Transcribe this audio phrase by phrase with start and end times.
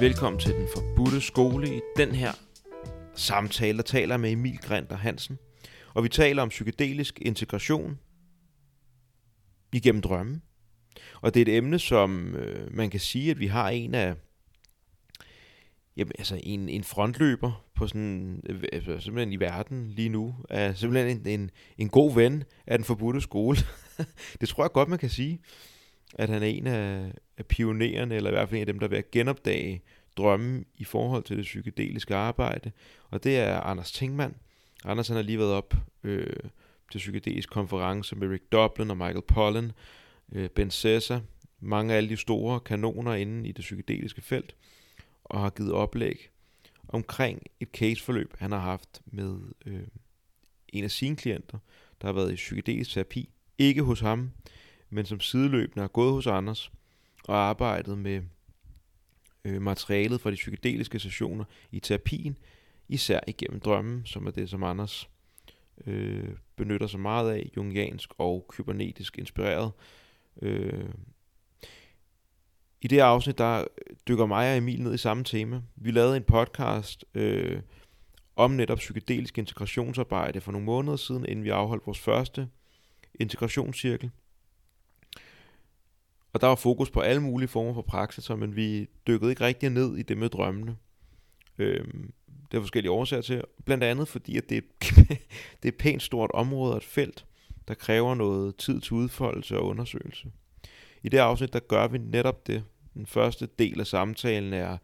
[0.00, 1.76] Velkommen til Den Forbudte Skole.
[1.76, 2.32] I den her
[3.14, 5.38] samtale, der taler jeg med Emil Grinter Hansen.
[5.94, 7.98] Og vi taler om psykedelisk integration
[9.72, 10.40] igennem drømme.
[11.20, 14.14] Og det er et emne, som øh, man kan sige, at vi har en af
[15.96, 20.74] jamen, altså en, en frontløber på sådan, øh, altså, simpelthen i verden lige nu, er
[20.74, 23.58] simpelthen en, en, en god ven af den forbudte skole.
[24.40, 25.40] det tror jeg godt, man kan sige,
[26.14, 28.86] at han er en af, af pionerende, eller i hvert fald en af dem, der
[28.86, 29.82] er ved at genopdage
[30.16, 32.72] drømme i forhold til det psykedeliske arbejde.
[33.10, 34.34] Og det er Anders Tingmann.
[34.84, 36.36] Anders han har lige været op øh,
[36.92, 39.72] til psykedelisk konference med Rick Dublin og Michael Pollan,
[40.32, 41.20] øh, Ben Sessa,
[41.60, 44.56] mange af alle de store kanoner inde i det psykedeliske felt,
[45.24, 46.30] og har givet oplæg
[46.88, 49.82] omkring et caseforløb, han har haft med øh,
[50.68, 51.58] en af sine klienter,
[52.00, 53.28] der har været i psykedelisk terapi.
[53.58, 54.30] Ikke hos ham,
[54.90, 56.72] men som sideløbende har gået hos Anders
[57.30, 58.22] og arbejdet med
[59.44, 62.38] øh, materialet fra de psykedeliske sessioner i terapien,
[62.88, 65.10] især igennem drømmen, som er det, som Anders
[65.86, 69.72] øh, benytter sig meget af, jungiansk og kybernetisk inspireret.
[70.42, 70.90] Øh,
[72.80, 73.64] I det afsnit, der
[74.08, 75.62] dykker mig og Emil ned i samme tema.
[75.76, 77.62] Vi lavede en podcast øh,
[78.36, 82.48] om netop psykedelisk integrationsarbejde for nogle måneder siden, inden vi afholdt vores første
[83.14, 84.10] integrationscirkel.
[86.32, 89.70] Og der var fokus på alle mulige former for praksiser, men vi dykkede ikke rigtig
[89.70, 90.76] ned i det med drømmene.
[91.58, 92.12] Øhm,
[92.50, 93.42] det er forskellige årsager til.
[93.64, 94.60] Blandt andet fordi, at det er,
[95.62, 97.24] det er et pænt stort område og et felt,
[97.68, 100.28] der kræver noget tid til udfoldelse og undersøgelse.
[101.02, 102.64] I det afsnit, der gør vi netop det.
[102.94, 104.76] Den første del af samtalen er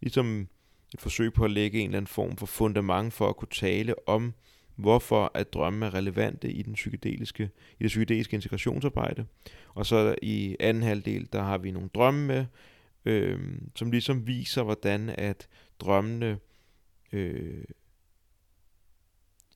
[0.00, 0.48] ligesom
[0.94, 4.08] et forsøg på at lægge en eller anden form for fundament for at kunne tale
[4.08, 4.34] om,
[4.80, 7.50] hvorfor at drømme er relevante i, den psykedeliske,
[7.80, 9.26] i det psykedeliske integrationsarbejde.
[9.74, 12.46] Og så i anden halvdel, der har vi nogle drømme med,
[13.04, 13.40] øh,
[13.76, 15.48] som ligesom viser, hvordan at
[15.80, 16.38] drømmene
[17.12, 17.64] øh,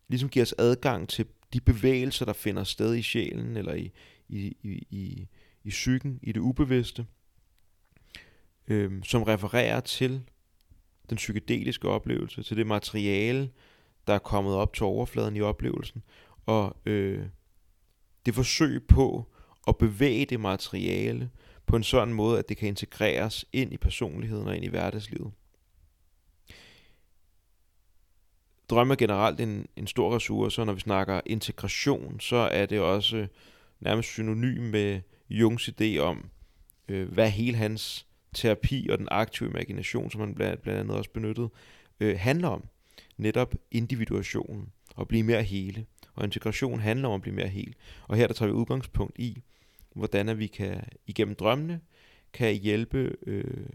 [0.08, 3.92] ligesom giver os adgang til de bevægelser, der finder sted i sjælen, eller i,
[4.28, 5.28] i, i, i,
[5.64, 7.06] i psyken, i det ubevidste,
[8.68, 10.22] øh, som refererer til
[11.10, 13.50] den psykedeliske oplevelse, til det materiale,
[14.06, 16.02] der er kommet op til overfladen i oplevelsen,
[16.46, 17.26] og øh,
[18.26, 19.24] det forsøg på
[19.68, 21.30] at bevæge det materiale
[21.66, 25.32] på en sådan måde, at det kan integreres ind i personligheden og ind i hverdagslivet.
[28.70, 32.80] Drømme er generelt en, en stor ressource, og når vi snakker integration, så er det
[32.80, 33.26] også
[33.80, 35.00] nærmest synonym med
[35.30, 36.30] Jungs idé om,
[36.88, 41.10] øh, hvad hele hans terapi og den aktive imagination, som han blandt, blandt andet også
[41.10, 41.48] benyttede,
[42.00, 42.64] øh, handler om
[43.16, 45.86] netop individuationen og blive mere hele.
[46.14, 47.74] Og integration handler om at blive mere hel.
[48.08, 49.42] Og her der tager vi udgangspunkt i,
[49.94, 51.80] hvordan at vi kan igennem drømmene
[52.32, 53.66] kan hjælpe øh,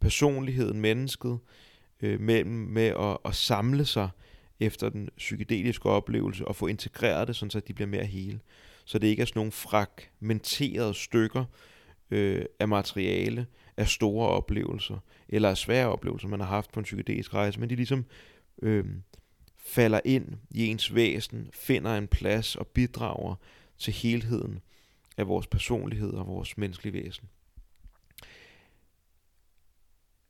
[0.00, 1.38] personligheden, mennesket,
[2.00, 4.08] øh, med, med at, at samle sig
[4.60, 8.40] efter den psykedeliske oplevelse og få integreret det, sådan så de bliver mere hele.
[8.84, 11.44] Så det ikke er sådan nogle fragmenterede stykker
[12.10, 13.46] øh, af materiale,
[13.76, 17.70] af store oplevelser, eller af svære oplevelser, man har haft på en psykedelisk rejse, men
[17.70, 18.04] de ligesom
[18.62, 18.84] øh,
[19.56, 23.34] falder ind i ens væsen, finder en plads og bidrager
[23.78, 24.60] til helheden
[25.16, 27.28] af vores personlighed og vores menneskelige væsen.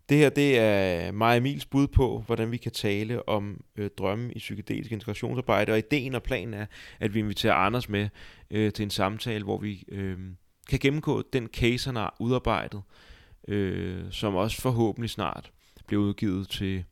[0.08, 4.32] Det her det er mig Emils bud på, hvordan vi kan tale om øh, drømme
[4.32, 6.66] i psykedelisk integrationsarbejde, og ideen og planen er,
[7.00, 8.08] at vi inviterer Anders med
[8.50, 10.18] øh, til en samtale, hvor vi øh,
[10.68, 12.82] kan gennemgå den case, han har udarbejdet,
[13.48, 15.52] øh, som også forhåbentlig snart
[15.86, 16.84] bliver udgivet til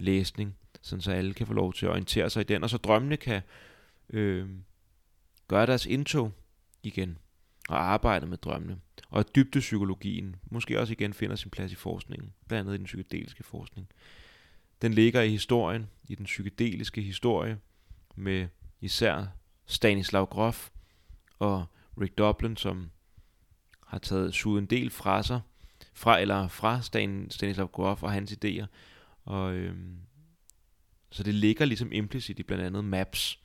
[0.00, 2.76] læsning sådan så alle kan få lov til at orientere sig i den, og så
[2.76, 3.42] drømmene kan
[4.10, 4.48] øh,
[5.48, 6.32] gøre deres indtog
[6.82, 7.18] igen
[7.68, 8.78] og arbejde med drømmene.
[9.10, 12.84] Og at dybdepsykologien måske også igen finder sin plads i forskningen, blandt andet i den
[12.84, 13.88] psykedeliske forskning.
[14.82, 17.58] Den ligger i historien, i den psykedeliske historie,
[18.14, 18.48] med
[18.80, 19.26] især
[19.66, 20.70] Stanislav Grof
[21.38, 21.66] og
[22.00, 22.90] Rick Dublin, som
[23.86, 25.40] har taget suget en del fra sig,
[25.94, 28.66] fra, eller fra Stan, Stanislav Grof og hans idéer,
[29.24, 30.05] og øhm,
[31.10, 33.40] så det ligger ligesom implicit i blandt andet maps.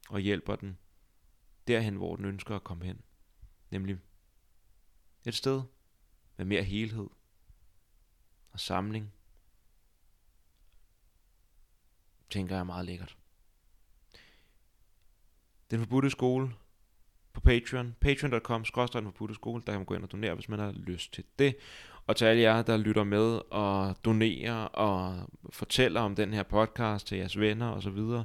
[0.09, 0.79] og hjælper den
[1.67, 3.01] derhen, hvor den ønsker at komme hen.
[3.71, 3.99] Nemlig
[5.25, 5.63] et sted
[6.37, 7.09] med mere helhed
[8.51, 9.13] og samling,
[12.31, 13.19] tænker jeg er meget lækkert.
[15.71, 16.55] Den forbudte skole
[17.33, 17.95] på Patreon.
[18.01, 19.63] Patreon.com, skråstrej på Putteskole, skole.
[19.67, 21.57] Der kan man gå ind og donere, hvis man har lyst til det.
[22.07, 27.07] Og til alle jer, der lytter med og donerer og fortæller om den her podcast
[27.07, 28.25] til jeres venner og så videre.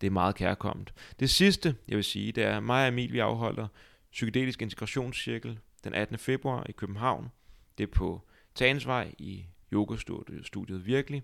[0.00, 0.94] Det er meget kærkommet.
[1.20, 3.68] Det sidste, jeg vil sige, det er, at mig og Emil, vi afholder
[4.12, 6.18] Psykedelisk Integrationscirkel den 18.
[6.18, 7.30] februar i København.
[7.78, 8.22] Det er på
[8.54, 11.22] Tagensvej i yogastudiet Virkelig.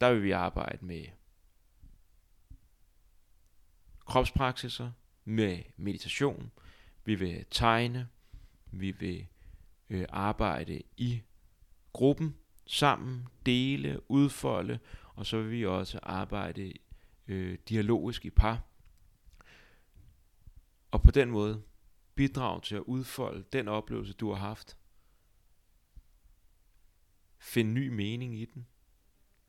[0.00, 1.04] Der vil vi arbejde med
[4.06, 4.90] kropspraksiser,
[5.28, 6.50] med meditation,
[7.04, 8.08] vi vil tegne,
[8.70, 9.26] vi vil
[9.90, 11.22] øh, arbejde i
[11.92, 12.36] gruppen
[12.66, 14.78] sammen, dele, udfolde,
[15.14, 16.72] og så vil vi også arbejde
[17.28, 18.62] øh, dialogisk i par.
[20.90, 21.62] Og på den måde
[22.14, 24.76] bidrage til at udfolde den oplevelse, du har haft.
[27.38, 28.66] Find ny mening i den.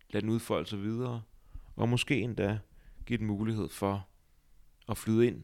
[0.10, 1.24] Lad den udfolde sig videre.
[1.76, 2.60] Og måske endda
[3.06, 4.08] give den mulighed for
[4.90, 5.44] at flyde ind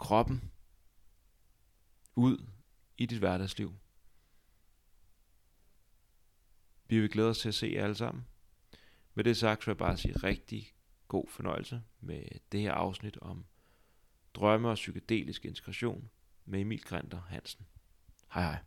[0.00, 0.50] kroppen,
[2.14, 2.46] ud
[2.98, 3.74] i dit hverdagsliv.
[6.88, 8.26] Vi vil glæde os til at se jer alle sammen.
[9.14, 10.72] Med det sagt, så vil jeg bare sige rigtig
[11.08, 13.44] god fornøjelse med det her afsnit om
[14.34, 16.10] drømme og psykedelisk integration
[16.44, 17.66] med Emil Grinter Hansen.
[18.34, 18.58] Hej hej.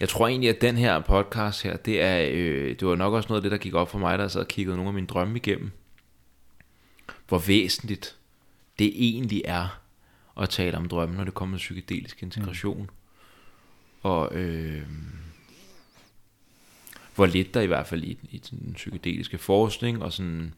[0.00, 3.28] Jeg tror egentlig, at den her podcast her, det, er, øh, det var nok også
[3.28, 5.06] noget af det, der gik op for mig, der sad og kiggede nogle af mine
[5.06, 5.70] drømme igennem.
[7.28, 8.17] Hvor væsentligt
[8.78, 9.80] det egentlig er
[10.40, 12.82] at tale om drømme, når det kommer til psykedelisk integration.
[12.82, 12.88] Mm.
[14.02, 14.82] Og øh,
[17.14, 20.54] hvor lidt der i hvert fald i, i den psykedeliske forskning, og sådan,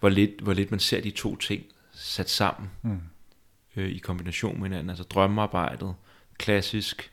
[0.00, 3.00] hvor lidt, hvor lidt man ser de to ting sat sammen mm.
[3.76, 4.90] øh, i kombination med hinanden.
[4.90, 5.94] Altså drømmearbejdet,
[6.38, 7.12] klassisk,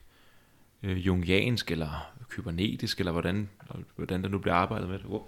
[0.83, 3.49] øh, jungiansk eller kybernetisk, eller hvordan,
[3.95, 5.05] hvordan der nu bliver arbejdet med det.
[5.05, 5.21] Oh,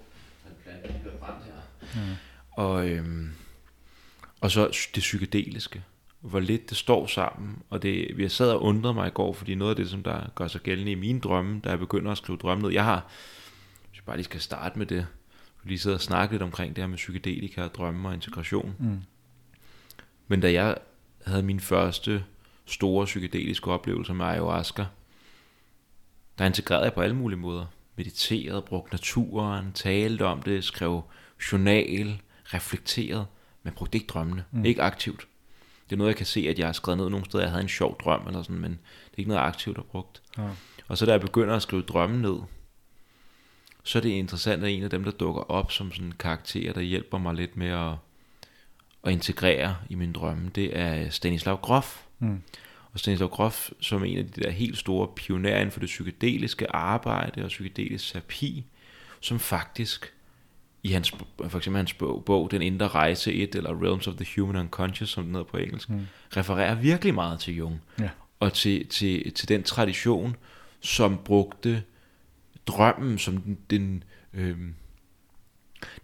[1.94, 2.14] mm.
[2.50, 3.26] Og, øh,
[4.42, 5.82] og så det psykedeliske
[6.22, 7.62] hvor lidt det står sammen.
[7.70, 10.02] Og det, vi har sad og undret mig i går, fordi noget af det, som
[10.02, 12.84] der gør sig gældende i mine drømme, da jeg begynder at skrive drømme ned, jeg
[12.84, 13.06] har,
[13.88, 15.06] hvis jeg bare lige skal starte med det,
[15.62, 18.74] vi lige sidder og snakke lidt omkring det her med psykedelika, drømme og integration.
[18.78, 19.00] Mm.
[20.28, 20.76] Men da jeg
[21.26, 22.24] havde min første
[22.66, 24.86] store psykedeliske oplevelse med ayahuasca,
[26.38, 27.66] der integrerede jeg på alle mulige måder.
[27.96, 31.02] Mediteret, brugt naturen, talte om det, skrev
[31.52, 33.26] journal, reflekteret,
[33.62, 34.44] men brugte ikke drømmene.
[34.50, 34.64] Mm.
[34.64, 35.26] Ikke aktivt.
[35.84, 37.62] Det er noget, jeg kan se, at jeg har skrevet ned nogle steder, jeg havde
[37.62, 40.22] en sjov drøm eller sådan, men det er ikke noget, aktivt har brugt.
[40.38, 40.48] Ja.
[40.88, 42.36] Og så da jeg begynder at skrive drømme ned,
[43.84, 46.72] så er det interessant, at en af dem, der dukker op som sådan en karakter,
[46.72, 47.92] der hjælper mig lidt med at,
[49.04, 52.02] at integrere i min drømme, det er Stanislav Grof.
[52.18, 52.42] Mm.
[52.92, 56.76] Og Stanislav Grof, som en af de der helt store pionerer inden for det psykedeliske
[56.76, 58.64] arbejde og psykedelisk terapi,
[59.20, 60.12] som faktisk
[60.82, 61.10] i hans,
[61.48, 65.10] for eksempel hans bog, bog Den Indre Rejse 1, eller Realms of the Human Unconscious,
[65.10, 66.06] som den hedder på engelsk, mm.
[66.36, 67.80] refererer virkelig meget til Jung.
[68.00, 68.08] Ja.
[68.40, 70.36] Og til, til, til den tradition,
[70.80, 71.82] som brugte
[72.66, 74.58] drømmen som den, den, øh,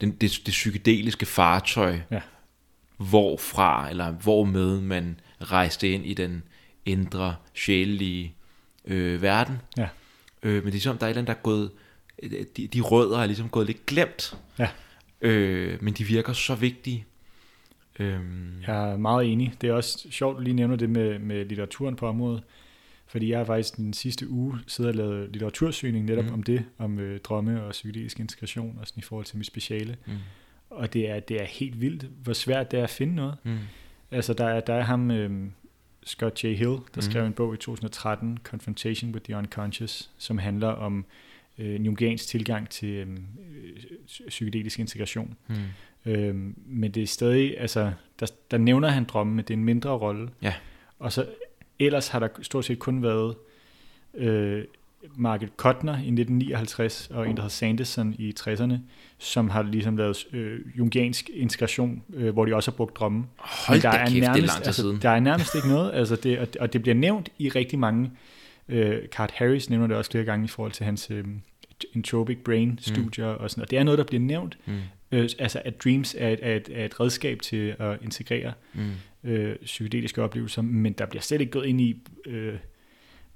[0.01, 2.21] den det, det psykedeliske fartøj, ja.
[2.97, 6.43] hvorfra, eller hvormed man rejste ind i den
[6.85, 8.35] indre, sjælelige
[8.85, 9.59] øh, verden.
[9.77, 9.89] Ja.
[10.43, 11.71] Øh, men det er som, der er et eller andet, der er gået
[12.57, 14.39] de, de rødder er ligesom gået lidt glemt.
[14.59, 14.69] Ja.
[15.21, 17.05] Øh, men de virker så vigtige.
[17.99, 18.63] Øhm.
[18.67, 19.55] Jeg er meget enig.
[19.61, 22.43] Det er også sjovt, at lige nævner det med, med litteraturen på området.
[23.07, 26.33] Fordi jeg har faktisk den sidste uge siddet og lavet litteratursøgning netop mm.
[26.33, 29.97] om det, om øh, drømme og psykedelisk integration, og sådan i forhold til mit speciale.
[30.07, 30.13] Mm.
[30.71, 33.35] Og det er, det er helt vildt, hvor svært det er at finde noget.
[33.43, 33.59] Mm.
[34.11, 35.51] Altså, der er, der er ham, øh,
[36.05, 36.47] Scott J.
[36.47, 37.03] Hill, der mm.
[37.03, 41.05] skrev en bog i 2013, Confrontation with the Unconscious, som handler om øh,
[41.59, 43.07] en jungiansk tilgang til øh,
[44.29, 45.37] psykedelisk integration.
[45.49, 45.55] Mm.
[46.13, 46.35] Øh,
[46.67, 49.91] men det er stadig, altså, der, der nævner han drømme, men det er en mindre
[49.91, 50.29] rolle.
[50.43, 50.55] Ja.
[50.99, 51.27] Og så
[51.79, 53.35] ellers har der stort set kun været
[54.15, 54.65] øh,
[55.17, 58.75] Margaret Kotner i 1959 og en, der hedder Sanderson i 60'erne,
[59.19, 63.25] som har ligesom lavet øh, jungiansk integration, øh, hvor de også har brugt drømme.
[63.37, 64.99] Hold der er kæft, nærmest, det er lang tid altså, siden.
[65.03, 68.11] Der er nærmest ikke noget, altså det, og, det bliver nævnt i rigtig mange.
[68.69, 71.25] Øh, Cart Harris nævner det også flere gange i forhold til hans øh,
[71.95, 73.43] entropic brain studier mm.
[73.43, 73.71] og sådan noget.
[73.71, 74.59] Det er noget, der bliver nævnt.
[74.67, 74.81] Mm.
[75.13, 78.91] Øh, altså at dreams er et, er, et, er et redskab til at integrere mm.
[79.31, 82.03] øh, psykedeliske oplevelser, men der bliver slet ikke gået ind i...
[82.27, 82.55] Øh,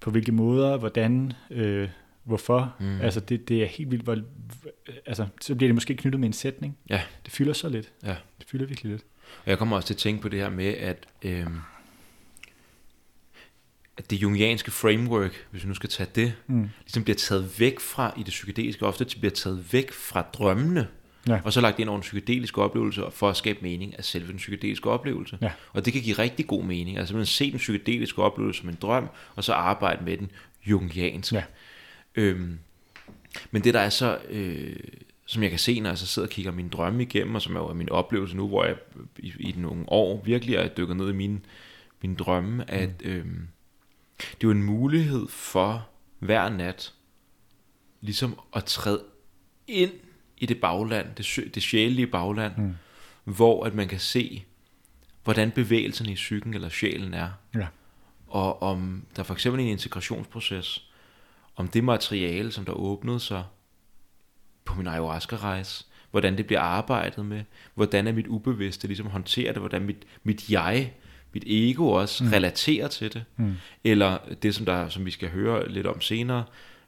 [0.03, 1.89] på hvilke måder, hvordan, øh,
[2.25, 2.75] hvorfor.
[2.81, 3.01] Mm.
[3.01, 4.19] Altså det, det er helt vildt, hvor,
[5.07, 6.79] altså så bliver det måske knyttet med en sætning.
[6.91, 7.01] Ja.
[7.25, 7.93] Det fylder så lidt.
[8.05, 8.17] Ja.
[8.39, 9.05] Det fylder virkelig lidt.
[9.45, 11.47] Og jeg kommer også til at tænke på det her med, at, øh,
[13.97, 16.69] at det jungianske framework, hvis vi nu skal tage det, mm.
[16.81, 20.89] ligesom bliver taget væk fra, i det psykedeliske ofte, det bliver taget væk fra drømmene,
[21.29, 21.41] Ja.
[21.45, 24.37] Og så lagt ind over en psykedelisk oplevelse for at skabe mening af selve den
[24.37, 25.39] psykedeliske oplevelse.
[25.43, 25.51] Ja.
[25.73, 26.99] Og det kan give rigtig god mening.
[26.99, 30.31] Altså man se den psykedeliske oplevelse som en drøm, og så arbejde med den
[30.67, 31.33] jungiansk.
[31.33, 31.43] Ja.
[32.15, 32.59] Øhm,
[33.51, 34.77] men det der er så, øh,
[35.27, 37.57] som jeg kan se, når jeg så sidder og kigger mine drømme igennem, og som
[37.57, 38.77] er jo min oplevelse nu, hvor jeg
[39.19, 41.41] i, i nogle år virkelig er dykket ned i mine,
[42.03, 43.11] mine drømme, at mm.
[43.11, 43.27] øh,
[44.31, 45.89] det er jo en mulighed for
[46.19, 46.93] hver nat,
[48.01, 49.05] ligesom at træde
[49.67, 49.93] ind
[50.37, 52.75] i det bagland, det, det sjælelige bagland, mm.
[53.25, 54.45] hvor at man kan se,
[55.25, 57.31] hvordan bevægelsen i psyken eller sjælen er.
[57.55, 57.67] Ja.
[58.27, 60.91] Og om der for eksempel en integrationsproces,
[61.57, 63.45] om det materiale, som der åbnede sig
[64.65, 69.63] på min ayahuasca-rejse, hvordan det bliver arbejdet med, hvordan er mit ubevidste ligesom håndterer det,
[69.63, 70.93] hvordan mit, mit jeg,
[71.35, 72.31] mit ego også mm.
[72.31, 73.55] relaterer til det, mm.
[73.85, 76.45] eller det, som, der, som vi skal høre lidt om senere,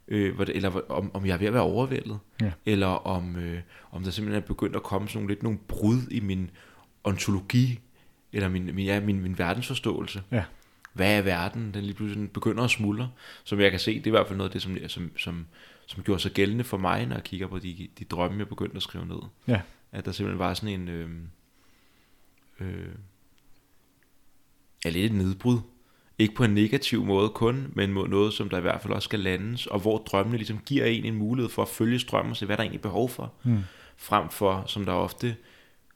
[0.07, 2.51] øh, eller om, om jeg er ved at være overvældet, ja.
[2.65, 3.61] eller om, øh,
[3.91, 6.49] om der simpelthen er begyndt at komme sådan nogle, lidt nogle brud i min
[7.03, 7.79] ontologi,
[8.33, 10.21] eller min, min, ja, min, min verdensforståelse.
[10.31, 10.43] Ja.
[10.93, 11.73] Hvad er verden?
[11.73, 13.09] Den lige pludselig begynder at smuldre.
[13.43, 15.45] Som jeg kan se, det er i hvert fald noget af det, som, som, som,
[15.85, 18.75] som gjorde sig gældende for mig, når jeg kigger på de, de drømme, jeg begyndte
[18.75, 19.19] at skrive ned.
[19.47, 19.61] Ja.
[19.91, 20.87] At der simpelthen var sådan en...
[20.87, 21.09] Øh,
[22.59, 22.87] øh,
[24.85, 25.59] ja, lidt et nedbrud
[26.19, 29.05] ikke på en negativ måde kun, men mod noget, som der i hvert fald også
[29.05, 32.37] skal landes, og hvor drømmene ligesom giver en en mulighed for at følge strømmen og
[32.37, 33.59] se, hvad der egentlig er behov for, mm.
[33.97, 35.35] frem for, som der ofte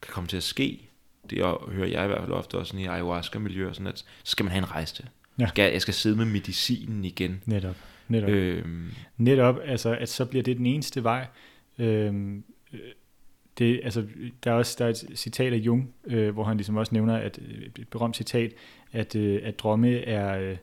[0.01, 0.89] kan komme til at ske,
[1.29, 1.37] det
[1.71, 4.57] hører jeg i hvert fald ofte også i ayahuasca-miljøer, sådan at så skal man have
[4.57, 5.05] en rejse til.
[5.39, 5.47] Ja.
[5.47, 7.41] Skal, jeg skal sidde med medicinen igen.
[7.45, 7.75] Netop.
[8.07, 8.29] Netop.
[8.29, 8.91] Øhm.
[9.17, 11.27] Netop, altså, at så bliver det den eneste vej.
[11.77, 12.43] Øhm,
[13.57, 14.05] det, altså,
[14.43, 17.17] der er også der er et citat af Jung, øh, hvor han ligesom også nævner,
[17.17, 18.53] at et berømt citat,
[18.91, 20.57] at, øh, at drømme er øh,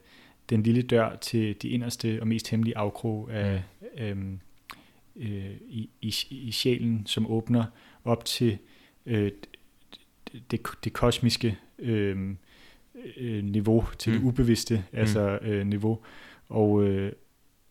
[0.50, 3.62] den lille dør til de inderste og mest hemmelige afkrog af,
[3.98, 4.16] øh,
[5.16, 7.64] øh, i, i, i sjælen, som åbner
[8.04, 8.58] op til
[9.06, 9.32] øh,
[10.50, 12.34] det, det kosmiske øh,
[13.16, 14.18] øh, niveau, til mm.
[14.18, 14.98] det ubevidste mm.
[14.98, 15.98] altså øh, niveau.
[16.48, 17.12] Og, øh,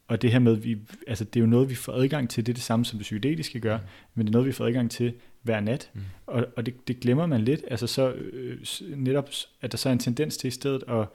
[0.07, 2.51] og det her med, vi, altså det er jo noget, vi får adgang til, det
[2.51, 3.83] er det samme, som det psykedeliske gør, mm.
[4.15, 5.13] men det er noget, vi får adgang til
[5.45, 6.01] hver nat, mm.
[6.27, 8.57] og, og det, det glemmer man lidt, altså så øh,
[8.95, 9.29] netop,
[9.61, 11.07] at der så er en tendens til i stedet at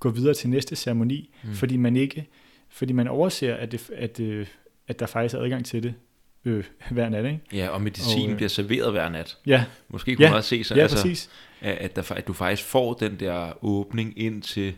[0.00, 1.52] gå videre til næste ceremoni, mm.
[1.52, 2.26] fordi man ikke,
[2.68, 4.46] fordi man overser, at, det, at, øh,
[4.88, 5.94] at der faktisk er adgang til det
[6.44, 7.40] øh, hver nat, ikke?
[7.52, 9.36] Ja, og medicin og, øh, bliver serveret hver nat.
[9.46, 9.64] Ja.
[9.88, 11.30] Måske kunne ja, man også se sig, ja, altså, præcis.
[11.60, 14.74] At, der, at du faktisk får den der åbning ind til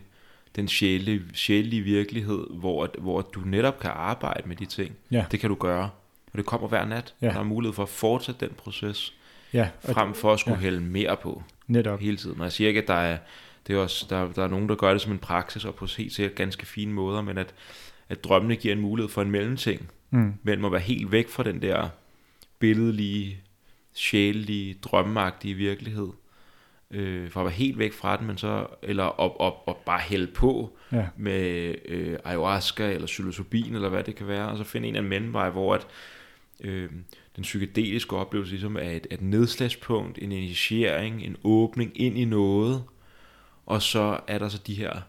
[0.55, 4.95] den sjæle, sjælelige virkelighed, hvor, hvor du netop kan arbejde med de ting.
[5.11, 5.25] Ja.
[5.31, 5.89] Det kan du gøre.
[6.31, 7.13] Og det kommer hver nat.
[7.21, 7.27] Ja.
[7.27, 9.13] Der er mulighed for at fortsætte den proces,
[9.53, 10.61] ja, frem for at skulle ja.
[10.61, 11.99] hælde mere på netop.
[11.99, 12.39] hele tiden.
[12.39, 13.17] Og jeg siger ikke, at der er,
[13.67, 15.87] det er også, der, der er nogen, der gør det som en praksis, og på
[15.97, 17.53] helt sikkert ganske fine måder, men at,
[18.09, 20.33] at drømmene giver en mulighed for en mellemting, mm.
[20.43, 21.89] mellem at være helt væk fra den der
[22.59, 23.41] billedlige,
[23.93, 26.09] sjælelige, drømmeagtige virkelighed,
[26.91, 29.99] øh, for at være helt væk fra den, men så, eller op, op, op bare
[29.99, 31.07] hælde på ja.
[31.17, 35.03] med øh, ayahuasca eller psilocybin, eller hvad det kan være, og så finde en af
[35.03, 35.87] mellemvej, hvor at,
[36.61, 36.89] øh,
[37.35, 42.83] den psykedeliske oplevelse ligesom er et, et nedslagspunkt, en initiering, en åbning ind i noget,
[43.65, 45.01] og så er der så de her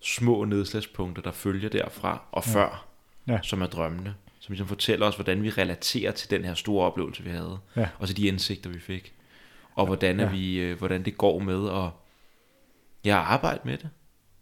[0.00, 2.52] små nedslagspunkter, der følger derfra og ja.
[2.52, 2.86] før,
[3.28, 3.38] ja.
[3.42, 7.22] som er drømmende, som ligesom fortæller os, hvordan vi relaterer til den her store oplevelse,
[7.22, 7.88] vi havde, ja.
[7.98, 9.12] og så de indsigter, vi fik
[9.76, 10.30] og hvordan, er ja.
[10.30, 11.90] vi, øh, hvordan det går med at
[13.04, 13.90] ja, arbejde med det,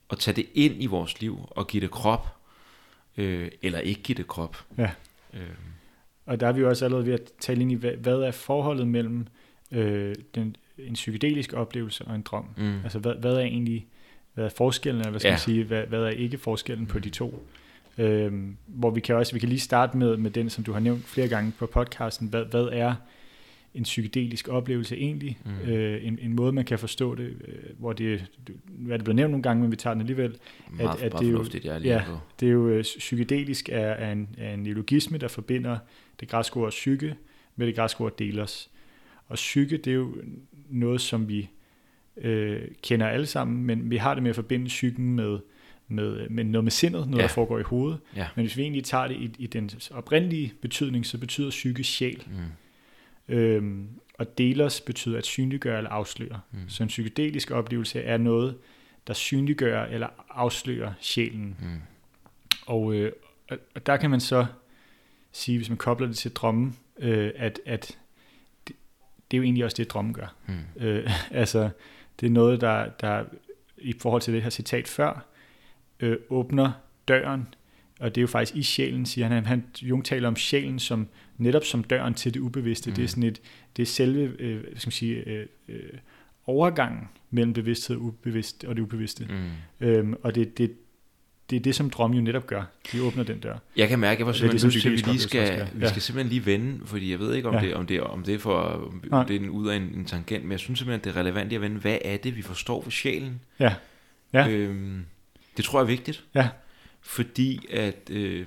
[0.09, 2.37] og tage det ind i vores liv, og give det krop,
[3.16, 4.64] øh, eller ikke give det krop.
[4.78, 4.90] Ja.
[5.33, 5.50] Øh.
[6.26, 8.30] Og der er vi jo også allerede ved at tale ind i, hvad, hvad er
[8.30, 9.26] forholdet mellem
[9.72, 12.48] øh, den, en psykedelisk oplevelse og en drøm?
[12.56, 12.80] Mm.
[12.82, 13.86] Altså, hvad, hvad er egentlig
[14.34, 15.32] hvad er forskellen, eller hvad skal ja.
[15.32, 17.46] man sige, hvad, hvad er ikke forskellen på de to?
[17.98, 20.80] Øhm, hvor vi kan også, vi kan lige starte med, med den, som du har
[20.80, 22.94] nævnt flere gange på podcasten, hvad, hvad er
[23.74, 25.70] en psykedelisk oplevelse egentlig, mm.
[25.70, 28.24] øh, en, en måde man kan forstå det, øh, hvor det,
[28.66, 30.36] hvad det blevet nævnt nogle gange, men vi tager den alligevel,
[30.70, 32.02] meget, at, at det, er jo, jeg ja,
[32.40, 35.78] det er jo øh, psykedelisk er, er, en, er en neologisme, der forbinder
[36.21, 37.16] det græske ord psyke
[37.56, 38.71] med det græske ord delos.
[39.26, 40.16] Og psyke, det er jo
[40.71, 41.50] noget, som vi
[42.16, 45.38] øh, kender alle sammen, men vi har det med at forbinde psyken med,
[45.88, 47.23] med, med noget med sindet, noget ja.
[47.23, 48.00] der foregår i hovedet.
[48.16, 48.28] Ja.
[48.37, 52.25] Men hvis vi egentlig tager det i, i den oprindelige betydning, så betyder psyke sjæl.
[52.26, 53.35] Mm.
[53.35, 56.40] Øhm, og delos betyder at synliggøre eller afsløre.
[56.52, 56.68] Mm.
[56.68, 58.56] Så en psykedelisk oplevelse er noget,
[59.06, 61.56] der synliggør eller afslører sjælen.
[61.61, 61.80] Mm.
[62.66, 63.12] Og, øh,
[63.75, 64.47] og der kan man så
[65.34, 67.98] sige, hvis man kobler det til drømmen, øh, at, at
[68.68, 68.76] det,
[69.30, 70.34] det er jo egentlig også det, drømmen gør.
[70.46, 70.86] Mm.
[70.86, 71.70] Øh, altså,
[72.20, 73.24] det er noget, der, der
[73.78, 75.26] i forhold til det her citat før,
[76.00, 76.72] øh, åbner
[77.08, 77.54] døren,
[78.00, 79.46] og det er jo faktisk i sjælen, siger han.
[79.46, 82.90] han Jung taler om sjælen som netop som døren til det ubevidste.
[82.90, 82.96] Mm.
[82.96, 83.40] Det er sådan et,
[83.76, 85.98] det er selve, øh, hvad skal man sige, øh, øh,
[86.46, 89.26] overgangen mellem bevidsthed og, ubevidst, og det ubevidste.
[89.30, 89.86] Mm.
[89.86, 90.76] Øhm, og det, det,
[91.50, 92.62] det er det, som drømme jo netop gør.
[92.92, 93.56] De åbner den dør.
[93.76, 95.88] Jeg kan mærke, at jeg var simpelthen nødt til, at vi lige skal, skal, vi
[95.88, 97.60] skal simpelthen lige vende, fordi jeg ved ikke, om, ja.
[97.60, 98.54] det, om, det, om det er for
[99.10, 101.20] om det er en, ud af en, en tangent, men jeg synes simpelthen, det er
[101.20, 103.40] relevant at vende, hvad er det, vi forstår ved sjælen?
[103.58, 103.74] Ja.
[104.32, 104.48] ja.
[104.48, 105.04] Øhm,
[105.56, 106.24] det tror jeg er vigtigt.
[106.34, 106.48] Ja.
[107.00, 108.46] Fordi at, øh,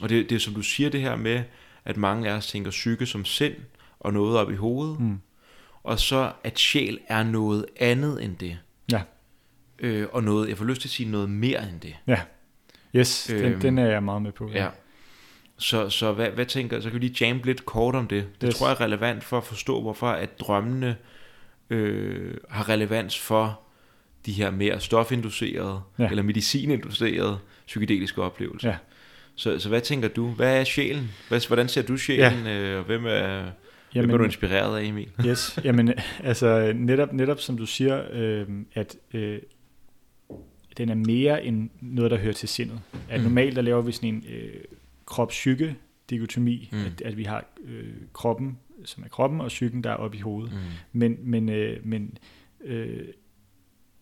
[0.00, 1.42] og det, det er som du siger det her med,
[1.84, 3.54] at mange af os tænker psyke som sind,
[4.00, 5.18] og noget op i hovedet, mm.
[5.82, 8.58] og så at sjæl er noget andet end det.
[9.78, 11.96] Øh, og noget, jeg får lyst til at sige noget mere end det.
[12.06, 12.20] Ja.
[12.96, 14.50] Yes, øhm, den, den er jeg meget med på.
[14.50, 14.64] Ja.
[14.64, 14.70] ja.
[15.58, 18.26] Så, så hvad, hvad tænker så kan vi lige jampe lidt kort om det.
[18.40, 18.56] Det yes.
[18.58, 20.96] tror jeg er relevant for at forstå, hvorfor at drømmene
[21.70, 23.60] øh, har relevans for
[24.26, 26.08] de her mere stofinducerede ja.
[26.10, 28.68] eller medicininducerede psykedeliske oplevelser.
[28.68, 28.76] Ja.
[29.34, 30.28] Så, så hvad tænker du?
[30.28, 31.10] Hvad er sjælen?
[31.28, 32.46] Hvad, hvordan ser du sjælen?
[32.46, 32.60] Ja.
[32.60, 33.52] Øh, og hvem er, jamen,
[33.94, 35.08] hvem er du inspireret af, Emil?
[35.26, 39.38] yes, jamen altså netop, netop som du siger, øh, at øh,
[40.78, 42.80] den er mere end noget, der hører til sindet.
[43.08, 43.26] At mm.
[43.26, 44.54] normalt der laver vi sådan en øh,
[45.06, 45.76] krop-psyke
[46.10, 46.78] dikotomi, mm.
[46.78, 50.20] at, at vi har øh, kroppen, som er kroppen, og psyken, der er oppe i
[50.20, 50.52] hovedet.
[50.52, 50.58] Mm.
[50.92, 52.18] Men, men, øh, men
[52.64, 53.04] øh,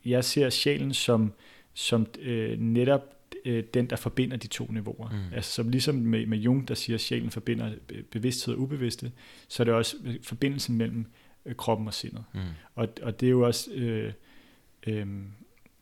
[0.04, 1.32] jeg ser sjælen som,
[1.74, 5.10] som øh, netop øh, den, der forbinder de to niveauer.
[5.10, 5.34] Mm.
[5.34, 7.72] Altså som ligesom med, med Jung, der siger, at sjælen forbinder
[8.10, 9.12] bevidsthed og ubevidste,
[9.48, 11.06] så er det også forbindelsen mellem
[11.46, 12.24] øh, kroppen og sindet.
[12.34, 12.40] Mm.
[12.74, 13.70] Og, og det er jo også...
[13.72, 14.12] Øh,
[14.86, 15.06] øh,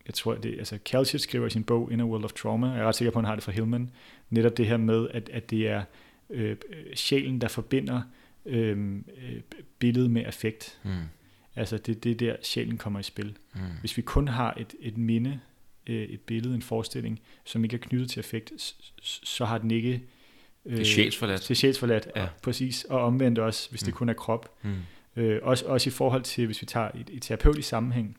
[0.06, 2.84] jeg tror, det, altså Kalsic skriver i sin bog Inner World of Trauma, jeg er
[2.84, 3.90] ret sikker på, at han har det fra Hillman,
[4.30, 5.84] netop det her med, at, at det er
[6.30, 6.56] øh,
[6.94, 8.02] sjælen, der forbinder
[8.46, 9.00] øh,
[9.78, 10.78] billedet med affekt.
[10.82, 10.90] Mm.
[11.56, 13.36] Altså det, det er der, sjælen kommer i spil.
[13.54, 13.60] Mm.
[13.80, 15.40] Hvis vi kun har et, et minde,
[15.86, 18.52] øh, et billede, en forestilling, som ikke er knyttet til affekt,
[19.02, 20.02] så har den ikke...
[20.64, 21.42] Øh, det er sjælsforladt.
[21.42, 22.22] Det er sjælsforladt, ja.
[22.22, 22.84] og, præcis.
[22.84, 23.86] Og omvendt også, hvis mm.
[23.86, 24.54] det kun er krop.
[24.62, 24.74] Mm.
[25.16, 28.16] Øh, også, også i forhold til, hvis vi tager i, i terapeutisk sammenhæng,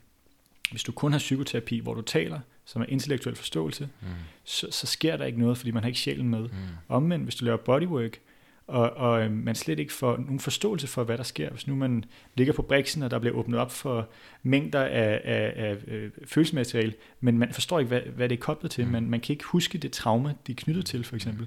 [0.70, 4.08] hvis du kun har psykoterapi, hvor du taler, som er intellektuel forståelse, mm.
[4.44, 6.42] så, så sker der ikke noget, fordi man har ikke sjælen med.
[6.42, 6.48] Mm.
[6.88, 8.18] Omvendt, hvis du laver bodywork,
[8.66, 11.50] og, og øh, man slet ikke får nogen forståelse for, hvad der sker.
[11.50, 14.08] Hvis nu man ligger på briksen, og der bliver åbnet op for
[14.42, 18.70] mængder af, af, af øh, følelsesmateriale, men man forstår ikke, hvad, hvad det er koblet
[18.70, 18.84] til.
[18.84, 18.90] Mm.
[18.90, 21.46] Man, man kan ikke huske det traume, de er knyttet til, for eksempel.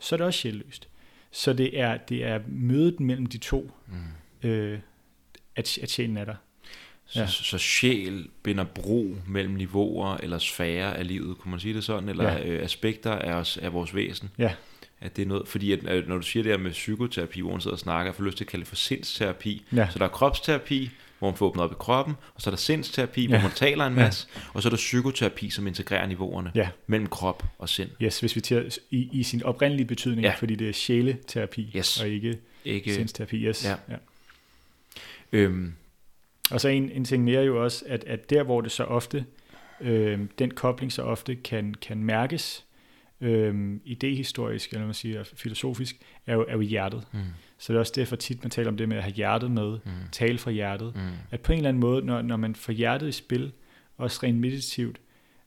[0.00, 0.88] Så er det også sjælløst.
[1.30, 4.48] Så det er, det er mødet mellem de to, mm.
[4.48, 4.78] øh,
[5.56, 6.34] at, at sjælen er der.
[7.10, 7.26] Så, ja.
[7.26, 11.84] så, så sjæl binder bro mellem niveauer eller sfærer af livet, kunne man sige det
[11.84, 12.46] sådan, eller ja.
[12.46, 14.30] øh, aspekter af, os, af vores væsen.
[14.38, 14.52] Ja.
[15.00, 17.60] At det er noget, fordi at, når du siger det her med psykoterapi, hvor man
[17.60, 19.62] sidder og snakker, jeg får lyst til at kalde det for sindsterapi.
[19.76, 19.88] Ja.
[19.90, 22.58] Så der er kropsterapi, hvor man får åbnet op i kroppen, og så er der
[22.58, 23.28] sindsterapi, ja.
[23.28, 24.40] hvor man taler en masse, ja.
[24.54, 26.68] og så er der psykoterapi, som integrerer niveauerne ja.
[26.86, 27.90] mellem krop og sind.
[28.02, 30.34] Yes, hvis vi tager i, i sin oprindelige betydning, ja.
[30.38, 32.00] fordi det er sjæleterapi, yes.
[32.00, 33.36] og ikke, ikke sindsterapi.
[33.36, 33.64] Yes.
[33.64, 33.74] Ja.
[33.88, 33.96] Ja.
[35.32, 35.72] Øhm,
[36.50, 39.24] og så en, en ting mere jo også, at, at der hvor det så ofte,
[39.80, 42.66] øh, den kobling så ofte kan, kan mærkes,
[43.20, 47.06] øh, idehistorisk, eller man siger filosofisk, er jo, er jo hjertet.
[47.12, 47.20] Mm.
[47.58, 49.78] Så det er også derfor tit, man taler om det med at have hjertet med,
[49.84, 49.90] mm.
[50.12, 50.92] tale fra hjertet.
[50.94, 51.00] Mm.
[51.30, 53.52] At på en eller anden måde, når, når man får hjertet i spil,
[53.96, 55.00] også rent meditativt,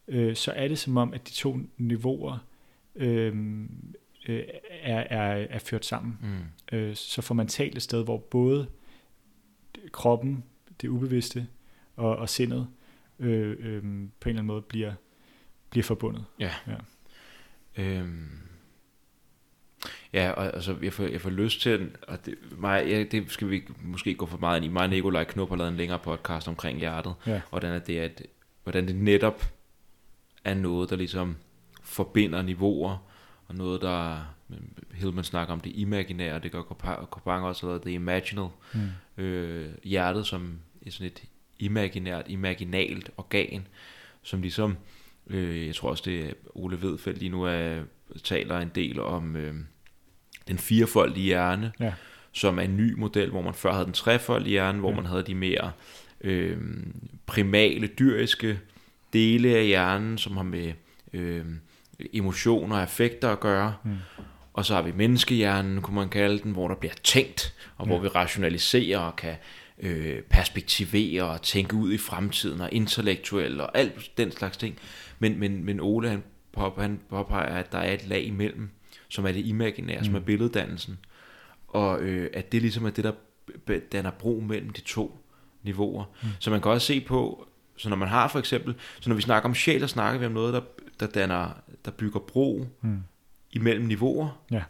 [0.07, 2.37] øh, så er det som om, at de to niveauer
[2.95, 3.35] øh,
[4.27, 6.17] øh, er, er, er ført sammen.
[6.21, 6.77] Mm.
[6.77, 8.67] Øh, så får man talt et sted, hvor både
[9.91, 10.43] kroppen
[10.81, 11.47] det ubevidste
[11.95, 12.67] og, og sindet
[13.19, 14.93] øh, øh, på en eller anden måde bliver,
[15.69, 16.25] bliver forbundet.
[16.39, 16.51] Ja.
[16.67, 16.75] ja.
[17.83, 18.29] Øhm.
[20.13, 23.49] Ja, og altså, jeg får, jeg får lyst til, og det, mig, ja, det skal
[23.49, 24.69] vi måske gå for meget ind i.
[24.69, 27.35] Mig og Nikolaj Knop har lavet en længere podcast omkring hjertet, ja.
[27.35, 28.21] og hvordan, er det, at,
[28.63, 29.43] hvordan det netop
[30.43, 31.35] er noget, der ligesom
[31.83, 32.97] forbinder niveauer,
[33.47, 34.35] og noget, der
[34.93, 36.61] Hillman snakker om det imaginære, det gør
[37.11, 39.23] Copan også, eller det imaginal, mm.
[39.23, 41.23] øh, hjertet som sådan et
[41.59, 43.67] imaginært, imaginalt organ,
[44.23, 44.77] som ligesom,
[45.27, 47.83] øh, jeg tror også det er Ole Vedfeldt lige nu er,
[48.23, 49.55] taler en del om øh,
[50.47, 51.93] den firefoldige hjerne, ja.
[52.31, 54.95] som er en ny model, hvor man før havde den trefoldige hjerne, hvor ja.
[54.95, 55.71] man havde de mere
[56.21, 56.57] øh,
[57.25, 58.59] primale, dyriske
[59.13, 60.73] dele af hjernen, som har med
[61.13, 61.45] øh,
[62.13, 63.75] emotioner og affekter at gøre.
[63.83, 63.97] Mm.
[64.53, 67.91] Og så har vi menneskehjernen, kunne man kalde den, hvor der bliver tænkt, og ja.
[67.91, 69.35] hvor vi rationaliserer og kan
[69.79, 74.79] øh, perspektivere og tænke ud i fremtiden og intellektuelt og alt den slags ting.
[75.19, 78.69] Men, men, men Ole han, pop, han påpeger, at der er et lag imellem,
[79.09, 80.05] som er det imaginære, mm.
[80.05, 80.25] som er mm.
[80.25, 80.97] billeddannelsen.
[81.67, 85.17] Og øh, at det ligesom er det, der danner bro mellem de to
[85.63, 86.03] niveauer.
[86.23, 86.29] Mm.
[86.39, 89.21] Så man kan også se på, så når man har for eksempel, så når vi
[89.21, 90.61] snakker om sjæl, så snakker vi om noget, der,
[90.99, 91.49] der, danner,
[91.85, 93.03] der bygger bro mm.
[93.53, 94.41] Imellem niveauer.
[94.51, 94.63] Ja.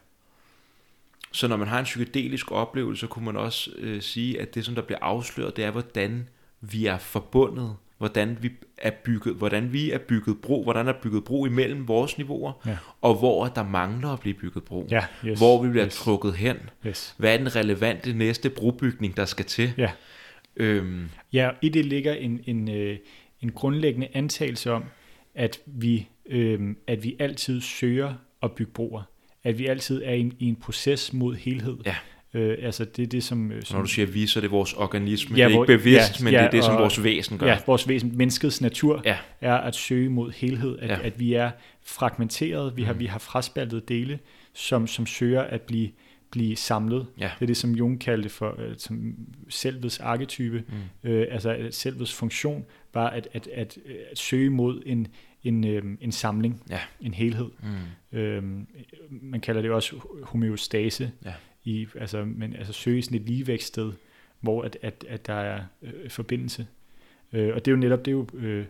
[1.32, 4.65] Så når man har en psykedelisk oplevelse, så kunne man også øh, sige, at det,
[4.65, 6.30] som der bliver afsløret, det er, hvordan
[6.62, 11.24] vi er forbundet, hvordan vi er bygget, hvordan vi er bygget bro, hvordan er bygget
[11.24, 12.78] bro imellem vores niveauer, ja.
[13.02, 14.88] og hvor der mangler at blive bygget bro.
[14.91, 15.96] Ja, yes, hvor vi bliver yes.
[15.96, 16.58] trukket hen.
[16.88, 17.15] Yes.
[17.17, 19.74] Hvad er den relevante næste brobygning, der skal til?
[19.78, 19.91] Ja,
[20.56, 21.10] øhm.
[21.34, 22.98] ja i det ligger en, en, øh,
[23.41, 24.84] en grundlæggende antagelse om,
[25.36, 29.03] at vi, øh, at vi altid søger at bygge broer
[29.43, 31.77] at vi altid er i, i en proces mod helhed.
[31.86, 31.95] Ja.
[32.34, 33.77] Øh, altså det er det, som, øh, som...
[33.77, 35.38] Når du siger vi, så er det vores organisme.
[35.38, 37.38] Ja, det er ikke bevidst, ja, men ja, det er det, som og, vores væsen
[37.38, 37.47] gør.
[37.47, 39.17] Ja, vores væsen, menneskets natur, ja.
[39.41, 40.79] er at søge mod helhed.
[40.79, 40.97] At, ja.
[41.03, 41.51] at vi er
[41.86, 42.99] fragmenteret, vi har, mm.
[42.99, 44.19] vi har fraspaltet dele,
[44.53, 45.89] som, som søger at blive
[46.32, 47.06] blive samlet.
[47.19, 47.32] Ja.
[47.39, 49.15] Det er det, som Jung kaldte for uh, som
[49.49, 50.63] selvets arketype.
[51.03, 51.12] Mm.
[51.12, 53.77] Uh, altså selvets funktion var at, at, at,
[54.12, 55.08] at søge mod en,
[55.43, 56.79] en, øh, en samling, ja.
[57.01, 57.49] en helhed.
[57.63, 58.17] Mm.
[58.17, 58.67] Øhm,
[59.10, 61.34] man kalder det også homeostase, ja.
[61.63, 63.91] i, altså, men altså søge sådan et ligevækststed,
[64.39, 66.67] hvor at, at, at der er øh, forbindelse.
[67.34, 68.65] Øh, og det er jo netop, det er jo øh,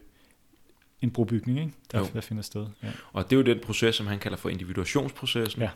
[1.01, 1.71] en brobygning, ikke?
[1.91, 2.67] Der, der finder sted.
[2.83, 2.91] Ja.
[3.13, 5.61] Og det er jo den proces, som han kalder for individuationsprocessen.
[5.61, 5.69] Ja.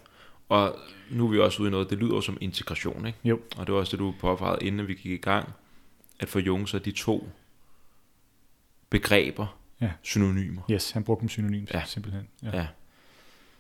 [0.50, 0.76] Og
[1.12, 3.20] nu er vi også ude i noget, det lyder som integration, ikke?
[3.24, 3.40] Jo.
[3.58, 5.50] Og det var også det, du påpegede, inden vi gik i gang,
[6.20, 7.30] at for Jung så de to
[8.90, 9.90] begreber, ja.
[10.02, 10.62] synonymer.
[10.72, 11.84] Yes, han brugte dem synonymt, ja.
[11.86, 12.28] simpelthen.
[12.44, 12.58] Ja.
[12.58, 12.68] ja.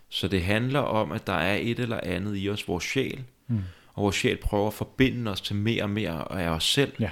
[0.09, 3.61] Så det handler om, at der er et eller andet i os, vores sjæl, mm.
[3.93, 6.93] og vores sjæl prøver at forbinde os til mere og mere af os selv.
[6.99, 7.11] Ja.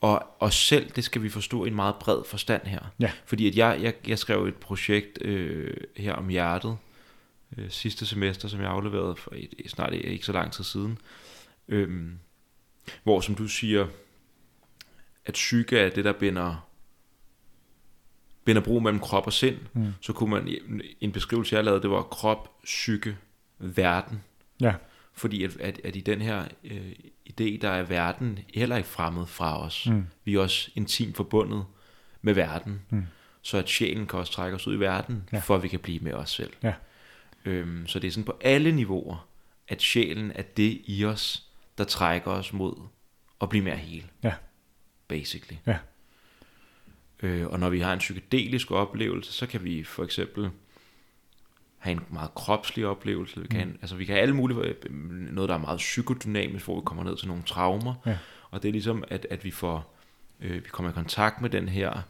[0.00, 2.80] Og os selv, det skal vi forstå i en meget bred forstand her.
[3.00, 3.10] Ja.
[3.24, 6.76] Fordi at jeg, jeg, jeg skrev et projekt øh, her om hjertet,
[7.58, 10.98] øh, sidste semester, som jeg afleverede for et, snart ikke så lang tid siden.
[11.68, 12.08] Øh,
[13.02, 13.86] hvor, som du siger,
[15.26, 16.63] at psyke er det, der binder
[18.44, 19.92] binder bro mellem krop og sind, mm.
[20.00, 20.56] så kunne man,
[21.00, 23.16] en beskrivelse jeg lavede, det var krop, psyke,
[23.58, 24.22] verden.
[24.60, 24.74] Ja.
[25.12, 26.92] Fordi at, at, at i den her øh,
[27.30, 29.86] idé, der er verden heller ikke fremmed fra os.
[29.86, 30.06] Mm.
[30.24, 31.64] Vi er også intimt forbundet
[32.22, 32.80] med verden.
[32.90, 33.06] Mm.
[33.42, 35.38] Så at sjælen kan også trække os ud i verden, ja.
[35.38, 36.52] for at vi kan blive med os selv.
[36.62, 36.74] Ja.
[37.44, 39.28] Øhm, så det er sådan på alle niveauer,
[39.68, 42.74] at sjælen er det i os, der trækker os mod
[43.40, 44.04] at blive mere hel.
[44.22, 44.34] Ja.
[45.08, 45.56] Basically.
[45.66, 45.76] Ja.
[47.22, 50.50] Øh, og når vi har en psykedelisk oplevelse, så kan vi for eksempel
[51.78, 53.40] have en meget kropslig oplevelse.
[53.40, 53.78] Vi kan, mm.
[53.80, 54.74] altså vi kan have alle mulige, øh,
[55.32, 57.94] noget der er meget psykodynamisk, hvor vi kommer ned til nogle traumer.
[58.06, 58.18] Ja.
[58.50, 59.94] Og det er ligesom, at, at vi får,
[60.40, 62.02] øh, vi kommer i kontakt med den her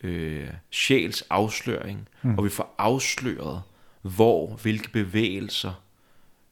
[0.00, 2.38] øh, sjæls afsløring, mm.
[2.38, 3.62] og vi får afsløret,
[4.02, 5.82] hvor, hvilke bevægelser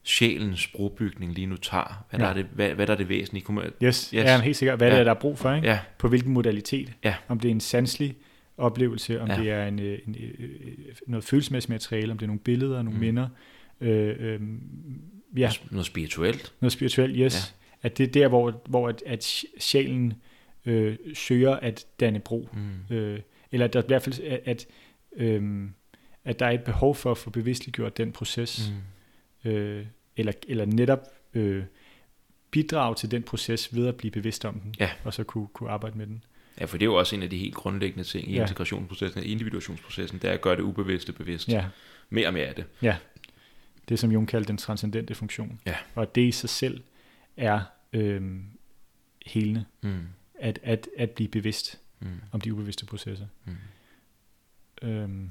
[0.03, 2.05] sjælens brobygning lige nu tager.
[2.09, 2.25] Hvad, ja.
[2.25, 3.43] der, er det, hvad, hvad der er det væsentlige?
[3.43, 4.13] Kunne man, yes, yes.
[4.13, 4.77] ja, helt sikkert.
[4.77, 4.93] Hvad ja.
[4.93, 5.53] er det, der er brug for?
[5.53, 5.67] Ikke?
[5.67, 5.79] Ja.
[5.97, 6.93] På hvilken modalitet?
[7.03, 7.15] Ja.
[7.27, 8.15] Om det er en sanselig
[8.57, 9.37] oplevelse, om ja.
[9.37, 10.17] det er en, en, en,
[11.07, 12.99] noget følelsesmæssigt materiale, om det er nogle billeder, nogle mm.
[12.99, 13.27] minder.
[13.81, 14.39] Øh, øh,
[15.37, 15.51] ja.
[15.71, 16.53] Noget spirituelt.
[16.61, 17.55] Noget spirituelt, yes.
[17.83, 17.87] Ja.
[17.87, 20.13] At det er der, hvor, hvor at, at sjælen
[20.65, 22.49] øh, søger at danne bro.
[22.53, 22.95] Mm.
[22.95, 23.19] Øh,
[23.51, 24.67] eller at der i hvert fald, at, at,
[25.17, 25.69] øh,
[26.25, 28.71] at der er et behov for at få bevidstliggjort den proces.
[28.71, 28.75] Mm
[29.45, 29.85] øh,
[30.17, 30.99] eller, eller netop
[31.33, 31.63] øh,
[32.51, 34.89] bidrage til den proces ved at blive bevidst om den, ja.
[35.03, 36.23] og så kunne, kunne arbejde med den.
[36.59, 38.41] Ja, for det er jo også en af de helt grundlæggende ting i ja.
[38.41, 41.47] integrationsprocessen, individuationsprocessen, det er at gøre det ubevidste bevidst.
[41.47, 41.65] Ja.
[42.09, 42.65] Mere og mere af det.
[42.81, 42.97] Ja,
[43.89, 45.59] det som Jung kaldte den transcendente funktion.
[45.65, 45.75] Ja.
[45.95, 46.81] Og det i sig selv
[47.37, 47.61] er
[47.93, 48.39] øh,
[49.25, 49.99] helende, mm.
[50.39, 52.07] at, at, at blive bevidst mm.
[52.31, 53.25] om de ubevidste processer.
[53.45, 53.57] Mm.
[54.87, 55.29] Øhm,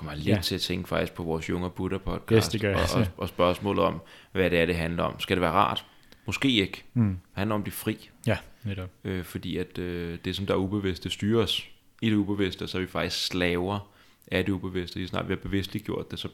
[0.00, 0.40] kommer lidt ja.
[0.42, 2.86] til at tænke faktisk på vores Junge Buddha podcast, yes, det gør jeg.
[2.94, 4.00] Og, og, og spørgsmålet om,
[4.32, 5.20] hvad det er, det handler om.
[5.20, 5.86] Skal det være rart?
[6.26, 6.84] Måske ikke.
[6.94, 7.08] Mm.
[7.08, 8.10] Det handler om de fri.
[8.26, 8.90] Ja, netop.
[9.04, 11.68] Øh, fordi at øh, det, som der er ubevidste, styrer os
[12.02, 13.90] i det ubevidste, så er vi faktisk slaver
[14.26, 15.02] af det ubevidste.
[15.02, 16.28] I snart vi har bevidstligt gjort det, så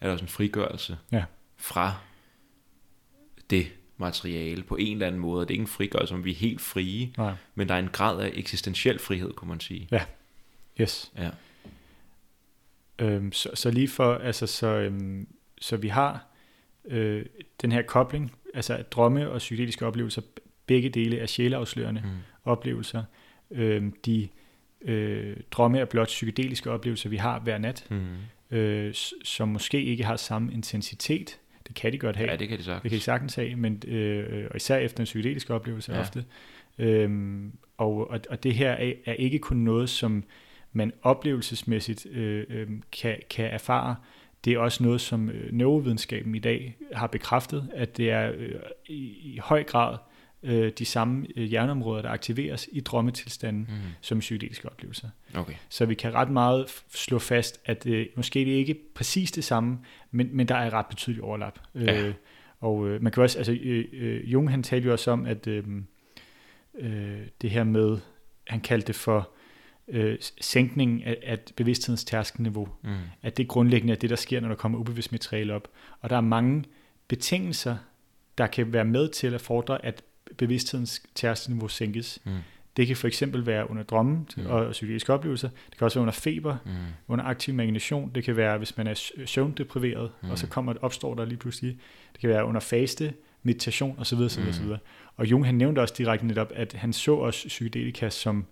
[0.00, 1.24] er der også en frigørelse ja.
[1.56, 1.94] fra
[3.50, 5.40] det materiale på en eller anden måde.
[5.40, 7.34] Det er ikke en frigørelse, som vi er helt frie, Nej.
[7.54, 9.88] men der er en grad af eksistentiel frihed, kunne man sige.
[9.90, 10.04] Ja,
[10.80, 11.12] yes.
[11.16, 11.30] Ja.
[12.98, 15.28] Øhm, så, så lige for, altså så, øhm,
[15.60, 16.26] så vi har
[16.84, 17.26] øh,
[17.62, 20.22] den her kobling, altså at drømme og psykedeliske oplevelser,
[20.66, 22.10] begge dele er sjæleafslørende mm.
[22.44, 23.04] oplevelser.
[23.50, 24.28] Øhm, de
[24.82, 28.56] øh, drømme er blot psykedeliske oplevelser, vi har hver nat, Mm.
[28.56, 31.38] øh, som måske ikke har samme intensitet.
[31.66, 32.30] Det kan de godt have.
[32.30, 32.82] Ja, det kan de sagtens.
[32.82, 36.00] Det kan de sagtens have, men, øh, og især efter en psykedelisk oplevelse ja.
[36.00, 36.24] ofte.
[36.78, 40.24] Øhm, og, og, og det her er, er ikke kun noget, som
[40.76, 43.96] man oplevelsesmæssigt øh, øh, kan, kan erfare.
[44.44, 48.54] Det er også noget, som øh, neurovidenskaben i dag har bekræftet, at det er øh,
[48.86, 48.94] i,
[49.34, 49.96] i høj grad
[50.42, 53.76] øh, de samme øh, hjerneområder, der aktiveres i drømmetilstanden Mm.
[54.00, 55.08] som i psykedeliske oplevelser.
[55.34, 55.54] Okay.
[55.68, 59.44] Så vi kan ret meget slå fast, at øh, måske det er ikke præcis det
[59.44, 59.78] samme,
[60.10, 61.58] men, men der er ret betydeligt overlap.
[61.74, 62.02] Ja.
[62.02, 62.14] Øh,
[62.60, 65.46] og øh, man kan også, altså øh, øh, Jung han talte jo også om, at
[65.46, 65.64] øh,
[66.78, 67.98] øh, det her med,
[68.46, 69.30] han kaldte det for
[69.88, 72.90] øh, sænkningen af, af bevidsthedens tærskelniveau, Mm.
[73.22, 75.68] at det grundlæggende er det, der sker, når der kommer ubevidst materiale op.
[76.00, 76.64] Og der er mange
[77.08, 77.76] betingelser,
[78.38, 80.02] der kan være med til at fordre, at
[80.36, 82.18] bevidsthedens tærskelniveau sænkes.
[82.24, 82.32] Mm.
[82.76, 84.42] Det kan for eksempel være under drømmen Mm.
[84.42, 84.48] mm.
[84.50, 85.48] og psykiske oplevelser.
[85.70, 86.70] Det kan også være under feber, Mm.
[87.08, 88.10] under aktiv imagination.
[88.14, 90.26] Det kan være, hvis man er sø- søvndepriveret, Mm.
[90.26, 90.30] mm.
[90.30, 91.76] og så kommer, opstår der lige pludselig.
[92.12, 94.18] Det kan være under faste, meditation osv.
[94.18, 94.48] osv., Mm.
[94.48, 94.66] osv.
[95.16, 98.44] Og Jung han nævnte også direkte netop, at han så også psykedelika som,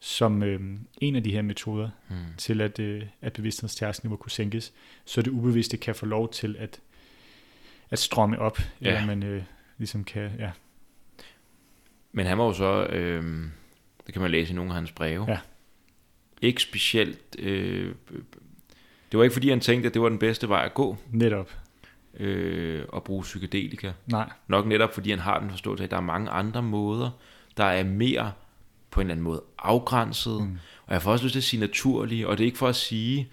[0.00, 2.16] som øhm, en af de her metoder Mm.
[2.36, 4.72] til, at, øh, at bevidsthedstærskelniveau kunne sænkes,
[5.04, 6.80] så det ubevidste kan få lov til at,
[7.90, 8.88] at strømme op, Ja.
[8.88, 9.42] eller man øh,
[9.78, 10.50] ligesom kan, ja,
[12.12, 13.44] Men han var jo så, øh,
[14.06, 15.38] det kan man læse i nogle af hans breve, Ja.
[16.42, 17.94] ikke specielt, øh,
[19.12, 21.50] det var ikke fordi han tænkte, at det var den bedste vej at gå, netop.
[22.14, 23.92] øh, at bruge psykedelika.
[24.06, 27.10] Nej, Nok netop fordi han har den forståelse af, at der er mange andre måder,
[27.56, 28.32] der er mere
[28.90, 30.58] på en eller anden måde afgrænset, mm.
[30.86, 32.76] og jeg får også lyst til at sige naturlige, og det er ikke for at
[32.76, 33.28] sige,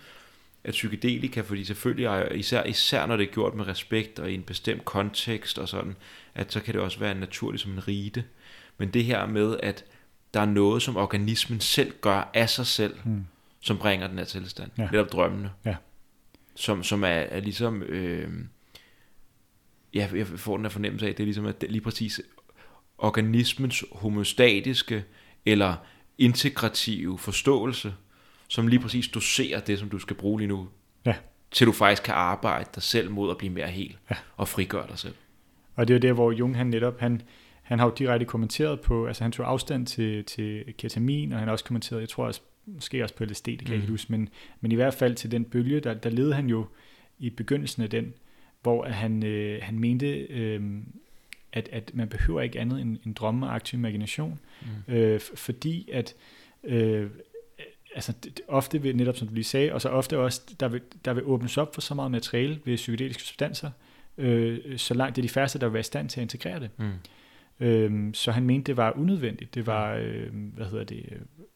[0.63, 4.33] at psykedelika, fordi selvfølgelig er især, især når det er gjort med respekt og i
[4.35, 5.95] en bestemt kontekst og sådan,
[6.35, 8.23] at så kan det også være naturligt som en rite.
[8.77, 9.85] Men det her med, at
[10.33, 13.25] der er noget, som organismen selv gør af sig selv, Mm.
[13.61, 14.71] som bringer den her tilstand.
[14.77, 14.87] Ja.
[14.91, 15.51] Netop drømmene.
[15.65, 15.75] Ja.
[16.55, 17.81] Som, som er, er ligesom...
[17.83, 18.29] Øh,
[19.93, 22.21] ja, jeg får den her fornemmelse af, at det er ligesom at det lige præcis
[22.97, 25.03] organismens homostatiske
[25.45, 25.75] eller
[26.17, 27.93] integrative forståelse,
[28.47, 30.67] som lige præcis doserer det, som du skal bruge lige nu,
[31.05, 31.15] Ja.
[31.51, 34.15] til du faktisk kan arbejde dig selv mod at blive mere hel Ja.
[34.37, 35.13] og frigøre dig selv.
[35.75, 37.21] Og det er jo der, hvor Jung han netop, han,
[37.63, 41.47] han har jo direkte kommenteret på, altså han tog afstand til, til ketamin, og han
[41.47, 44.11] har også kommenteret, jeg tror også, måske også på LSD, det kan jeg ikke huske,
[44.11, 44.29] men,
[44.61, 46.65] men i hvert fald til den bølge, der, der led han jo
[47.19, 48.13] i begyndelsen af den,
[48.61, 50.61] hvor han, øh, han mente, øh,
[51.53, 54.39] at, at man behøver ikke andet end, end drømme og aktiv imagination,
[54.87, 54.93] Mm.
[54.93, 56.15] øh, fordi at
[56.63, 57.09] øh,
[57.95, 60.81] altså det, ofte vil, netop som du lige sagde, og så ofte også, der vil,
[61.05, 63.71] der vil åbnes op for så meget materiale ved psykedeliske substanser,
[64.17, 66.59] øh, så langt det er de færreste, der vil være i stand til at integrere
[66.59, 66.69] det.
[66.77, 66.91] Mm.
[67.59, 69.55] Øhm, så han mente, det var unødvendigt.
[69.55, 71.05] Det var, øh, hvad hedder det,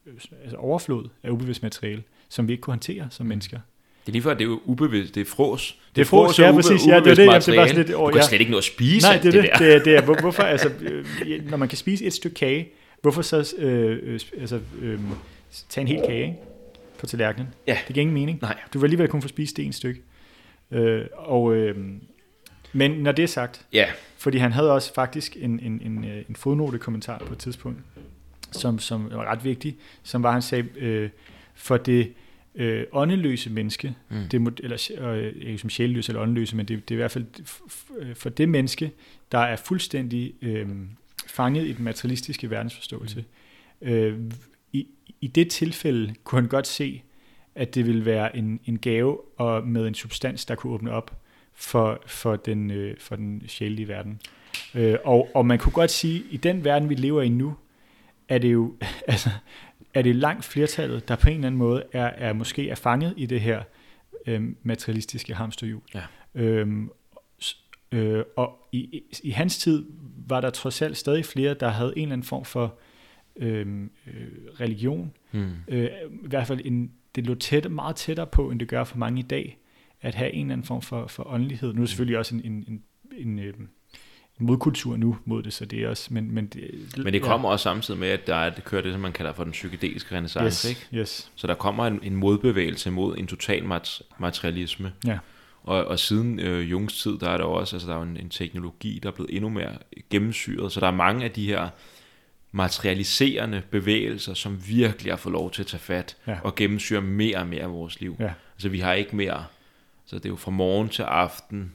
[0.05, 3.27] øh, altså overflod af ubevidst materiale, som vi ikke kunne håndtere som Mm.
[3.27, 3.59] mennesker.
[4.05, 5.77] Det er lige før, det er jo ubevidst, det er fros.
[5.95, 7.67] Det er frås, ja, præcis, ja, det er det, det var materiale.
[7.69, 8.27] sådan lidt- Du åh, kan ja.
[8.27, 9.49] slet ikke nå at spise Nej, det er det.
[9.59, 12.69] Det, er, det er, hvor- hvorfor, altså, øh, når man kan spise et stykke kage,
[13.01, 14.99] hvorfor så øh, øh, altså, øh,
[15.69, 16.35] tage en hel kage ikke?
[16.99, 17.49] på tallerkenen?
[17.67, 17.77] Ja.
[17.87, 18.39] Det giver ingen mening.
[18.41, 18.55] Nej.
[18.73, 20.01] Du vil alligevel kun få spist det ene stykke.
[20.71, 21.75] Øh, og, øh,
[22.73, 23.85] men når det er sagt, Ja,
[24.17, 27.79] Fordi han havde også faktisk en, en, en, øh, en fodnote-kommentar på et tidspunkt,
[28.51, 31.09] som, som var ret vigtig, som var, han sagde, øh,
[31.55, 32.13] for det
[32.59, 34.17] øh, åndeløse menneske, Mm.
[34.31, 37.25] det, eller øh, ikke som sjælløse eller åndeløse, men det, det er i hvert fald
[37.39, 38.91] f- for det menneske,
[39.31, 40.67] der er fuldstændig øh,
[41.27, 43.25] fanget i den materialistiske verdensforståelse.
[43.81, 43.87] Mm.
[43.87, 44.19] Øh,
[44.73, 44.87] i,
[45.21, 47.01] I det tilfælde kunne han godt se,
[47.55, 51.21] at det ville være en, en gave og med en substans, der kunne åbne op
[51.53, 54.21] for, for, den, øh, for den sjælelige verden.
[54.75, 57.55] Øh, og, og man kunne godt sige, at i den verden, vi lever i nu,
[58.29, 58.75] er det jo
[59.07, 59.29] altså,
[59.93, 63.13] er det langt flertallet, der på en eller anden måde er, er måske er fanget
[63.17, 63.63] i det her
[64.27, 65.81] øh, materialistiske hamsterhjul.
[65.93, 66.01] Ja.
[66.35, 66.91] Øhm,
[67.91, 69.85] øh, og i, i, i hans tid
[70.27, 72.79] var der trods alt stadig flere, der havde en eller anden form for
[73.35, 74.27] øh, øh,
[74.59, 75.13] religion.
[75.31, 75.51] mm.
[75.67, 75.89] Øh,
[76.23, 79.19] I hvert fald en, det lå tæt, meget tættere på, end det gør for mange
[79.19, 79.57] i dag,
[80.01, 81.73] at have en eller anden form for, for åndelighed.
[81.73, 82.83] Nu er der selvfølgelig også en, en, en,
[83.17, 83.69] en, en
[84.39, 86.13] modkultur nu mod det, så det er også...
[86.13, 88.91] Men, men, det, Men det kommer også samtidig med, at der er, det kører det,
[88.91, 91.01] som man kalder for den psykedeliske renaissance, yes, ikke?
[91.01, 94.93] Yes, Så der kommer en, en modbevægelse mod en total mat- materialisme.
[95.05, 95.17] Ja.
[95.63, 98.29] Og, og siden øh, Jungs tid, der er der også, altså der er en, en
[98.29, 99.71] teknologi, der er blevet endnu mere
[100.09, 101.69] gennemsyret, så der er mange af de her
[102.51, 106.37] materialiserende bevægelser, som virkelig har fået lov til at tage fat ja.
[106.43, 108.15] og gennemsyre mere og mere af vores liv.
[108.19, 108.31] Ja.
[108.55, 109.45] Altså vi har ikke mere,
[110.05, 111.73] så det er jo fra morgen til aften,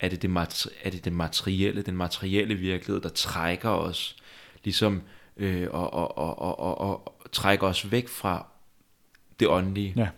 [0.00, 4.16] er det det, materi- er det det materielle, den materielle virkelighed, der trækker os,
[4.64, 5.02] ligesom
[5.36, 8.46] øh, og, og, og, og, og, og trækker os væk fra
[9.40, 9.92] det åndelige.
[9.96, 10.08] Ja.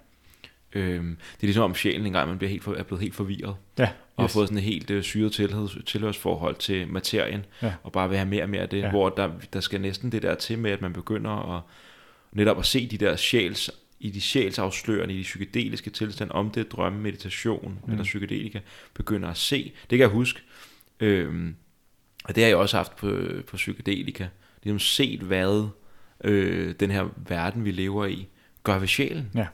[0.73, 3.57] Øhm, det er ligesom om sjælen engang man bliver helt for, er blevet helt forvirret.
[3.79, 3.91] Ja, yes.
[4.17, 7.45] Og har fået sådan et helt uh, syret tilhørs, tilhørsforhold til materien.
[7.63, 7.73] Ja.
[7.83, 8.79] Og bare vil have mere og mere af det.
[8.79, 8.91] Ja.
[8.91, 11.63] Hvor der, der skal næsten det der til med, at man begynder at
[12.33, 13.71] netop at se de der sjæls
[14.03, 17.93] i de sjælsafslørende, i de psykedeliske tilstand, om det er drømme, meditation mm.
[17.93, 18.61] eller psykedelika,
[18.95, 19.63] begynder at se.
[19.65, 20.41] Det kan jeg huske.
[21.01, 21.55] Øhm,
[22.25, 24.27] og det har jeg også haft på, på psykedelika.
[24.67, 25.69] Har set, hvad
[26.25, 28.29] øh, den her verden, vi lever i,
[28.63, 29.31] gør ved sjælen.
[29.35, 29.47] Ja.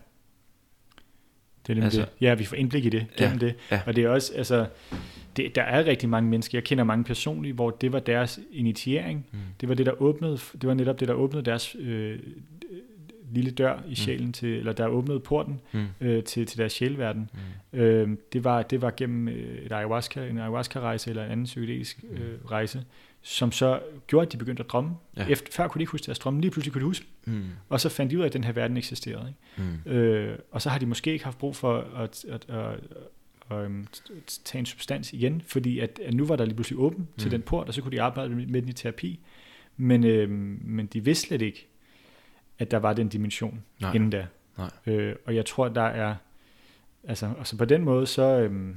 [1.67, 2.09] Det er altså, det.
[2.21, 3.55] Ja, vi får indblik i det gennem ja, det.
[3.71, 3.81] Ja.
[3.87, 4.67] Og det er også, altså,
[5.37, 9.27] det, der er rigtig mange mennesker, jeg kender mange personligt, hvor det var deres initiering.
[9.33, 9.39] Mm.
[9.61, 12.19] Det var det, der åbnede, det var netop det, der åbnede deres øh,
[13.33, 13.95] lille dør i mm.
[13.95, 14.33] sjælen mm.
[14.33, 15.87] til, eller der åbnede porten mm.
[16.01, 17.31] øh, til, til deres sjælverden.
[17.73, 17.79] Mm.
[17.79, 22.03] Øh, det, var, det var gennem øh, et ayahuasca, en ayahuasca-rejse eller en anden psykedelisk
[22.03, 22.17] mm.
[22.17, 22.85] øh, rejse,
[23.23, 24.91] som så gjorde, at de begyndte at drømme.
[25.17, 25.27] Ja.
[25.29, 27.45] Efter, før kunne de ikke huske deres drømme, lige pludselig kunne de huske mm.
[27.69, 29.29] Og så fandt de ud af, at den her verden eksisterede.
[29.29, 29.71] Ikke?
[29.87, 29.93] Mm.
[29.93, 32.81] Øh, og så har de måske ikke haft brug for at, at, at, at,
[33.51, 36.99] at, at tage en substans igen, fordi at, at nu var der lige pludselig åben
[36.99, 37.19] mm.
[37.19, 39.21] til den port, og så kunne de arbejde med den i terapi.
[39.77, 40.31] Men, øh,
[40.65, 41.67] men de vidste slet ikke,
[42.59, 43.93] at der var den dimension Nej.
[43.95, 44.27] inden da.
[44.59, 44.71] Nej.
[44.87, 46.15] Øh, og jeg tror, der er,
[47.05, 48.75] altså, altså på den måde, så, øh,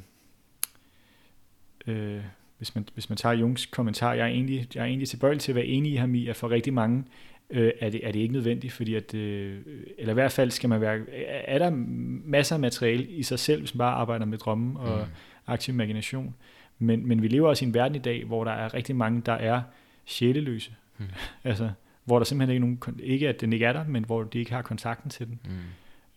[1.88, 2.22] øh,
[2.58, 5.52] hvis, man, hvis man tager Jungs kommentar, jeg er egentlig, jeg er egentlig tilbøjelig til
[5.52, 7.04] at være enig i ham i, at for rigtig mange
[7.50, 9.60] øh, er, det, er det ikke nødvendigt, fordi at, øh,
[9.98, 11.00] eller i hvert fald skal man være,
[11.48, 11.70] er der
[12.26, 15.12] masser af materiale i sig selv, hvis man bare arbejder med drømme og mm.
[15.48, 16.36] aktiv imagination.
[16.80, 19.22] Men, men vi lever også i en verden i dag, hvor der er rigtig mange,
[19.26, 19.62] der er
[20.06, 20.72] sjæleløse.
[20.98, 21.06] Mm.
[21.50, 21.70] altså,
[22.04, 24.40] hvor der simpelthen ikke er nogen, ikke at den ikke er der, men hvor de
[24.40, 25.40] ikke har kontakten til den.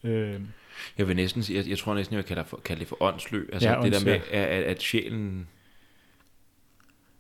[0.03, 0.11] Mm.
[0.11, 0.41] Øh,
[0.99, 3.49] jeg vil næsten sige, jeg, jeg tror næsten, jeg kalder, for, kalde det for åndsløb.
[3.53, 5.49] Altså ja, det der med, at, at, at sjælen...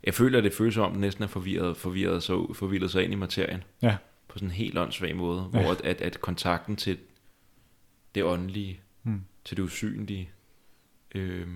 [0.04, 3.12] Jeg føler, at det føles om, at næsten er forvirret, forvirret, så, forvirret sig ind
[3.12, 3.62] i materien.
[3.82, 3.96] Ja.
[4.28, 5.50] På sådan en helt åndssvag måde.
[5.54, 5.60] Ja.
[5.60, 6.98] Hvor at, at, at kontakten til
[8.14, 9.20] det åndelige, mm.
[9.44, 10.30] til det usynlige,
[11.14, 11.46] øh,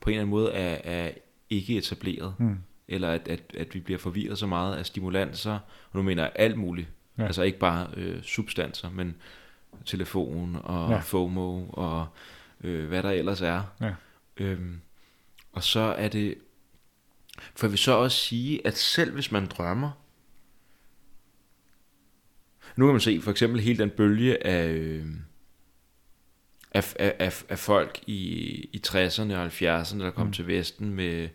[0.00, 1.10] på en eller anden måde er, er
[1.50, 2.34] ikke etableret.
[2.38, 5.52] Mm eller at, at, at vi bliver forvirret så meget af stimulanser,
[5.90, 7.24] og nu mener jeg alt muligt, ja.
[7.24, 9.16] altså ikke bare øh, substanser, men
[9.84, 10.98] telefon og ja.
[10.98, 12.06] FOMO og
[12.64, 13.62] øh, hvad der ellers er.
[13.80, 13.94] Ja.
[14.36, 14.80] Øhm,
[15.52, 16.34] og så er det,
[17.54, 19.90] for vi så også sige, at selv hvis man drømmer,
[22.76, 25.06] nu kan man se for eksempel hele den bølge af, øh,
[26.70, 28.20] af, af, af folk i,
[28.72, 30.32] i 60'erne og 70'erne, der kom mm.
[30.32, 31.28] til Vesten med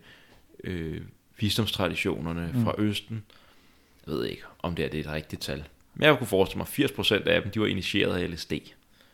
[0.64, 1.02] øh,
[1.40, 2.64] visdomstraditionerne mm.
[2.64, 3.22] fra Østen.
[4.06, 5.64] Jeg ved ikke, om det er, det er et rigtigt tal.
[5.94, 8.52] Men jeg kunne forestille mig, at 80% af dem, de var initieret af LSD.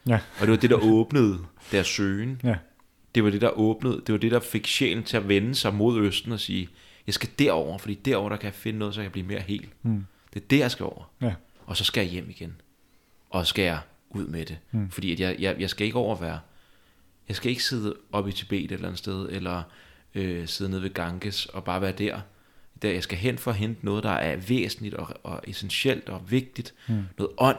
[0.08, 0.18] Ja.
[0.40, 1.38] Og det var det, der åbnede
[1.72, 2.40] deres søgen.
[2.44, 2.56] Ja.
[3.14, 5.74] Det var det, der åbnede, det var det, der fik sjælen til at vende sig
[5.74, 6.68] mod Østen og sige,
[7.06, 9.40] jeg skal derover, fordi derover der kan jeg finde noget, så jeg kan blive mere
[9.40, 9.68] hel.
[9.82, 10.04] Mm.
[10.34, 11.10] Det er det, jeg skal over.
[11.20, 11.34] Ja.
[11.66, 12.56] Og så skal jeg hjem igen.
[13.30, 13.78] Og så skal jeg
[14.10, 14.58] ud med det.
[14.70, 14.90] Mm.
[14.90, 16.38] Fordi at jeg, jeg, jeg skal ikke overvære.
[17.28, 19.62] Jeg skal ikke sidde oppe i Tibet et eller andet sted, eller
[20.14, 22.20] øh, sidde nede ved Ganges og bare være der.
[22.82, 26.30] Der jeg skal hen for at hente noget, der er væsentligt og, og essentielt og
[26.30, 26.74] vigtigt.
[26.88, 27.02] Mm.
[27.18, 27.58] Noget ånd.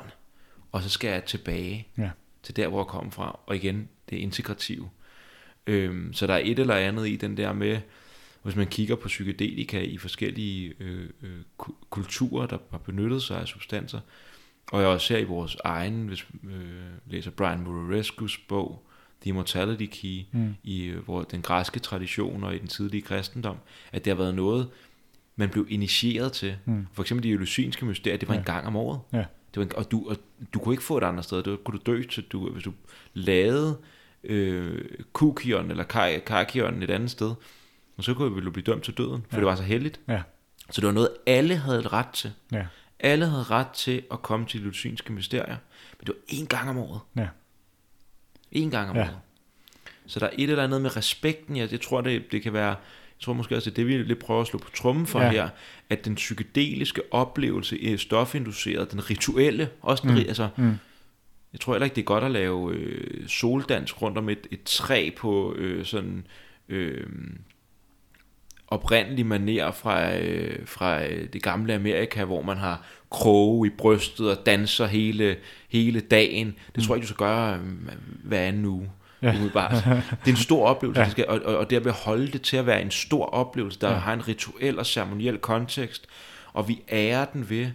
[0.72, 2.10] Og så skal jeg tilbage ja.
[2.44, 3.40] til der, hvor jeg kommer fra.
[3.46, 4.90] Og igen, det er integrative.
[5.68, 7.80] Øhm, så der er et eller andet i den der med,
[8.44, 11.40] hvis man kigger på psykedelika i forskellige øh, øh,
[11.90, 14.00] kulturer, der har benyttet sig af substanser,
[14.72, 18.85] og jeg også ser i vores egen, hvis øh, læser Brian Murarescus bog,
[19.26, 20.56] The Immortality Key mm.
[20.64, 23.58] i øh, hvor den græske tradition og i den tidlige kristendom,
[23.92, 24.70] at det har været noget,
[25.36, 26.58] man blev initieret til.
[26.66, 26.88] Mm.
[26.94, 28.40] For eksempel de eleusinske mysterier, det var ja.
[28.40, 29.00] en gang om året.
[29.14, 29.18] Ja.
[29.18, 30.18] Det var en, og, du, og
[30.54, 31.44] du kunne ikke få et andet sted.
[31.44, 32.74] Det kunne du dø til, du, hvis du
[33.14, 33.78] lavede
[34.24, 35.84] øh, kukion eller
[36.26, 37.34] karkion et andet sted,
[37.98, 39.38] og så kunne du blive dømt til døden, for ja.
[39.38, 40.00] det var så heldigt.
[40.08, 40.22] Ja.
[40.72, 42.32] Så det var noget, alle havde ret til.
[42.52, 42.66] Ja.
[43.00, 45.58] Alle havde ret til at komme til de eleusinske mysterier,
[46.00, 47.00] men det var én gang om året.
[47.16, 47.28] Ja.
[48.52, 49.02] En gang om ja.
[49.02, 49.18] året.
[50.08, 51.58] Så der er et eller andet med respekten.
[51.58, 52.76] Jeg, jeg tror, det, det kan være...
[53.20, 55.22] Jeg tror måske også, det er det, vi lidt prøver at slå på trummen for
[55.22, 55.32] ja.
[55.32, 55.50] her,
[55.90, 60.18] at den psykedeliske oplevelse er stofinduceret, den rituelle, også den, mm.
[60.18, 60.78] altså, mm.
[61.54, 64.64] jeg tror heller ikke, det er godt at lave øh, soldans rundt om et, et
[64.64, 66.28] træ på øh, sådan
[66.70, 67.08] øh,
[68.68, 74.30] oprindelig maner fra, øh, fra øh, det gamle Amerika, hvor man har kroge i brystet
[74.38, 75.36] og danser hele,
[75.70, 76.48] hele dagen.
[76.48, 76.84] Det mm.
[76.84, 77.60] tror jeg du skal gøre øh,
[78.24, 78.90] hver anden uge.
[79.22, 79.30] ja.
[79.30, 79.72] umiddelbart.
[79.72, 81.10] Det er en stor oplevelse, ja.
[81.10, 83.98] skal, og, og, og derved holde det til at være en stor oplevelse, der ja.
[83.98, 86.08] har en rituel og ceremoniel kontekst,
[86.54, 87.68] og vi ærer den ved,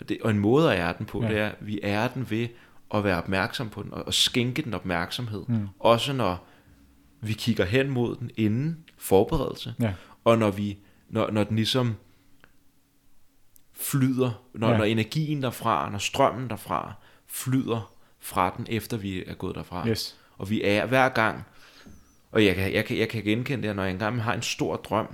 [0.00, 1.28] og, det, og en måde at ære den på, ja.
[1.28, 2.48] det er, vi ærer den ved
[2.94, 5.42] at være opmærksom på den, og, og skænke den opmærksomhed.
[5.48, 5.68] Mm.
[5.80, 6.46] Også når
[7.20, 9.92] vi kigger hen mod den inden forberedelse, ja.
[10.24, 11.96] Og når vi når, når den ligesom
[13.72, 14.76] flyder, når, ja.
[14.76, 16.94] når energien derfra, når strømmen derfra
[17.26, 19.88] flyder fra den, efter vi er gået derfra.
[19.88, 20.16] Yes.
[20.38, 21.44] Og vi er hver gang,
[22.32, 24.76] og jeg kan, jeg kan, jeg kan genkende det, når jeg engang har en stor
[24.76, 25.08] drøm,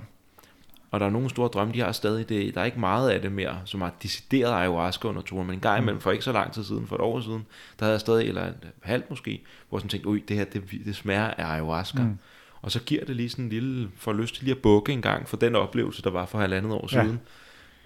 [0.91, 2.55] og der er nogle store drømme, de har stadig det.
[2.55, 5.59] Der er ikke meget af det mere, som har decideret ayahuasca under turen, men en
[5.59, 6.01] gang imellem, mm.
[6.01, 7.45] for ikke så lang tid siden, for et år siden,
[7.79, 10.45] der havde jeg stadig, eller et halvt måske, hvor jeg sådan tænkte, ui, det her,
[10.45, 12.01] det, det smager af ayahuasca.
[12.01, 12.17] Mm.
[12.61, 15.01] Og så giver det lige sådan en lille, for lyst til lige at bukke en
[15.01, 17.03] gang for den oplevelse, der var for halvandet år ja.
[17.03, 17.19] siden.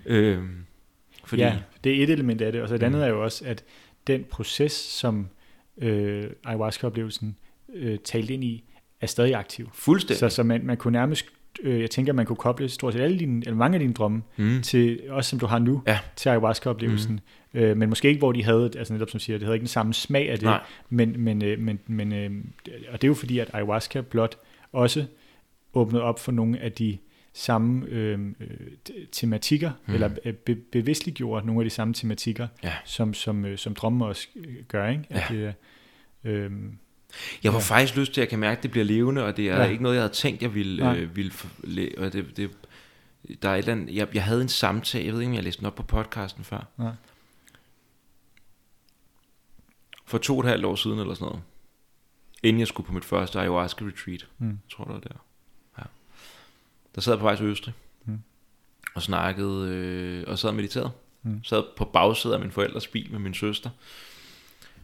[0.05, 0.65] Øhm,
[1.26, 1.41] fordi...
[1.41, 3.03] Ja, det er et element af det, og så et andet mm.
[3.03, 3.63] er jo også, at
[4.07, 5.28] den proces, som
[5.78, 7.36] øh, ayahuasca-oplevelsen
[7.76, 8.63] øh, talte ind i,
[9.01, 9.69] er stadig aktiv.
[9.74, 10.17] Fuldstændig.
[10.19, 11.26] Så, så man, man kunne nærmest,
[11.63, 14.21] øh, jeg tænker, man kunne koble stort set alle dine, eller mange af dine drømme,
[14.38, 14.61] mm.
[14.61, 15.99] til, også som du har nu, ja.
[16.15, 17.19] til ayahuasca-oplevelsen.
[17.53, 17.59] Mm.
[17.59, 19.67] Øh, men måske ikke, hvor de havde, altså netop som siger, det havde ikke den
[19.67, 20.61] samme smag af det, Nej.
[20.89, 22.32] men, men, øh, men, men øh,
[22.91, 24.38] og det er jo fordi, at ayahuasca blot
[24.74, 25.05] også
[25.74, 26.97] åbnede op for nogle af de
[27.34, 28.67] samme øh, øh
[29.11, 29.93] tematikker, mm.
[29.93, 32.74] eller øh, be, bevidstliggjorde nogle af de samme tematikker, ja.
[32.86, 34.28] som, som, øh, som drømme også
[34.67, 34.89] gør.
[34.89, 35.05] Ikke?
[35.09, 35.36] At ja.
[35.36, 35.53] det,
[36.24, 36.51] øh,
[37.43, 37.78] jeg får ja.
[37.78, 39.69] faktisk lyst til, at jeg kan mærke, at det bliver levende, og det er ja.
[39.69, 40.97] ikke noget, jeg havde tænkt, jeg ville...
[40.97, 41.32] Øh, ville
[41.97, 42.51] og det, det,
[43.41, 45.43] der er et eller andet, jeg, jeg havde en samtale, jeg ved ikke, om jeg
[45.43, 46.67] læste den op på podcasten før.
[46.80, 46.89] Ja.
[50.05, 51.41] For to og et halvt år siden eller sådan noget.
[52.43, 54.27] Inden jeg skulle på mit første ayahuasca retreat.
[54.37, 54.59] Mm.
[54.71, 55.23] tror du, der.
[55.77, 55.83] Ja.
[56.95, 57.73] Der sad jeg på vej til Østrig.
[58.05, 58.19] Mm.
[58.95, 60.91] Og snakkede, øh, og sad og mediterede.
[61.23, 61.43] Mm.
[61.43, 63.69] Sad på bagsædet af min forældres bil med min søster.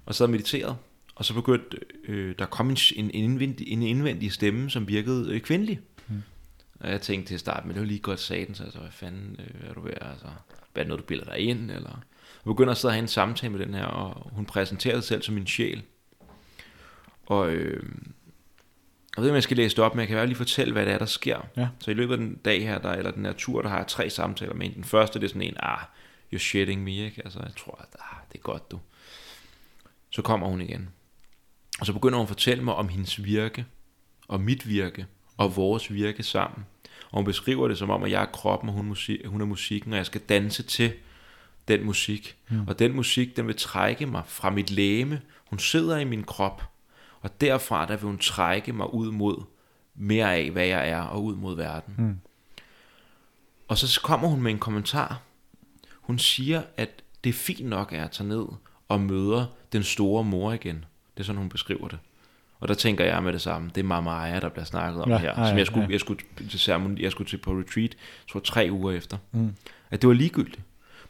[0.05, 0.75] Og sad og mediterede.
[1.15, 5.41] Og så begyndte øh, der kom en, en, indvendig, en indvendig stemme, som virkede øh,
[5.41, 5.79] kvindelig.
[6.07, 6.23] Mm.
[6.79, 8.91] Og jeg tænkte til at starte, men det var lige godt saten, så altså, hvad
[8.91, 10.25] fanden øh, er du ved, altså,
[10.73, 11.99] hvad er det noget, du bilder dig ind, eller...
[12.45, 15.07] Jeg begynder at sidde og have en samtale med den her, og hun præsenterede sig
[15.07, 15.83] selv som min sjæl.
[17.29, 17.83] Og øh,
[19.15, 20.85] jeg ved ikke, om jeg skal læse det op, men jeg kan lige fortælle, hvad
[20.85, 21.47] det er, der sker.
[21.57, 21.67] Ja.
[21.79, 23.87] Så i løbet af den dag her, der, eller den her tur, der har jeg
[23.87, 24.73] tre samtaler med en.
[24.73, 25.79] Den første, det er sådan en, ah,
[26.33, 27.21] you're shitting me, ikke?
[27.25, 28.79] Altså, jeg tror, at ah, det er godt, du.
[30.09, 30.89] Så kommer hun igen.
[31.79, 33.65] Og så begynder hun at fortælle mig om hendes virke,
[34.27, 35.05] og mit virke,
[35.37, 36.65] og vores virke sammen.
[37.11, 39.45] Og hun beskriver det som om, at jeg er kroppen, og hun, musik, hun er
[39.45, 40.93] musikken, og jeg skal danse til
[41.67, 42.37] den musik.
[42.49, 42.67] Mm.
[42.67, 45.21] Og den musik, den vil trække mig fra mit læme.
[45.45, 46.63] Hun sidder i min krop,
[47.21, 49.43] og derfra, der vil hun trække mig ud mod
[49.95, 51.95] mere af, hvad jeg er, og ud mod verden.
[51.97, 52.19] Mm.
[53.67, 55.21] Og så kommer hun med en kommentar.
[55.95, 58.45] Hun siger, at det er fint nok, at jeg tager ned
[58.87, 60.85] og møder den store mor igen.
[61.13, 61.99] Det er sådan, hun beskriver det.
[62.59, 63.71] Og der tænker jeg med det samme.
[63.75, 65.47] Det er Mama Aya, der bliver snakket om ja, her.
[65.47, 67.95] Som jeg skulle, jeg, skulle til ceremoni, jeg skulle til på retreat,
[68.27, 69.17] tror tre uger efter.
[69.31, 69.55] Mm.
[69.89, 70.61] At det var ligegyldigt.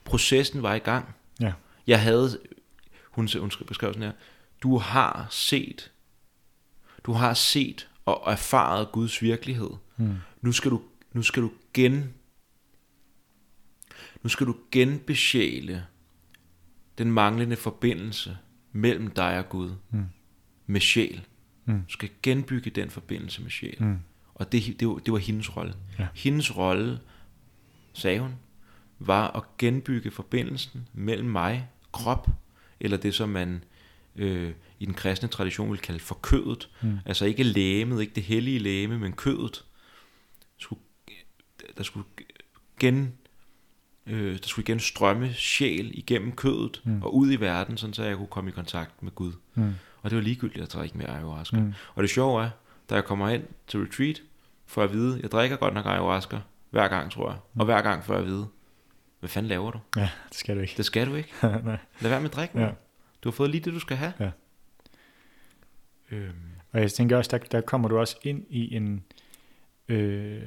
[0.04, 1.16] Processen var i gang.
[1.40, 1.54] Ja.
[1.88, 2.40] Jeg havde,
[3.12, 4.12] hun, hun beskrev sådan her,
[4.64, 5.92] du har set
[7.10, 9.70] du har set og erfaret Guds virkelighed.
[9.98, 10.16] Mm.
[10.42, 10.82] Nu skal du
[11.14, 12.14] nu skal du gen
[14.24, 15.86] nu skal du genbesjæle
[16.98, 18.38] den manglende forbindelse
[18.72, 20.06] mellem dig og Gud mm.
[20.66, 21.26] med sjæl.
[21.66, 21.82] Mm.
[21.82, 23.78] Du skal genbygge den forbindelse med sjæl.
[23.80, 24.00] Mm.
[24.34, 25.74] Og det, det, var, det var hendes rolle.
[26.00, 26.08] Ja.
[26.16, 27.00] Hendes rolle,
[27.94, 28.36] sagde hun,
[29.00, 32.28] var at genbygge forbindelsen mellem mig, krop,
[32.80, 33.64] eller det som man
[34.16, 36.70] øh, i den kristne tradition vil kalde for kødet.
[36.82, 36.98] Mm.
[37.06, 39.66] Altså ikke lægemet, ikke det hellige læme, men kødet.
[40.58, 40.82] Skulle,
[41.78, 42.06] der skulle
[42.80, 43.14] gen
[44.10, 47.02] øh, der skulle igen strømme sjæl igennem kødet mm.
[47.02, 49.34] og ud i verden, sådan så jeg kunne komme i kontakt med Gud.
[49.56, 49.74] Mm.
[50.02, 51.58] Og det var ligegyldigt at drikke mere ayahuasca.
[51.58, 51.74] Mm.
[51.96, 52.50] Og det sjove er,
[52.90, 54.22] da jeg kommer ind til retreat,
[54.66, 57.60] for at vide, jeg drikker godt nok ayahuasca, hver gang tror jeg, mm.
[57.60, 58.48] og hver gang for at vide,
[59.20, 59.80] hvad fanden laver du?
[59.96, 60.74] Ja, det skal du ikke.
[60.78, 61.30] Det skal du ikke.
[61.44, 61.78] Nej.
[62.02, 62.60] Lad være med at drikke.
[62.60, 62.70] Ja.
[63.24, 64.14] Du har fået lige det, du skal have.
[64.20, 64.30] Ja.
[66.12, 66.34] Øhm.
[66.72, 69.04] Og jeg tænker også, der, der kommer du også ind i en...
[69.88, 70.42] Øh,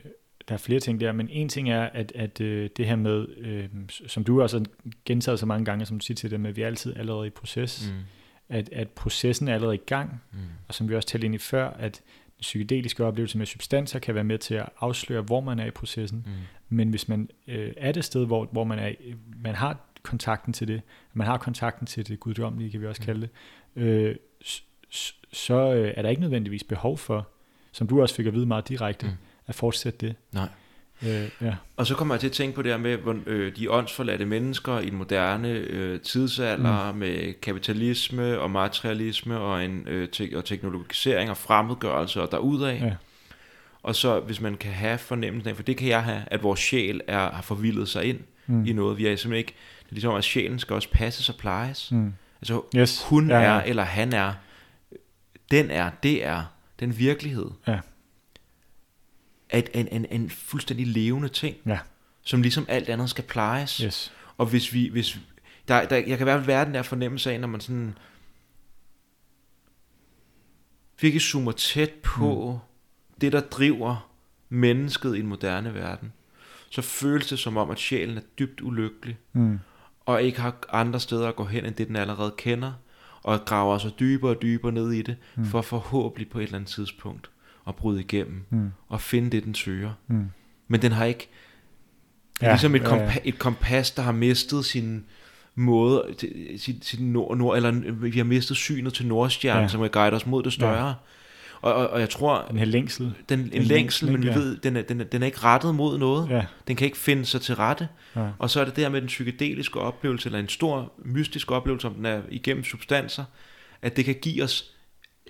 [0.48, 3.26] der er flere ting der, men en ting er, at, at øh, det her med,
[3.38, 4.66] øh, som du også har
[5.04, 7.26] gentaget så mange gange, som du siger til det med, at vi er altid allerede
[7.26, 7.98] i proces, mm.
[8.48, 10.38] at, at processen er allerede i gang, mm.
[10.68, 12.02] og som vi også talte ind i før, at
[12.40, 16.26] psykedeliske oplevelser med substanser kan være med til at afsløre, hvor man er i processen,
[16.26, 16.32] mm.
[16.68, 18.92] men hvis man øh, er det sted, hvor, hvor man, er,
[19.36, 20.82] man har kontakten til det,
[21.12, 23.06] man har kontakten til det guddommelige, kan vi også mm.
[23.06, 23.30] kalde det,
[23.82, 24.16] øh,
[25.32, 27.28] så øh, er der ikke nødvendigvis behov for,
[27.72, 29.12] som du også fik at vide meget direkte, mm.
[29.46, 30.16] at fortsætte det.
[30.32, 30.48] Nej.
[31.06, 31.54] Øh, ja.
[31.76, 34.24] Og så kommer jeg til at tænke på det her med hvor, øh, de åndsforladte
[34.24, 36.98] mennesker i en moderne øh, tidsalder mm.
[36.98, 42.80] med kapitalisme og materialisme og, en, øh, te- og teknologisering og fremmedgørelse og derudaf.
[42.80, 42.94] Ja.
[43.82, 46.60] Og så hvis man kan have fornemmelsen af, for det kan jeg have, at vores
[46.60, 48.66] sjæl er, har forvildet sig ind mm.
[48.66, 48.98] i noget.
[48.98, 51.92] Vi er simpelthen ikke, det er ligesom at sjælen skal også passes og plejes.
[51.92, 52.12] Mm.
[52.40, 53.02] Altså yes.
[53.02, 53.44] hun ja, ja.
[53.44, 54.32] er, eller han er,
[55.52, 56.44] den er, det er,
[56.80, 57.50] den virkelighed.
[57.66, 57.78] Ja
[59.52, 61.78] er en, en, en fuldstændig levende ting, ja.
[62.22, 63.76] som ligesom alt andet skal plejes.
[63.76, 64.12] Yes.
[64.36, 65.18] Og hvis vi, hvis
[65.68, 67.98] der, der, jeg kan være være den der fornemmelse af, når man sådan
[71.00, 73.18] virkelig zoomer tæt på mm.
[73.20, 74.10] det, der driver
[74.48, 76.12] mennesket i en moderne verden,
[76.70, 79.58] så føles det som om, at sjælen er dybt ulykkelig, mm.
[80.00, 82.72] og ikke har andre steder at gå hen, end det den allerede kender,
[83.22, 85.44] og graver sig dybere og dybere ned i det, mm.
[85.44, 87.30] for forhåbentlig på et eller andet tidspunkt
[87.68, 88.70] at bryde igennem mm.
[88.88, 89.92] og finde det, den søger.
[90.06, 90.26] Mm.
[90.68, 91.28] Men den har ikke...
[92.34, 93.20] Det er ja, ligesom et, kompa- ja, ja.
[93.24, 95.04] et kompas, der har mistet sin
[95.54, 96.14] måde,
[96.56, 99.68] sin, sin nord, nord, eller vi har mistet synet til Nordstjernen, ja.
[99.68, 100.88] som kan guide os mod det større.
[100.88, 100.94] Ja.
[101.62, 102.46] Og, og, og jeg tror...
[102.50, 103.14] Den her længsel.
[103.28, 104.34] Den, en den længsel, men vi ja.
[104.34, 106.30] ved, den er, den, er, den er ikke rettet mod noget.
[106.30, 106.44] Ja.
[106.68, 107.88] Den kan ikke finde sig til rette.
[108.16, 108.28] Ja.
[108.38, 111.94] Og så er det der med den psykedeliske oplevelse, eller en stor mystisk oplevelse, om
[111.94, 113.24] den er igennem substanser,
[113.82, 114.70] at det kan give os,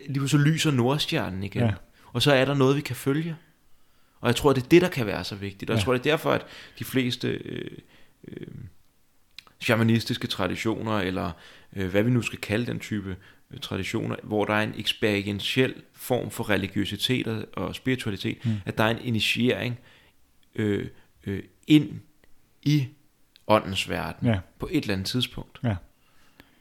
[0.09, 1.63] lige så lyser Nordstjernen igen.
[1.63, 1.73] Ja
[2.13, 3.37] og så er der noget, vi kan følge.
[4.21, 5.71] Og jeg tror, det er det, der kan være så vigtigt.
[5.71, 5.79] Og ja.
[5.79, 6.47] jeg tror, det er derfor, at
[6.79, 7.71] de fleste øh,
[8.29, 8.47] øh,
[9.61, 11.31] shamanistiske traditioner, eller
[11.77, 13.17] øh, hvad vi nu skal kalde den type
[13.61, 18.53] traditioner, hvor der er en eksperientiel form for religiøsitet og, spiritualitet, mm.
[18.65, 19.79] at der er en initiering
[20.55, 20.87] øh,
[21.27, 22.01] øh, ind
[22.63, 22.87] i
[23.47, 24.39] åndens verden ja.
[24.59, 25.61] på et eller andet tidspunkt.
[25.65, 25.77] Ja.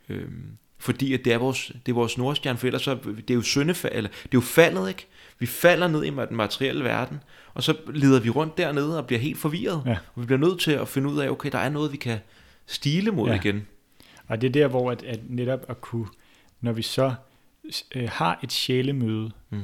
[0.10, 3.34] Øhm, fordi at det er vores, det er vores nordstjerne, for ellers så, det er
[3.34, 5.08] jo syndefald, eller det er jo faldet, ikke?
[5.39, 7.20] Vi falder ned i den materielle verden,
[7.54, 9.84] og så leder vi rundt dernede og bliver helt forvirret.
[9.86, 9.98] Ja.
[10.16, 12.20] Og vi bliver nødt til at finde ud af, okay, der er noget, vi kan
[12.66, 13.36] stile mod ja.
[13.36, 13.68] igen.
[14.28, 16.08] Og det er der, hvor at, at netop at kunne,
[16.62, 17.14] når vi så
[17.95, 19.62] øh, har et sjælemøde, mm.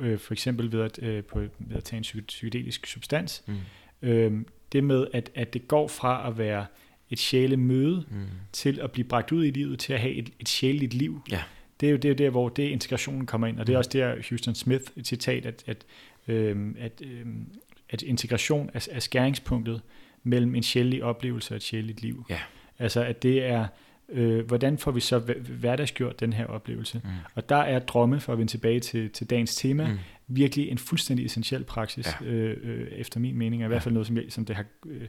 [0.00, 3.58] øh, for eksempel ved at, øh, på, ved at tage en psykedelisk substans, mm.
[4.02, 6.66] øh, det med, at, at det går fra at være
[7.10, 8.26] et sjælemøde mm.
[8.52, 11.22] til at blive bragt ud i livet, til at have et, et sjæleligt liv.
[11.30, 11.42] Ja
[11.80, 13.78] det er jo det er der, hvor det integrationen kommer ind, og det er mm.
[13.78, 15.84] også der Houston Smith et citat, at, at,
[16.28, 17.46] øhm, at, øhm,
[17.90, 19.82] at integration er, er skæringspunktet
[20.22, 22.24] mellem en sjældent oplevelse og et sjældent liv.
[22.30, 22.38] Ja.
[22.78, 23.66] Altså at det er,
[24.08, 25.18] øh, hvordan får vi så
[25.58, 27.00] hverdagsgjort den her oplevelse?
[27.04, 27.10] Mm.
[27.34, 29.98] Og der er drømme, for at vende tilbage til, til dagens tema, mm.
[30.26, 32.26] virkelig en fuldstændig essentiel praksis, ja.
[32.26, 34.64] øh, øh, efter min mening, og i hvert fald noget, som, jeg, som det har
[34.86, 35.06] øh,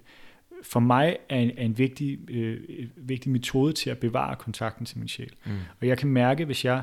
[0.64, 2.60] for mig er en, er en vigtig, øh,
[2.96, 5.32] vigtig metode til at bevare kontakten til min sjæl.
[5.46, 5.52] Mm.
[5.82, 6.82] Og jeg kan mærke, hvis jeg,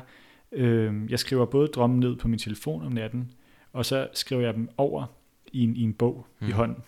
[0.52, 3.30] øh, jeg skriver både drømmen ned på min telefon om natten,
[3.72, 5.06] og så skriver jeg dem over
[5.52, 6.48] i en, i en bog mm.
[6.48, 6.82] i hånden.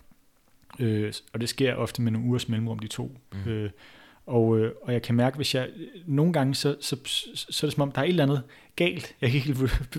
[0.80, 3.18] Øh, og det sker ofte med nogle ugers mellemrum, de to.
[3.32, 3.50] Mm.
[3.50, 3.70] Øh,
[4.26, 5.68] og, øh, og jeg kan mærke, hvis jeg
[6.06, 8.42] nogle gange, så, så, så, så er det som om, der er et eller andet
[8.76, 9.14] galt.
[9.20, 9.54] Jeg kan ikke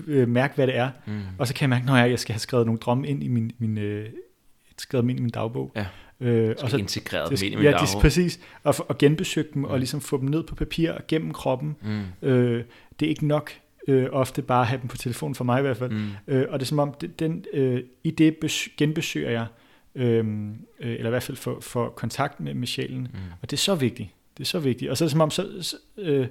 [0.06, 0.90] helt mærke, hvad det er.
[1.06, 1.20] Mm.
[1.38, 3.28] Og så kan jeg mærke, når jeg, jeg skal have skrevet nogle drømme ind i
[3.28, 4.08] min, min øh,
[4.78, 5.72] skrevet dem ind i min dagbog.
[5.76, 5.86] Ja.
[6.20, 8.40] Øh, og så integreret det, dem ind i Ja, de, præcis.
[8.62, 9.64] Og, og genbesøge dem, mm.
[9.64, 11.76] og ligesom få dem ned på papir og gennem kroppen.
[11.82, 12.28] Mm.
[12.28, 12.64] Øh,
[13.00, 13.52] det er ikke nok
[13.88, 15.90] øh, ofte bare at have dem på telefonen, for mig i hvert fald.
[15.90, 16.08] Mm.
[16.28, 19.46] Øh, og det er som om, den, øh, i det bes, genbesøger jeg,
[19.94, 20.50] øhm,
[20.80, 23.00] øh, eller i hvert fald for, for kontakt med, med sjælen.
[23.00, 23.18] Mm.
[23.42, 24.08] Og det er så vigtigt.
[24.36, 24.90] Det er så vigtigt.
[24.90, 26.26] Og så er det som om, så, så, øh,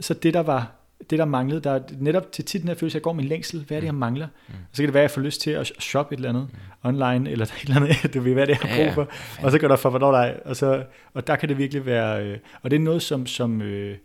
[0.00, 0.72] så, det der var
[1.10, 3.64] det, der manglede, der er netop til tit den her følelse, jeg går med længsel,
[3.64, 4.26] hvad er det, jeg mangler?
[4.48, 4.54] Mm.
[4.54, 6.48] Og så kan det være, at jeg får lyst til at shoppe et eller andet
[6.52, 6.88] mm.
[6.88, 9.44] online, eller et eller andet, du ved, hvad det er, jeg har brug for, ja,
[9.44, 11.86] og så går der for, hvornår der er, og, så, og der kan det virkelig
[11.86, 13.98] være, øh, og det er noget, som, som øh,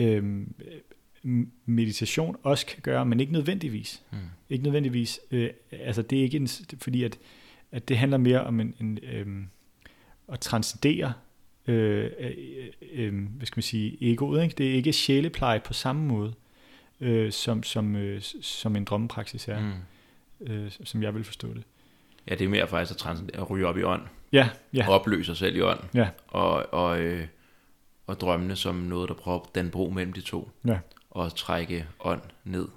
[0.00, 0.46] øh,
[1.66, 4.02] meditation også kan gøre, men ikke nødvendigvis.
[4.10, 4.18] Mm.
[4.50, 6.48] Ikke nødvendigvis, øh, altså det er ikke en,
[6.78, 7.18] fordi at,
[7.72, 9.26] at det handler mere om en, en øh,
[10.32, 11.12] at transcendere
[11.66, 12.30] øh, øh,
[12.92, 14.42] øh, hvad skal man sige, egoet.
[14.42, 14.54] Ikke?
[14.58, 16.34] Det er ikke sjælepleje på samme måde,
[17.00, 20.46] øh, som, som, øh, som en drømmepraksis er, mm.
[20.46, 21.62] øh, som jeg vil forstå det.
[22.28, 24.02] Ja, det er mere faktisk at, at ryge op i ånd.
[24.32, 24.88] Ja, ja.
[24.88, 25.80] Og opløse sig selv i ånd.
[25.94, 26.08] Ja.
[26.28, 27.26] Og, og, øh,
[28.06, 30.50] og drømmene som noget, der prøver den bro mellem de to.
[30.66, 30.78] Ja.
[31.10, 32.68] Og trække ånd ned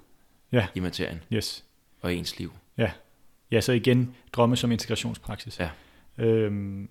[0.52, 0.66] ja.
[0.74, 1.20] i materien.
[1.32, 1.64] Yes.
[2.00, 2.52] Og ens liv.
[2.78, 2.90] Ja.
[3.50, 5.60] Ja, så igen drømme som integrationspraksis.
[5.60, 5.70] Ja.
[6.18, 6.88] Øhm,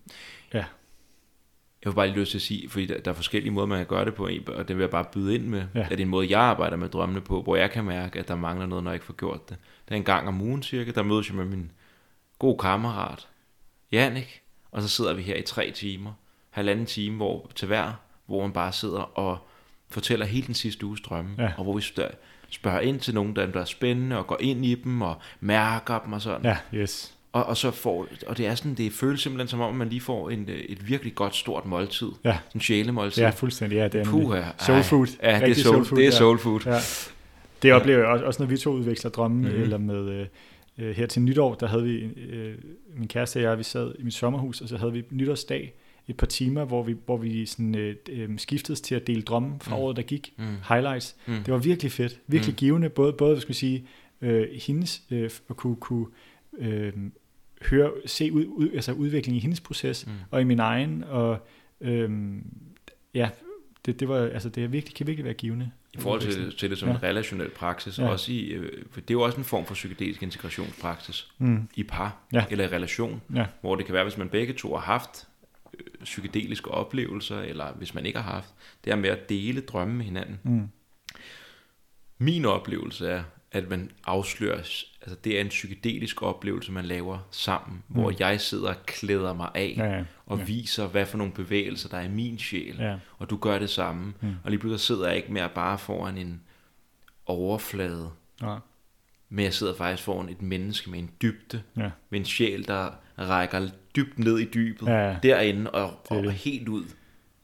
[0.54, 0.66] ja.
[1.84, 3.78] Jeg får bare lige lyst til at sige, fordi der, der er forskellige måder, man
[3.78, 5.66] kan gøre det på, og det vil jeg bare byde ind med.
[5.76, 5.80] Ja.
[5.80, 8.28] At det er en måde, jeg arbejder med drømmene på, hvor jeg kan mærke, at
[8.28, 9.58] der mangler noget, når jeg ikke får gjort det.
[9.86, 11.72] Det er en gang om ugen cirka, der mødes jeg med min
[12.40, 13.28] god kammerat,
[13.92, 16.14] Jannik, og så sidder vi her i tre timer,
[16.50, 17.94] halvanden time hvor, til hver,
[18.26, 19.38] hvor man bare sidder og
[19.90, 21.52] fortæller hele den sidste uges drømme, ja.
[21.58, 21.82] og hvor vi
[22.50, 25.16] spørger ind til nogle af dem, der er spændende, og går ind i dem, og
[25.40, 26.46] mærker dem og sådan.
[26.46, 27.13] Ja, yes.
[27.34, 30.02] Og, og, så får, og det er sådan, det føles simpelthen som om, man lige
[30.02, 32.12] får en, øh, et virkelig godt stort måltid.
[32.24, 32.38] Ja.
[32.56, 33.24] En sjælemåltid.
[33.24, 33.76] Ja, fuldstændig.
[33.76, 35.08] Ja, det er Puh, soul food.
[35.24, 36.60] Ja, det er soul, soul food, det er soul food.
[36.66, 36.80] Ja.
[37.64, 39.62] Det oplever jeg også, også når vi to udveksler drømme, mm-hmm.
[39.62, 40.26] eller med, øh,
[40.78, 42.56] øh, her til nytår, der havde vi, øh,
[42.98, 45.74] min kæreste og jeg, vi sad i mit sommerhus, og så havde vi nytårsdag,
[46.08, 49.56] et par timer, hvor vi, hvor vi sådan, øh, øh, skiftedes til at dele drømme
[49.62, 49.82] fra mm.
[49.82, 50.34] året, der gik.
[50.38, 50.46] Mm.
[50.70, 51.16] Highlights.
[51.26, 51.34] Mm.
[51.34, 52.20] Det var virkelig fedt.
[52.28, 52.58] Virkelig mm.
[52.58, 52.90] givende.
[52.90, 53.88] Både, både skal sige,
[54.22, 56.06] øh, hendes øh, at kunne, kunne
[56.58, 56.94] øh,
[57.66, 60.14] høre, se ud, ud, altså udvikling i hendes proces, mm.
[60.32, 61.04] og i min egen.
[61.04, 61.48] Og
[61.82, 62.12] øh,
[63.14, 63.30] ja,
[63.86, 65.72] det, det, var, altså, det er virkelig, kan virkelig være givende.
[65.94, 66.96] I forhold til, til det som ja.
[66.96, 68.08] en relationel praksis, ja.
[68.08, 71.68] også i, øh, det er jo også en form for psykedelisk integrationspraksis mm.
[71.76, 72.46] i par ja.
[72.50, 73.46] eller i relation, ja.
[73.62, 75.28] hvor det kan være, hvis man begge to har haft
[75.74, 78.50] øh, psykedeliske oplevelser, eller hvis man ikke har haft,
[78.86, 80.40] det er med at dele drømme med hinanden.
[80.44, 80.68] Mm.
[82.18, 83.24] Min oplevelse er,
[83.54, 84.58] at man afslører,
[85.02, 87.96] altså det er en psykedelisk oplevelse, man laver sammen, mm.
[87.96, 90.04] hvor jeg sidder og klæder mig af, ja, ja.
[90.26, 90.44] og ja.
[90.44, 92.96] viser, hvad for nogle bevægelser, der er i min sjæl, ja.
[93.18, 94.36] og du gør det samme, mm.
[94.44, 96.42] og lige pludselig sidder jeg ikke mere bare foran en
[97.26, 98.10] overflade,
[98.42, 98.56] ja.
[99.30, 101.90] men jeg sidder faktisk foran et menneske med en dybde, ja.
[102.10, 102.90] med en sjæl, der
[103.20, 106.84] rækker dybt ned i dybet, ja, derinde, og, og helt ud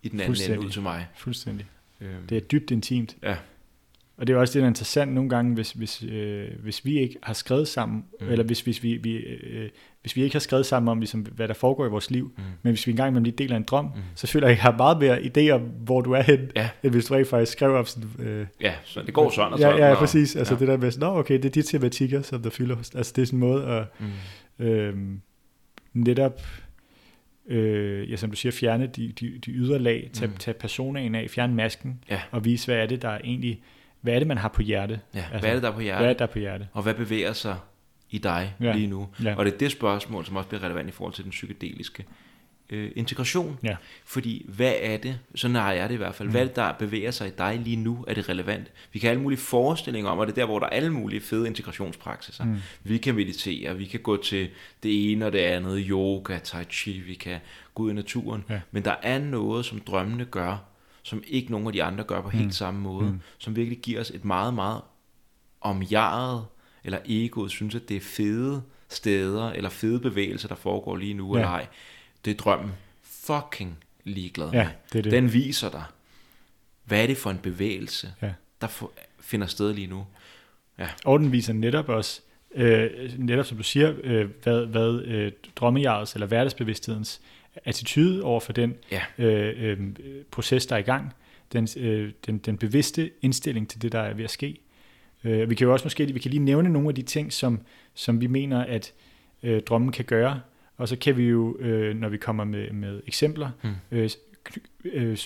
[0.04, 1.08] i den anden ende ud til mig.
[1.16, 1.66] Fuldstændig.
[2.02, 2.28] Øhm.
[2.28, 3.18] Det er dybt intimt.
[3.24, 3.38] Ja.
[4.20, 7.00] Og det er også det, der er interessant nogle gange, hvis, hvis, øh, hvis vi
[7.00, 8.30] ikke har skrevet sammen, mm.
[8.30, 9.70] eller hvis, hvis, vi, vi, øh,
[10.02, 12.44] hvis vi ikke har skrevet sammen om, ligesom, hvad der foregår i vores liv, mm.
[12.62, 13.92] men hvis vi engang imellem lige deler en drøm, mm.
[14.16, 16.70] så føler jeg, at jeg har meget mere idé om, hvor du er hen, ja.
[16.84, 18.10] end hvis du rent faktisk skrev op sådan...
[18.20, 19.78] Øh, ja, så det går sådan og sådan.
[19.78, 20.36] Ja, ja, præcis.
[20.36, 20.60] Altså ja.
[20.60, 22.76] det der med sådan, okay, det er de tematikker, som der fylder.
[22.76, 23.86] Altså det er sådan en måde at
[24.60, 24.66] mm.
[24.66, 24.96] øh,
[25.94, 26.42] netop
[27.48, 30.38] øh, ja, som du siger, fjerne de, de, de ydre lag, tage, mm.
[30.38, 32.22] tage personen af, fjerne masken, ja.
[32.32, 33.62] og vise, hvad er det, der egentlig
[34.02, 35.00] hvad er det, man har på hjerte?
[35.14, 35.98] Ja, altså, hvad er det, der er på hjerte?
[35.98, 36.68] Hvad er det, der er på hjerte?
[36.74, 37.58] Og hvad bevæger sig
[38.10, 38.74] i dig ja.
[38.74, 39.10] lige nu?
[39.24, 39.36] Ja.
[39.36, 42.06] Og det er det spørgsmål, som også bliver relevant i forhold til den psykedeliske
[42.70, 43.60] øh, integration.
[43.64, 43.76] Ja.
[44.06, 46.32] Fordi hvad er det, sådan har jeg det i hvert fald, mm.
[46.32, 48.72] hvad er der bevæger sig i dig lige nu, er det relevant?
[48.92, 50.90] Vi kan have alle mulige forestillinger om, og det er der, hvor der er alle
[50.90, 52.46] mulige fede integrationspraksiser.
[52.46, 52.58] Mm.
[52.84, 54.50] Vi kan meditere, vi kan gå til
[54.84, 57.40] det ene og det andet, yoga, tai chi, vi kan
[57.76, 58.60] gå ud i naturen, ja.
[58.72, 60.69] men der er noget, som drømmene gør,
[61.10, 62.52] som ikke nogen af de andre gør på helt mm.
[62.52, 63.22] samme måde, mm.
[63.38, 64.82] som virkelig giver os et meget, meget
[65.62, 66.46] omjaret,
[66.84, 71.36] eller egoet synes, at det er fede steder, eller fede bevægelser, der foregår lige nu,
[71.36, 71.42] ja.
[71.42, 71.68] eller ej.
[72.26, 72.72] Det er drømmen
[73.04, 74.72] fucking ligeglad ja, med.
[74.94, 75.12] Det er det.
[75.12, 75.84] Den viser dig,
[76.84, 78.34] hvad er det for en bevægelse, ja.
[78.62, 78.88] der
[79.20, 80.06] finder sted lige nu.
[80.80, 80.88] Ja.
[81.06, 82.22] Og den viser netop også,
[82.56, 87.22] øh, netop som du siger, øh, hvad, hvad øh, drømmejarets eller hverdagsbevidsthedens
[87.66, 89.02] attitude over for den ja.
[89.18, 89.80] øh, øh,
[90.32, 91.14] proces, der er i gang,
[91.54, 94.60] den, øh, den, den bevidste indstilling til det, der er ved at ske.
[95.24, 97.62] Øh, vi kan jo også måske vi kan lige nævne nogle af de ting, som,
[97.94, 98.94] som vi mener, at
[99.44, 100.42] øh, drømmen kan gøre,
[100.78, 103.76] og så kan vi jo, øh, når vi kommer med, med eksempler, mm.
[103.92, 105.18] øh,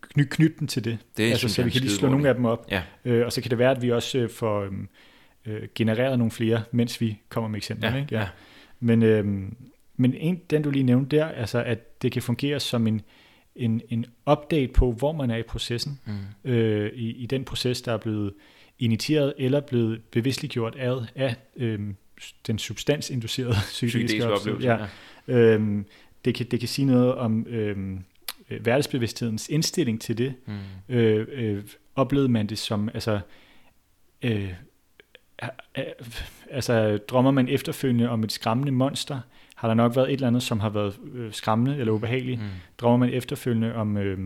[0.00, 0.98] kny, knytte den til det.
[1.16, 2.66] det altså, så vi kan lige slå nogle af dem op.
[2.70, 2.82] Ja.
[3.04, 4.68] Øh, og så kan det være, at vi også øh, får
[5.46, 7.90] øh, genereret nogle flere, mens vi kommer med eksempler.
[7.90, 7.96] Ja.
[7.96, 8.14] Ikke?
[8.14, 8.20] Ja.
[8.20, 8.28] Ja.
[8.80, 9.24] Men, øh,
[10.02, 13.00] men en, den du lige nævnte der, altså at det kan fungere som en,
[13.56, 16.50] en, en update på, hvor man er i processen, mm.
[16.50, 18.32] øh, i, i den proces, der er blevet
[18.78, 21.80] initieret eller blevet bevidstliggjort af, af øh,
[22.46, 24.68] den substansinducerede psykiske oplevelse.
[24.68, 24.86] Ja.
[25.28, 25.34] Ja.
[25.34, 25.86] Øhm,
[26.24, 27.76] det, kan, det kan sige noget om øh,
[28.60, 30.34] hverdagsbevidsthedens indstilling til det.
[30.46, 30.94] Mm.
[30.94, 31.64] Øh, øh,
[31.96, 33.20] oplevede man det som, altså,
[34.22, 34.52] øh,
[36.50, 39.20] altså drømmer man efterfølgende om et skræmmende monster,
[39.62, 42.40] har der nok været et eller andet, som har været øh, skræmmende eller ubehageligt.
[42.40, 42.48] Mm.
[42.78, 44.18] Drømmer man efterfølgende om, øh,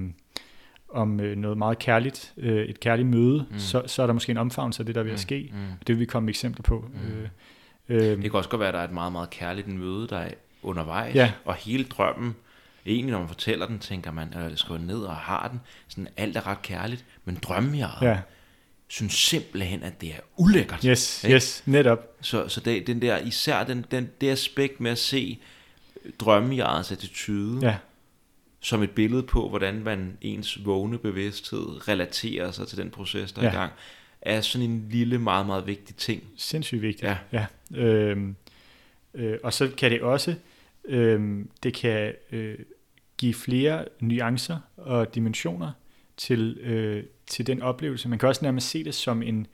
[0.89, 3.59] om øh, noget meget kærligt, øh, et kærligt møde, mm.
[3.59, 5.18] så, så er der måske en omfavnelse af det, der er ved at mm.
[5.18, 5.51] ske.
[5.53, 5.59] Mm.
[5.87, 6.84] Det vil vi komme med eksempler på.
[6.93, 7.22] Mm.
[7.89, 10.09] Øh, øh, det kan også godt være, at der er et meget, meget kærligt møde,
[10.09, 10.30] der er
[10.62, 11.32] undervejs, ja.
[11.45, 12.37] og hele drømmen,
[12.87, 16.37] egentlig når man fortæller den, tænker man, eller skal ned og har den, sådan alt
[16.37, 18.18] er ret kærligt, men drømmen jeg ja
[18.89, 20.82] synes simpelthen, at det er ulækkert.
[20.82, 21.34] Yes, ikke?
[21.34, 21.99] yes, netop.
[22.20, 25.39] Så, så det, den der, især den, den, det aspekt med at se
[26.20, 27.76] drømmejegets attitude, ja.
[28.61, 33.43] som et billede på, hvordan man ens vågne bevidsthed relaterer sig til den proces, der
[33.43, 33.53] er ja.
[33.53, 33.72] i gang,
[34.22, 36.22] er sådan en lille, meget, meget vigtig ting.
[36.37, 37.16] Sindssygt vigtigt, ja.
[37.32, 37.47] ja.
[37.80, 38.37] Øhm,
[39.14, 40.34] øh, og så kan det også,
[40.84, 42.59] øh, det kan øh,
[43.18, 45.72] give flere nuancer og dimensioner
[46.16, 48.08] til, øh, til den oplevelse.
[48.08, 49.46] Man kan også nærmest se det som en,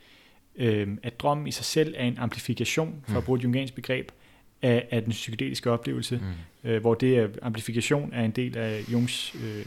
[0.56, 3.16] øh, at drømmen i sig selv er en amplifikation, for mm.
[3.16, 4.12] at bruge et jungiansk begreb,
[4.62, 6.20] af, af den psykedeliske oplevelse,
[6.64, 6.70] mm.
[6.70, 9.66] øh, hvor det er, amplifikation er en del af Jungs øh,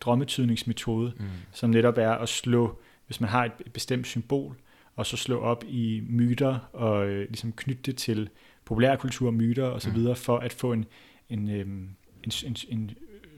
[0.00, 1.24] drømmetydningsmetode, mm.
[1.52, 4.56] som netop er at slå, hvis man har et bestemt symbol,
[4.96, 8.28] og så slå op i myter og øh, ligesom knytte det til
[8.64, 10.16] populærkultur, myter osv., mm.
[10.16, 10.84] for at få en,
[11.30, 11.88] en, øhm,
[12.24, 12.90] en, en, en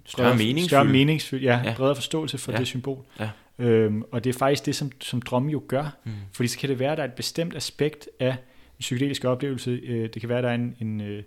[0.04, 1.74] større meningsfuld, større meningsfuld ja, ja.
[1.76, 2.58] bredere forståelse for ja.
[2.58, 3.04] det symbol.
[3.20, 3.30] Ja.
[3.60, 5.96] Øhm, og det er faktisk det, som, som drømme jo gør.
[6.04, 6.12] Mm.
[6.32, 9.70] Fordi så kan det være, at der er et bestemt aspekt af en psykedelisk oplevelse.
[9.70, 11.22] Øh, det kan være, at der er en, en, øh,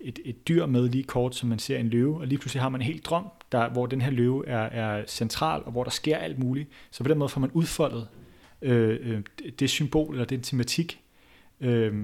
[0.00, 2.68] et, et dyr med lige kort, som man ser en løve, og lige pludselig har
[2.68, 5.90] man en helt drøm, der, hvor den her løve er, er central, og hvor der
[5.90, 6.68] sker alt muligt.
[6.90, 8.08] Så på den måde får man udfoldet
[8.62, 9.22] øh, øh,
[9.58, 11.00] det symbol, eller den tematik,
[11.60, 11.94] øh,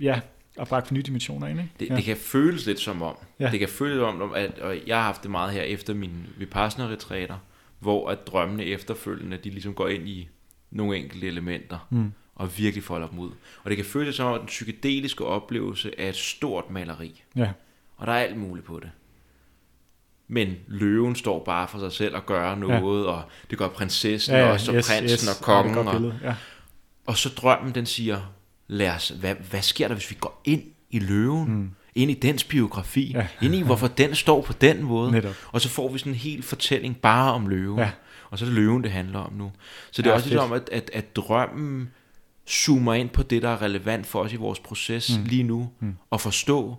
[0.00, 0.20] ja,
[0.56, 1.58] og bragt nye dimensioner ind.
[1.58, 1.72] Ikke?
[1.80, 1.96] Det, ja.
[1.96, 3.50] det kan føles lidt som om, ja.
[3.50, 7.36] det kan føles om, at, og jeg har haft det meget her efter mine vipassana-retræter,
[7.80, 10.28] hvor at drømmene efterfølgende, de ligesom går ind i
[10.70, 12.12] nogle enkelte elementer, mm.
[12.34, 13.30] og virkelig folder dem ud.
[13.64, 17.22] Og det kan føles som om, at den psykedeliske oplevelse er et stort maleri.
[17.36, 17.52] Ja.
[17.96, 18.90] Og der er alt muligt på det.
[20.28, 23.10] Men løven står bare for sig selv og gør noget, ja.
[23.10, 25.88] og det gør prinsessen ja, ja, også, og yes, prinsen yes, og kongen.
[25.88, 26.34] Og, ja.
[27.06, 28.32] og så drømmen, den siger,
[28.68, 31.50] lad os, hvad, hvad sker der, hvis vi går ind i løven?
[31.50, 31.70] Mm.
[31.94, 33.26] Ind i dens biografi, ja.
[33.42, 35.12] ind i hvorfor den står på den måde.
[35.12, 35.34] Netop.
[35.52, 37.78] Og så får vi sådan en hel fortælling bare om løven.
[37.78, 37.90] Ja.
[38.30, 39.52] Og så er det løven, det handler om nu.
[39.90, 41.90] Så det er ja, også ligesom, at, at, at drømmen
[42.48, 45.24] zoomer ind på det, der er relevant for os i vores proces mm.
[45.24, 45.96] lige nu, mm.
[46.10, 46.76] og forstå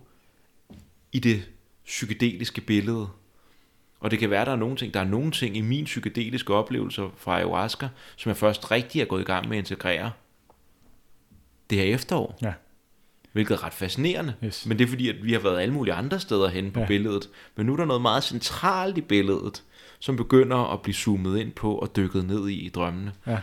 [1.12, 1.42] i det
[1.84, 3.08] psykedeliske billede.
[4.00, 6.54] Og det kan være, der er nogle ting, der er nogle ting i min psykedeliske
[6.54, 10.10] oplevelse fra ayahuasca, som jeg først rigtig er gået i gang med at integrere
[11.70, 12.38] det her efterår.
[12.42, 12.52] Ja.
[13.32, 14.34] Hvilket er ret fascinerende.
[14.44, 14.66] Yes.
[14.66, 16.86] Men det er fordi, at vi har været alle mulige andre steder hen på ja.
[16.86, 17.28] billedet.
[17.56, 19.62] Men nu er der noget meget centralt i billedet,
[19.98, 23.12] som begynder at blive zoomet ind på og dykket ned i i drømmene.
[23.26, 23.38] Ja.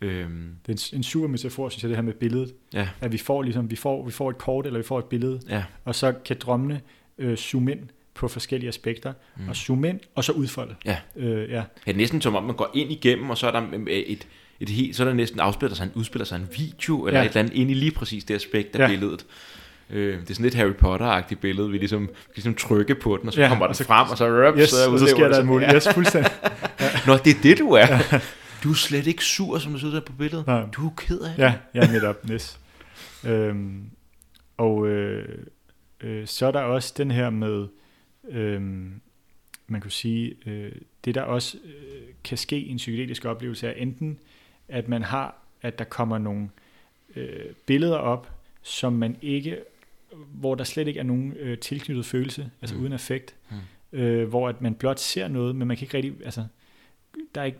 [0.00, 0.48] Øhm.
[0.66, 2.54] Det er en, en super metafor, synes jeg, det her med billedet.
[2.72, 2.88] Ja.
[3.00, 5.40] At vi får, ligesom, vi, får, vi får et kort, eller vi får et billede,
[5.48, 5.64] ja.
[5.84, 6.80] og så kan drømmene
[7.18, 7.80] øh, zoome ind
[8.14, 9.48] på forskellige aspekter, mm.
[9.48, 10.74] og zoome ind, og så udfolde.
[10.84, 10.96] Ja.
[11.16, 11.62] Øh, ja.
[11.84, 14.26] Det er næsten som om, man går ind igennem, og så er der et,
[14.64, 17.26] et helt, så er der næsten afspiller sig en, udspiller sig en video, eller ja.
[17.26, 18.88] et eller andet ind i lige præcis det aspekt af ja.
[18.88, 19.26] billedet.
[19.90, 21.70] Øh, det er sådan lidt Harry Potter-agtigt billede.
[21.70, 24.18] Vi ligesom, vi ligesom trykke på den, og så ja, kommer den så, frem, og
[24.18, 25.76] så, røp, yes, så, og så sker der en mulighed.
[25.76, 26.32] Yes, fuldstændig.
[26.80, 26.88] ja.
[27.06, 27.86] Nå, det er det, du er.
[27.86, 28.20] Ja.
[28.64, 30.46] Du er slet ikke sur, som du sidder der på billedet.
[30.46, 30.62] Nej.
[30.72, 31.42] Du er ked af det.
[31.42, 32.16] Ja, ja netop.
[32.30, 32.60] Yes.
[33.24, 33.82] Øhm,
[34.56, 35.38] og øh,
[36.00, 37.66] øh, så er der også den her med,
[38.30, 38.60] øh,
[39.66, 40.72] man kunne sige, øh,
[41.04, 44.18] det der også øh, kan ske i en psykedelisk oplevelse, er enten,
[44.68, 46.48] at man har, at der kommer nogle
[47.16, 48.30] øh, billeder op,
[48.62, 49.58] som man ikke,
[50.32, 52.82] hvor der slet ikke er nogen øh, tilknyttet følelse, altså mm.
[52.82, 53.98] uden effekt, mm.
[53.98, 56.44] øh, hvor at man blot ser noget, men man kan ikke rigtig, altså,
[57.34, 57.58] der er ikke,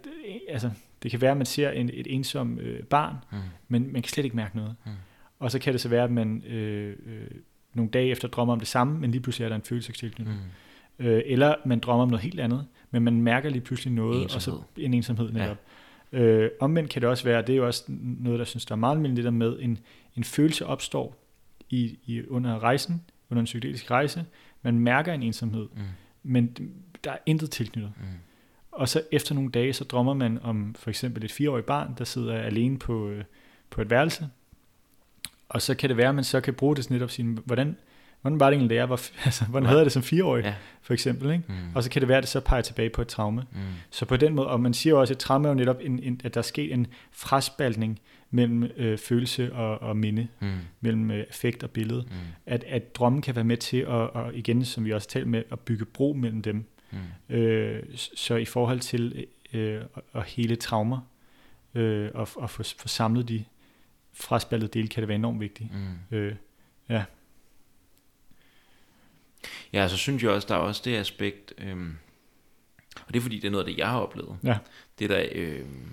[0.49, 0.71] altså,
[1.03, 3.39] det kan være, at man ser en, et ensom øh, barn, mm.
[3.69, 4.75] men man kan slet ikke mærke noget.
[4.85, 4.93] Mm.
[5.39, 7.27] Og så kan det så være, at man øh, øh,
[7.75, 10.39] nogle dage efter drømmer om det samme, men lige pludselig er der en følelsestilknytning.
[10.99, 11.07] Mm.
[11.07, 14.59] Øh, eller man drømmer om noget helt andet, men man mærker lige pludselig noget, ensomhed.
[14.59, 15.49] og så en ensomhed netop.
[15.49, 15.55] Ja.
[16.15, 18.77] Øh, omvendt kan det også være, det er jo også noget, der synes, der er
[18.77, 19.79] meget almindeligt, det der med, en,
[20.17, 21.17] en følelse opstår
[21.71, 24.25] i, i, under rejsen, under en psykedelisk rejse.
[24.63, 25.81] Man mærker en ensomhed, mm.
[26.23, 26.57] men
[27.05, 27.93] der er intet tilknyttet.
[27.97, 28.07] Mm.
[28.73, 32.05] Og så efter nogle dage, så drømmer man om for eksempel et fireårigt barn, der
[32.05, 33.25] sidder alene på, øh,
[33.71, 34.29] på et værelse.
[35.49, 37.39] Og så kan det være, at man så kan bruge det sådan lidt op sige,
[37.45, 37.77] hvordan,
[38.25, 40.55] hvordan var det egentlig, da jeg var, altså, hvordan havde jeg det som fireårig, ja.
[40.83, 41.45] for eksempel, ikke?
[41.49, 41.55] Mm.
[41.75, 43.45] og så kan det være, at det så peger tilbage på et traume.
[43.53, 43.59] Mm.
[43.91, 45.99] Så på den måde, og man siger også, at et traume er jo netop, en,
[46.03, 48.01] en, at der er sket en fraspaltning
[48.31, 50.53] mellem øh, følelse og, og minde, mm.
[50.81, 52.17] mellem øh, effekt og billede, mm.
[52.47, 55.43] at, at drømmen kan være med til at, og igen, som vi også talte med,
[55.53, 56.65] at bygge bro mellem dem.
[56.91, 57.35] Mm.
[57.35, 59.81] Øh, så i forhold til øh,
[60.15, 61.01] at hele traumer,
[61.75, 63.45] øh, og, og få, få samlet de
[64.13, 65.71] fraspaltede dele, kan det være enormt vigtigt.
[65.73, 66.17] Mm.
[66.17, 66.35] Øh,
[66.89, 67.05] ja.
[69.73, 71.97] Ja, så synes jeg også, der er også det aspekt, øhm,
[73.07, 74.37] og det er fordi, det er noget af det, jeg har oplevet.
[74.45, 74.59] Ja.
[74.99, 75.91] Det der, øhm,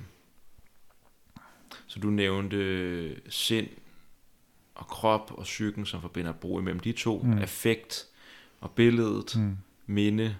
[1.88, 3.68] så du nævnte sind
[4.76, 7.38] og krop og psyken, som forbinder brug imellem de to, mm.
[7.38, 8.08] affekt
[8.62, 9.58] og billedet, mm.
[9.86, 10.36] minde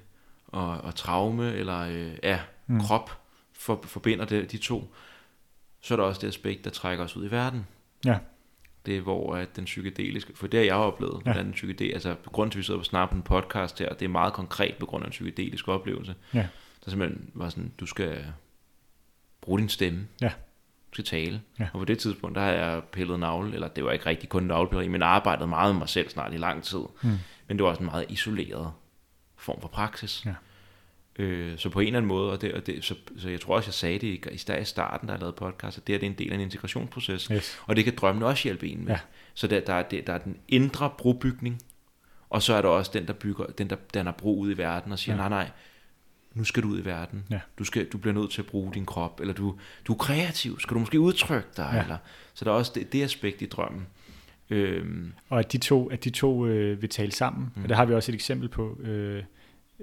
[0.48, 2.80] og, og traume, eller øh, ja, mm.
[2.80, 3.22] krop
[3.54, 4.94] for, forbinder det, de to.
[5.82, 7.68] Så er der også det aspekt, der trækker os ud i verden.
[8.06, 8.18] Ja
[8.86, 11.34] det er hvor at den psykedeliske, for det har jeg oplevet, ja.
[11.34, 14.10] den psykedel, altså grunden til, at vi sidder på på en podcast her, det er
[14.10, 16.16] meget konkret på grund af en psykedelisk oplevelse.
[16.34, 16.48] Ja.
[16.86, 18.26] Der simpelthen var sådan, du skal
[19.42, 20.08] bruge din stemme.
[20.22, 20.30] Ja.
[20.92, 21.42] Du skal tale.
[21.60, 21.68] Ja.
[21.74, 24.44] Og på det tidspunkt, der har jeg pillet navle, eller det var ikke rigtig kun
[24.44, 26.80] navlepilleri, men arbejdet meget med mig selv snart i lang tid.
[27.02, 27.18] Mm.
[27.48, 28.72] Men det var også en meget isoleret
[29.36, 30.26] form for praksis.
[30.26, 30.34] Ja.
[31.20, 33.56] Øh, så på en eller anden måde, og det, og det, så, så jeg tror
[33.56, 34.22] også, jeg sagde det i,
[34.62, 36.42] i starten, da jeg lavede podcast, at det, er, det er en del af en
[36.42, 37.60] integrationsproces, yes.
[37.66, 38.92] og det kan drømmene også hjælpe en med.
[38.92, 39.00] Ja.
[39.34, 41.62] Så der, der, er, det, der er den indre brobygning,
[42.30, 44.92] og så er der også den, der bygger, den, der danner bro ud i verden,
[44.92, 45.22] og siger, ja.
[45.22, 45.50] nej, nej,
[46.34, 47.24] nu skal du ud i verden.
[47.32, 47.40] Ja.
[47.60, 49.56] Du, skal, du bliver nødt til at bruge din krop, eller du,
[49.88, 51.82] du er kreativ, skal du måske udtrykke dig, ja.
[51.82, 51.98] eller,
[52.34, 53.88] så der er også det, det aspekt i drømmen.
[54.50, 55.14] Øhm.
[55.30, 57.52] Og at de to, at de to øh, vil tale sammen.
[57.56, 57.64] Mm.
[57.64, 59.24] Og der har vi også et eksempel på øh,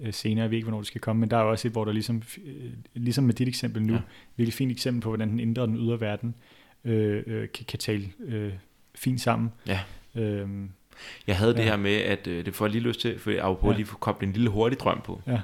[0.02, 0.42] øh, senere.
[0.42, 2.22] Jeg ved ikke, hvornår det skal komme, men der er også et, hvor der ligesom,
[2.44, 4.00] øh, ligesom med dit eksempel nu, ja.
[4.36, 6.34] virkelig fint eksempel på, hvordan den indre og den ydre verden
[6.84, 8.52] øh, øh, kan, kan tale øh,
[8.94, 9.52] fint sammen.
[9.66, 9.80] Ja.
[10.14, 10.70] Øhm,
[11.26, 11.56] jeg havde ja.
[11.56, 13.76] det her med, at øh, det får jeg lige lyst til, for jeg har ja.
[13.76, 15.22] lige koble en lille hurtig drøm på.
[15.26, 15.40] Ja.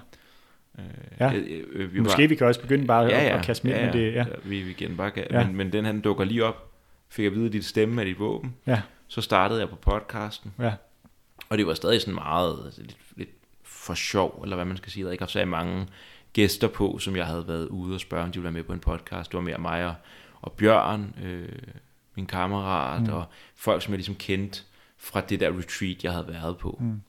[0.78, 0.84] Øh,
[1.20, 1.34] ja.
[1.34, 3.76] Øh, øh, vi Måske var, vi kan også begynde bare ja, ja, at, kaste mere
[3.76, 3.92] ja, ja.
[3.92, 4.14] med det.
[4.14, 4.24] Ja.
[4.44, 5.46] Vi, vi kan bare, ja.
[5.46, 6.72] men, men den han dukker lige op,
[7.08, 8.54] fik jeg at vide, at dit stemme er dit våben.
[8.66, 8.82] Ja.
[9.08, 10.52] Så startede jeg på podcasten.
[10.58, 10.72] Ja.
[11.48, 13.28] Og det var stadig sådan meget altså, lidt, lidt
[13.84, 15.04] for sjov, eller hvad man skal sige.
[15.04, 15.88] Der ikke har så mange
[16.32, 18.72] gæster på, som jeg havde været ude og spørge, om de ville være med på
[18.72, 19.30] en podcast.
[19.30, 19.94] Det var mere mig og,
[20.40, 21.58] og Bjørn, øh,
[22.14, 23.12] min kammerat, mm.
[23.12, 23.24] og
[23.54, 24.62] folk, som jeg ligesom kendte
[24.96, 26.78] fra det der retreat, jeg havde været på.
[26.80, 27.02] Mm.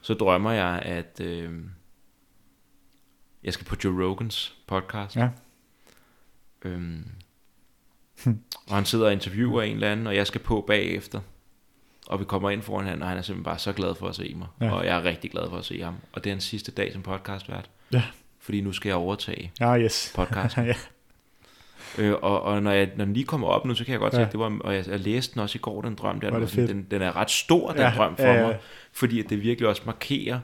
[0.00, 1.60] Så drømmer jeg, at øh,
[3.42, 5.16] jeg skal på Joe Rogans podcast.
[5.16, 5.28] Ja.
[6.64, 7.04] Øhm,
[8.68, 11.20] og han sidder og interviewer en eller anden, og jeg skal på bagefter.
[12.12, 14.14] Og vi kommer ind foran han, og han er simpelthen bare så glad for at
[14.14, 14.46] se mig.
[14.60, 14.72] Ja.
[14.72, 15.94] Og jeg er rigtig glad for at se ham.
[16.12, 17.70] Og det er hans sidste dag som podcastvært.
[17.92, 18.02] Ja.
[18.40, 20.12] Fordi nu skal jeg overtage ja, yes.
[20.16, 20.66] podcasten.
[20.66, 20.74] ja.
[21.98, 24.12] Øh, og, og når, jeg, når den lige kommer op nu, så kan jeg godt
[24.12, 24.18] ja.
[24.18, 26.30] se, at det var, og jeg, jeg læste den også i går, den drøm der,
[26.30, 28.46] den, den, den er ret stor, den ja, drøm for ja, ja.
[28.46, 28.58] mig,
[28.92, 30.40] fordi at det virkelig også markerer,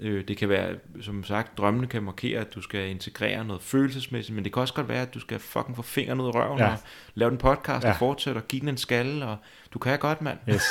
[0.00, 4.34] øh, det kan være, som sagt, drømmene kan markere, at du skal integrere noget følelsesmæssigt,
[4.34, 6.58] men det kan også godt være, at du skal fucking få fingeren ud af røven
[6.58, 6.72] ja.
[6.72, 6.78] og
[7.14, 7.90] lave den podcast ja.
[7.90, 9.36] og fortsætte og give den en skalle, og
[9.74, 10.38] du kan godt, mand.
[10.48, 10.62] Yes.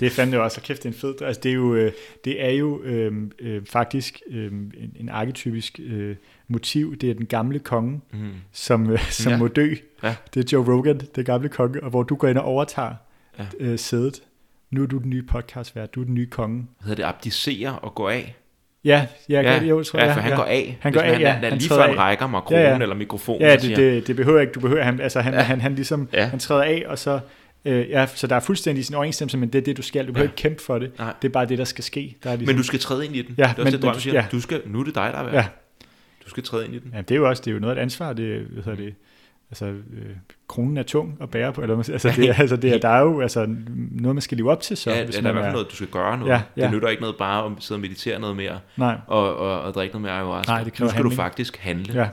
[0.00, 1.92] Det er fandme også, kæft, det er en fed, altså det er jo, øh,
[2.24, 6.16] det er jo øh, øh, faktisk øh, en, en arketypisk øh,
[6.48, 8.30] motiv, det er den gamle konge, mm.
[8.52, 9.38] som, øh, som ja.
[9.38, 9.74] må dø.
[10.02, 10.14] Ja.
[10.34, 12.94] Det er Joe Rogan, det gamle konge, og hvor du går ind og overtager
[13.38, 13.46] ja.
[13.60, 14.22] øh, sædet.
[14.70, 16.66] Nu er du den nye podcastvært, du er den nye konge.
[16.80, 18.36] Hedder det abdicere og gå af?
[18.84, 20.00] Ja, ja, ja, jo, tror.
[20.00, 20.36] Ja, for han ja.
[20.36, 20.78] går af.
[20.80, 21.30] Han går af, ja.
[21.30, 22.78] Han, han lige før han rækker mig kronen ja, ja.
[22.78, 23.42] eller mikrofonen.
[23.42, 24.52] Ja, det, det, det, behøver ikke.
[24.52, 25.40] Du behøver, han, altså han, ja.
[25.40, 26.24] han, han ligesom, ja.
[26.24, 27.20] han træder af, og så,
[27.66, 30.06] øh, ja, så der er fuldstændig sin overensstemmelse, men det er det, du skal.
[30.06, 30.32] Du behøver ja.
[30.32, 30.98] ikke kæmpe for det.
[30.98, 31.14] Nej.
[31.22, 32.16] Det er bare det, der skal ske.
[32.22, 33.34] Der er ligesom, men du skal træde ind i den.
[33.38, 34.14] Ja, det er men, det, drøm, du, siger.
[34.14, 34.26] Ja.
[34.32, 35.34] Du skal, nu er det dig, der er værd.
[35.34, 35.46] Ja.
[36.24, 36.90] Du skal træde ind i den.
[36.94, 38.12] Ja, det er jo også det er jo noget af et ansvar.
[38.12, 38.94] Det, hvad hedder det,
[39.50, 39.82] altså, øh,
[40.48, 43.46] kronen er tung at bære på, eller, altså, det, altså, det, der er jo altså,
[43.90, 44.76] noget, man skal leve op til.
[44.76, 46.32] Så, ja, hvis ja, der er i hvert fald noget, du skal gøre noget.
[46.32, 46.62] Ja, ja.
[46.62, 48.96] Det nytter ikke noget bare at sidde og meditere noget mere, Nej.
[49.06, 50.52] Og, og, og drikke noget mere ayahuasca.
[50.52, 51.18] Nej, det kræver Nu skal handling.
[51.18, 52.00] du faktisk handle.
[52.00, 52.08] Ja.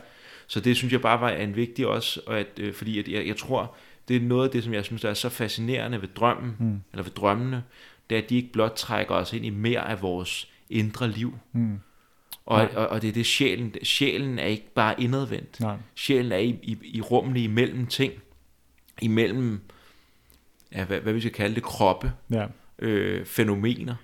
[0.48, 3.28] Så det synes jeg bare var en vigtig også, og at, øh, fordi at jeg,
[3.28, 3.76] jeg tror,
[4.08, 6.82] det er noget af det, som jeg synes, der er så fascinerende ved drømmen, mm.
[6.92, 7.64] eller ved drømmene,
[8.10, 11.38] det er, at de ikke blot trækker os ind i mere af vores indre liv,
[11.52, 11.80] mm
[12.46, 15.60] og, og, og det er det sjælen, sjælen er ikke bare indadvendt.
[15.60, 15.78] Nej.
[15.96, 18.14] Sjælen er i, i, i rummene imellem ting,
[19.02, 19.62] imellem,
[20.72, 22.46] ja, hvad, hvad vi skal kalde det, kroppe, ja.
[22.80, 23.96] øh, fænomener,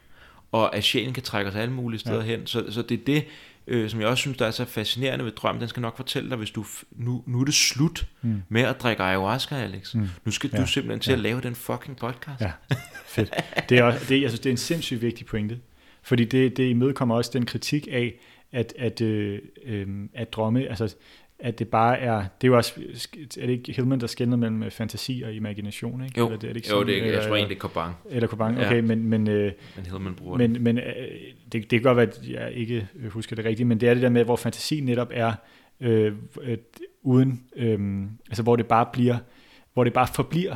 [0.51, 2.25] og at sjælen kan trække os alle mulige steder ja.
[2.25, 2.47] hen.
[2.47, 3.25] Så, så det er det,
[3.69, 5.59] øh, som jeg også synes, der er så fascinerende ved drøm.
[5.59, 8.41] Den skal nok fortælle dig, hvis du, nu, nu er det slut mm.
[8.49, 9.95] med at drikke ayahuasca, Alex.
[9.95, 10.07] Mm.
[10.25, 10.61] Nu skal ja.
[10.61, 11.15] du simpelthen til ja.
[11.15, 12.41] at lave den fucking podcast.
[12.41, 12.51] Ja,
[13.05, 13.33] fedt.
[13.69, 15.59] Det er, også, det, jeg synes, det er en sindssygt vigtig pointe.
[16.01, 18.13] Fordi det, det imødekommer også den kritik af,
[18.51, 20.95] at, at, øh, øh, at drømme, altså
[21.39, 22.73] at det bare er, det er jo også,
[23.37, 26.19] er det ikke Hillman, der skældner mellem øh, fantasi og imagination, ikke?
[26.19, 27.91] Jo, eller det, er det ikke jo det, er, jeg tror egentlig, det Coban.
[28.09, 28.81] Eller Coban, okay, ja.
[28.81, 30.61] men, men, øh, men Hillman bruger men, det.
[30.61, 30.83] Men øh,
[31.51, 34.03] det, det kan godt være, at jeg ikke husker det rigtigt, men det er det
[34.03, 35.33] der med, hvor fantasi netop er,
[35.81, 36.57] øh, øh,
[37.01, 39.17] uden, øh, altså hvor det bare bliver,
[39.73, 40.55] hvor det bare forbliver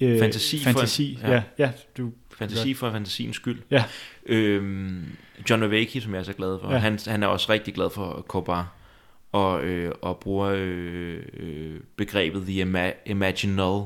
[0.00, 1.34] øh, fantasi, fantasi for, ja.
[1.34, 3.62] ja, ja, du Fantasi for fantasiens skyld.
[3.70, 3.84] Ja.
[4.26, 5.04] Øhm,
[5.50, 6.78] John Wavaki, som jeg er så glad for, ja.
[6.78, 8.72] han, han er også rigtig glad for Kobar,
[9.32, 13.84] og, øh, og bruger øh, øh, begrebet the ima- imaginal,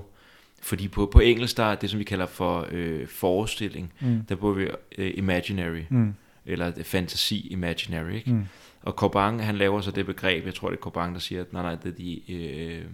[0.62, 4.22] fordi på, på engelsk der er det, som vi kalder for øh, forestilling, mm.
[4.28, 4.68] der bruger vi
[4.98, 6.14] øh, imaginary, mm.
[6.46, 8.32] eller fantasi imaginary, ikke?
[8.32, 8.44] Mm.
[8.82, 11.52] Og Coban, han laver så det begreb, jeg tror det er Coban, der siger, at
[11.52, 12.32] nej, nej, det er de...
[12.32, 12.84] Øh,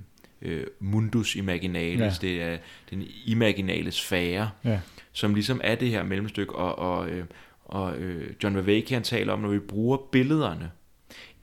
[0.42, 2.28] øh, mundus imaginalis, ja.
[2.28, 2.58] det er
[2.90, 4.80] den imaginale sfære, ja.
[5.12, 7.24] som ligesom er det her mellemstykke, og, og, øh,
[7.64, 10.70] og øh, John Vavaki han taler om, når vi bruger billederne,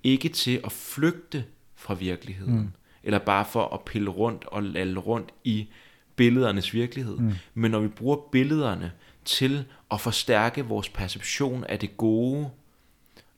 [0.06, 1.46] ikke til at flygte
[1.76, 2.72] fra virkeligheden, mm.
[3.04, 5.68] eller bare for at pille rundt og lalle rundt i
[6.16, 7.34] billedernes virkelighed, mm.
[7.54, 8.92] men når vi bruger billederne
[9.26, 12.50] til at forstærke vores perception af det gode,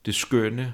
[0.05, 0.73] det skønne,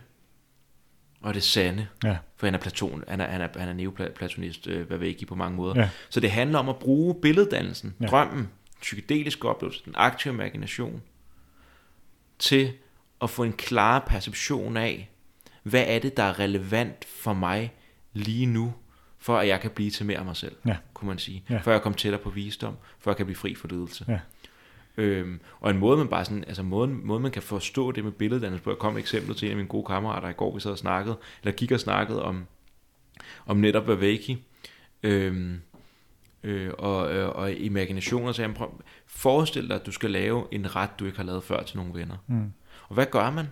[1.22, 1.88] og det sande.
[2.04, 2.18] Ja.
[2.36, 5.58] For han er Platon, han er, han er, han er neoplatonist, øh, Vaveki på mange
[5.58, 5.80] måder.
[5.80, 5.90] Ja.
[6.10, 8.06] Så det handler om at bruge billeddannelsen, ja.
[8.06, 8.50] drømmen,
[8.82, 11.02] psykedelisk oplevelse, den aktive imagination,
[12.40, 12.74] til
[13.22, 15.10] at få en klar perception af,
[15.64, 17.74] hvad er det, der er relevant for mig
[18.14, 18.74] lige nu,
[19.20, 20.78] for at jeg kan blive til mere af mig selv, ja.
[20.94, 21.44] kunne man sige.
[21.50, 21.58] Ja.
[21.58, 24.06] For at jeg kommer tættere på visdom, for at jeg kan blive fri for ledelse.
[24.08, 24.20] Ja.
[24.98, 28.12] Øhm, og en måde, man bare sådan, altså måden, måden, man kan forstå det med
[28.12, 30.60] billeddannelse på, jeg kom et eksempel til en af mine gode kammerater i går, vi
[30.60, 32.46] sad og snakkede, eller gik og snakkede om,
[33.46, 34.44] om netop Vavaki,
[35.04, 35.62] øhm,
[36.44, 38.32] øh, og, øh, og imaginationer.
[38.32, 38.72] Så jeg prøver,
[39.06, 41.94] forestil dig, at du skal lave en ret, du ikke har lavet før til nogle
[41.94, 42.18] venner.
[42.28, 42.54] Mm.
[42.88, 43.46] Og hvad gør man?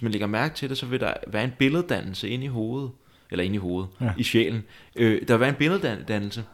[0.00, 2.90] Hvis man lægger mærke til det, så vil der være en billeddannelse inde i hovedet,
[3.30, 4.12] eller inde i hovedet, ja.
[4.18, 4.64] i sjælen.
[4.96, 6.44] Øh, der vil være en billeddannelse,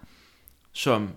[0.72, 1.11] som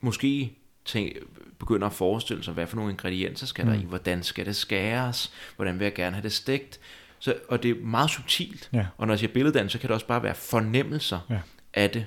[0.00, 0.52] måske
[0.84, 1.12] tænk,
[1.58, 3.70] begynder at forestille sig, hvad for nogle ingredienser skal mm.
[3.70, 6.80] der i, hvordan skal det skæres, hvordan vil jeg gerne have det stegt.
[7.18, 8.70] Så, og det er meget subtilt.
[8.72, 8.86] Ja.
[8.96, 11.40] Og når jeg siger billeddannelse, så kan det også bare være fornemmelser ja.
[11.74, 12.06] af det.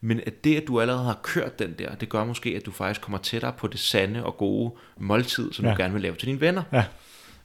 [0.00, 2.70] Men at det, at du allerede har kørt den der, det gør måske, at du
[2.70, 5.70] faktisk kommer tættere på det sande og gode måltid, som ja.
[5.70, 6.62] du gerne vil lave til dine venner.
[6.72, 6.84] Ja.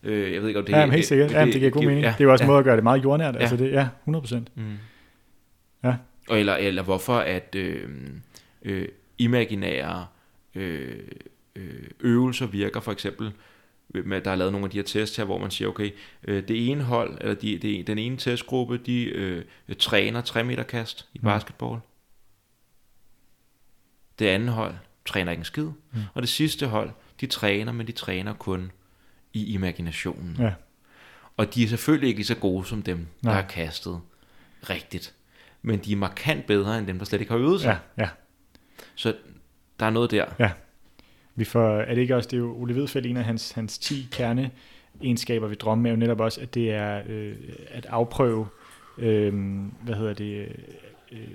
[0.03, 1.31] Øh, jeg ved ikke, om det ja, helt sikkert.
[1.31, 2.01] Ja, det, det giver god mening.
[2.01, 2.51] Ja, det er jo også en ja.
[2.51, 3.35] måde at gøre det meget jordnært.
[3.35, 3.39] Ja.
[3.39, 4.37] Altså det, ja, 100%.
[4.55, 4.77] Mm.
[5.83, 5.95] Ja.
[6.29, 7.89] Og eller, eller hvorfor at øh,
[8.61, 8.87] øh,
[9.17, 10.07] imaginære
[10.55, 10.99] øh,
[11.55, 13.31] øh, øvelser virker, for eksempel,
[13.89, 15.91] med, der er lavet nogle af de her tests her, hvor man siger, okay,
[16.23, 19.43] øh, det ene hold, eller de, det, den ene testgruppe, de øh,
[19.79, 21.23] træner 3 meter kast i mm.
[21.23, 21.79] basketball.
[24.19, 24.73] Det andet hold
[25.05, 25.63] træner ikke en skid.
[25.63, 25.99] Mm.
[26.13, 26.89] Og det sidste hold,
[27.21, 28.71] de træner, men de træner kun
[29.33, 30.35] i imaginationen.
[30.39, 30.53] Ja.
[31.37, 33.33] Og de er selvfølgelig ikke lige så gode som dem, Nej.
[33.33, 33.99] der har kastet
[34.69, 35.13] rigtigt.
[35.61, 37.79] Men de er markant bedre end dem, der slet ikke har øvet sig.
[37.97, 38.09] Ja, ja.
[38.95, 39.15] Så
[39.79, 40.25] der er noget der.
[40.39, 40.51] Ja.
[41.35, 43.77] Vi får, er det ikke også, det er jo Ole Vedfeldt, en af hans, hans
[43.77, 44.51] 10 kerne
[45.03, 47.35] egenskaber ved drømme, er jo netop også, at det er øh,
[47.67, 48.47] at afprøve,
[48.97, 49.33] øh,
[49.83, 50.47] hvad hedder det,
[51.11, 51.27] øh,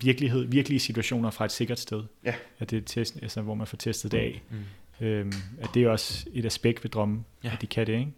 [0.00, 2.02] virkelighed, virkelige situationer fra et sikkert sted.
[2.24, 2.34] Ja.
[2.58, 4.42] At det er test, altså, hvor man får testet det af.
[4.50, 4.56] Mm.
[5.00, 5.26] Øh,
[5.60, 7.50] at det er også et aspekt ved drømme, ja.
[7.52, 8.12] at de kan det, ikke?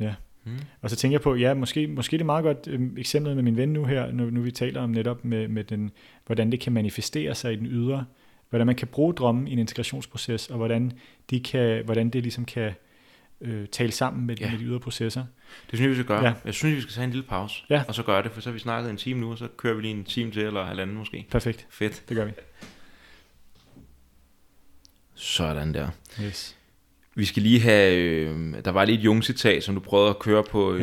[0.00, 0.14] Ja.
[0.44, 0.58] Mm.
[0.80, 3.42] Og så tænker jeg på, ja, måske, måske det er meget godt øh, eksemplet med
[3.42, 5.90] min ven nu her, nu, nu vi taler om netop med, med den,
[6.26, 8.04] hvordan det kan manifestere sig i den ydre,
[8.50, 10.92] hvordan man kan bruge drømme i en integrationsproces, og hvordan,
[11.30, 12.72] de kan, hvordan det ligesom kan
[13.40, 14.50] øh, tale sammen med, ja.
[14.50, 15.24] med de ydre processer.
[15.70, 16.24] Det synes jeg, vi skal gøre.
[16.24, 16.34] Ja.
[16.44, 17.82] Jeg synes, vi skal tage en lille pause, ja.
[17.88, 19.74] og så gøre det, for så har vi snakket en time nu, og så kører
[19.74, 21.26] vi lige en time til, eller halvanden måske.
[21.30, 21.66] Perfekt.
[21.70, 22.02] Fedt.
[22.08, 22.32] Det gør vi.
[25.18, 25.88] Sådan der.
[26.22, 26.56] Yes.
[27.14, 30.44] Vi skal lige have, øh, der var lige et Jung-citat, som du prøvede at køre
[30.44, 30.80] på, øh,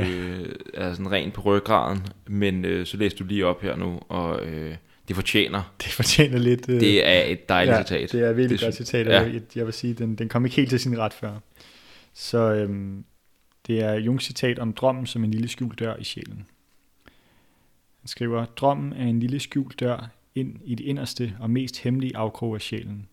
[0.74, 0.80] ja.
[0.88, 4.76] altså rent på ryggraden, men øh, så læste du lige op her nu, og øh,
[5.08, 5.74] det fortjener.
[5.84, 6.70] Det fortjener lidt.
[6.70, 8.12] Øh, det er et dejligt ja, citat.
[8.12, 9.22] det er et virkelig det, godt citat, ja.
[9.22, 11.40] jeg, jeg vil sige, den, den kom ikke helt til sin ret før.
[12.14, 13.06] Så øhm,
[13.68, 16.46] det er Jungs citat om drømmen som en lille skjult dør i sjælen.
[18.00, 22.18] Han skriver, drømmen er en lille skjult dør ind i det inderste og mest hemmelige
[22.18, 23.08] afkrog af sjælen.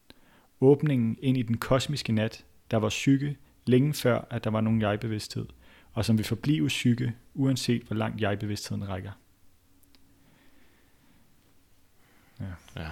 [0.62, 3.36] Åbningen ind i den kosmiske nat, der var psyke
[3.66, 5.46] længe før, at der var nogen jeg-bevidsthed,
[5.92, 9.10] og som vil forblive psyke, uanset hvor langt jeg-bevidstheden rækker.
[12.40, 12.80] Ja.
[12.82, 12.90] ja.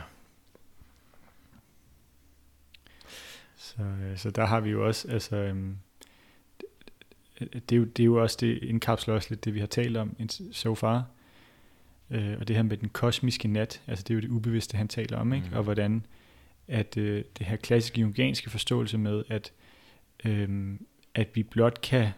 [3.57, 5.77] Så, øh, så der har vi jo også, altså, øhm,
[7.41, 9.97] det, er jo, det er jo også det, indkapsler også lidt det, vi har talt
[9.97, 10.17] om
[10.53, 11.07] so far.
[12.11, 14.89] Øh, og det her med den kosmiske nat, altså det er jo det ubevidste, han
[14.89, 15.49] taler om, ikke?
[15.51, 15.57] Mm.
[15.57, 16.07] og hvordan
[16.71, 19.53] at øh, det her klassiske jungianske forståelse med, at,
[20.25, 20.75] øh,
[21.15, 22.09] at vi blot kan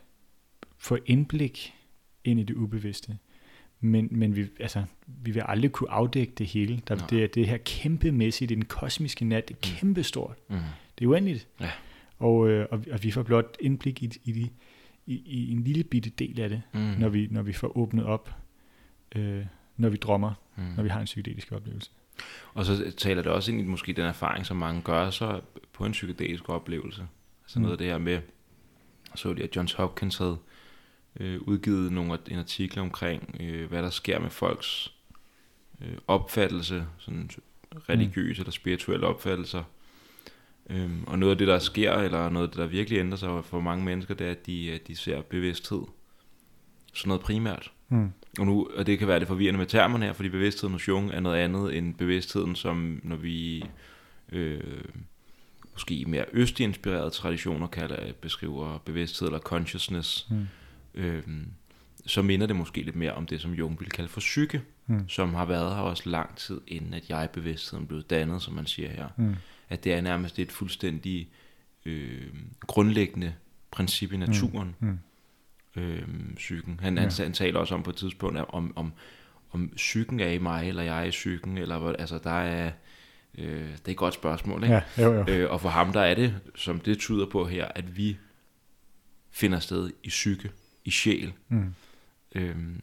[0.79, 1.75] få indblik
[2.25, 3.19] ind i det ubevidste,
[3.81, 6.83] men, men vi, altså, vi vil aldrig kunne afdække det hele.
[6.89, 9.77] Der, det er det her kæmpemæssigt, det er den kosmiske nat, det er mm.
[9.77, 10.37] kæmpestort.
[10.49, 10.57] Mm.
[10.99, 11.49] Det er uendeligt.
[11.61, 11.71] Ja.
[12.19, 14.51] Og, øh, og, og vi får blot indblik i, i, i,
[15.07, 16.81] i, i en lille bitte del af det, mm.
[16.81, 18.35] når, vi, når vi får åbnet op,
[19.15, 19.47] øh,
[19.77, 20.63] når vi drømmer, mm.
[20.77, 21.91] når vi har en psykedelisk oplevelse.
[22.55, 25.41] Og så taler det også ind i måske den erfaring, som mange gør så
[25.73, 27.09] på en psykedelisk oplevelse.
[27.45, 27.63] Altså mm.
[27.63, 28.21] noget af det her med,
[29.15, 30.39] så det, at Johns Hopkins havde
[31.21, 34.95] øh, udgivet nogle en artikel omkring, øh, hvad der sker med folks
[35.81, 37.31] øh, opfattelse, sådan
[37.89, 38.43] religiøse mm.
[38.43, 39.63] eller spirituelle opfattelser.
[40.71, 43.45] Øhm, og noget af det, der sker, eller noget af det, der virkelig ændrer sig
[43.45, 45.83] for mange mennesker, det er, at de, at de ser bevidsthed
[46.95, 47.73] som noget primært.
[47.93, 48.11] Mm.
[48.39, 51.11] Og, nu, og det kan være det forvirrende med termerne her, fordi bevidstheden hos Jung
[51.11, 53.65] er noget andet end bevidstheden, som når vi
[54.33, 54.85] øh,
[55.73, 60.27] måske i mere østinspirerede traditioner kalder, beskriver bevidsthed eller consciousness.
[60.31, 60.47] Mm
[60.95, 61.23] øh,
[62.07, 65.09] så minder det måske lidt mere om det, som Jung ville kalde for psyke, mm.
[65.09, 68.91] som har været her også lang tid, inden at jeg-bevidstheden blev dannet, som man siger
[68.91, 69.09] her.
[69.17, 69.35] Mm.
[69.69, 71.29] At det er nærmest et fuldstændig
[71.85, 72.29] øh,
[72.61, 73.35] grundlæggende
[73.71, 74.89] princip i naturen, mm.
[74.89, 74.99] Mm.
[75.77, 76.03] Øh,
[76.37, 76.81] psyken.
[76.83, 77.01] Han, ja.
[77.01, 78.93] han, han taler også om på et tidspunkt, om, om,
[79.51, 82.71] om psyken er i mig, eller jeg er i psyken, eller altså der er...
[83.39, 84.75] Øh, det er et godt spørgsmål, ikke?
[84.75, 85.25] Ja, jo, jo.
[85.29, 88.17] Øh, og for ham der er det, som det tyder på her, at vi
[89.31, 90.51] finder sted i psyke
[90.85, 91.33] i sjæl.
[91.49, 91.75] Mm.
[92.35, 92.83] Øhm,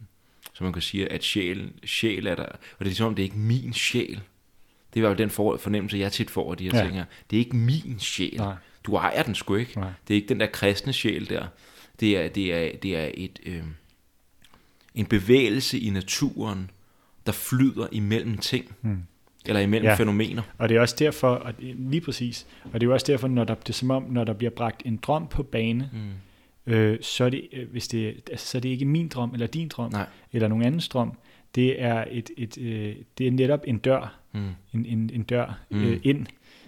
[0.53, 3.23] så man kan sige, at sjæl, sjæl er der, og det er ligesom, om det
[3.23, 4.21] er ikke min sjæl.
[4.93, 6.83] Det var jo den fornemmelse, jeg tit får af de her ja.
[6.83, 7.05] ting her.
[7.29, 8.37] Det er ikke min sjæl.
[8.37, 8.55] Nej.
[8.83, 9.79] Du ejer den sgu ikke.
[9.79, 9.91] Nej.
[10.07, 11.47] Det er ikke den der kristne sjæl der.
[11.99, 13.63] Det er, det er, det er et, øh,
[14.95, 16.71] en bevægelse i naturen,
[17.25, 18.75] der flyder imellem ting.
[18.81, 18.97] Mm.
[19.45, 19.95] Eller imellem ja.
[19.95, 20.41] fænomener.
[20.57, 23.55] Og det er også derfor, og lige præcis, og det er også derfor, når der,
[23.55, 26.73] det er som om, når der bliver bragt en drøm på bane, mm.
[26.73, 29.47] øh, så, er det, øh, hvis det, altså, så er det ikke min drøm, eller
[29.47, 30.05] din drøm, Nej.
[30.33, 31.17] eller nogen andens drøm.
[31.55, 34.49] Det er, et, et, øh, det er netop en dør, mm.
[34.73, 35.83] en, en, en dør mm.
[35.83, 36.25] øh, ind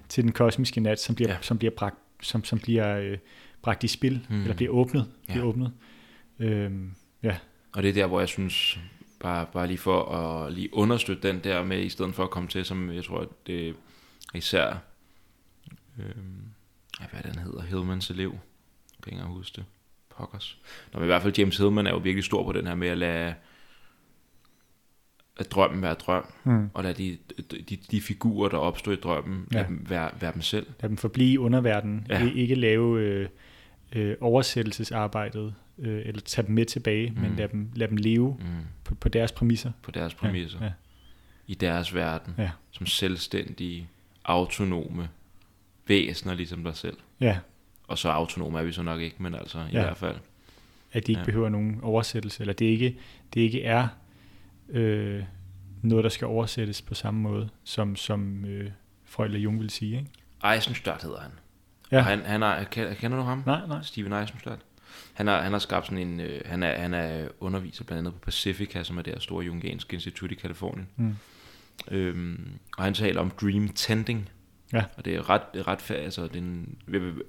[0.09, 1.37] til den kosmiske nat, som bliver, ja.
[1.41, 3.17] som bliver bragt, som, som bliver øh,
[3.61, 4.41] bragt i spil, mm.
[4.41, 5.11] eller bliver åbnet.
[5.27, 5.33] Ja.
[5.33, 5.73] Bliver åbnet.
[6.39, 6.91] Øhm,
[7.23, 7.37] ja.
[7.73, 8.79] Og det er der, hvor jeg synes,
[9.19, 12.49] bare, bare lige for at lige understøtte den der med, i stedet for at komme
[12.49, 13.73] til, som jeg tror, det er
[14.33, 14.77] især,
[15.99, 16.41] øhm,
[17.11, 19.65] hvad den hedder, Hillmans elev, jeg kan ikke huske det,
[20.17, 20.57] pokkers.
[20.93, 22.87] Nå, men i hvert fald James Hillman er jo virkelig stor på den her med
[22.87, 23.33] at lade,
[25.37, 26.69] at drømmen være drøm, mm.
[26.73, 27.17] og lade de,
[27.69, 29.57] de, de figurer, der opstår i drømmen, ja.
[29.57, 30.67] lade dem være, være dem selv.
[30.81, 32.31] Lade dem forblive i underverdenen, ja.
[32.35, 33.29] ikke lave øh,
[33.91, 37.21] øh, oversættelsesarbejdet, øh, eller tage dem med tilbage, mm.
[37.21, 38.45] men lad dem, lad dem leve mm.
[38.83, 39.71] på, på deres præmisser.
[39.81, 40.59] På deres præmisser.
[40.59, 40.71] Ja, ja.
[41.47, 42.33] I deres verden.
[42.37, 42.49] Ja.
[42.71, 43.87] Som selvstændige,
[44.25, 45.09] autonome
[45.87, 46.97] væsener, ligesom dig selv.
[47.19, 47.37] Ja.
[47.87, 49.81] Og så autonome er vi så nok ikke, men altså i ja.
[49.81, 50.15] hvert fald.
[50.91, 51.25] At de ikke ja.
[51.25, 52.97] behøver nogen oversættelse, eller det ikke,
[53.33, 53.87] det ikke er
[54.69, 55.23] øh,
[55.81, 58.71] noget, der skal oversættes på samme måde, som, som øh,
[59.05, 59.97] Freud eller Jung vil sige.
[59.97, 60.53] Ikke?
[60.55, 61.31] Eisenstadt hedder han.
[61.91, 61.97] Ja.
[61.97, 62.63] Og han, han er,
[62.93, 63.43] kender du ham?
[63.45, 63.81] Nej, nej.
[63.81, 64.59] Steven Eisenstadt.
[65.13, 68.13] Han har, han har skabt sådan en, øh, han, er, han er underviser blandt andet
[68.13, 70.87] på Pacifica, som er det store jungianske institut i Kalifornien.
[70.95, 71.15] Mm.
[71.91, 74.29] Øhm, og han taler om dream tending.
[74.73, 74.83] Ja.
[74.97, 76.77] Og det er ret, ret altså den,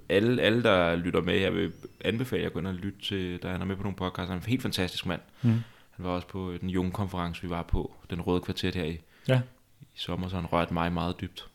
[0.08, 1.72] alle, alle, der lytter med, jeg vil
[2.04, 4.28] anbefale at gå ind og lytte til, da han er med på nogle podcasts.
[4.28, 5.20] Han er en helt fantastisk mand.
[5.42, 5.50] Mm.
[5.90, 8.98] Han var også på den junge konference, vi var på, den røde kvarter her i,
[9.28, 9.40] ja.
[9.80, 11.48] i sommer, så han rørte mig meget dybt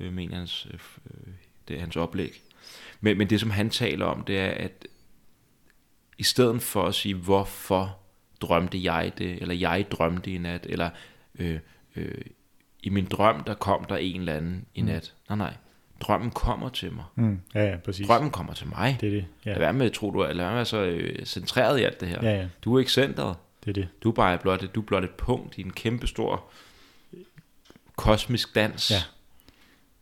[0.00, 0.80] øh, med hans, øh,
[1.72, 2.42] det er hans oplæg.
[3.00, 4.86] Men, men det, som han taler om, det er, at
[6.18, 7.98] i stedet for at sige, hvorfor
[8.40, 10.90] drømte jeg det, eller jeg drømte i nat, eller
[11.38, 11.58] øh,
[11.96, 12.20] øh,
[12.82, 14.86] i min drøm, der kom der en eller anden i mm.
[14.86, 15.14] nat.
[15.30, 15.36] Mm.
[15.36, 15.56] Nej, nej.
[16.00, 17.04] Drømmen kommer til mig.
[17.14, 17.40] Mm.
[17.54, 18.06] Ja, ja, præcis.
[18.06, 18.96] Drømmen kommer til mig.
[19.00, 19.26] Det er det.
[19.44, 19.50] Ja.
[19.50, 22.18] Lad være med, tror du, lad være med så øh, centreret i alt det her.
[22.22, 22.46] Ja, ja.
[22.64, 23.36] Du er ikke centret.
[23.64, 23.88] Det er det.
[24.02, 26.44] Du er bare blot, du er blot et punkt i en kæmpe stor
[27.96, 28.90] kosmisk dans.
[28.90, 29.02] Ja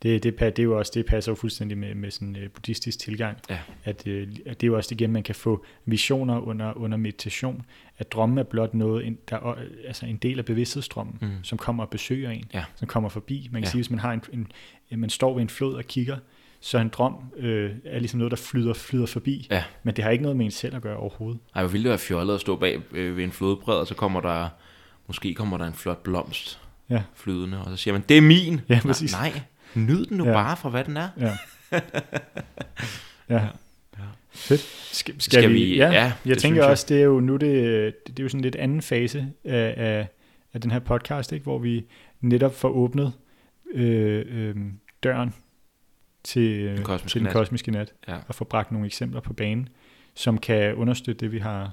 [0.02, 2.50] det, det, det, er jo også, det passer jo fuldstændig med, med sådan en uh,
[2.50, 3.58] buddhistisk tilgang, ja.
[3.84, 4.12] at, uh,
[4.46, 7.62] at det er jo også det igen, man kan få visioner under, under meditation,
[7.98, 9.54] at drømmen er blot noget, en, der er
[9.86, 11.28] altså en del af bevidsthedsstrømmen, mm.
[11.42, 12.64] som kommer og besøger en, ja.
[12.76, 13.48] som kommer forbi.
[13.52, 13.70] Man kan ja.
[13.70, 14.22] sige, hvis man har en,
[14.90, 16.16] en, man står ved en flod og kigger,
[16.60, 19.64] så en drøm øh, er ligesom noget, der flyder, flyder forbi, ja.
[19.82, 21.40] men det har ikke noget med en selv at gøre overhovedet.
[21.54, 23.94] Ej, hvor ville det være fjollet at stå bag øh, ved en flodbred, og så
[23.94, 24.48] kommer der,
[25.06, 27.02] måske kommer der en flot blomst ja.
[27.14, 28.60] flydende, og så siger man, det er min.
[28.68, 29.12] Ja, præcis.
[29.12, 29.40] Nej, nej.
[29.74, 30.32] Nyd den nu ja.
[30.32, 31.08] bare for, hvad den er.
[31.20, 31.36] Ja.
[33.28, 33.48] ja.
[33.98, 34.04] ja.
[34.30, 34.60] Fedt.
[34.60, 35.76] Skal, skal, skal vi, vi?
[35.76, 38.56] Ja, ja jeg tænker også, det er jo nu det, det er jo sådan lidt
[38.56, 40.08] anden fase af, af,
[40.52, 41.86] af den her podcast, ikke, hvor vi
[42.20, 43.12] netop får åbnet
[43.74, 44.56] øh, øh,
[45.02, 45.34] døren
[46.24, 48.16] til, den kosmiske, til den kosmiske nat, ja.
[48.28, 49.68] og får bragt nogle eksempler på banen,
[50.14, 51.72] som kan understøtte det, vi har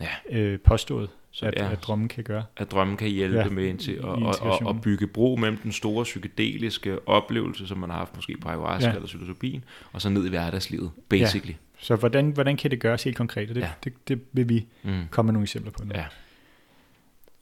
[0.00, 0.38] ja.
[0.38, 1.10] øh, påstået.
[1.34, 2.44] Så, at, ja, at drømmen kan gøre.
[2.56, 5.58] At drømmen kan hjælpe ja, med ind til at og, og, og bygge bro mellem
[5.58, 8.94] den store psykedeliske oplevelse, som man har haft måske på ayahuasca ja.
[8.94, 11.52] eller psilocybin, og så ned i hverdagslivet, basically.
[11.52, 11.56] Ja.
[11.78, 13.48] Så hvordan, hvordan kan det gøres helt konkret?
[13.48, 13.70] Det, ja.
[13.84, 15.02] det, det vil vi mm.
[15.10, 15.92] komme med nogle eksempler på nu.
[15.94, 16.04] Ja.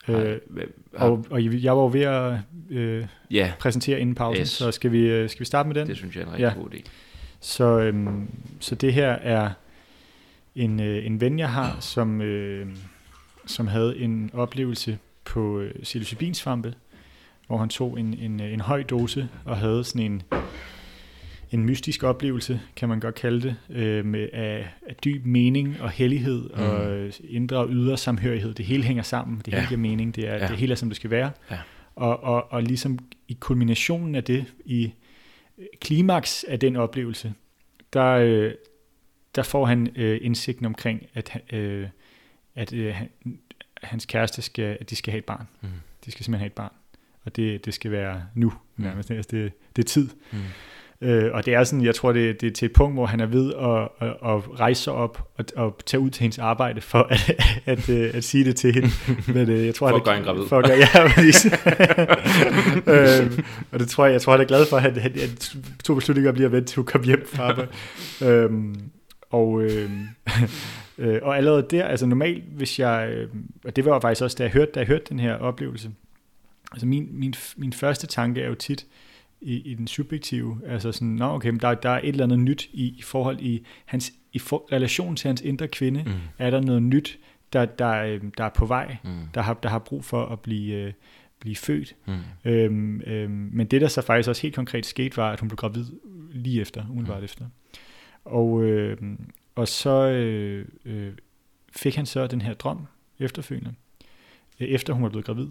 [0.09, 0.41] Øh,
[0.93, 2.39] og, og jeg var jo ved at
[2.71, 3.53] øh, ja.
[3.59, 4.49] præsentere inden pausen, yes.
[4.49, 5.87] så skal vi, øh, skal vi starte med den?
[5.89, 6.63] Det synes jeg er en rigtig ja.
[6.63, 6.91] god idé.
[7.41, 8.31] Så, øhm,
[8.61, 9.51] så det her er
[10.55, 12.21] en, øh, en ven, jeg har, som...
[12.21, 12.67] Øh,
[13.51, 16.75] som havde en oplevelse på øh, psilocybinsvampe,
[17.47, 20.23] hvor han tog en, en, en høj dose og havde sådan en,
[21.51, 25.91] en mystisk oplevelse, kan man godt kalde det, øh, med af, af dyb mening og
[25.91, 26.63] hellighed mm.
[26.63, 28.55] og øh, indre og ydre samhørighed.
[28.55, 29.69] Det hele hænger sammen, det hele ja.
[29.69, 30.49] giver mening, det, er, ja.
[30.49, 31.31] det hele er, som det skal være.
[31.51, 31.59] Ja.
[31.95, 32.99] Og, og, og ligesom
[33.29, 34.93] i kulminationen af det, i
[35.81, 37.35] klimaks af den oplevelse,
[37.93, 38.53] der, øh,
[39.35, 41.89] der får han øh, indsigten omkring, at øh,
[42.61, 42.95] at øh,
[43.83, 45.49] hans kæreste skal, at de skal have et barn.
[45.61, 45.69] Mm.
[46.05, 46.73] De skal simpelthen have et barn.
[47.25, 48.53] Og det, det skal være nu.
[48.77, 48.85] Mm.
[48.85, 49.11] Nærmest.
[49.11, 50.09] Altså det, det er tid.
[50.33, 50.39] Mm.
[51.03, 53.21] Øh, og det er sådan, jeg tror, det, det er til et punkt, hvor han
[53.21, 56.81] er ved at, at, at rejse sig op og, og tage ud til hendes arbejde
[56.81, 57.31] for at,
[57.67, 58.89] at, at, øh, at sige det til hende.
[59.35, 60.49] Men, øh, jeg tror, for at gøre en gravid.
[60.49, 61.05] For at gøre, ja,
[63.23, 63.39] øh,
[63.73, 65.37] og det tror jeg, jeg tror, han er glad for, at han, han, han
[65.85, 67.71] tog beslutninger at blive vendt til at komme hjem fra arbejde.
[68.23, 68.51] øh,
[69.31, 69.91] og, øh,
[71.01, 73.29] Øh, og allerede der, altså normalt, hvis jeg, øh,
[73.65, 75.91] og det var faktisk også, da jeg hørte, da jeg hørte den her oplevelse,
[76.73, 78.87] altså min, min, min første tanke er jo tit
[79.41, 82.39] i, i den subjektive, altså sådan, nå okay, men der, der er et eller andet
[82.39, 86.13] nyt i, i forhold i hans, i for, relation til hans indre kvinde, mm.
[86.39, 87.19] er der noget nyt,
[87.53, 89.11] der, der, øh, der er på vej, mm.
[89.35, 90.93] der, har, der har brug for at blive, øh,
[91.41, 91.97] blive født.
[92.07, 92.15] Mm.
[92.45, 95.57] Øhm, øhm, men det, der så faktisk også helt konkret skete, var, at hun blev
[95.57, 95.85] gravid
[96.33, 97.25] lige efter, umiddelbart mm.
[97.25, 97.45] efter.
[98.25, 98.97] Og, øh,
[99.55, 101.13] og så øh, øh,
[101.77, 102.87] fik han så den her drøm
[103.19, 103.75] efterfølgende,
[104.61, 105.49] øh, efter hun var blevet gravid,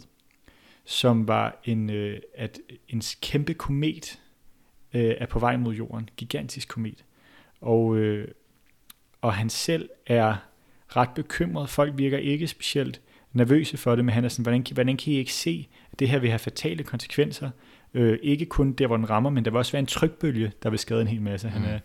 [0.86, 4.20] som var en, øh, at en kæmpe komet
[4.94, 7.06] øh, er på vej mod jorden, gigantisk komet.
[7.62, 8.28] Og, øh,
[9.22, 10.36] og han selv er
[10.88, 11.70] ret bekymret.
[11.70, 13.02] Folk virker ikke specielt
[13.34, 16.10] nervøse for det, men han er sådan, hvordan, hvordan kan I ikke se, at det
[16.10, 17.50] her vil have fatale konsekvenser?
[17.94, 20.70] Øh, ikke kun der, hvor den rammer, men der vil også være en trykbølge, der
[20.70, 21.50] vil skade en hel masse.
[21.50, 21.68] Han, mm.
[21.68, 21.80] er,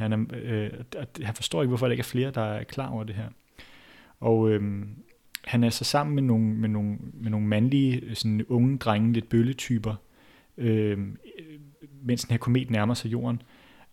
[0.00, 0.70] han, er, øh,
[1.22, 3.28] han forstår ikke, hvorfor der ikke er flere, der er klar over det her.
[4.20, 4.82] Og øh,
[5.44, 9.12] han er så sammen med nogle, med nogle, med nogle mandlige, øh, sådan unge drenge,
[9.12, 9.94] lidt bølletyper,
[10.56, 11.60] øhm, øh,
[12.02, 13.42] mens den her komet nærmer sig jorden.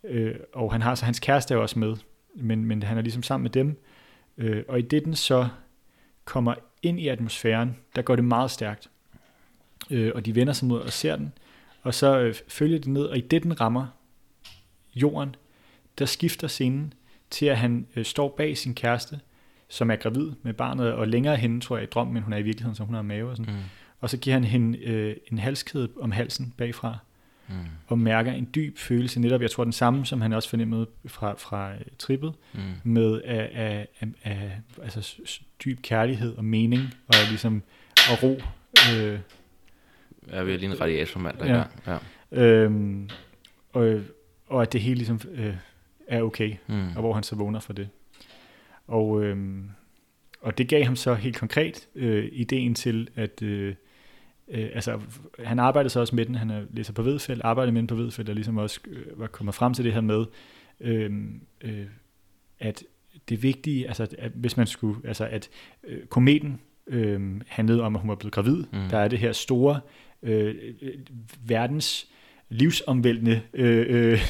[0.04, 1.96] Øh, og han har så hans kæreste er også med,
[2.34, 3.82] men, men han er ligesom sammen med dem.
[4.38, 5.48] Øh, og i det den så
[6.24, 8.90] kommer ind i atmosfæren, der går det meget stærkt.
[9.90, 11.32] Øh, og de vender sig mod og ser den,
[11.82, 13.86] og så øh, følger de ned, og i det den rammer
[14.94, 15.36] jorden,
[15.98, 16.92] der skifter scenen
[17.30, 19.20] til, at han øh, står bag sin kæreste,
[19.68, 22.36] som er gravid med barnet, og længere henne, tror jeg, i drømmen, men hun er
[22.36, 23.54] i virkeligheden, så hun har mave og sådan.
[23.54, 23.60] Mm.
[24.00, 26.98] Og så giver han hende øh, en halskæde om halsen bagfra,
[27.48, 27.54] mm.
[27.86, 31.34] og mærker en dyb følelse, netop, jeg tror den samme, som han også fornemmede fra,
[31.38, 32.60] fra uh, trippet, mm.
[32.84, 35.22] med af, af, af, af, altså
[35.64, 37.62] dyb kærlighed og mening, og ligesom
[38.10, 38.40] og ro.
[38.94, 39.18] Øh,
[40.32, 41.92] jeg vil lige en radiatormand, der ja.
[41.92, 41.98] ja.
[42.32, 43.10] Øhm,
[43.72, 44.00] og,
[44.46, 45.54] og at det hele ligesom øh,
[46.08, 46.88] er okay, mm.
[46.88, 47.88] og hvor han så vågner for det.
[48.86, 49.70] Og, øhm,
[50.40, 53.74] og det gav ham så helt konkret øh, ideen til, at øh,
[54.48, 55.00] øh, altså,
[55.44, 57.94] han arbejdede så også med den, han er læser på Vedfældt, arbejdede med den på
[57.94, 60.24] Vedfældt, og ligesom også øh, var kommet frem til det her med,
[60.80, 61.10] øh,
[61.60, 61.86] øh,
[62.58, 62.84] at
[63.28, 65.48] det vigtige, altså at hvis man skulle, altså at
[65.84, 68.88] øh, kometen øh, handlede om, at hun var blevet gravid, mm.
[68.90, 69.80] der er det her store
[70.22, 70.54] øh,
[71.46, 72.08] verdens
[72.48, 74.20] livsomvæltende øh, øh,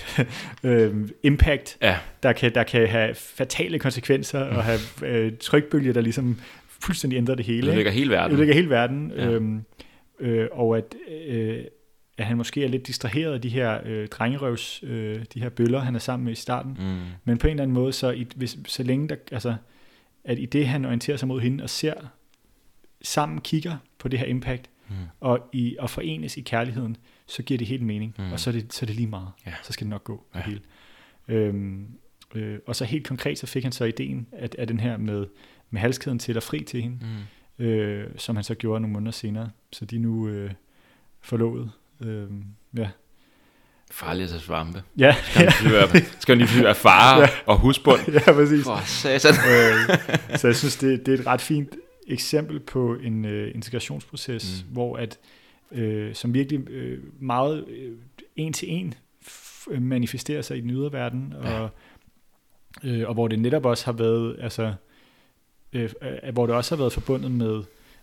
[0.70, 1.97] øh, impact, ja.
[2.23, 7.35] der, kan, der kan have fatale konsekvenser og have øh, trykbølger, der ligesom fuldstændig ændrer
[7.35, 7.66] det hele.
[7.66, 8.31] Det ligger hele verden.
[8.31, 9.12] Det ligger hele verden.
[9.16, 9.31] Ja.
[9.31, 9.65] Øhm,
[10.20, 10.95] øh, og at,
[11.28, 11.65] øh,
[12.19, 15.78] at han måske er lidt distraheret af de her øh, drengerøvs, øh, de her bøller,
[15.78, 16.77] han er sammen med i starten.
[16.78, 16.99] Mm.
[17.24, 19.55] Men på en eller anden måde, så, i, hvis, så længe der, altså,
[20.24, 21.95] at i det han orienterer sig mod hende og ser,
[23.03, 24.95] sammen kigger på det her impact, mm.
[25.20, 26.97] og, i, og forenes i kærligheden,
[27.28, 28.32] så giver det helt mening, mm.
[28.32, 29.28] og så er, det, så er det lige meget.
[29.46, 29.52] Ja.
[29.62, 30.40] Så skal det nok gå ja.
[30.40, 30.60] hele.
[31.28, 31.86] Øhm,
[32.34, 35.26] øh, og så helt konkret, så fik han så ideen, at, at den her med,
[35.70, 36.98] med halskæden til at fri til hende,
[37.59, 37.64] mm.
[37.64, 39.50] øh, som han så gjorde nogle måneder senere.
[39.72, 40.50] Så de nu øh,
[41.20, 41.70] forlovet.
[42.00, 42.26] Øh,
[42.76, 42.88] ja.
[43.90, 44.82] Farligt at svampe.
[44.98, 45.16] Ja.
[45.22, 45.88] Skal man lige være,
[46.20, 47.28] skal man lige være far ja.
[47.46, 48.00] og husbund.
[48.12, 48.64] Ja, præcis.
[48.64, 49.34] For satan.
[49.34, 51.76] øh, så jeg synes, det, det er et ret fint
[52.06, 54.72] eksempel på en øh, integrationsproces, mm.
[54.72, 55.18] hvor at
[55.73, 57.93] øh, som virkelig øh, meget øh,
[58.36, 58.95] en til en
[59.78, 61.70] manifesterer sig i den ydre verden, og,
[62.85, 62.89] ja.
[62.90, 64.74] øh, og hvor det netop også har været, altså,
[65.73, 67.62] øh, øh, hvor det også har været forbundet med,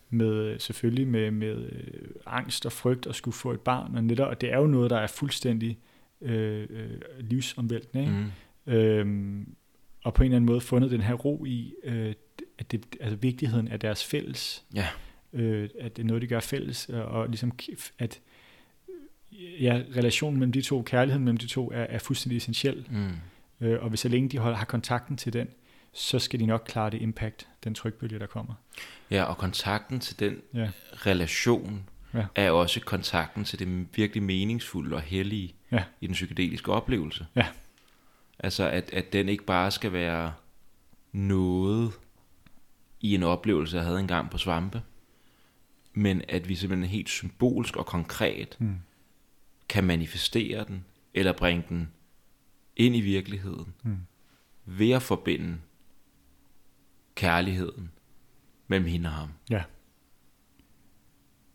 [0.09, 4.29] med selvfølgelig med, med øh, angst og frygt at skulle få et barn, og netop,
[4.29, 5.79] og det er jo noget, der er fuldstændig
[6.21, 8.13] øh, øh, livsomvæltende, ikke?
[8.13, 8.73] Mm.
[8.73, 9.55] Øhm,
[10.03, 12.13] og på en eller anden måde fundet den her ro i, øh,
[12.57, 14.87] at det, altså vigtigheden af deres fælles, ja.
[15.35, 17.51] Øh, at det er noget, de gør fælles, og, og ligesom
[17.99, 18.19] at
[19.59, 22.85] ja, relationen mellem de to, kærligheden mellem de to, er, er fuldstændig essentiel.
[22.89, 23.11] Mm.
[23.67, 25.47] Øh, og hvis så længe de holder, har kontakten til den,
[25.93, 28.53] så skal de nok klare det impact, den trykbølge, der kommer.
[29.11, 30.69] Ja, og kontakten til den ja.
[30.93, 32.25] relation ja.
[32.35, 35.83] er også kontakten til det virkelig meningsfulde og hellige ja.
[36.01, 37.25] i den psykedeliske oplevelse.
[37.35, 37.47] Ja.
[38.39, 40.33] Altså, at, at den ikke bare skal være
[41.11, 41.91] noget
[43.01, 44.81] i en oplevelse, jeg havde engang på svampe,
[45.95, 48.75] men at vi simpelthen helt symbolsk og konkret mm.
[49.69, 51.89] kan manifestere den, eller bringe den
[52.75, 53.97] ind i virkeligheden, mm.
[54.65, 55.57] ved at forbinde
[57.15, 57.91] kærligheden
[58.67, 59.29] mellem hende og ham.
[59.49, 59.63] Ja.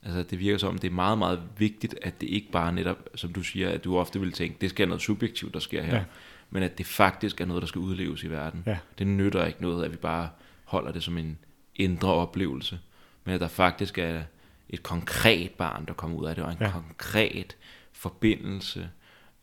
[0.03, 3.33] Altså det virker som, det er meget, meget vigtigt, at det ikke bare netop, som
[3.33, 6.05] du siger, at du ofte vil tænke, det skal noget subjektivt, der sker her, ja.
[6.51, 8.63] men at det faktisk er noget, der skal udleves i verden.
[8.67, 8.79] Ja.
[8.99, 10.29] Det nytter ikke noget, at vi bare
[10.65, 11.39] holder det som en
[11.75, 12.79] indre oplevelse,
[13.25, 14.23] men at der faktisk er
[14.69, 16.71] et konkret barn, der kommer ud af det, og en ja.
[16.71, 17.57] konkret
[17.93, 18.91] forbindelse,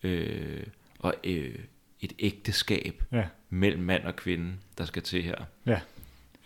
[0.03, 0.63] øh,
[0.99, 1.55] og øh,
[2.01, 3.23] et ægteskab ja.
[3.49, 5.35] mellem mand og kvinde, der skal til her.
[5.65, 5.79] Ja.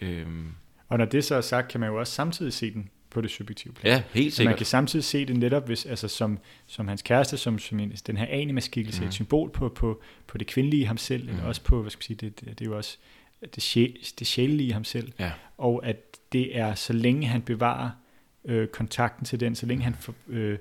[0.01, 0.51] Øhm.
[0.87, 3.31] Og når det så er sagt, kan man jo også samtidig se den på det
[3.31, 3.93] subjektive plan.
[3.93, 4.51] Ja, helt sikkert.
[4.51, 7.91] man kan samtidig se det netop, hvis, altså som, som hans kæreste, som, som en,
[7.91, 9.07] den her anima-skikkelse, mm.
[9.07, 11.29] et symbol på, på, på det kvindelige ham selv, mm.
[11.29, 12.97] eller også på, hvad skal man sige, det, det, det er jo også
[13.55, 15.11] det, sjæl, det sjælelige i ham selv.
[15.19, 15.31] Ja.
[15.57, 17.89] Og at det er, så længe han bevarer
[18.45, 20.57] øh, kontakten til den, så længe han for, øh,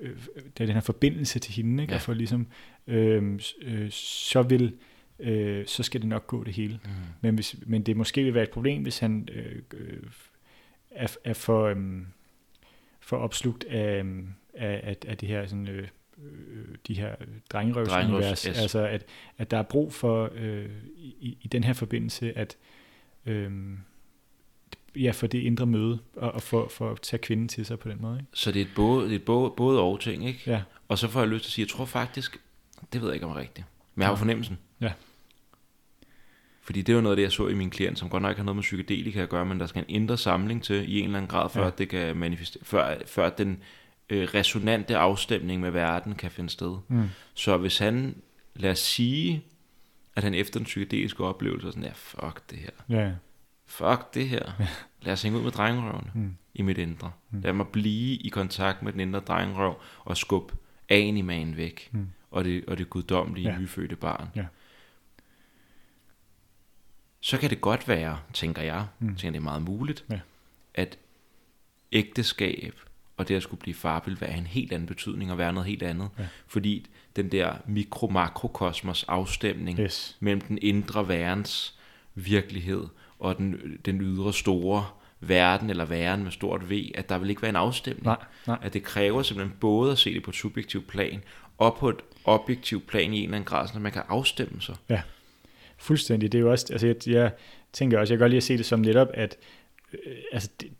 [0.00, 0.16] øh,
[0.58, 1.92] der er den her forbindelse til hende, ikke?
[1.92, 1.96] Ja.
[1.96, 2.46] og for ligesom,
[2.86, 4.72] øh, øh, så vil
[5.18, 6.80] øh, så skal det nok gå det hele.
[6.84, 6.90] Mm.
[7.20, 10.02] Men, hvis, men det måske vil være et problem, hvis han øh, øh,
[10.90, 11.76] er, er for, øh,
[13.00, 14.04] for opslugt af,
[14.54, 15.88] af, af, af det her sådan, øh,
[16.24, 17.14] øh, de her
[17.50, 18.42] drengerøvsunivers.
[18.42, 18.58] Yes.
[18.60, 19.04] Altså, at,
[19.38, 22.56] at der er brug for øh, i, i den her forbindelse, at
[23.26, 23.52] øh,
[24.96, 27.88] ja, for det indre møde, og, og for, for at tage kvinden til sig på
[27.88, 28.18] den måde.
[28.18, 28.30] Ikke?
[28.34, 30.40] Så det er et både, det er et både, både og ting, ikke?
[30.46, 30.62] Ja.
[30.88, 32.40] Og så får jeg lyst til at sige, jeg tror faktisk,
[32.92, 34.58] det ved jeg ikke om er rigtigt, men jeg har fornemmelsen.
[34.80, 34.92] Ja.
[36.62, 38.30] Fordi det er jo noget af det, jeg så i min klient, som godt nok
[38.30, 40.98] ikke har noget med psykedelika at gøre, men der skal en indre samling til i
[40.98, 41.70] en eller anden grad, før ja.
[41.78, 43.62] det kan manifestere, før, før den
[44.10, 46.78] øh, resonante afstemning med verden kan finde sted.
[46.88, 47.08] Mm.
[47.34, 48.22] Så hvis han,
[48.54, 49.44] lad os sige,
[50.16, 52.70] at han efter den psykedeliske oplevelse er sådan, ja, fuck det her.
[52.88, 53.12] Ja.
[53.66, 54.52] Fuck det her.
[55.02, 56.36] Lad os hænge ud med drengerøvene mm.
[56.54, 57.12] i mit indre.
[57.30, 57.40] Mm.
[57.40, 60.54] Lad mig blive i kontakt med den indre drengerøv og skubbe
[60.88, 61.88] animaen væk.
[61.92, 62.08] Mm.
[62.30, 63.58] Og, det, og det guddommelige ja.
[63.58, 64.28] nyfødte barn.
[64.36, 64.46] Ja.
[67.20, 69.08] Så kan det godt være, tænker jeg, mm.
[69.08, 70.20] tænker det er meget muligt, ja.
[70.74, 70.98] at
[71.92, 72.80] ægteskab
[73.18, 75.68] og det at skulle blive far vil være en helt anden betydning og være noget
[75.68, 76.08] helt andet.
[76.18, 76.26] Ja.
[76.46, 76.86] Fordi
[77.16, 80.16] den der mikro-makrokosmos afstemning yes.
[80.20, 81.78] mellem den indre værens
[82.14, 82.84] virkelighed
[83.18, 84.86] og den, den ydre store
[85.20, 88.04] verden eller væren med stort V, at der vil ikke være en afstemning.
[88.04, 88.16] Nej,
[88.46, 88.58] nej.
[88.62, 91.22] At det kræver simpelthen både at se det på et subjektivt plan
[91.58, 94.74] og på et objektivt plan i en eller anden grad, så man kan afstemme sig.
[94.88, 95.02] Ja,
[95.78, 96.32] fuldstændig.
[96.32, 97.32] Det er jo også, altså jeg, jeg
[97.72, 99.36] tænker også, jeg kan godt lige at se det som netop, at
[99.92, 100.70] øh, altså det,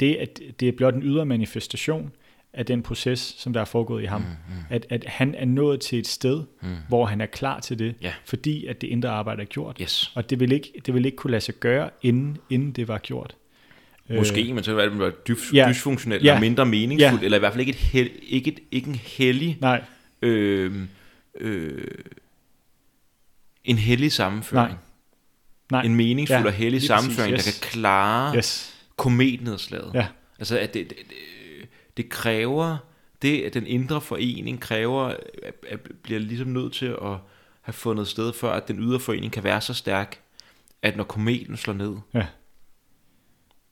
[0.00, 2.12] det, at det er blot en ydre manifestation
[2.56, 4.20] af den proces, som der er foregået i ham.
[4.20, 4.54] Mm, mm.
[4.70, 6.68] At, at han er nået til et sted, mm.
[6.88, 8.14] hvor han er klar til det, yeah.
[8.24, 9.76] fordi at det indre arbejde er gjort.
[9.82, 10.12] Yes.
[10.14, 12.98] Og det vil, ikke, det vil ikke kunne lade sig gøre, inden, inden det var
[12.98, 13.36] gjort.
[14.10, 15.66] Måske, øh, men så vil det være dys, ja.
[15.70, 16.30] dysfunktionelt, ja.
[16.30, 17.24] eller mindre meningsfuldt, ja.
[17.24, 19.82] eller i hvert fald ikke, et hel, ikke, et, ikke en hellig, Nej.
[20.22, 20.72] Øh,
[21.40, 21.84] øh,
[23.64, 24.68] en hellig sammenføring.
[24.68, 24.78] Nej.
[25.70, 25.82] Nej.
[25.82, 27.44] En meningsfuld ja, og hellig sammenføring, yes.
[27.44, 29.94] der kan klare yes kometnedslaget.
[29.94, 30.08] Ja.
[30.38, 32.76] Altså, at det, det, det, det kræver,
[33.22, 35.02] det at den indre forening kræver,
[35.42, 37.16] at, at bliver ligesom nødt til at
[37.60, 40.20] have fundet sted, før at den ydre forening kan være så stærk,
[40.82, 42.26] at når kometen slår ned, ja.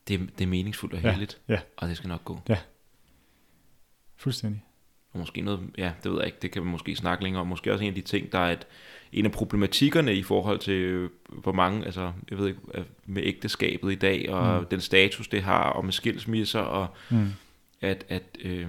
[0.08, 1.54] det, det er meningsfuldt og heldigt, ja.
[1.54, 1.60] Ja.
[1.76, 2.40] og det skal nok gå.
[2.48, 2.58] Ja.
[4.16, 4.64] Fuldstændig.
[5.12, 7.46] Og måske noget, ja, det ved jeg ikke, det kan vi måske snakke længere om.
[7.46, 8.66] Måske også en af de ting, der er et,
[9.14, 12.60] en af problematikkerne i forhold til, øh, hvor mange, altså, jeg ved ikke,
[13.06, 14.66] med ægteskabet i dag, og mm.
[14.66, 17.28] den status, det har, og med skilsmisser, og mm.
[17.80, 18.68] at, at øh,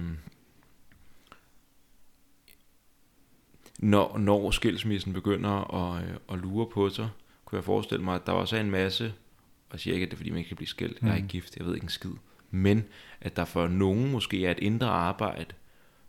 [3.78, 7.08] når, når skilsmissen begynder at, øh, at lure på sig,
[7.44, 9.04] kunne jeg forestille mig, at der også er en masse,
[9.68, 11.08] og jeg siger ikke, at det er fordi, man ikke kan blive skilt, mm.
[11.08, 11.28] jeg er ikke mm.
[11.28, 12.10] gift, jeg ved ikke en skid,
[12.50, 12.84] men
[13.20, 15.54] at der for nogen måske er et indre arbejde,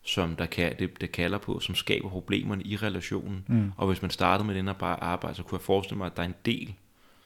[0.07, 3.43] som der kan, det, det kalder på, som skaber problemerne i relationen.
[3.47, 3.71] Mm.
[3.77, 6.27] Og hvis man startede med den arbejde, så kunne jeg forestille mig, at der er
[6.27, 6.73] en del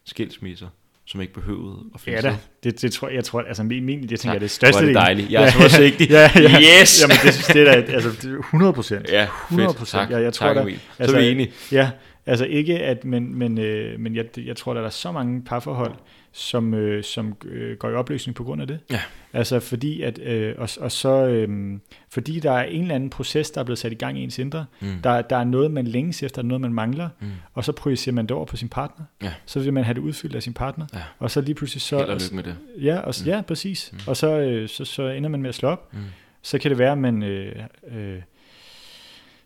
[0.06, 0.68] skilsmisser,
[1.06, 3.86] som ikke behøvede at finde Ja da, det, det tror jeg, jeg tror, altså min,
[3.86, 4.88] min det tænker jeg, det største del.
[4.88, 6.10] det dejligt, jeg er så forsigtig.
[6.10, 7.02] ja, ja, yes!
[7.02, 9.10] Jamen det, det er da, altså 100 procent.
[9.10, 10.10] Ja, 100 procent.
[10.10, 10.62] Tak, jeg, tror, tak, der.
[11.00, 11.52] Altså, så er vi enige.
[11.72, 11.92] Ja,
[12.26, 15.94] altså ikke at, men, men, øh, men jeg, jeg tror, der er så mange parforhold,
[16.34, 18.80] som, øh, som øh, går i opløsning på grund af det.
[18.92, 19.02] Ja.
[19.34, 21.80] Altså fordi at øh, og, og så øh,
[22.10, 24.40] fordi der er en eller anden proces der er blevet sat i gang i ens
[24.40, 24.66] indre.
[24.82, 25.02] Mm.
[25.04, 27.28] Der, der er noget man længes efter, noget man mangler, mm.
[27.54, 29.06] og så projicerer man det over på sin partner.
[29.24, 29.34] Ja.
[29.46, 30.86] Så vil man have det udfyldt af sin partner.
[30.94, 31.00] Ja.
[31.20, 32.56] Og så lige pludselig så Held og lykke med det.
[32.82, 33.28] Ja, og, mm.
[33.28, 33.90] ja præcis.
[33.94, 34.00] Mm.
[34.08, 35.94] Og så, øh, så så ender man med at slå op.
[35.94, 36.00] Mm.
[36.42, 37.56] Så kan det være at man øh,
[37.92, 38.22] øh,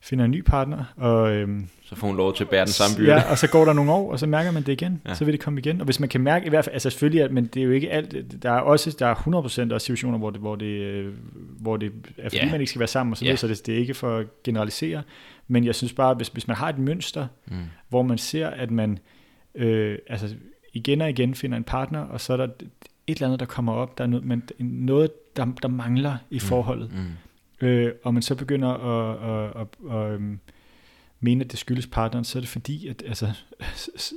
[0.05, 2.97] finder en ny partner og øh, så får hun lov til at bære den samme
[2.97, 3.13] byrde.
[3.13, 5.01] Ja, og så går der nogle år, og så mærker man det igen.
[5.07, 5.13] Ja.
[5.13, 5.81] Så vil det komme igen.
[5.81, 7.91] Og hvis man kan mærke, i hvert fald, altså selvfølgelig, men det er jo ikke
[7.91, 11.13] alt, der er også, der er 100% også situationer, hvor det, hvor det, øh,
[11.59, 12.51] hvor det er fordi, ja.
[12.51, 13.35] man ikke skal være sammen, og så, ja.
[13.35, 15.01] så det, det er ikke for at generalisere.
[15.47, 17.55] Men jeg synes bare, hvis, hvis man har et mønster, mm.
[17.89, 18.99] hvor man ser, at man
[19.55, 20.35] øh, altså
[20.73, 22.47] igen og igen finder en partner, og så er der
[23.07, 26.35] et eller andet, der kommer op, der er noget, man, noget der, der mangler i
[26.35, 26.39] mm.
[26.39, 26.91] forholdet.
[26.93, 26.99] Mm.
[27.65, 30.21] Øh, og man så begynder at, at, at, at, at
[31.19, 33.33] mene, at det skyldes partneren, så er det fordi, at altså,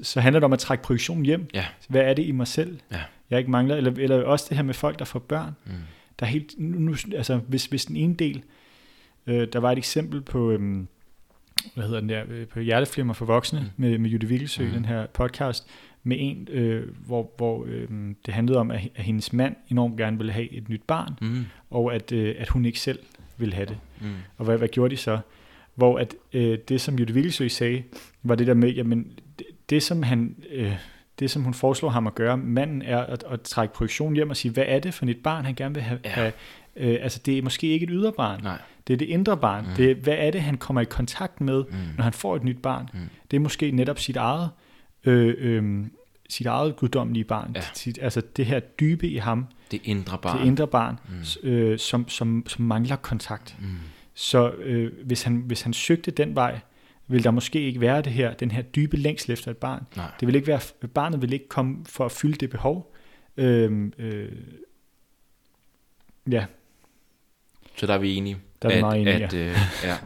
[0.03, 1.49] så handler det om at trække projektionen hjem.
[1.55, 1.65] Ja.
[1.89, 3.01] Hvad er det i mig selv, ja.
[3.31, 3.77] jeg ikke mangler?
[3.77, 5.57] Eller, eller også det her med folk, der får børn.
[5.67, 5.73] Mm.
[6.19, 8.43] Der er helt, nu, altså, hvis, hvis den ene del,
[9.27, 10.85] øh, der var et eksempel på, øh,
[11.75, 13.67] hvad hedder den der, øh, på Hjerteflimmer for voksne, mm.
[13.77, 14.71] med, med Judy Vigelsø, mm.
[14.71, 15.67] den her podcast,
[16.03, 17.89] med en, øh, hvor, hvor øh,
[18.27, 21.47] det handlede om, at, at hendes mand enormt gerne ville have et nyt barn, mm.
[21.71, 22.99] og at, øh, at hun ikke selv
[23.39, 23.79] ville have det.
[24.01, 24.15] Mm.
[24.37, 25.19] Og hvad, hvad gjorde de så?
[25.79, 27.83] hvor at øh, det, som Jytte Vilsø sagde,
[28.23, 30.77] var det der med, jamen, det, det som han, øh,
[31.19, 34.37] det, som hun foreslår ham at gøre, manden er at, at trække projektion hjem og
[34.37, 36.01] sige, hvad er det for et barn, han gerne vil have?
[36.05, 36.11] Ja.
[36.11, 36.33] have
[36.77, 38.41] øh, altså, det er måske ikke et ydre barn.
[38.43, 38.59] Nej.
[38.87, 39.65] Det er det indre barn.
[39.65, 39.75] Mm.
[39.77, 41.77] Det er, hvad er det, han kommer i kontakt med, mm.
[41.97, 42.89] når han får et nyt barn?
[42.95, 43.01] Mm.
[43.31, 44.51] Det er måske netop sit eget,
[45.05, 45.87] øh, øh,
[46.29, 47.53] sit eget guddommelige barn.
[47.55, 47.61] Ja.
[47.75, 49.47] Sit, altså det her dybe i ham.
[49.71, 50.39] Det indre barn.
[50.39, 51.49] Det indre barn, mm.
[51.49, 53.57] øh, som, som, som mangler kontakt.
[53.61, 53.67] Mm.
[54.15, 56.61] Så øh, hvis, han, hvis han søgte den vej,
[57.07, 59.87] vil der måske ikke være det her, den her dybe længsel efter et barn.
[59.97, 60.11] Nej.
[60.21, 62.95] Det vil ikke være, barnet vil ikke komme for at fylde det behov.
[63.37, 64.33] Øh, øh,
[66.31, 66.45] ja.
[67.77, 68.37] Så der er vi enige.
[68.63, 69.39] Der er at, meget enige, at, ja.
[69.39, 69.97] Øh, ja.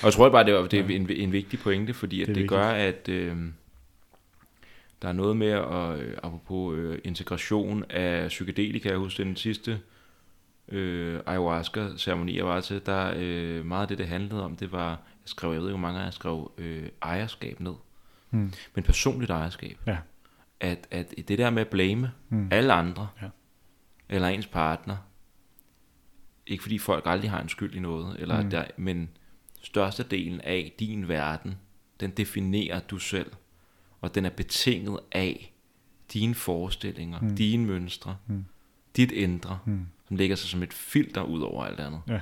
[0.00, 2.36] Og jeg tror bare, det er, det er en, en vigtig pointe, fordi at det,
[2.36, 3.36] det gør, at øh,
[5.02, 9.80] der er noget med, at, øh, apropos øh, integration af psykedelika hos den sidste
[10.68, 14.88] øh, ayahuasca-ceremoni, jeg var til, der øh, meget af det, det handlede om, det var,
[14.88, 17.74] jeg skrev, jeg ved ikke, hvor mange af jer skrev øh, ejerskab ned.
[18.30, 18.52] Hmm.
[18.74, 19.78] Men personligt ejerskab.
[19.86, 19.98] Ja.
[20.60, 22.48] At, at det der med at blame hmm.
[22.50, 23.28] alle andre, ja.
[24.08, 24.96] eller ens partner,
[26.46, 28.50] ikke fordi folk aldrig har en skyld i noget, eller mm.
[28.50, 29.10] der, men
[29.62, 31.54] størstedelen af din verden,
[32.00, 33.32] den definerer du selv,
[34.02, 35.52] og den er betinget af
[36.12, 37.36] dine forestillinger, mm.
[37.36, 38.44] dine mønstre, mm.
[38.96, 39.86] dit indre, mm.
[40.08, 42.00] som ligger sig som et filter ud over alt andet.
[42.08, 42.20] Ja.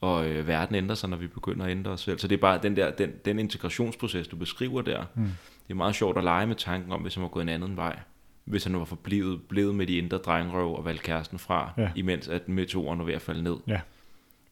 [0.00, 2.18] Og øh, verden ændrer sig, når vi begynder at ændre os selv.
[2.18, 5.04] Så det er bare den der den, den integrationsproces, du beskriver der.
[5.14, 5.22] Mm.
[5.66, 7.76] Det er meget sjovt at lege med tanken om, hvis han var gået en anden
[7.76, 7.98] vej
[8.46, 11.90] hvis han nu var forblivet blevet med de indre drengerøv og valgt kæresten fra, ja.
[11.94, 13.56] imens at meteoren var ved at falde ned.
[13.66, 13.80] Ja.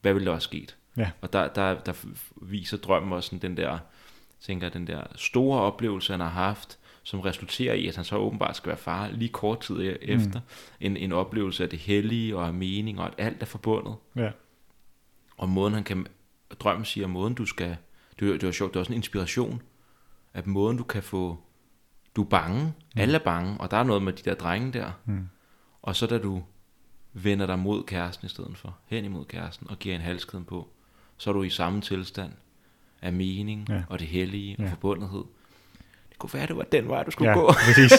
[0.02, 0.76] Hvad ville der også sket?
[0.96, 1.10] Ja.
[1.20, 1.92] Og der, der, der
[2.36, 3.78] viser drømmen også sådan den der,
[4.46, 8.56] tænker den der store oplevelse, han har haft, som resulterer i, at han så åbenbart
[8.56, 10.40] skal være far lige kort tid e- efter.
[10.40, 10.86] Mm.
[10.86, 13.94] En, en oplevelse af det hellige og af mening, og at alt er forbundet.
[14.16, 14.30] Ja.
[15.36, 16.06] Og måden han kan,
[16.60, 17.76] drømmen siger, måden du skal,
[18.20, 19.62] det, det var sjovt, det var også en inspiration,
[20.34, 21.38] at måden du kan få
[22.16, 23.00] du er bange, mm.
[23.00, 24.90] alle er bange, og der er noget med de der drenge der.
[25.04, 25.28] Mm.
[25.82, 26.42] Og så da du
[27.12, 30.68] vender dig mod kæresten i stedet for, hen imod kæresten, og giver en halskæden på,
[31.16, 32.32] så er du i samme tilstand
[33.04, 33.82] af mening, ja.
[33.88, 34.70] og det hellige, og ja.
[34.70, 35.24] forbundethed.
[36.10, 37.52] Det kunne være, det var den vej, du skulle ja, gå.
[37.52, 37.92] præcis.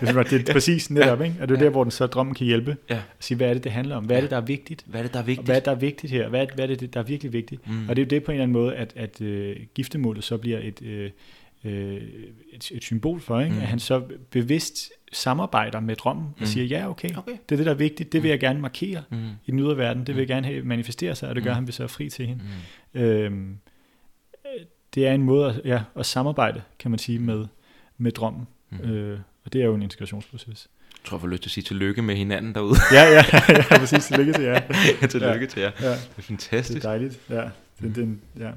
[0.00, 1.24] Det er, det er præcis netop, ja.
[1.24, 1.36] ikke?
[1.40, 1.64] Og det er ja.
[1.64, 2.76] der, hvor den så drømmen kan hjælpe.
[2.90, 2.94] Ja.
[2.94, 4.04] At sige, hvad er det, det handler om?
[4.04, 4.84] Hvad er det, der er vigtigt?
[4.86, 5.38] Hvad er det, der er vigtigt?
[5.38, 6.28] Og hvad er det, der er vigtigt her?
[6.28, 7.68] Hvad er, hvad er det, der er virkelig vigtigt?
[7.68, 7.88] Mm.
[7.88, 10.36] Og det er jo det på en eller anden måde, at, at uh, giftemålet så
[10.36, 11.10] bliver et, uh,
[11.64, 12.02] øh,
[12.52, 13.54] et, et symbol for, ikke?
[13.54, 13.60] Mm.
[13.60, 16.46] at han så bevidst samarbejder med drømmen og mm.
[16.46, 19.02] siger, ja, okay, okay, det er det, der er vigtigt, det vil jeg gerne markere
[19.10, 19.16] mm.
[19.46, 20.28] i den ydre verden, det vil jeg mm.
[20.28, 21.54] gerne have manifestere sig, og det gør mm.
[21.54, 22.42] han, hvis jeg er fri til hende.
[22.94, 23.00] Mm.
[23.00, 23.58] Øhm,
[24.94, 27.46] det er en måde at, ja, at samarbejde, kan man sige, med,
[27.98, 28.90] med drømmen, mm.
[28.90, 30.68] øh, og det er jo en integrationsproces.
[31.02, 32.76] Jeg tror, jeg får lyst til at sige tillykke med hinanden derude.
[32.92, 34.06] ja, ja, ja, præcis.
[34.06, 34.60] Tillykke til jer.
[35.00, 35.46] ja, tillykke ja.
[35.46, 35.70] til jer.
[35.80, 35.90] Ja.
[35.90, 36.74] Det er fantastisk.
[36.74, 37.42] Det er dejligt, ja.
[37.80, 38.50] Det, det, ja.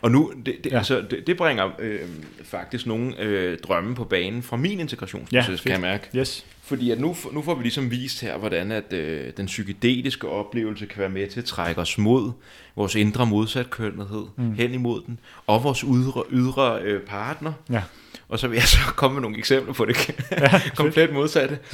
[0.00, 0.76] Og nu, det, det, ja.
[0.76, 2.00] altså, det, det bringer øh,
[2.44, 6.08] faktisk nogle øh, drømme på banen fra min integrationsproces, ja, kan jeg mærke.
[6.16, 6.46] Yes.
[6.62, 10.86] Fordi at nu, nu får vi ligesom vist her, hvordan at øh, den psykedeliske oplevelse
[10.86, 12.32] kan være med til at trække os mod
[12.76, 14.52] vores indre modsatkønnethed, mm.
[14.52, 17.52] hen imod den, og vores ydre, ydre øh, partner.
[17.70, 17.82] Ja.
[18.28, 21.58] Og så vil jeg så komme med nogle eksempler på det ja, komplet modsatte.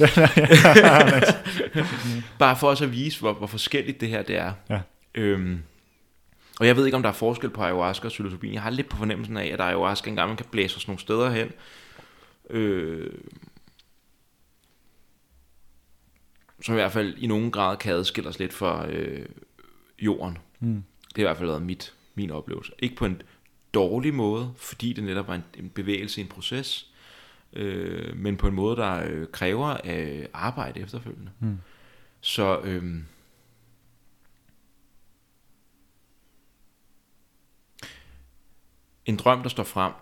[2.39, 4.51] Bare for os at vise, hvor, hvor forskelligt det her det er.
[4.69, 4.79] Ja.
[5.15, 5.59] Øhm,
[6.59, 8.53] og jeg ved ikke, om der er forskel på ayahuasca og psilocybin.
[8.53, 11.29] Jeg har lidt på fornemmelsen af, at ayahuasca engang man kan blæse os nogle steder
[11.29, 11.51] hen.
[12.49, 13.13] Øh,
[16.61, 19.25] som i hvert fald i nogen grad kan adskille os lidt fra øh,
[19.99, 20.37] jorden.
[20.59, 20.83] Mm.
[21.09, 22.71] Det har i hvert fald været mit, min oplevelse.
[22.79, 23.21] Ikke på en
[23.73, 26.91] dårlig måde, fordi det netop var en, en bevægelse en proces,
[27.53, 31.31] øh, men på en måde, der øh, kræver øh, arbejde efterfølgende.
[31.39, 31.57] Mm.
[32.21, 32.59] Så...
[32.63, 33.01] Øh,
[39.07, 39.93] En drøm, der står frem,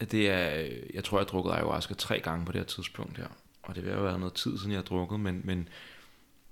[0.00, 3.26] det er, jeg tror, jeg har drukket ayahuasca tre gange på det her tidspunkt her.
[3.62, 5.68] Og det vil have været noget tid siden, jeg har drukket, men, men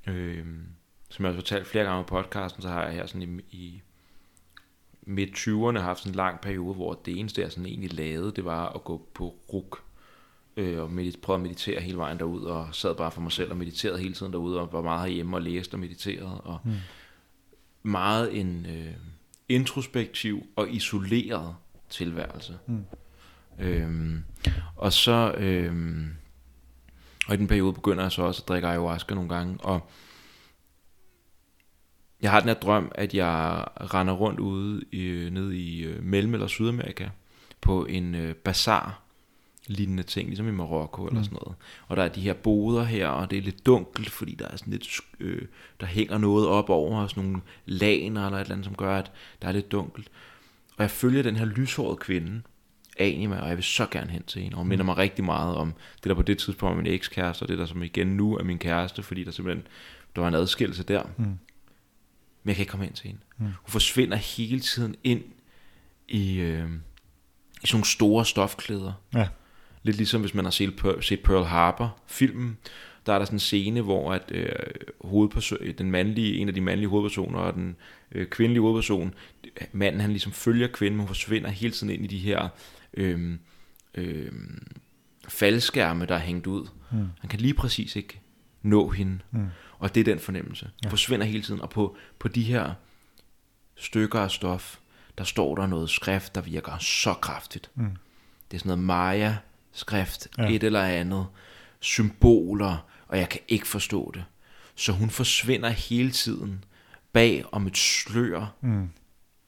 [0.07, 0.47] øh,
[1.11, 3.83] som jeg har fortalt flere gange på podcasten, så har jeg her sådan i, i
[5.03, 8.45] midt 20'erne haft sådan en lang periode, hvor det eneste, jeg sådan egentlig lavede, det
[8.45, 9.83] var at gå på ruk
[10.57, 13.51] øh, og medit- prøve at meditere hele vejen derud, og sad bare for mig selv
[13.51, 16.73] og mediterede hele tiden derude, og var meget herhjemme og læste og mediterede, og mm.
[17.83, 18.95] meget en øh,
[19.49, 21.57] introspektiv og isoleret
[21.91, 22.59] tilværelse.
[22.67, 22.85] Mm.
[23.59, 24.25] Øhm,
[24.77, 26.11] og så øhm,
[27.29, 29.91] og i den periode begynder jeg så også at drikke ayahuasca nogle gange, og
[32.23, 33.65] jeg har den her drøm, at jeg
[33.95, 37.09] render rundt ude i, nede i øh, Mellem- eller Sydamerika
[37.61, 39.03] på en øh, bazar
[39.67, 41.25] lignende ting, ligesom i Marokko eller mm.
[41.25, 41.57] sådan noget.
[41.89, 44.57] Og der er de her boder her, og det er lidt dunkelt, fordi der er
[44.57, 45.43] sådan lidt, øh,
[45.81, 49.13] der hænger noget op over, sådan nogle laner eller et eller andet, som gør, at
[49.43, 50.09] der er lidt dunkelt.
[50.77, 52.43] Og jeg følger den her lyshårede kvinde
[52.99, 54.55] anima, og jeg vil så gerne hen til hende.
[54.55, 57.43] Og hun minder mig rigtig meget om det, der på det tidspunkt var min ekskæreste,
[57.43, 59.67] og det, der som igen nu er min kæreste, fordi der simpelthen
[60.17, 61.03] der var en adskillelse der.
[61.03, 61.25] Mm.
[61.25, 61.39] Men
[62.47, 63.21] jeg kan ikke komme hen til hende.
[63.39, 63.45] Mm.
[63.45, 65.23] Hun forsvinder hele tiden ind
[66.09, 66.71] i, øh,
[67.63, 68.93] i sådan nogle store stofklæder.
[69.15, 69.29] Ja.
[69.83, 72.59] Lidt ligesom hvis man har set, set Pearl Harbor, filmen,
[73.07, 74.49] der er der sådan en scene, hvor at, øh,
[75.01, 77.77] hovedperson, den mandlige, en af de mandlige hovedpersoner og den
[78.13, 79.15] øh, kvindelige hovedperson,
[79.73, 82.49] manden han ligesom følger kvinden, hun forsvinder hele tiden ind i de her
[82.95, 83.39] øh,
[83.95, 84.33] øh,
[85.29, 86.67] faldskærme, der er hængt ud.
[86.93, 87.09] Mm.
[87.21, 88.21] Han kan lige præcis ikke
[88.63, 89.19] nå hende.
[89.31, 89.47] Mm.
[89.79, 90.71] Og det er den fornemmelse.
[90.85, 90.89] Ja.
[90.89, 91.61] forsvinder hele tiden.
[91.61, 92.75] Og på, på de her
[93.77, 94.79] stykker af stof,
[95.19, 97.71] der står der noget skrift, der virker så kraftigt.
[97.75, 97.91] Mm.
[98.51, 100.51] Det er sådan noget Maya-skrift, ja.
[100.51, 101.27] et eller andet,
[101.81, 104.25] symboler, og jeg kan ikke forstå det.
[104.75, 106.65] Så hun forsvinder hele tiden
[107.13, 108.91] bag om et slør mm.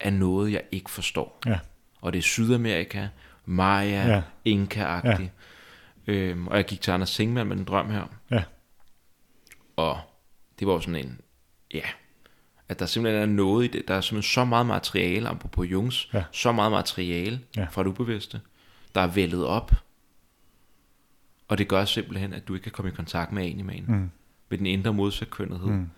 [0.00, 1.40] af noget, jeg ikke forstår.
[1.46, 1.58] Ja.
[2.00, 3.08] Og det er Sydamerika,
[3.44, 4.22] Maya, ja.
[4.44, 5.30] Inka-agtigt.
[6.06, 6.12] Ja.
[6.12, 8.04] Øhm, og jeg gik til Anders Singman med en drøm her.
[8.30, 8.42] Ja.
[9.76, 10.00] Og
[10.58, 11.20] det var jo sådan en,
[11.74, 11.82] ja,
[12.68, 13.88] at der simpelthen er noget i det.
[13.88, 16.24] Der er simpelthen så meget materiale, på Jungs, ja.
[16.32, 17.66] så meget materiale ja.
[17.70, 18.40] fra det ubevidste,
[18.94, 19.72] der er vældet op.
[21.48, 23.84] Og det gør simpelthen, at du ikke kan komme i kontakt med animanen.
[23.88, 24.10] Mm.
[24.48, 25.68] Med den indre modsætkønnethed.
[25.68, 25.88] Mm.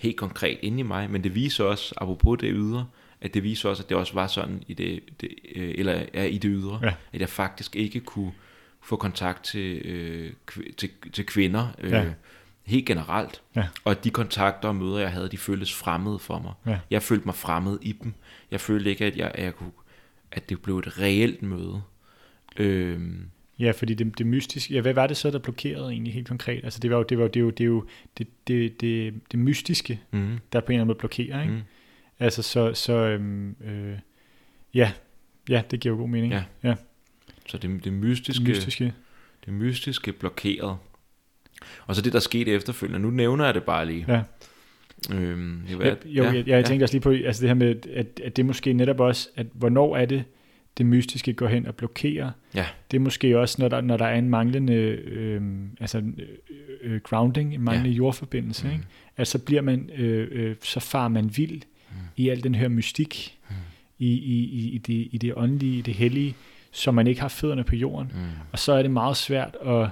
[0.00, 1.10] Helt konkret inde i mig.
[1.10, 2.86] Men det viser også, apropos det ydre,
[3.20, 6.24] at det viser også, at det også var sådan i det, det øh, eller er
[6.24, 6.94] i det ydre, ja.
[7.12, 8.32] at jeg faktisk ikke kunne
[8.80, 10.32] få kontakt til, øh,
[10.76, 12.12] til, til kvinder, øh, ja
[12.68, 13.42] helt generelt.
[13.56, 13.68] Ja.
[13.84, 16.52] Og de kontakter og møder, jeg havde, de føltes fremmede for mig.
[16.66, 16.78] Ja.
[16.90, 18.14] Jeg følte mig fremmed i dem.
[18.50, 19.70] Jeg følte ikke, at, jeg, at, jeg kunne,
[20.32, 21.82] at det blev et reelt møde.
[22.56, 23.30] Øhm.
[23.58, 26.64] Ja, fordi det, det mystiske, ja, hvad var det så, der blokerede egentlig helt konkret?
[26.64, 27.84] Altså det var jo det, var, det, var, det, jo
[28.18, 30.38] det, det, det, det mystiske, mm.
[30.52, 31.54] der på en eller anden måde blokerer, ikke?
[31.54, 31.60] Mm.
[32.18, 33.98] Altså så, så øhm, øh,
[34.74, 34.92] ja,
[35.48, 36.32] ja, det giver jo god mening.
[36.32, 36.42] Ja.
[36.62, 36.74] ja.
[37.46, 38.92] Så det, det mystiske, det mystiske,
[39.44, 40.76] det mystiske blokeret.
[41.86, 42.98] Og så det, der skete efterfølgende.
[42.98, 44.04] Nu nævner jeg det bare lige.
[44.08, 44.22] Ja.
[45.14, 46.62] Øhm, det var, ja, jo, ja, jeg, jeg ja.
[46.62, 49.46] tænker også lige på, altså det her med, at, at det måske netop også, at
[49.52, 50.24] hvornår er det,
[50.78, 52.30] det mystiske går hen og blokerer.
[52.54, 52.66] Ja.
[52.90, 55.42] Det er måske også, når der, når der er en manglende øh,
[55.80, 56.28] altså, øh,
[56.82, 57.96] øh, grounding, en manglende ja.
[57.96, 58.66] jordforbindelse.
[58.66, 58.72] Mm.
[58.72, 58.84] Ikke?
[59.16, 61.96] Altså så bliver man, øh, øh, så far man vild mm.
[62.16, 63.54] i al den her mystik, mm.
[63.98, 66.34] i, i, i, det, i det åndelige, i det hellige,
[66.70, 68.12] så man ikke har fødderne på jorden.
[68.14, 68.20] Mm.
[68.52, 69.88] Og så er det meget svært at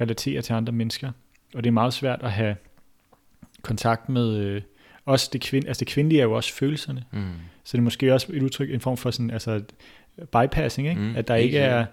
[0.00, 1.12] relatere til andre mennesker.
[1.54, 2.56] Og det er meget svært at have
[3.62, 4.62] kontakt med øh,
[5.04, 7.04] også det kvind, altså det kvindelige er jo også følelserne.
[7.12, 7.32] Mm.
[7.64, 9.62] Så det er måske også et udtryk, en form for sådan, altså
[10.32, 11.00] bypassing, ikke?
[11.00, 11.86] Mm, at der ikke er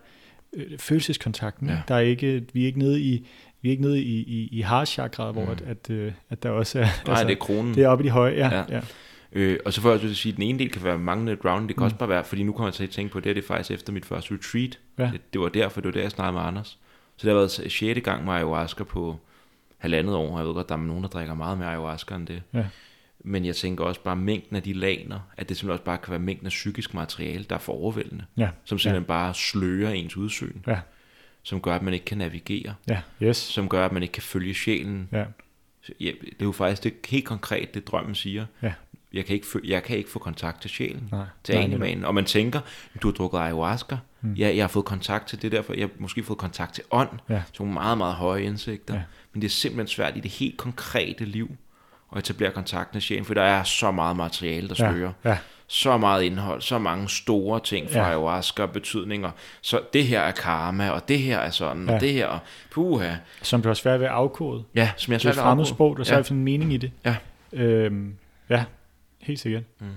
[0.53, 1.69] øh, følelseskontakten.
[1.69, 1.81] Ja.
[1.87, 3.27] Der er ikke, vi er ikke nede i
[3.61, 5.51] vi er ikke nede i, i, i harchakraet, hvor mm.
[5.51, 6.83] at, at, øh, at der også er...
[6.83, 7.75] Nej, altså, det er kronen.
[7.75, 8.55] Det er oppe i de høje, ja.
[8.55, 8.63] ja.
[8.69, 8.81] ja.
[9.31, 11.67] Øh, og så får jeg også sige, at den ene del kan være manglende ground,
[11.67, 11.85] det kan mm.
[11.85, 13.71] også bare være, fordi nu kommer jeg til at tænke på, det er det faktisk
[13.71, 14.79] efter mit første retreat.
[14.99, 15.09] Ja.
[15.13, 16.79] Det, det var derfor, det var der, jeg snakkede med Anders.
[17.17, 18.01] Så det har været 6.
[18.03, 19.19] gang med ayahuasca på
[19.77, 20.37] halvandet år.
[20.37, 22.41] Jeg ved godt, der er nogen, der drikker meget mere ayahuasca end det.
[22.53, 22.65] Ja.
[23.23, 26.11] Men jeg tænker også bare mængden af de laner, at det simpelthen også bare kan
[26.11, 28.25] være mængden af psykisk materiale, der er for overvældende.
[28.37, 28.49] Ja.
[28.63, 29.07] Som simpelthen ja.
[29.07, 30.57] bare slører ens udsyn.
[30.67, 30.79] Ja.
[31.43, 32.75] Som gør, at man ikke kan navigere.
[32.89, 33.01] Ja.
[33.23, 33.37] Yes.
[33.37, 35.09] Som gør, at man ikke kan følge sjælen.
[35.11, 35.25] Ja.
[35.99, 38.45] Ja, det er jo faktisk det helt konkret, det drømmen siger.
[38.61, 38.73] Ja
[39.13, 42.05] jeg kan ikke, jeg kan ikke få kontakt til sjælen, nej, til animanen.
[42.05, 42.59] Og man tænker,
[43.01, 44.33] du har drukket ayahuasca, mm.
[44.33, 47.09] ja, jeg har fået kontakt til det derfor, jeg har måske fået kontakt til ånd,
[47.29, 47.41] ja.
[47.53, 48.93] så nogle meget, meget høje indsigter.
[48.93, 49.01] Ja.
[49.33, 51.55] Men det er simpelthen svært i det helt konkrete liv
[52.15, 55.11] at etablere kontakt med sjælen, for der er så meget materiale, der spørger.
[55.23, 55.30] Ja.
[55.30, 55.38] Ja.
[55.68, 58.06] Så meget indhold, så mange store ting fra ja.
[58.06, 59.31] ayahuasca betydninger.
[59.61, 61.95] Så det her er karma, og det her er sådan, ja.
[61.95, 62.40] og det her,
[62.72, 63.15] puha.
[63.41, 64.64] Som du har svært ved at afkode.
[64.76, 65.68] Ja, som jeg har svært ved at afkode.
[65.68, 66.23] sprog, der ja.
[66.23, 66.91] så en mening i det.
[67.06, 67.15] Ja.
[67.53, 68.15] Øhm,
[68.49, 68.64] ja,
[69.23, 69.64] Helt sikkert.
[69.80, 69.88] Mm.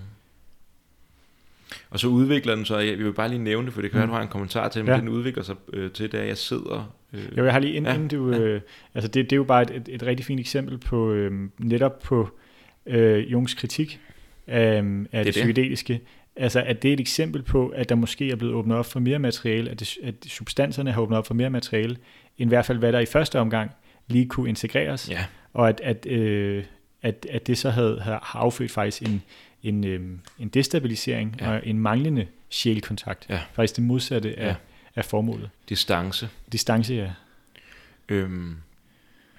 [1.96, 4.00] Og så udvikler den så, jeg vil bare lige nævne det, for det kan mm.
[4.00, 5.00] være, du har en kommentar til, men ja.
[5.00, 6.94] den udvikler sig øh, til, da jeg sidder...
[7.12, 8.30] Øh, jo, jeg har lige inden, ja, inden du...
[8.30, 8.60] Øh,
[8.94, 11.98] altså det, det er jo bare et, et, et rigtig fint eksempel på, øh, netop
[11.98, 12.28] på
[12.86, 14.00] øh, Jungs kritik
[14.48, 16.00] øh, af det, det, det psykedeliske.
[16.36, 19.00] Altså, at det er et eksempel på, at der måske er blevet åbnet op for
[19.00, 21.96] mere materiale, at, det, at substanserne har åbnet op for mere materiale,
[22.38, 23.70] end i hvert fald, hvad der i første omgang
[24.06, 25.10] lige kunne integreres.
[25.10, 25.24] Ja.
[25.54, 26.64] Og at, at øh,
[27.02, 29.22] at, at det så havde, havde affødt faktisk en,
[29.68, 31.50] en, øhm, en destabilisering ja.
[31.50, 33.26] og en manglende sjælkontakt.
[33.28, 33.40] Ja.
[33.52, 34.56] Faktisk det modsatte af, ja.
[34.96, 35.50] af formålet.
[35.68, 36.28] Distance.
[36.52, 37.12] Distance, ja.
[38.08, 38.56] Øhm,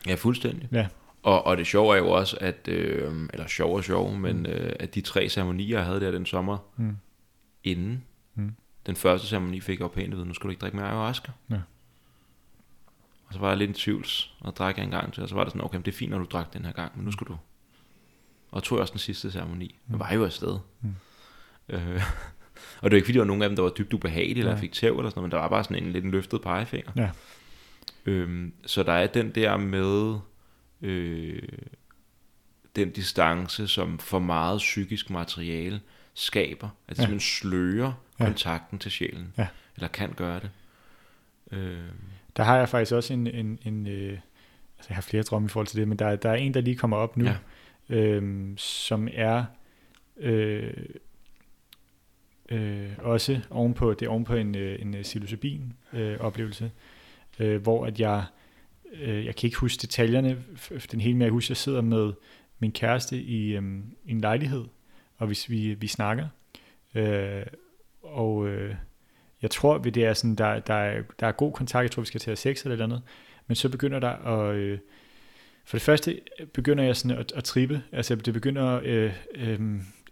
[0.07, 0.69] ja, fuldstændig.
[0.71, 0.87] Ja.
[1.23, 4.45] Og, og det sjove er jo også, at, øh, eller sjov og sjov, men mm.
[4.45, 6.97] øh, at de tre ceremonier, jeg havde der den sommer, mm.
[7.63, 8.03] inden,
[8.35, 8.55] mm.
[8.85, 10.87] den første ceremoni fik jeg jo pænt at vide, nu skal du ikke drikke mere
[10.87, 11.31] ayahuasca.
[11.49, 11.59] Ja.
[13.27, 15.35] Og så var jeg lidt i tvivls, og drak jeg en gang til, og så
[15.35, 17.11] var det sådan, okay, det er fint, når du drak den her gang, men nu
[17.11, 17.37] skal du.
[18.57, 19.79] Og tog også den sidste ceremoni.
[19.87, 19.93] Mm.
[19.93, 20.57] Jeg var jo afsted.
[20.81, 20.95] Mm.
[21.69, 22.01] Øh,
[22.81, 24.57] Og det var ikke, fordi der var nogen af dem, der var dybt ubehagelige, eller
[24.57, 26.91] fik tæv eller sådan noget, men der var bare sådan en lidt en løftet pegefinger.
[26.95, 27.09] Ja.
[28.05, 30.19] Øhm, så der er den der med
[30.81, 31.41] øh,
[32.75, 35.81] den distance, som for meget psykisk materiale
[36.13, 37.03] skaber, at det ja.
[37.03, 38.25] simpelthen slører ja.
[38.25, 39.47] kontakten til sjælen, ja.
[39.75, 40.49] eller kan gøre det.
[41.51, 41.89] Øh.
[42.37, 44.19] Der har jeg faktisk også en, en, en øh,
[44.77, 46.61] altså jeg har flere drømme i forhold til det, men der, der er en, der
[46.61, 47.35] lige kommer op nu, ja
[47.89, 49.45] øh, som er
[50.17, 50.73] øh,
[52.49, 56.71] øh, også ovenpå, det er ovenpå en, øh, en psilocybin øh, oplevelse,
[57.39, 58.23] øh, hvor at jeg,
[58.93, 60.43] øh, jeg kan ikke huske detaljerne,
[60.91, 62.13] den hele med at huske, jeg sidder med
[62.59, 63.63] min kæreste i, øh,
[64.05, 64.65] en lejlighed,
[65.17, 66.27] og hvis vi, vi snakker,
[66.95, 67.45] øh,
[68.03, 68.75] og øh,
[69.41, 72.07] jeg tror, det er sådan, der, der, er, der er god kontakt, jeg tror, vi
[72.07, 73.01] skal til at sex eller et eller andet,
[73.47, 74.79] men så begynder der at, øh,
[75.67, 76.19] for det første
[76.53, 79.59] begynder jeg sådan at, at trippe, altså det begynder, øh, øh,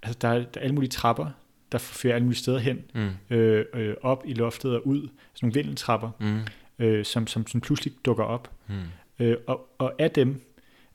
[0.04, 1.30] altså der er, der er alle mulige trapper,
[1.72, 3.36] der fører alle mulige steder hen, mm.
[3.36, 5.10] øh, øh, op i loftet og ud, sådan
[5.42, 6.40] nogle vindeltrapper, mm.
[6.80, 8.52] øh, som, som, som pludselig dukker op.
[8.68, 8.76] Mm.
[9.20, 10.42] Øh, og, og af dem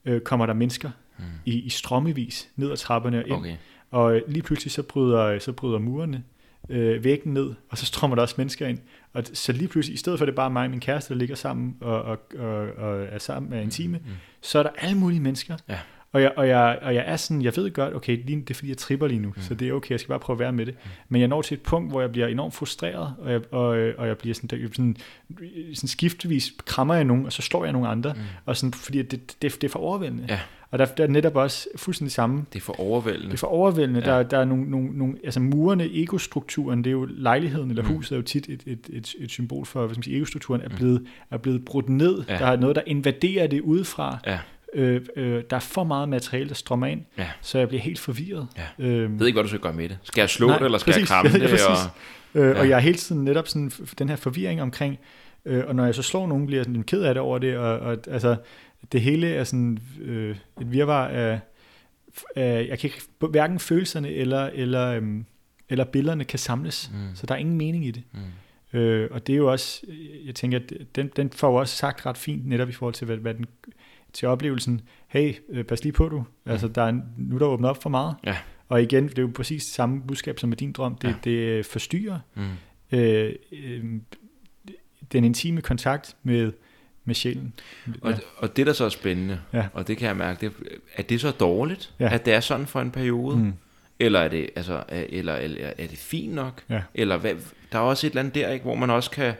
[0.04, 1.24] øh, kommer der mennesker mm.
[1.44, 3.36] i, i strømmevis ned ad trapperne og ind.
[3.36, 3.56] Okay.
[3.90, 6.24] Og lige pludselig så bryder, så bryder murene
[6.68, 8.78] øh, væggen ned, og så strømmer der også mennesker ind.
[9.12, 11.14] Og så lige pludselig, i stedet for at det er bare mig og min kæreste,
[11.14, 14.16] der ligger sammen og, og, og, og er sammen intime, mm, mm.
[14.40, 15.56] så er der alle mulige mennesker.
[15.68, 15.78] Ja.
[16.12, 18.54] Og jeg, og, jeg, og jeg er sådan, jeg ved godt, okay, lige, det er
[18.54, 19.42] fordi, jeg tripper lige nu, mm.
[19.42, 20.74] så det er okay, jeg skal bare prøve at være med det.
[20.74, 20.90] Mm.
[21.08, 23.66] Men jeg når til et punkt, hvor jeg bliver enormt frustreret, og jeg, og,
[23.98, 24.96] og jeg bliver sådan, der, sådan,
[25.74, 28.20] sådan skiftevis krammer jeg nogen, og så slår jeg nogle andre, mm.
[28.46, 30.26] og sådan, fordi det, det, det er for overvældende.
[30.28, 30.40] Ja.
[30.70, 32.44] Og der, der er netop også fuldstændig samme.
[32.52, 33.26] Det er for overvældende.
[33.26, 34.00] Det er for overvældende.
[34.00, 34.06] Ja.
[34.06, 37.88] Der, der er nogle, nogle, nogle, altså murene, egostrukturen, det er jo lejligheden eller mm.
[37.88, 40.60] huset er jo tit et, et, et, et symbol for, hvad skal man sige, egostrukturen
[40.60, 40.76] er mm.
[40.76, 42.22] blevet, er blevet brudt ned.
[42.28, 42.38] Ja.
[42.38, 44.18] Der er noget, der invaderer det udefra.
[44.26, 44.38] Ja.
[44.74, 47.28] Øh, øh, der er for meget materiale, der strømmer ind, ja.
[47.40, 48.46] så jeg bliver helt forvirret.
[48.58, 48.84] Ja.
[48.84, 49.98] Øhm, jeg ved ikke, hvad du skal gøre med det.
[50.02, 51.60] Skal jeg slå nej, det, eller skal præcis, jeg kramme ja, det?
[51.66, 52.60] Og, øh, ja.
[52.60, 54.98] og jeg er hele tiden netop sådan, den her forvirring omkring,
[55.44, 57.56] øh, og når jeg så slår nogen, bliver jeg sådan ked af det over det,
[57.56, 58.36] og, og altså,
[58.92, 61.40] det hele er sådan øh, et virvar af,
[62.36, 65.24] af, jeg kan ikke, hverken følelserne eller, eller, øhm,
[65.68, 67.14] eller billederne kan samles, mm.
[67.14, 68.02] så der er ingen mening i det.
[68.12, 68.78] Mm.
[68.78, 69.86] Øh, og det er jo også,
[70.26, 70.60] jeg tænker,
[70.94, 73.46] den, den får jo også sagt ret fint netop i forhold til, hvad, hvad den,
[74.12, 76.50] til oplevelsen, hey, øh, pas lige på du, mm.
[76.50, 78.16] altså der er, nu er der åbnet op for meget.
[78.24, 78.36] Ja.
[78.68, 81.14] Og igen, det er jo præcis det samme budskab som med din drøm, det, ja.
[81.24, 82.98] det forstyrrer mm.
[82.98, 83.84] øh, øh,
[85.12, 86.52] den intime kontakt med,
[87.04, 87.52] med sjælen.
[87.86, 87.92] Ja.
[88.02, 89.66] Og, og det, der så er spændende, ja.
[89.72, 90.52] og det kan jeg mærke, det,
[90.96, 92.14] er det så dårligt, ja.
[92.14, 93.36] at det er sådan for en periode?
[93.36, 93.52] Mm.
[93.98, 96.62] Eller er det, altså, eller, eller er det fint nok?
[96.68, 96.82] Ja.
[96.94, 97.34] Eller hvad,
[97.72, 99.34] der er også et eller andet der, ikke, hvor man også kan,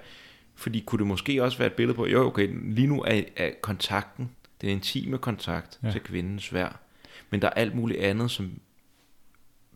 [0.54, 3.50] fordi kunne det måske også være et billede på, jo okay, lige nu er, er
[3.60, 4.30] kontakten,
[4.60, 5.90] den intime kontakt ja.
[5.90, 6.78] til kvinden svær,
[7.30, 8.50] men der er alt muligt andet, som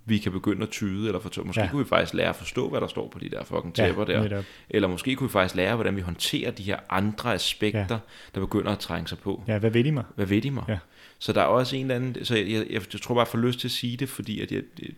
[0.07, 1.47] vi kan begynde at tyde, eller fortælle.
[1.47, 1.71] Måske ja.
[1.71, 4.13] kunne vi faktisk lære at forstå, hvad der står på de der fucking tæpper ja,
[4.13, 4.23] der.
[4.23, 4.45] Netop.
[4.71, 7.99] Eller måske kunne vi faktisk lære, hvordan vi håndterer de her andre aspekter, ja.
[8.35, 9.43] der begynder at trænge sig på.
[9.49, 10.05] Ja, hvad ved de mig?
[10.15, 10.65] Hvad ved de mig?
[10.69, 10.79] Ja.
[11.19, 13.39] Så der er også en eller anden, så jeg, jeg, jeg, tror bare, jeg får
[13.39, 14.91] lyst til at sige det, fordi at jeg, jeg,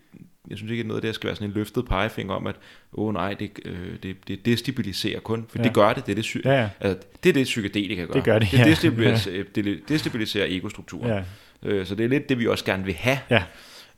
[0.51, 2.57] jeg synes ikke, at noget af det skal være sådan en løftet pegefinger om, at
[2.93, 5.65] åh oh, nej, det, øh, det, det destabiliserer kun, for ja.
[5.65, 6.69] det gør det, det er det, sy- ja, ja.
[6.81, 8.13] Altså, det, er det psykedelika gør.
[8.13, 9.43] Det gør det, Det destabiliserer, ja.
[9.55, 11.11] det destabiliserer egostrukturen.
[11.11, 11.23] Ja.
[11.63, 13.19] Øh, så det er lidt det, vi også gerne vil have.
[13.31, 13.43] Ja.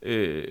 [0.03, 0.45] Øh,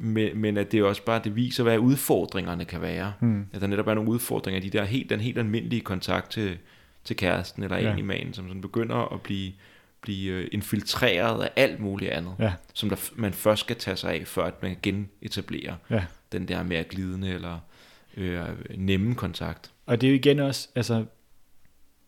[0.00, 3.12] men, men at det også bare det viser, hvad udfordringerne kan være.
[3.20, 3.46] Mm.
[3.52, 6.58] At der netop er nogle udfordringer, de der helt, den helt almindelige kontakt til,
[7.04, 7.92] til kæresten eller ja.
[7.92, 9.52] en i magen, som sådan begynder at blive,
[10.00, 12.52] blive øh, infiltreret af alt muligt andet, ja.
[12.74, 16.04] som der, man først skal tage sig af, før at man genetablerer ja.
[16.32, 17.58] den der mere glidende eller
[18.16, 18.40] øh,
[18.76, 19.70] nemme kontakt.
[19.86, 21.04] Og det er jo igen også, altså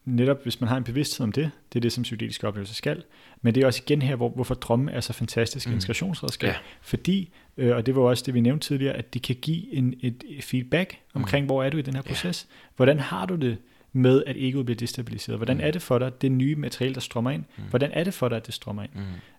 [0.05, 3.03] netop hvis man har en bevidsthed om det, det er det, som psykedeliske oplevelser skal,
[3.43, 5.75] men det er også igen her, hvor, hvorfor drømme er så fantastisk mm.
[5.75, 6.57] integrationsredskab, ja.
[6.83, 9.95] fordi, øh, og det var også det, vi nævnte tidligere, at det kan give en,
[10.01, 11.47] et feedback omkring, mm.
[11.47, 12.55] hvor er du i den her proces, ja.
[12.77, 13.57] hvordan har du det
[13.93, 15.63] med, at egoet bliver destabiliseret, hvordan mm.
[15.65, 17.65] er det for dig, det nye materiale, der strømmer ind, mm.
[17.71, 18.91] hvordan er det for dig, at det strømmer ind,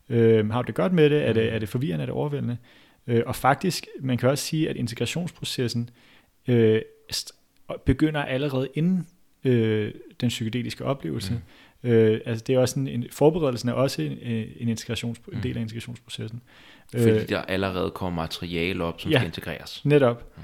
[0.10, 0.16] mm.
[0.16, 1.56] øh, har du det godt med det, er det, mm.
[1.56, 2.58] er det forvirrende, er det overvældende,
[3.08, 5.90] øh, og faktisk, man kan også sige, at integrationsprocessen
[6.48, 6.82] øh,
[7.86, 9.08] begynder allerede inden
[9.44, 11.34] øh, den psykedeliske oplevelse.
[11.34, 11.40] Mm.
[11.84, 14.18] Øh, altså det er også en, en forberedelsen er også en,
[14.58, 16.42] en, integrations, en del af integrationsprocessen.
[16.92, 19.86] Fordi øh, der allerede kommer materiale op, som ja, skal integreres.
[19.86, 20.38] netop.
[20.38, 20.44] Mm.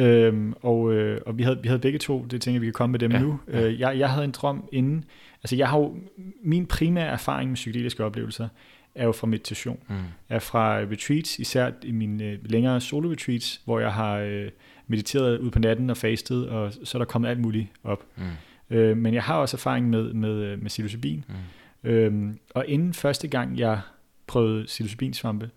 [0.00, 2.92] Øhm, og, øh, og vi havde, vi havde begge to, det tænker vi kan komme
[2.92, 3.40] med dem ja, nu.
[3.52, 3.62] Ja.
[3.62, 5.04] Øh, jeg, jeg havde en drøm inden,
[5.42, 5.96] altså jeg har jo,
[6.42, 8.48] min primære erfaring med psykedeliske oplevelser,
[8.94, 9.78] er jo fra meditation.
[9.88, 9.96] Mm.
[10.28, 14.48] Er fra retreats, især i mine øh, længere solo retreats, hvor jeg har øh,
[14.86, 18.04] mediteret ud på natten og fastet, og så er der kommet alt muligt op.
[18.16, 18.22] Mm.
[18.70, 21.24] Øh, men jeg har også erfaring med, med, øh, med psilocybin.
[21.28, 21.90] Mm.
[21.90, 23.80] Øhm, og inden første gang, jeg
[24.26, 25.50] prøvede psilocybinsvampe,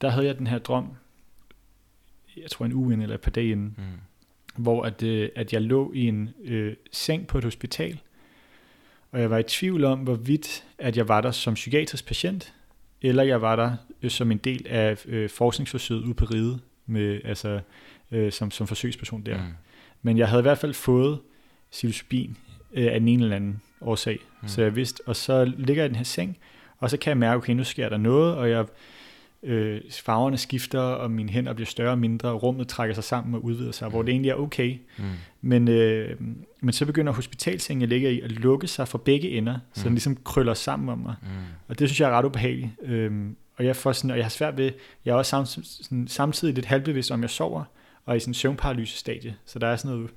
[0.00, 0.88] der havde jeg den her drøm,
[2.36, 4.62] jeg tror en uge inden, eller et par dage inden, mm.
[4.62, 8.00] hvor at, øh, at jeg lå i en øh, seng på et hospital,
[9.12, 12.54] og jeg var i tvivl om, hvorvidt at jeg var der som psykiatrisk patient,
[13.02, 17.20] eller jeg var der øh, som en del af øh, forskningsforsøget ude på Ride, med,
[17.24, 17.60] altså,
[18.10, 19.36] øh, som, som forsøgsperson der.
[19.36, 19.52] Mm.
[20.02, 21.18] Men jeg havde i hvert fald fået
[21.70, 22.36] psilocybin
[22.72, 24.48] øh, af den ene eller anden årsag, mm.
[24.48, 26.38] så jeg vidste, og så ligger jeg i den her seng,
[26.78, 28.64] og så kan jeg mærke, okay, nu sker der noget, og jeg
[29.42, 33.34] øh, farverne skifter, og mine hænder bliver større og mindre, og rummet trækker sig sammen
[33.34, 33.92] og udvider sig, mm.
[33.92, 34.78] hvor det egentlig er okay.
[34.98, 35.04] Mm.
[35.40, 36.16] Men, øh,
[36.60, 39.60] men så begynder hospitalsengen, jeg ligger i, at lukke sig fra begge ender, mm.
[39.72, 41.14] så den ligesom krøller sammen om mig.
[41.22, 41.28] Mm.
[41.68, 42.70] Og det synes jeg er ret ubehageligt.
[42.82, 44.72] Øhm, og jeg, får sådan, og jeg har svært ved,
[45.04, 47.64] jeg er også samtidig, sådan, samtidig lidt halvbevidst om, jeg sover,
[48.06, 49.36] og i sådan en søvnparalysestadie.
[49.46, 50.10] Så der er sådan noget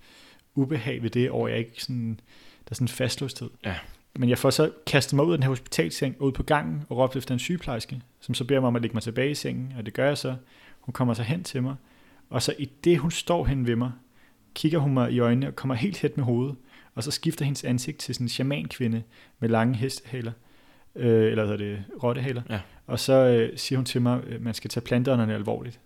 [0.56, 2.20] ubehag ved det, og jeg ikke sådan,
[2.66, 3.50] der er sådan en fastlåsthed.
[3.66, 3.76] Ja.
[4.16, 6.98] Men jeg får så kastet mig ud af den her hospitalseng, ud på gangen og
[6.98, 9.74] råbt efter en sygeplejerske, som så beder mig om at lægge mig tilbage i sengen,
[9.78, 10.36] og det gør jeg så.
[10.80, 11.76] Hun kommer så hen til mig,
[12.30, 13.92] og så i det, hun står hen ved mig,
[14.54, 16.56] kigger hun mig i øjnene og kommer helt tæt med hovedet,
[16.96, 19.04] og så skifter hendes ansigt til sådan en shamankvinde
[19.40, 20.32] med lange hestehaler,
[20.96, 22.60] øh, eller hedder det rottehaler, ja.
[22.88, 25.80] og så øh, siger hun til mig, at man skal tage planterne alvorligt.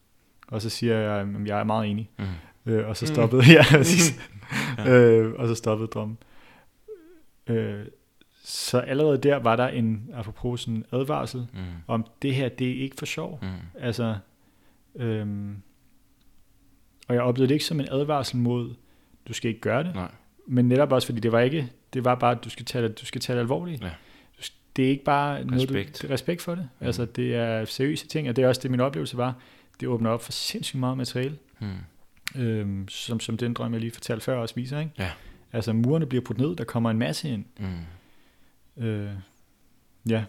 [0.47, 2.09] Og så siger jeg, at jeg er meget enig.
[2.17, 2.25] Mm.
[2.67, 3.51] Øh, og så stoppede mm.
[3.57, 3.65] jeg,
[4.77, 6.17] ja, øh, og så stoppede drømmen.
[7.47, 7.85] Øh,
[8.43, 11.59] så allerede der var der en, apropos sådan advarsel, mm.
[11.87, 13.39] om det her, det er ikke for sjov.
[13.41, 13.47] Mm.
[13.79, 14.17] Altså,
[14.95, 15.55] øhm,
[17.07, 18.73] og jeg oplevede det ikke som en advarsel mod,
[19.27, 19.95] du skal ikke gøre det.
[19.95, 20.11] Nej.
[20.47, 23.05] Men netop også, fordi det var ikke, det var bare, du skal tage det, du
[23.05, 23.83] skal tage det alvorligt.
[23.83, 23.89] Ja.
[24.75, 25.51] Det er ikke bare respekt.
[25.73, 26.69] noget, du, respekt for det.
[26.79, 26.85] Mm.
[26.85, 29.35] Altså, det er seriøse ting, og det er også det, min oplevelse var.
[29.79, 31.37] Det åbner op for sindssygt meget materiale.
[31.59, 31.67] Mm.
[32.35, 34.79] Øhm, som, som den drøm, jeg lige fortalte før, også viser.
[34.79, 34.91] Ikke?
[34.97, 35.11] Ja.
[35.53, 37.45] Altså, murene bliver brudt ned, der kommer en masse ind.
[37.59, 37.67] Mm
[38.77, 39.09] Øh,
[40.09, 40.23] ja.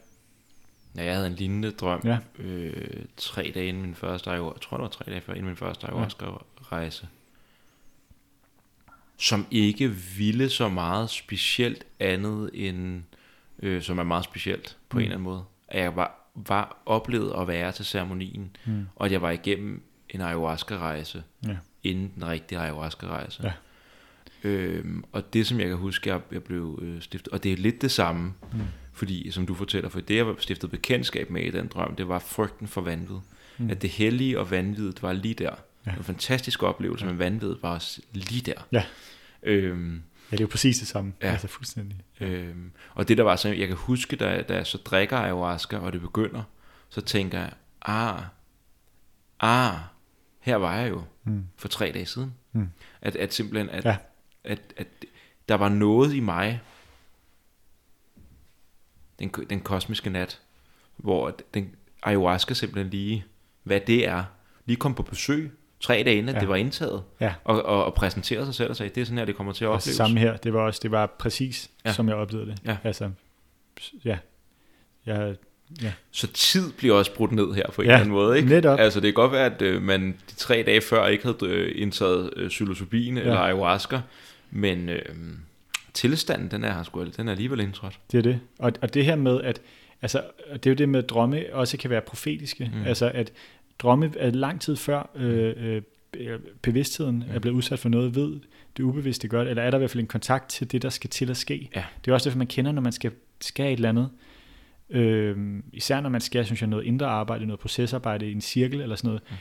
[0.97, 2.19] Ja, jeg havde en lignende drøm ja.
[2.39, 5.47] øh, tre dage inden min første ayahuasca, jeg tror det var tre dage før inden
[5.47, 7.09] min første ayahuasca-rejse,
[9.17, 13.03] som ikke ville så meget specielt andet end,
[13.63, 14.99] øh, som er meget specielt på mm.
[14.99, 15.45] en eller anden måde.
[15.69, 18.87] At jeg var, var oplevet at være til ceremonien, mm.
[18.97, 21.57] og at jeg var igennem en ayahuasca-rejse, ja.
[21.83, 23.43] Inden den rigtige ayahuasca-rejse.
[23.43, 23.53] Ja.
[24.45, 27.57] Øhm, og det, som jeg kan huske, jeg, jeg blev øh, stiftet, og det er
[27.57, 28.61] lidt det samme, mm.
[28.93, 32.09] fordi, som du fortæller, for det, jeg var stiftet bekendtskab med i den drøm, det
[32.09, 33.17] var frygten for vanvid.
[33.59, 33.71] Mm.
[33.71, 35.55] At det hellige og vanvidet var lige der.
[35.87, 35.93] Ja.
[35.93, 37.11] En fantastisk oplevelse, ja.
[37.11, 38.67] men vanvidet var også lige der.
[38.73, 38.85] Ja.
[39.43, 39.95] Øhm,
[40.31, 41.13] ja, det er jo præcis det samme.
[41.23, 41.31] Ja.
[41.31, 41.97] Altså fuldstændig.
[42.21, 45.77] Øhm, og det der var så, jeg kan huske, da, da jeg så drikker ayahuasca,
[45.79, 46.43] og det begynder,
[46.89, 47.53] så tænker jeg,
[47.83, 48.23] ah,
[49.41, 49.79] ah,
[50.49, 51.45] her var jeg jo mm.
[51.57, 52.35] for tre dage siden.
[52.53, 52.69] Mm.
[53.01, 53.97] At, at simpelthen, at, ja
[54.49, 54.87] at, at
[55.49, 56.61] der var noget i mig,
[59.19, 60.41] den, den kosmiske nat,
[60.97, 63.25] hvor den ayahuasca simpelthen lige,
[63.63, 64.25] hvad det er,
[64.65, 66.41] lige kom på besøg, tre dage inden, ja.
[66.41, 67.35] det var indtaget, ja.
[67.45, 69.65] og, og, og præsenterede sig selv og sagde, det er sådan her, det kommer til
[69.65, 69.97] at opleves.
[69.97, 71.93] Samme her, det var også, det var præcis, ja.
[71.93, 72.59] som jeg oplevede det.
[72.65, 72.77] Ja.
[72.85, 73.11] Altså,
[74.05, 74.19] ja,
[75.07, 75.37] jeg,
[75.83, 75.93] ja.
[76.11, 78.49] Så tid bliver også brudt ned her på en ja, eller anden måde, ikke?
[78.49, 78.79] Netop.
[78.79, 81.73] Altså det kan godt være, at øh, man de tre dage før ikke havde øh,
[81.75, 83.23] indtaget øh, psilocybin ja.
[83.23, 84.01] eller ayahuasca,
[84.51, 85.03] men øh,
[85.95, 87.99] tilstanden, den er sgu, den er alligevel indtrådt.
[88.13, 88.41] Det er det.
[88.59, 89.61] Og, og det her med, at
[90.03, 90.23] altså,
[90.53, 92.71] det er jo det med, at drømme også kan være profetiske.
[92.75, 92.87] Mm.
[92.87, 93.33] Altså, at
[93.79, 95.83] drømme er lang tid før øh,
[96.17, 97.35] øh, bevidstheden mm.
[97.35, 98.41] er blevet udsat for noget, ved
[98.77, 101.11] det ubevidste godt, eller er der i hvert fald en kontakt til det, der skal
[101.11, 101.71] til at ske.
[101.77, 101.85] Ja.
[102.05, 104.11] Det er også det, man kender, når man skal, skal et eller andet.
[104.91, 108.81] Øh, især når man skal, synes jeg, noget indre arbejde, noget procesarbejde i en cirkel
[108.81, 109.23] eller sådan noget.
[109.31, 109.37] Mm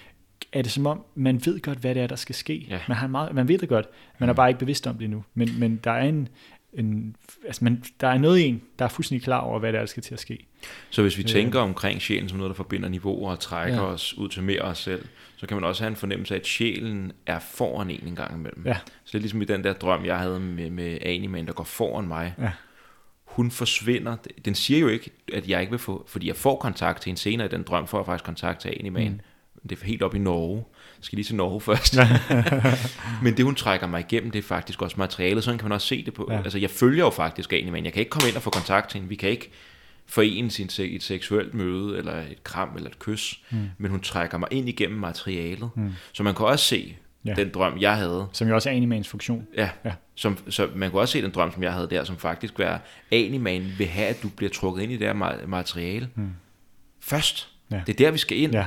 [0.51, 2.65] er det som om, man ved godt, hvad det er, der skal ske.
[2.69, 2.79] Ja.
[2.87, 3.85] Man, har meget, man ved det godt,
[4.19, 5.23] man er bare ikke bevidst om det nu.
[5.33, 6.27] Men, men der er en,
[6.73, 7.15] en
[7.45, 9.81] altså man, der er noget i en, der er fuldstændig klar over, hvad det er,
[9.81, 10.45] der skal til at ske.
[10.89, 13.85] Så hvis vi øh, tænker omkring sjælen som noget, der forbinder niveauer og trækker ja.
[13.85, 15.05] os ud til mere os selv,
[15.37, 18.35] så kan man også have en fornemmelse af, at sjælen er foran en en gang
[18.35, 18.63] imellem.
[18.65, 18.77] Ja.
[19.03, 21.63] Så det er ligesom i den der drøm, jeg havde med, med Animan, der går
[21.63, 22.33] foran mig.
[22.39, 22.51] Ja.
[23.37, 24.15] Hun forsvinder.
[24.45, 27.17] Den siger jo ikke, at jeg ikke vil få, fordi jeg får kontakt til en
[27.17, 29.11] senere i den drøm, får jeg faktisk kontakt til Animan.
[29.11, 29.19] Mm
[29.69, 30.65] det er helt op i Norge.
[30.97, 31.97] Jeg skal lige til Norge først.
[33.23, 35.43] men det, hun trækker mig igennem, det er faktisk også materialet.
[35.43, 36.27] Sådan kan man også se det på.
[36.31, 36.37] Ja.
[36.37, 38.89] Altså, jeg følger jo faktisk af men jeg kan ikke komme ind og få kontakt
[38.89, 39.09] til hende.
[39.09, 39.51] Vi kan ikke
[40.05, 43.39] forene sin, et seksuelt møde, eller et kram, eller et kys.
[43.49, 43.69] Mm.
[43.77, 45.69] Men hun trækker mig ind igennem materialet.
[45.75, 45.93] Mm.
[46.13, 46.97] Så man kan også se
[47.27, 47.33] ja.
[47.33, 48.27] den drøm, jeg havde.
[48.31, 49.47] Som jo også er Animans funktion.
[49.57, 49.93] Ja, ja.
[50.15, 52.81] Som, så man kan også se den drøm, som jeg havde der, som faktisk var,
[53.11, 56.09] Animan vil have, at du bliver trukket ind i det her materiale.
[56.15, 56.29] Mm.
[56.99, 57.49] Først.
[57.71, 57.81] Ja.
[57.87, 58.51] Det er der, vi skal ind.
[58.53, 58.65] Ja.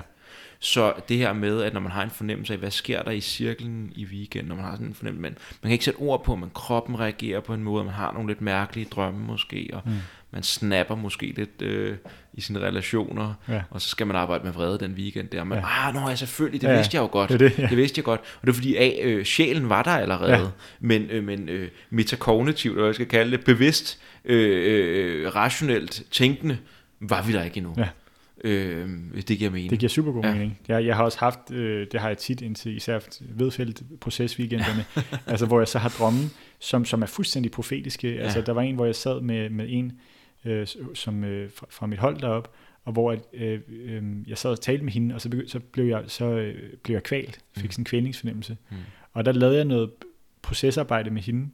[0.62, 3.20] Så det her med, at når man har en fornemmelse af, hvad sker der i
[3.20, 5.32] cirklen i weekenden, når man har sådan en fornemmelse, man,
[5.62, 8.28] man kan ikke sætte ord på, men kroppen reagerer på en måde, man har nogle
[8.28, 9.92] lidt mærkelige drømme måske, og mm.
[10.30, 11.96] man snapper måske lidt øh,
[12.32, 13.62] i sine relationer, ja.
[13.70, 15.44] og så skal man arbejde med vrede den weekend der.
[15.44, 15.88] Man, ja.
[15.88, 17.30] ah, nå, ja, selvfølgelig, det ja, vidste jeg jo godt.
[17.30, 17.66] Det, det, ja.
[17.66, 18.20] det vidste jeg godt.
[18.20, 20.46] Og det er fordi, at øh, sjælen var der allerede, ja.
[20.80, 26.02] men, øh, men øh, metakognitivt, eller hvad jeg skal kalde det, bevidst, øh, øh, rationelt
[26.10, 26.58] tænkende,
[27.00, 27.74] var vi der ikke endnu.
[27.78, 27.88] Ja.
[28.44, 28.88] Øh,
[29.28, 29.70] det giver mening.
[29.70, 30.32] Det giver super god ja.
[30.32, 30.60] mening.
[30.68, 34.84] Jeg, jeg har også haft, øh, det har jeg tit indtil især vedfældet procesweekenderne,
[35.26, 36.20] altså hvor jeg så har drømme,
[36.58, 38.14] som, som er fuldstændig profetiske.
[38.14, 38.22] Ja.
[38.22, 39.92] Altså der var en, hvor jeg sad med, med en,
[40.44, 42.54] øh, som øh, fra, fra mit hold derop,
[42.84, 45.84] og hvor øh, øh, jeg sad og talte med hende, og så, begy- så blev
[45.84, 47.70] jeg så øh, blev jeg kvalt, fik mm.
[47.70, 48.56] sådan en kvælningsfornemmelse.
[48.70, 48.76] Mm.
[49.12, 49.90] Og der lavede jeg noget
[50.42, 51.48] procesarbejde med hende,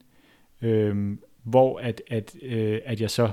[0.61, 3.31] øh, hvor at, at, øh, at jeg så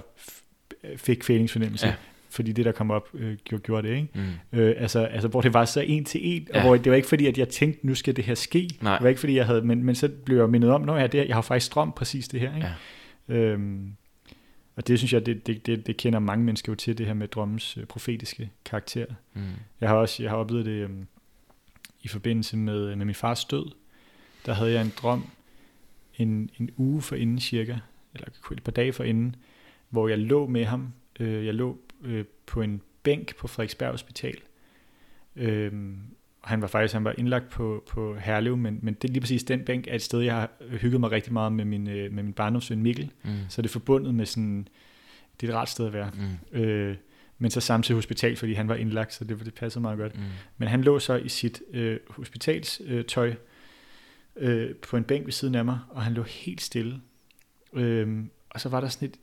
[0.96, 1.86] fik kvælningsfornemmelse.
[1.86, 1.94] Ja
[2.34, 3.94] fordi det, der kom op, øh, gjorde, gjorde det.
[3.94, 4.08] Ikke?
[4.52, 4.58] Mm.
[4.58, 6.56] Øh, altså, altså, hvor det var så en til en, ja.
[6.56, 8.70] og hvor det var ikke fordi, at jeg tænkte, nu skal det her ske.
[8.80, 8.94] Nej.
[8.94, 11.12] Det var ikke fordi, jeg havde, men, men så blev jeg mindet om, når jeg,
[11.12, 12.54] det, jeg har faktisk strøm præcis det her.
[12.56, 12.68] Ikke?
[13.28, 13.34] Ja.
[13.34, 13.96] Øhm,
[14.76, 17.14] og det synes jeg, det, det, det, det kender mange mennesker jo til, det her
[17.14, 19.06] med drømmens øh, profetiske karakter.
[19.34, 19.42] Mm.
[19.80, 20.90] Jeg har også jeg har oplevet det øh,
[22.02, 23.66] i forbindelse med, med min fars død.
[24.46, 25.24] Der havde jeg en drøm
[26.18, 27.76] en, en uge for inden cirka,
[28.14, 29.36] eller et par dage for inden,
[29.90, 30.92] hvor jeg lå med ham.
[31.20, 34.36] Øh, jeg lå øh, på en bænk på Frederiksberg Hospital.
[35.36, 35.72] Øh,
[36.44, 39.64] han var faktisk han var indlagt på, på Herlev, men, men det, lige præcis den
[39.64, 42.32] bænk er et sted, jeg har hygget mig rigtig meget med min, øh, med min
[42.32, 43.10] barndomsøn Mikkel.
[43.22, 43.30] Mm.
[43.48, 44.68] Så det er forbundet med sådan,
[45.40, 46.10] det er et rart sted at være.
[46.52, 46.58] Mm.
[46.58, 46.96] Øh,
[47.38, 50.16] men så samtidig hospital, fordi han var indlagt, så det, det passede meget godt.
[50.18, 50.22] Mm.
[50.58, 53.34] Men han lå så i sit øh, hospitalstøj
[54.36, 57.00] øh, på en bænk ved siden af mig, og han lå helt stille.
[57.72, 59.16] Øh, og så var der sådan et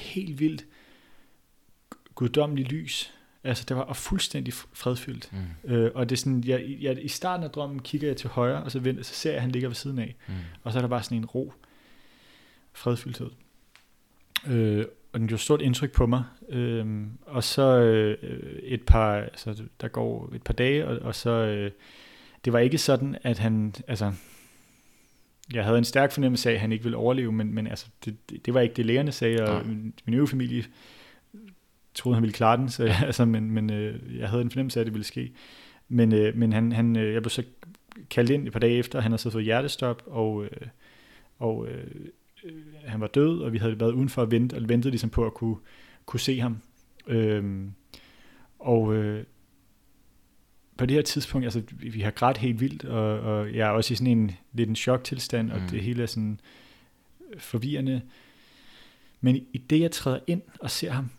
[0.00, 0.66] helt vildt
[2.14, 3.12] guddommelig lys.
[3.44, 5.30] Altså, det var fuldstændig fredfyldt.
[5.32, 5.74] Mm.
[5.74, 8.62] Øh, og det er sådan, jeg, jeg, i starten af drømmen kigger jeg til højre,
[8.62, 10.16] og så, venter, så ser jeg, at han ligger ved siden af.
[10.28, 10.34] Mm.
[10.62, 11.52] Og så er der bare sådan en ro,
[12.72, 13.30] fredfyldthed.
[14.46, 16.24] Øh, og den gjorde stort indtryk på mig.
[16.48, 18.18] Øh, og så øh,
[18.62, 21.70] et par, altså, der går et par dage, og, og så, øh,
[22.44, 24.12] det var ikke sådan, at han, altså,
[25.52, 28.16] jeg havde en stærk fornemmelse af, at han ikke ville overleve, men, men altså, det,
[28.46, 30.64] det, var ikke det lægerne sagde, og min, min øvrige familie
[31.94, 34.82] troede, han ville klare den, så, altså, men, men øh, jeg havde en fornemmelse af,
[34.82, 35.32] at det ville ske.
[35.88, 37.42] Men, øh, men han, han, øh, jeg blev så
[38.10, 40.66] kaldt ind et par dage efter, han havde så fået hjertestop, og, øh,
[41.38, 41.86] og øh,
[42.84, 45.34] han var død, og vi havde været udenfor at vente, og ventede ligesom på at
[45.34, 45.56] kunne,
[46.06, 46.58] kunne se ham.
[47.06, 47.66] Øh,
[48.58, 49.24] og øh,
[50.76, 53.92] på det her tidspunkt, altså vi har grædt helt vildt, og, og jeg er også
[53.92, 55.68] i sådan en lidt en choktilstand, og mm.
[55.68, 56.40] det hele er sådan
[57.38, 58.02] forvirrende.
[59.20, 61.10] Men i det, jeg træder ind og ser ham,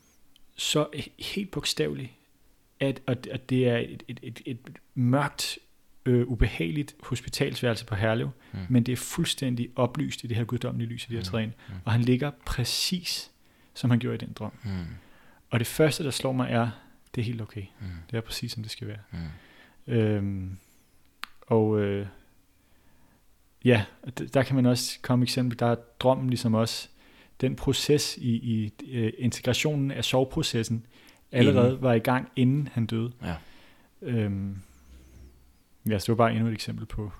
[0.55, 0.87] så
[1.19, 2.11] helt bogstaveligt,
[2.79, 3.01] at,
[3.31, 4.59] at det er et, et, et, et
[4.95, 5.57] mørkt,
[6.05, 8.59] øh, ubehageligt hospitalsværelse på Herlev, mm.
[8.69, 11.51] men det er fuldstændig oplyst i det her guddommelige lys, i det her mm.
[11.67, 11.75] mm.
[11.85, 13.31] og han ligger præcis,
[13.73, 14.51] som han gjorde i den drøm.
[14.63, 14.69] Mm.
[15.49, 16.69] Og det første, der slår mig, er,
[17.15, 17.63] det er helt okay.
[17.79, 17.87] Mm.
[18.11, 18.99] Det er præcis, som det skal være.
[19.11, 19.93] Mm.
[19.93, 20.57] Øhm,
[21.41, 22.07] og øh,
[23.63, 23.85] ja,
[24.33, 26.89] der kan man også komme eksempel, der er drømmen ligesom også,
[27.41, 30.85] den proces i, i uh, integrationen af soveprocessen
[31.31, 31.81] allerede inden.
[31.81, 33.11] var i gang, inden han døde.
[33.23, 33.35] Ja.
[34.01, 34.57] Øhm,
[35.89, 37.11] ja, så det var bare endnu et eksempel på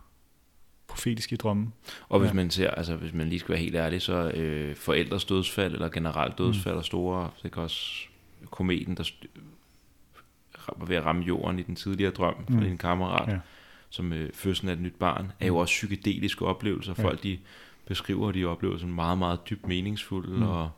[0.88, 1.72] profetiske drømme.
[2.10, 2.34] Og hvis ja.
[2.34, 5.90] man ser, altså hvis man lige skal være helt ærlig, så øh, forældres dødsfald, eller
[5.90, 6.78] generelt dødsfald, mm.
[6.78, 8.06] og store, så kan også
[8.52, 9.12] kometen, der
[10.78, 12.60] var ved at ramme jorden i den tidligere drøm mm.
[12.60, 13.40] din kammerat, ja.
[13.90, 15.60] som øh, fødslen af et nyt barn, er jo mm.
[15.60, 16.94] også psykedeliske oplevelser.
[16.98, 17.04] Ja.
[17.04, 17.40] Folk, de
[17.86, 20.44] beskriver de oplevelser meget, meget dybt meningsfulde mm.
[20.44, 20.70] og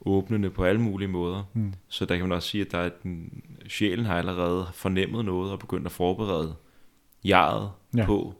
[0.00, 1.44] åbnende på alle mulige måder.
[1.52, 1.74] Mm.
[1.88, 5.52] Så der kan man også sige, at der er den, sjælen har allerede fornemmet noget
[5.52, 6.56] og begyndt at forberede
[7.24, 8.06] jeget ja.
[8.06, 8.34] på,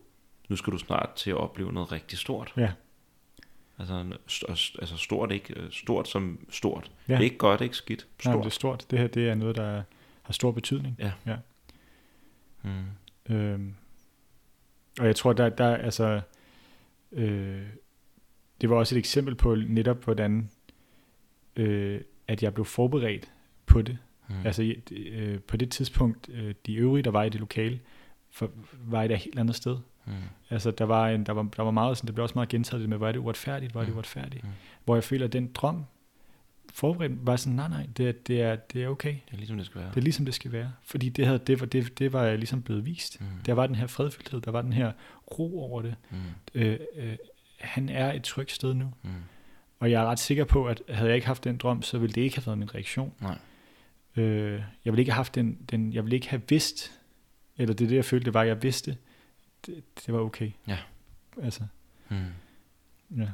[0.49, 2.53] nu skal du snart til at opleve noget rigtig stort.
[2.57, 2.73] Ja.
[3.79, 4.05] Altså,
[4.79, 6.91] altså stort ikke stort som stort.
[7.09, 7.13] Ja.
[7.13, 8.07] Det er ikke godt, ikke skidt.
[8.21, 8.35] Stort.
[8.35, 8.87] Nej, det er stort.
[8.91, 9.83] Det her det er noget, der
[10.23, 10.97] har stor betydning.
[10.99, 11.13] Ja.
[11.27, 11.37] ja.
[12.63, 13.35] Mm.
[13.35, 13.75] Øhm,
[15.01, 16.21] og jeg tror, der, der altså,
[17.13, 17.67] øh,
[18.61, 20.51] det var også et eksempel på netop, hvordan
[21.57, 23.33] øh, at jeg blev forberedt
[23.67, 23.99] på det.
[24.29, 24.35] Mm.
[24.45, 27.81] Altså øh, på det tidspunkt, øh, de øvrige, der var i det lokale,
[28.31, 29.77] for, var et helt andet sted.
[30.07, 30.13] Mm.
[30.51, 32.81] Altså der var, en, der, var, der var meget sådan, det blev også meget gentaget
[32.81, 33.97] det med, hvor er det uretfærdigt, hvor er det mm.
[33.97, 34.45] uretfærdigt.
[34.45, 34.51] Mm.
[34.85, 35.85] Hvor jeg føler, at den drøm,
[36.73, 39.15] forberedt var sådan, nej, nej, det er, det, er, det er okay.
[39.27, 39.91] Det er ligesom det skal være.
[39.91, 40.73] Det er ligesom det skal være.
[40.83, 43.21] Fordi det, havde, det, var, det, det var ligesom blevet vist.
[43.21, 43.27] Mm.
[43.47, 44.93] Der var den her fredfyldthed, der var den her
[45.39, 45.95] ro over det.
[46.11, 46.17] Mm.
[46.55, 47.17] Øh, øh,
[47.61, 48.93] han er et trygt sted nu.
[49.03, 49.11] Mm.
[49.81, 52.13] Og jeg er ret sikker på, at havde jeg ikke haft den drøm, så ville
[52.13, 53.15] det ikke have været min reaktion.
[53.21, 53.39] Nej.
[54.17, 56.93] Øh, jeg ville ikke have haft den, den, jeg ville ikke have vidst
[57.57, 58.97] eller det er det, jeg følte, det var, jeg vidste,
[59.67, 60.51] det, det var okay.
[60.69, 60.79] Ja.
[61.43, 61.63] Altså,
[62.11, 62.17] Mm.
[63.17, 63.29] ja.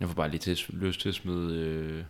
[0.00, 2.04] Jeg får bare lige til, lyst til at smide øh,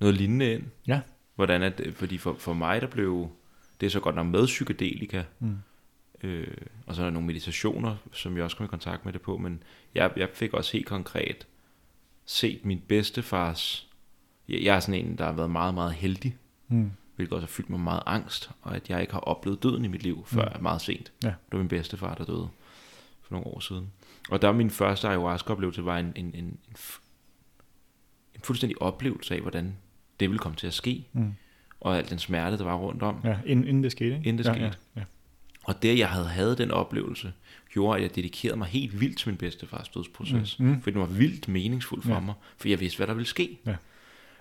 [0.00, 0.64] noget lignende ind.
[0.86, 1.00] Ja.
[1.34, 3.30] Hvordan at, fordi for, for mig, der blev,
[3.80, 5.56] det er så godt nok med psykedelika, Mm.
[6.24, 6.56] Øh,
[6.86, 9.36] og så er der nogle meditationer, som jeg også kom i kontakt med det på,
[9.36, 9.62] men
[9.94, 11.46] jeg, jeg fik også helt konkret
[12.26, 13.88] set min bedstefars,
[14.48, 16.36] jeg, jeg er sådan en, der har været meget, meget heldig,
[16.68, 16.90] Mm.
[17.16, 19.88] hvilket også har fyldt mig meget angst, og at jeg ikke har oplevet døden i
[19.88, 20.62] mit liv før Mm.
[20.62, 21.12] meget sent.
[21.22, 21.28] Ja.
[21.28, 22.48] Det var min bedstefar, der døde
[23.22, 23.92] for nogle år siden.
[24.30, 26.58] Og der var min første ayahuasca-oplevelse var en, en, en, en,
[28.34, 29.76] en fuldstændig oplevelse af, hvordan
[30.20, 31.34] det ville komme til at ske, Mm.
[31.80, 33.20] og al den smerte, der var rundt om.
[33.24, 34.28] Ja, inden, inden det skete, ikke?
[34.28, 34.64] Inden det ja, skete.
[34.66, 35.04] Ja, ja.
[35.64, 37.32] Og det, at jeg havde havde den oplevelse,
[37.72, 40.58] gjorde, at jeg dedikerede mig helt vildt til min bedstefars dødsproces.
[40.58, 40.82] Mm, mm.
[40.82, 42.20] For det var vildt meningsfuldt for Ja.
[42.20, 43.58] mig, for jeg vidste, hvad der ville ske.
[43.66, 43.76] Ja.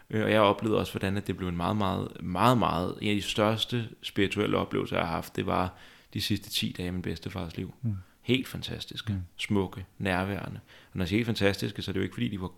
[0.09, 3.15] Øh, Og jeg oplevede også, hvordan det blev en meget, meget, meget, meget, en af
[3.15, 5.73] de største spirituelle oplevelser, jeg har haft, det var
[6.13, 7.73] de sidste 10 dage af min bedstefars liv.
[7.81, 7.95] Mm.
[8.21, 9.19] Helt fantastiske, mm.
[9.37, 10.59] smukke, nærværende.
[10.91, 12.51] Og når jeg siger helt fantastiske, så er det jo ikke, fordi de var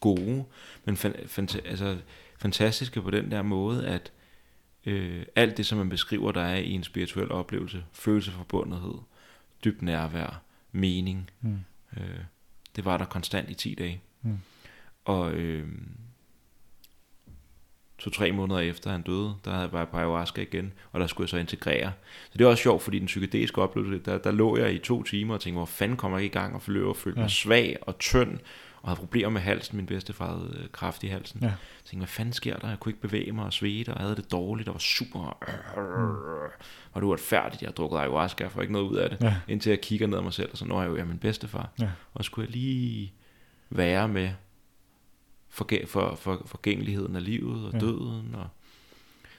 [0.00, 0.44] gode,
[0.84, 1.96] men fan, fanta- altså,
[2.38, 4.12] fantastiske på den der måde, at
[4.86, 8.94] øh, alt det, som man beskriver, der er i en spirituel oplevelse, følelseforbundethed,
[9.64, 10.42] dybt nærvær,
[10.72, 11.58] mening, Mm.
[11.96, 12.18] øh,
[12.76, 14.00] det var der konstant i 10 dage.
[14.22, 14.38] Mm.
[15.04, 15.66] Og øh,
[17.98, 21.28] to-tre måneder efter han døde, der var jeg på ayahuasca igen, og der skulle jeg
[21.28, 21.92] så integrere.
[22.30, 25.02] Så det er også sjovt, fordi den psykedeliske oplevelse, der, der lå jeg i to
[25.02, 27.22] timer og tænkte, hvor fanden kommer jeg ikke i gang, og forløb og følte Ja.
[27.24, 28.38] mig svag og tynd,
[28.82, 31.40] og havde problemer med halsen, min bedstefar havde øh, kræft i halsen.
[31.42, 31.46] Ja.
[31.46, 32.68] Jeg tænkte, hvad fanden sker der?
[32.68, 35.20] Jeg kunne ikke bevæge mig og svede, og havde det dårligt, og var super...
[36.92, 39.20] Og det var uretfærdigt, jeg har drukket ayahuasca, jeg får ikke noget ud af det.
[39.20, 39.36] Ja.
[39.48, 41.18] Indtil jeg kigger ned ad mig selv, og så når jeg jo, jeg er min
[41.18, 41.70] bedstefar.
[41.80, 41.90] Ja.
[42.14, 43.12] Og skulle jeg lige
[43.70, 44.30] være med
[45.48, 47.78] forgæ- for, for, forgængeligheden af livet og Ja.
[47.78, 48.34] døden.
[48.34, 48.48] Og...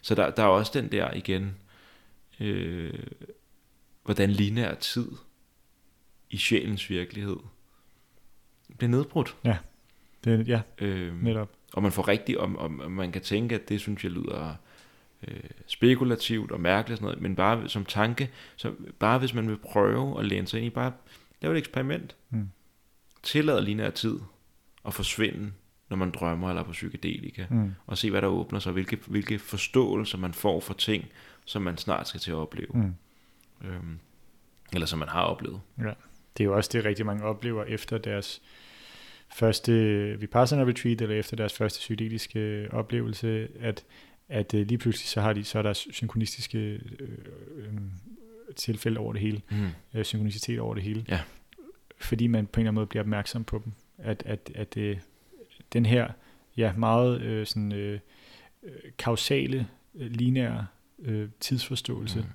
[0.01, 1.55] Så der, der er også den der igen,
[2.39, 2.93] øh,
[4.03, 5.11] hvordan lineær tid
[6.29, 7.37] i sjælens virkelighed
[8.77, 9.35] bliver nedbrudt.
[10.23, 11.49] Det, ja, Øh, netop.
[11.73, 14.55] og man får rigtig, om, om, om man kan tænke, at det synes jeg lyder
[15.27, 19.49] øh, spekulativt og mærkeligt og sådan noget, men bare som tanke, så bare hvis man
[19.49, 20.91] vil prøve at læne sig ind i, bare
[21.41, 22.15] lave et eksperiment.
[22.29, 22.49] Mm.
[23.23, 24.19] Tillad lineær tid
[24.85, 25.51] at forsvinde,
[25.89, 27.71] når man drømmer eller er på psykedelika, Mm.
[27.87, 31.05] og se hvad der åbner sig, hvilke, hvilke forståelser man får for ting,
[31.45, 32.93] som man snart skal til at opleve, Mm.
[33.67, 33.99] øhm,
[34.73, 35.61] eller som man har oplevet.
[36.37, 38.41] Det er jo også det, rigtig mange oplever efter deres
[39.35, 39.71] første
[40.19, 43.83] Vipassana retreat, eller efter deres første psykedeliske oplevelse, at,
[44.29, 46.79] at øh, lige pludselig så har de så er der synkronistiske øh,
[47.55, 47.73] øh,
[48.55, 49.67] tilfælde over det hele, Mm.
[49.93, 51.19] øh, synkronicitet over det hele, Ja.
[51.97, 54.97] fordi man på en eller anden måde bliver opmærksom på dem, at, at, at øh,
[55.73, 56.07] den her
[56.57, 57.99] ja, meget øh, sådan, øh,
[58.63, 60.65] øh, kausale, øh, lineære
[61.03, 62.25] øh, tidsforståelse, Mm.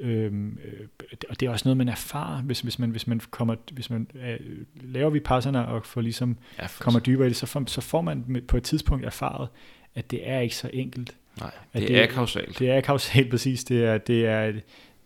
[0.00, 0.86] Øhm, øh,
[1.28, 4.06] og det er også noget, man erfarer, hvis, hvis man, hvis man kommer, hvis man
[4.26, 4.38] øh,
[4.74, 8.00] laver vi passerne og får ligesom, Ja, kommer dybere i det, så får, så får
[8.00, 9.48] man på et tidspunkt erfaret,
[9.94, 11.14] at det er ikke så enkelt.
[11.40, 12.58] Nej, det, det- det er kausalt.
[12.58, 14.52] Det er kausalt præcis, det er, det er,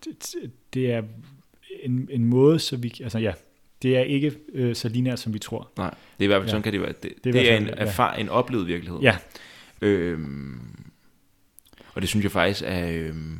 [0.04, 0.34] det,
[0.74, 1.02] det er
[1.82, 3.32] en, en måde, så vi, altså ja,
[3.82, 5.70] det er ikke øh, så lineært, som vi tror.
[5.76, 6.50] Nej, det er i hvert fald Ja.
[6.50, 6.92] sådan kan det være.
[7.02, 7.70] Det, Det er det, er en, ja.
[7.76, 9.00] erfar, en oplevet virkelighed.
[9.00, 9.16] Ja.
[9.82, 10.60] Øhm,
[11.94, 13.38] og det synes jeg faktisk er, øhm,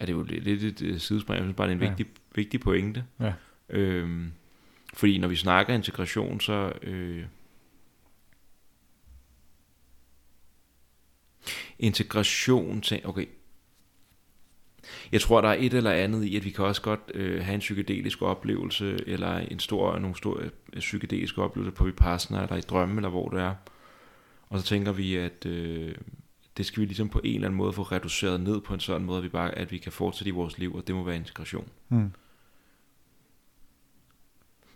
[0.00, 1.36] er det jo lidt lidt et øh, sidespring.
[1.36, 1.88] Jeg synes bare, det er en Ja.
[1.88, 3.04] vigtig, vigtig pointe.
[3.20, 3.32] Ja.
[3.68, 4.32] Øhm,
[4.94, 6.72] fordi når vi snakker integration, så...
[6.82, 7.24] Øh,
[11.78, 13.00] integration til...
[13.04, 13.26] Okay.
[15.12, 17.54] Jeg tror, der er et eller andet i, at vi kan også godt øh, have
[17.54, 22.60] en psykedelisk oplevelse, eller en stor, nogle store øh, psykedeliske oplevelser på Vipassana, eller i
[22.60, 23.54] drømme, eller hvor det er.
[24.48, 25.94] Og så tænker vi, at øh,
[26.60, 29.06] det skal vi ligesom på en eller anden måde få reduceret ned på en sådan
[29.06, 31.16] måde, at vi, bare, at vi kan fortsætte i vores liv, og det må være
[31.16, 31.68] integration.
[31.88, 32.10] Mm.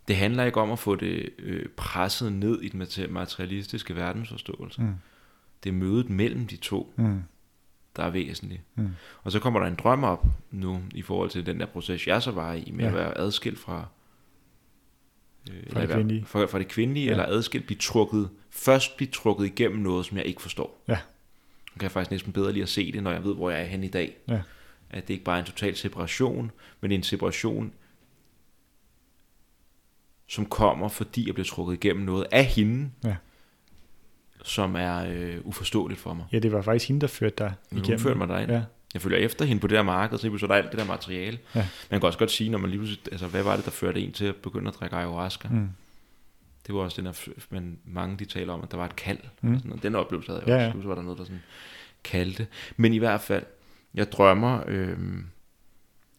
[0.08, 4.82] Det handler ikke om at få det øh, presset ned i den mate- materialistiske verdensforståelse.
[4.82, 4.94] Mm.
[5.64, 7.22] Det er mødet mellem de to, Mm.
[7.96, 8.62] der er væsentligt.
[8.74, 8.88] Mm.
[9.22, 12.22] Og så kommer der en drøm op nu, i forhold til den der proces, jeg
[12.22, 12.88] så var i, med ja.
[12.90, 13.86] at være adskilt fra,
[15.50, 16.24] øh, eller det kvindelige.
[16.26, 17.04] Fra, fra det kvindelige.
[17.06, 17.10] Ja.
[17.10, 20.82] eller adskilt blive trukket, først blive trukket igennem noget, som jeg ikke forstår.
[20.88, 20.98] Ja.
[21.78, 23.64] Kan jeg faktisk næsten bedre lige at se det, når jeg ved, hvor jeg er
[23.64, 24.16] hen i dag.
[24.28, 24.40] Ja.
[24.90, 27.72] At det ikke bare er en total separation, men en separation,
[30.26, 33.16] som kommer, fordi jeg bliver trukket igennem noget af hende, Ja.
[34.44, 36.26] som er øh, uforståeligt for mig.
[36.32, 37.98] Ja, det var faktisk hende, der førte dig Hun igennem.
[38.00, 38.50] førte mig derind.
[38.52, 38.62] Ja.
[38.94, 41.38] Jeg følger efter hende på det der marked, så er der alt det der materiale.
[41.54, 41.68] Ja.
[41.90, 44.00] Man kan også godt sige, når man lige pludselig, altså hvad var det, der førte
[44.00, 45.48] en til at begynde at drikke ayahuasca?
[45.48, 45.68] Mm.
[46.66, 49.18] Det var også den der, men mange de taler om, at der var et kald.
[49.42, 49.48] Mm.
[49.50, 49.56] Mm.
[49.56, 49.82] Sådan, noget.
[49.82, 50.76] den oplevelse havde jeg Ja, også.
[50.78, 50.82] ja.
[50.82, 51.42] Så var der noget, der sådan
[52.04, 52.46] kaldte.
[52.76, 53.44] Men i hvert fald,
[53.94, 54.98] Jeg drømmer, øh,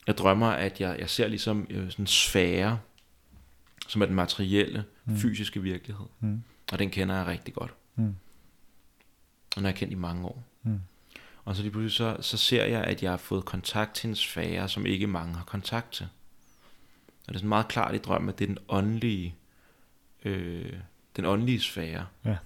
[0.08, 2.80] jeg drømmer, at jeg, jeg ser ligesom øh, sådan en sfære,
[3.88, 5.18] som er den materielle, mm.
[5.18, 6.06] fysiske virkelighed.
[6.20, 6.44] Mm.
[6.72, 7.74] Og den kender jeg rigtig godt.
[7.96, 8.08] Mm.
[8.08, 10.44] Og den har jeg kendt i mange år.
[10.64, 10.80] Mm.
[11.46, 14.16] Og så lige pludselig så, så ser jeg, at jeg har fået kontakt til en
[14.16, 16.08] sfære, som ikke mange har kontakt til.
[17.08, 19.36] Og det er sådan meget klart i drømmen, at det er den åndelige,
[20.26, 20.74] øh,
[21.16, 22.06] den åndelige sfære.
[22.26, 22.38] Ja.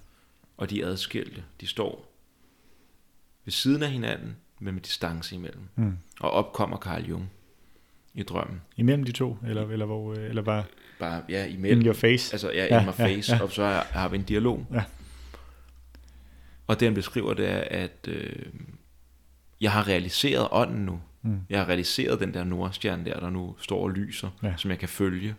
[0.56, 2.12] Og de adskilte, de står
[3.44, 5.62] ved siden af hinanden, men med distance imellem.
[5.76, 5.96] Mm.
[6.20, 7.30] Og op kommer Carl Jung
[8.14, 8.60] i drømmen.
[8.76, 10.64] Imellem de to, eller, eller, hvor, øh, eller bare,
[10.98, 11.80] bare ja, imellem.
[11.80, 12.34] In your face.
[12.34, 13.44] Altså, ja, ja in my face, ja, ja.
[13.44, 14.66] og så har, har vi en dialog.
[14.72, 14.84] Ja.
[16.66, 18.46] Og det han beskriver, det er, at øh,
[19.60, 21.00] jeg har realiseret ånden nu.
[21.22, 21.40] Mm.
[21.50, 24.54] Jeg har realiseret den der nordstjerne der, der nu står og lyser, ja.
[24.56, 25.34] som jeg kan følge.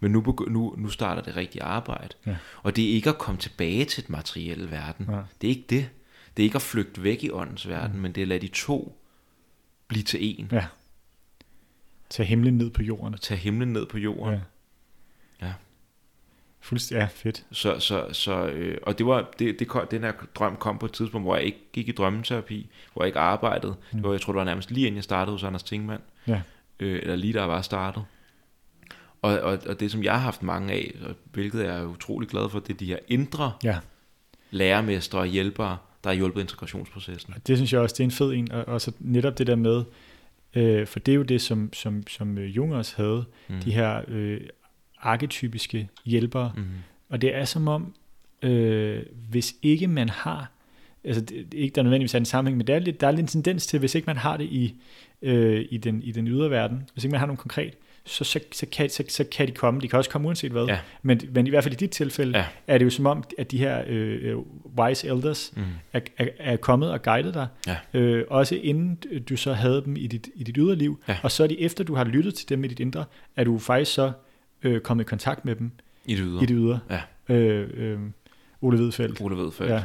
[0.00, 2.14] Men nu, nu, nu starter det rigtige arbejde.
[2.26, 2.36] Ja.
[2.62, 5.06] Og det er ikke at komme tilbage til et materielle verden.
[5.10, 5.20] Ja.
[5.40, 5.90] Det er ikke det.
[6.36, 8.02] Det er ikke at flygte væk i åndens verden, mm.
[8.02, 9.02] men det er at lade de to
[9.88, 10.48] blive til en.
[10.52, 10.66] Ja.
[12.10, 13.18] Tag himlen ned på jorden.
[13.18, 14.40] Tag himlen ned på jorden.
[15.40, 15.46] Ja.
[15.46, 15.52] ja.
[16.60, 17.44] Fuldstændig, ja, fedt.
[17.52, 20.92] Så, så, så øh, og det var, det, det, den her drøm kom på et
[20.92, 23.76] tidspunkt, hvor jeg ikke gik i drømmeterapi, hvor jeg ikke arbejdede.
[23.92, 23.98] Mm.
[23.98, 26.02] Det var, jeg tror, det var nærmest lige inden jeg startede hos Anders Tingmann.
[26.26, 26.40] Ja.
[26.80, 28.04] Øh, eller lige da jeg var startet.
[29.22, 30.94] Og, og, og det, som jeg har haft mange af,
[31.32, 33.78] hvilket jeg er utrolig glad for, det er de her indre ja.
[34.50, 37.34] lærermestre og hjælpere, der har hjulpet integrationsprocessen.
[37.46, 39.84] Det synes jeg også, det er en fed en, og også netop det der med,
[40.54, 43.60] øh, for det er jo det, som, som, som øh, Jung også havde, mm.
[43.60, 44.40] de her øh,
[44.98, 46.64] arketypiske hjælpere, mm.
[47.08, 47.94] og det er som om,
[48.42, 50.50] øh, hvis ikke man har,
[51.04, 53.20] altså det, ikke der nødvendigvis er en sammenhæng, men der er, lidt, der er lidt
[53.20, 54.74] en tendens til, hvis ikke man har det i,
[55.22, 57.74] øh, i, den, i den ydre verden, hvis ikke man har noget konkret,
[58.08, 59.80] så, så, så, kan, så, så kan de komme.
[59.80, 60.64] De kan også komme uanset hvad.
[60.64, 60.78] Ja.
[61.02, 62.44] Men, men i hvert fald i dit tilfælde, ja.
[62.66, 64.36] er det jo som om, at de her øh,
[64.78, 65.62] wise elders mm.
[65.92, 67.46] er, er, er kommet og guidet dig.
[67.66, 67.76] Ja.
[67.94, 68.96] Øh, også inden
[69.28, 71.02] du så havde dem i dit, i dit ydre liv.
[71.08, 71.16] Ja.
[71.22, 73.04] Og så er de efter, du har lyttet til dem i dit indre,
[73.36, 74.12] er du faktisk så
[74.62, 75.70] øh, kommet i kontakt med dem.
[76.04, 76.42] I det ydre.
[76.42, 76.80] I det ydre.
[76.90, 77.34] Ja.
[77.34, 78.00] Øh, øh,
[78.60, 79.20] Ole Hvidfeldt.
[79.20, 79.72] Ole Hvidfeldt.
[79.72, 79.82] Ja.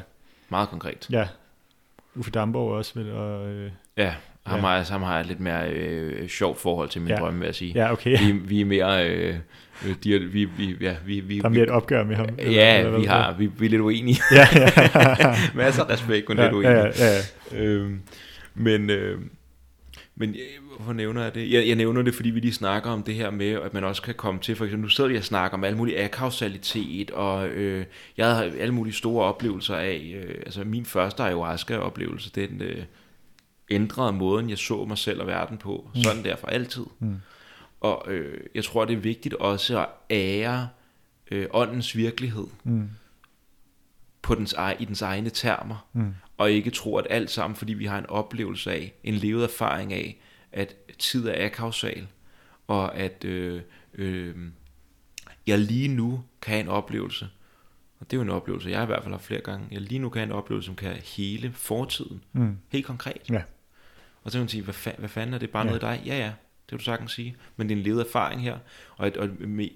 [0.49, 1.07] Meget konkret.
[1.11, 1.27] Ja.
[2.15, 3.11] Uffe Damborg også vel.
[3.11, 4.13] Og, øh, ja.
[4.45, 4.65] Ham, ja.
[4.65, 7.15] har, ham har jeg lidt mere øh, sjovt forhold til min ja.
[7.15, 7.71] drømme, vil jeg sige.
[7.75, 8.19] Ja, okay.
[8.19, 9.09] Vi, vi er mere...
[9.09, 9.35] Øh,
[9.85, 12.27] øh de, vi, vi, ja, vi, vi, der er mere et opgør med ham.
[12.39, 14.21] Ja, eller, eller, vi, har, vi, vi er lidt uenige.
[14.31, 15.35] Ja, ja.
[15.55, 16.71] Masser af respekt, men ja, lidt uenige.
[16.71, 17.19] Ja, ja,
[17.51, 17.63] ja.
[17.63, 18.01] Øhm,
[18.55, 19.19] men, øh,
[20.15, 20.35] men
[20.75, 21.51] hvorfor nævner jeg det?
[21.51, 24.01] Jeg, jeg nævner det, fordi vi lige snakker om det her med, at man også
[24.01, 27.47] kan komme til, for eksempel, nu sidder vi og snakker om alle mulige akausalitet, og
[27.47, 27.85] øh,
[28.17, 32.61] jeg har alle mulige store oplevelser af, øh, altså min første ayahuasca-oplevelse, den...
[32.61, 32.83] Øh,
[33.75, 35.89] ændrede måden, jeg så mig selv og verden på.
[35.95, 36.01] Mm.
[36.01, 36.85] Sådan der for altid.
[36.99, 37.15] Mm.
[37.81, 40.69] Og øh, jeg tror, det er vigtigt også at ære
[41.31, 42.89] øh, åndens virkelighed mm.
[44.21, 45.87] på dens, i dens egne termer.
[45.93, 46.13] Mm.
[46.37, 49.93] Og ikke tro, at alt sammen, fordi vi har en oplevelse af, en levet erfaring
[49.93, 50.21] af,
[50.51, 52.07] at tid er akausal,
[52.67, 53.61] og at øh,
[53.93, 54.35] øh,
[55.47, 57.29] jeg lige nu kan have en oplevelse,
[57.99, 59.99] og det er jo en oplevelse, jeg i hvert fald har flere gange, jeg lige
[59.99, 62.57] nu kan have en oplevelse, som kan hele fortiden, mm.
[62.69, 63.29] helt konkret.
[63.29, 63.41] Ja.
[64.23, 65.69] Og så kan man sige, hvad, fa- hvad fanden er det bare ja.
[65.71, 66.07] noget af dig?
[66.07, 67.35] Ja, ja, det kan du sagtens sige.
[67.57, 68.57] Men det er en levet erfaring her,
[68.97, 69.29] og, og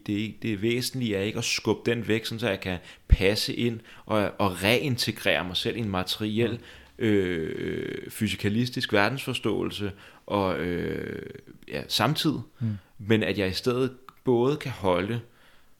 [0.07, 4.31] det, det væsentlige er ikke at skubbe den væk, så jeg kan passe ind og,
[4.37, 6.59] og reintegrere mig selv i en materiel,
[6.97, 9.91] øh, fysikalistisk verdensforståelse
[10.25, 11.29] og øh,
[11.67, 12.33] ja, samtid.
[12.59, 12.77] Mm.
[12.97, 15.19] Men at jeg i stedet både kan holde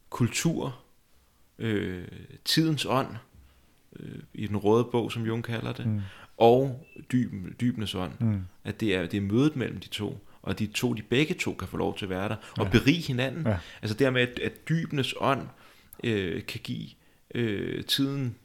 [0.10, 0.80] kultur,
[1.60, 2.08] øh,
[2.46, 3.08] tidens ånd,
[4.00, 6.02] øh, i den røde bog, som Jung kalder det, mm
[6.38, 7.32] og dyb,
[7.62, 8.12] dybenes ånd.
[8.20, 8.42] Mm.
[8.64, 11.54] At det er, det er mødet mellem de to, og de to, de begge to
[11.54, 12.70] kan få lov til at være der, og ja.
[12.70, 13.48] berige hinanden.
[13.48, 13.58] Ja.
[13.82, 15.48] Altså dermed, at, at dybenes ånd
[16.04, 16.90] øh, kan give
[17.36, 18.36] øh, tiden,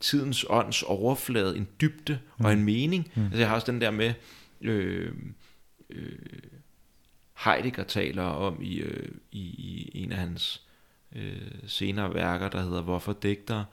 [0.00, 2.44] tidens ånds overflade en dybde mm.
[2.44, 3.10] og en mening.
[3.14, 3.22] Mm.
[3.22, 4.14] Altså jeg har også den der med,
[4.60, 5.12] øh,
[5.90, 6.18] øh,
[7.44, 10.62] Heidegger taler om i, øh, i, i en af hans
[11.16, 13.64] øh, senere værker, der hedder Hvorfor digter,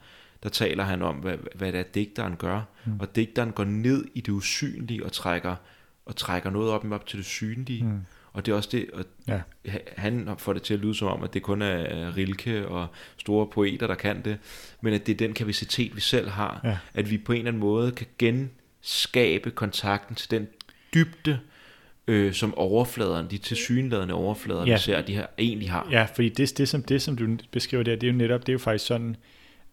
[0.44, 2.62] der taler han om, hvad, hvad det er, digteren gør.
[2.84, 3.00] Mm.
[3.00, 5.56] Og digteren går ned i det usynlige og trækker,
[6.06, 7.84] og trækker noget op, op til det synlige.
[7.84, 8.00] Mm.
[8.32, 9.40] Og det er også det, og ja.
[9.96, 13.46] han får det til at lyde som om, at det kun er Rilke og store
[13.46, 14.38] poeter, der kan det,
[14.80, 16.78] men at det er den kapacitet, vi selv har, ja.
[16.94, 20.48] at vi på en eller anden måde kan genskabe kontakten til den
[20.94, 21.38] dybde,
[22.06, 24.72] øh, som overfladerne, de tilsyneladende overflader, ja.
[24.72, 25.88] vi ser, de her egentlig har.
[25.90, 28.48] Ja, fordi det, det, som, det, som du beskriver der, det er jo netop, det
[28.48, 29.16] er jo faktisk sådan, Øh,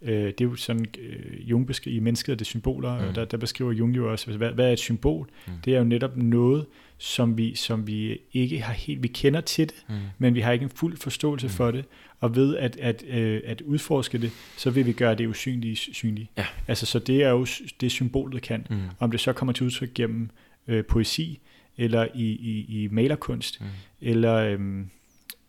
[0.05, 3.13] det er jo sådan, øh, Jung beskriver, i mennesket er det symboler, mm.
[3.13, 5.29] der, der beskriver Jung jo også, hvad, hvad er et symbol?
[5.47, 5.53] Mm.
[5.65, 6.65] Det er jo netop noget,
[6.97, 9.95] som vi, som vi ikke har helt, vi kender til det, mm.
[10.17, 11.53] men vi har ikke en fuld forståelse mm.
[11.53, 11.85] for det,
[12.19, 16.29] og ved at, at, øh, at udforske det, så vil vi gøre det usynlige synligt.
[16.37, 16.45] Ja.
[16.67, 17.47] Altså, så det er jo
[17.81, 18.67] det symbolet kan.
[18.69, 18.79] Mm.
[18.99, 20.29] Om det så kommer til udtryk gennem
[20.67, 21.39] øh, poesi,
[21.77, 23.67] eller i, i, i malerkunst, mm.
[24.01, 24.89] eller øhm,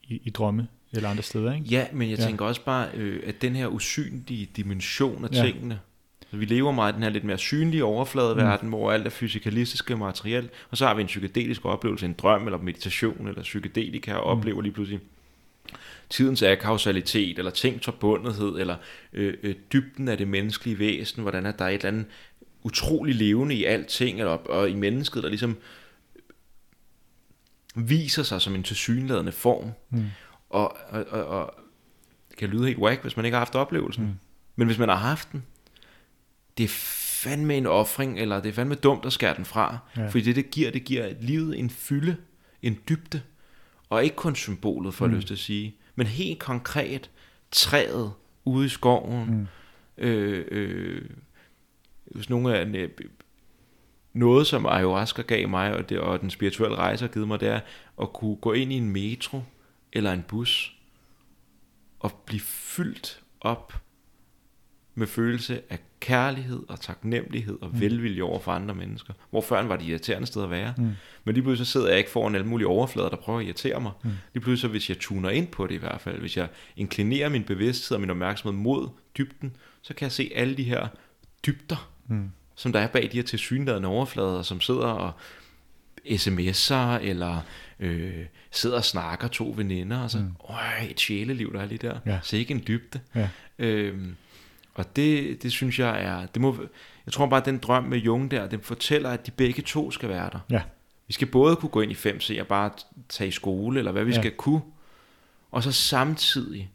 [0.09, 1.55] i, i drømme, eller andre steder.
[1.55, 1.67] Ikke?
[1.67, 2.25] Ja, men jeg ja.
[2.25, 5.43] tænker også bare, øh, at den her usynlige dimension af ja.
[5.45, 5.81] tingene,
[6.31, 8.73] så vi lever meget i den her lidt mere synlige overfladeverden, mm.
[8.75, 12.59] hvor alt er fysikalistiske materiel, og så har vi en psykedelisk oplevelse, en drøm eller
[12.59, 14.41] meditation eller psykedelika, og mm.
[14.41, 15.01] oplever lige pludselig
[16.11, 18.77] tidens akausalitet, eller tings forbundethed, eller
[19.13, 22.07] øh, øh, dybden af det menneskelige væsen, hvordan er der et eller andet
[22.63, 25.57] utrolig levende i alting, eller, og i mennesket, der ligesom
[27.75, 29.71] viser sig som en tilsyneladende form.
[29.91, 30.05] Mm.
[30.53, 31.55] Og, og, og, og
[32.31, 34.05] det kan lyde helt whack, hvis man ikke har haft oplevelsen.
[34.05, 34.13] Mm.
[34.57, 35.43] Men hvis man har haft den,
[36.59, 36.69] det er
[37.23, 39.79] fandme en offring, eller det er fandme dumt at skære den fra.
[39.97, 40.09] Ja.
[40.09, 42.17] Fordi det, det giver, det giver livet en fylde,
[42.63, 43.23] en dybde,
[43.89, 45.15] og ikke kun symbolet, for mm.
[45.15, 47.11] lyst til at sige, men helt konkret
[47.51, 48.13] træet
[48.45, 49.31] ude i skoven.
[49.31, 49.47] Mm.
[50.05, 51.03] Øh, øh,
[52.05, 52.89] hvis nogle af
[54.13, 57.49] noget, som ayahuasca gav mig, og, det, og den spirituelle rejse har givet mig, det
[57.49, 57.61] er
[58.03, 59.43] at kunne gå ind i en metro
[59.93, 60.77] eller en bus
[62.01, 63.83] og blive fyldt op
[64.95, 67.81] med følelse af kærlighed og taknemmelighed og mm.
[67.81, 69.15] velvilje over for andre mennesker.
[69.31, 70.75] Hvor før var det irriterende sted at være.
[70.79, 70.91] Mm.
[71.25, 73.81] Men lige pludselig så sidder jeg ikke foran alle mulige overflader, der prøver at irritere
[73.81, 73.93] mig.
[74.03, 74.11] Mm.
[74.35, 77.29] Lige pludselig så hvis jeg tuner ind på det i hvert fald, hvis jeg inklinerer
[77.29, 78.89] min bevidsthed og min opmærksomhed mod
[79.19, 80.89] dybden, så kan jeg se alle de her
[81.47, 82.31] dybder, mm.
[82.55, 85.13] som der er bag de her tilsyneladende overflader, som sidder og
[86.07, 87.41] sms'er, eller
[87.81, 90.35] øh, sidder og snakker to veninder, og så, mm.
[90.49, 91.99] øj, et sjæleliv, der er lige der.
[92.07, 92.19] Ja.
[92.23, 93.01] Så ikke en dybde.
[93.15, 93.29] Ja.
[93.59, 94.17] Øhm,
[94.75, 96.57] og det, det synes jeg er, det må,
[97.07, 99.91] jeg tror bare, at den drøm med Jung der, den fortæller, at de begge to
[99.91, 100.39] skal være der.
[100.51, 100.63] Ja.
[101.07, 102.71] Vi skal både kunne gå ind i 5C og bare
[103.09, 104.21] tage i skole, eller hvad vi ja.
[104.21, 104.61] skal kunne,
[105.51, 106.71] og så samtidig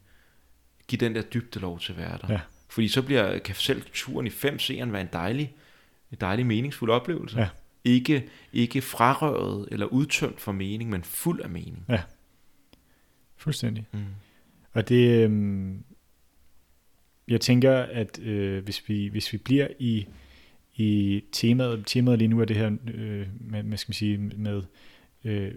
[0.88, 2.32] give den der dybde lov til at være der.
[2.32, 2.40] Ja.
[2.68, 5.54] Fordi så bliver, kan selv turen i 5C'eren være en dejlig,
[6.12, 7.38] en dejlig meningsfuld oplevelse.
[7.38, 7.48] Ja.
[7.88, 11.84] Ikke, ikke frarøvet eller udtømt for mening, men fuld af mening.
[11.88, 12.02] Ja,
[13.36, 13.86] fuldstændig.
[13.92, 14.00] Mm.
[14.72, 15.84] Og det, øhm,
[17.28, 20.06] jeg tænker, at øh, hvis, vi, hvis vi bliver i,
[20.74, 24.62] i temaet, temaet lige nu er det her øh, med, med, skal man sige, med
[25.24, 25.52] øh,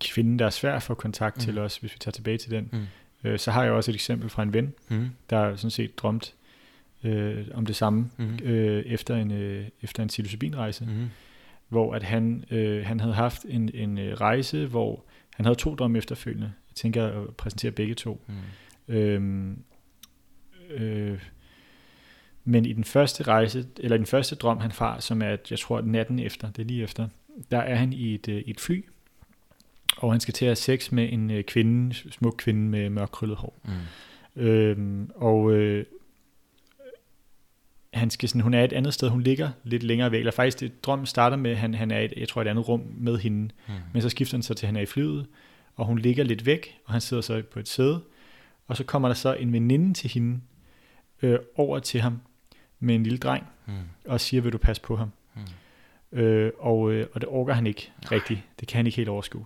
[0.00, 1.40] kvinden, der er svær at få kontakt mm.
[1.40, 2.86] til os, hvis vi tager tilbage til den, mm.
[3.24, 5.08] øh, så har jeg også et eksempel fra en ven, mm.
[5.30, 6.34] der sådan set drømt
[7.04, 8.38] øh, om det samme mm.
[8.44, 11.08] øh, efter en øh, efter en psilocybinrejse, mm.
[11.72, 15.04] Hvor at han øh, han havde haft en en øh, rejse, hvor
[15.34, 16.52] han havde to drømme efterfølgende.
[16.70, 18.24] Jeg tænker at præsentere begge to.
[18.88, 18.94] Mm.
[18.94, 19.58] Øhm,
[20.72, 21.22] Øh,
[22.44, 25.80] men i den første rejse, eller den første drøm, han har, som er, jeg tror,
[25.80, 27.08] natten efter, det er lige efter,
[27.50, 28.84] der er han i et, øh, et fly,
[29.96, 33.36] og han skal til at have sex med en øh, kvinde, smuk kvinde med mørkrøllet
[33.36, 33.58] hår.
[33.64, 34.42] Mm.
[34.42, 35.84] Øhm, og øh,
[37.92, 40.60] han skal sådan, hun er et andet sted, hun ligger lidt længere væk, eller faktisk
[40.60, 43.18] det, drømmen starter med, at han, han er et, jeg tror, et andet rum med
[43.18, 43.74] hende, mm.
[43.92, 45.26] men så skifter han så til, at han er i flyet,
[45.76, 48.02] og hun ligger lidt væk, og han sidder så på et sæde,
[48.68, 50.40] og så kommer der så en veninde til hende,
[51.22, 52.20] øh, over til ham
[52.80, 53.72] med en lille dreng, mm.
[54.04, 55.12] og siger, vil du passe på ham?
[55.34, 56.18] Mm.
[56.18, 58.18] Øh, og, øh, og det orker han ikke Nej.
[58.18, 58.40] rigtigt.
[58.60, 59.44] Det kan han ikke helt overskue.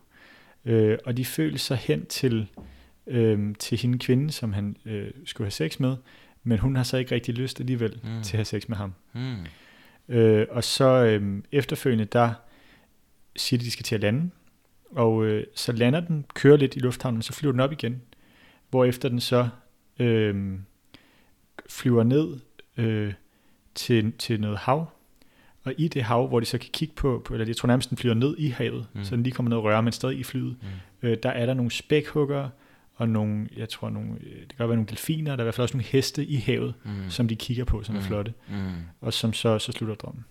[0.64, 2.48] Øh, og de føler sig hen til,
[3.06, 5.96] øh, til hende kvinde, som han øh, skulle have sex med,
[6.46, 8.22] men hun har så ikke rigtig lyst alligevel mm.
[8.22, 8.94] til at have sex med ham.
[9.12, 9.46] Mm.
[10.08, 12.32] Øh, og så øh, efterfølgende, der
[13.36, 14.30] siger de, de skal til at lande,
[14.90, 18.02] og øh, så lander den, kører lidt i lufthavnen, så flyver den op igen,
[18.70, 19.48] hvor efter den så
[19.98, 20.58] øh,
[21.68, 22.38] flyver ned
[22.76, 23.12] øh,
[23.74, 24.90] til, til noget hav,
[25.64, 27.90] og i det hav, hvor de så kan kigge på, på eller jeg tror nærmest,
[27.90, 29.04] den flyver ned i havet, mm.
[29.04, 31.08] så den lige kommer ned og rører, men stadig i flyet, mm.
[31.08, 32.48] øh, der er der nogle spækhugger,
[32.96, 35.44] og nogle, jeg tror, nogle, øh, det kan godt være nogle delfiner, der er i
[35.44, 37.10] hvert fald også nogle heste i havet, mm.
[37.10, 37.98] som de kigger på, som mm.
[37.98, 38.56] er flotte, mm.
[39.00, 40.24] og som så, så slutter drømmen.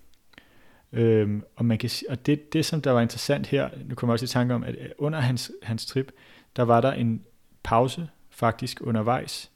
[0.92, 4.14] Øhm, og man kan og det, det, som der var interessant her, nu kommer jeg
[4.14, 6.12] også i tanke om, at under hans, hans trip,
[6.56, 7.22] der var der en
[7.62, 9.50] pause faktisk undervejs,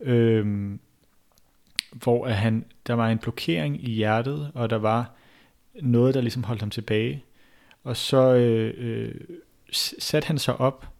[0.00, 0.80] øhm,
[1.92, 5.10] hvor at han, der var en blokering i hjertet, og der var
[5.82, 7.24] noget, der ligesom holdt ham tilbage.
[7.84, 9.14] Og så øh, øh,
[9.98, 10.91] satte han sig op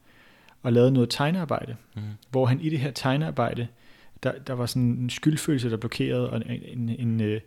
[0.62, 2.02] og lavede noget tegnearbejde, mm.
[2.30, 3.68] hvor han i det her tegnearbejde,
[4.22, 7.40] der, der var sådan en skyldfølelse, der blokerede, og en, en, en, øh,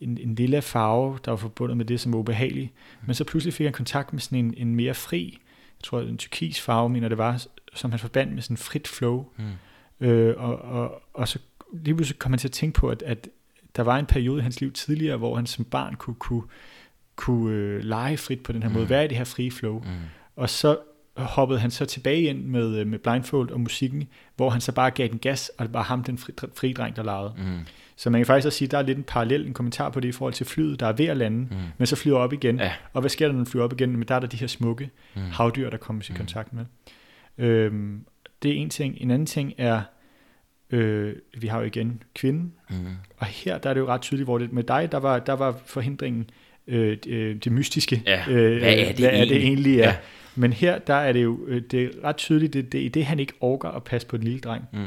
[0.00, 2.72] en, en lille farve, der var forbundet med det, som var ubehageligt.
[3.00, 3.06] Mm.
[3.06, 5.38] Men så pludselig fik han kontakt med sådan en, en mere fri,
[5.78, 9.26] jeg tror en tyrkis farve, mener det var, som han forbandt med sådan frit flow.
[9.36, 10.06] Mm.
[10.06, 11.38] Øh, og, og, og så
[11.72, 13.28] lige pludselig kom han til at tænke på, at, at
[13.76, 16.42] der var en periode i hans liv tidligere, hvor han som barn kunne, kunne,
[17.16, 18.74] kunne øh, lege frit på den her mm.
[18.74, 19.78] måde, være i det her frie flow.
[19.78, 19.86] Mm.
[20.36, 20.78] Og så
[21.16, 24.90] hoppede han så tilbage ind med, øh, med blindfold og musikken, hvor han så bare
[24.90, 27.34] gav den gas, og det var ham, den fri, fri dreng, der lavede.
[27.36, 27.58] Mm.
[27.96, 30.00] Så man kan faktisk også sige, at der er lidt en parallel, en kommentar på
[30.00, 31.56] det i forhold til flyet, der er ved at lande, mm.
[31.78, 32.58] men så flyver op igen.
[32.58, 32.72] Ja.
[32.92, 33.96] Og hvad sker der, når den flyver op igen?
[33.96, 35.22] Men der er der de her smukke mm.
[35.22, 36.16] havdyr, der kommer i mm.
[36.16, 36.64] kontakt med.
[37.38, 38.04] Øhm,
[38.42, 38.96] det er en ting.
[39.00, 39.80] En anden ting er,
[40.70, 42.76] øh, vi har jo igen kvinden, mm.
[43.16, 45.32] og her der er det jo ret tydeligt, hvor det med dig, der var, der
[45.32, 46.30] var forhindringen
[46.66, 48.02] øh, det, øh, det mystiske.
[48.06, 48.24] Ja.
[48.28, 49.20] Øh, hvad er det, hvad egentlig?
[49.20, 49.76] Er det egentlig?
[49.76, 49.84] Ja.
[49.84, 49.96] ja.
[50.36, 53.06] Men her, der er det jo øh, det er ret tydeligt, det, det, i det
[53.06, 54.86] han ikke orker at passe på den lille dreng, mm.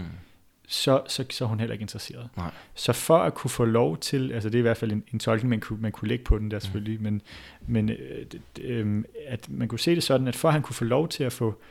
[0.67, 2.29] så, så, så er hun heller ikke interesseret.
[2.37, 2.51] Nej.
[2.75, 5.19] Så for at kunne få lov til, altså det er i hvert fald en, en
[5.19, 6.61] tolkning, man kunne, man kunne lægge på den der mm.
[6.61, 7.03] selvfølgelig, mm.
[7.03, 7.21] men,
[7.67, 8.25] men øh,
[8.61, 11.23] øh, at man kunne se det sådan, at for at han kunne få lov til
[11.23, 11.61] at få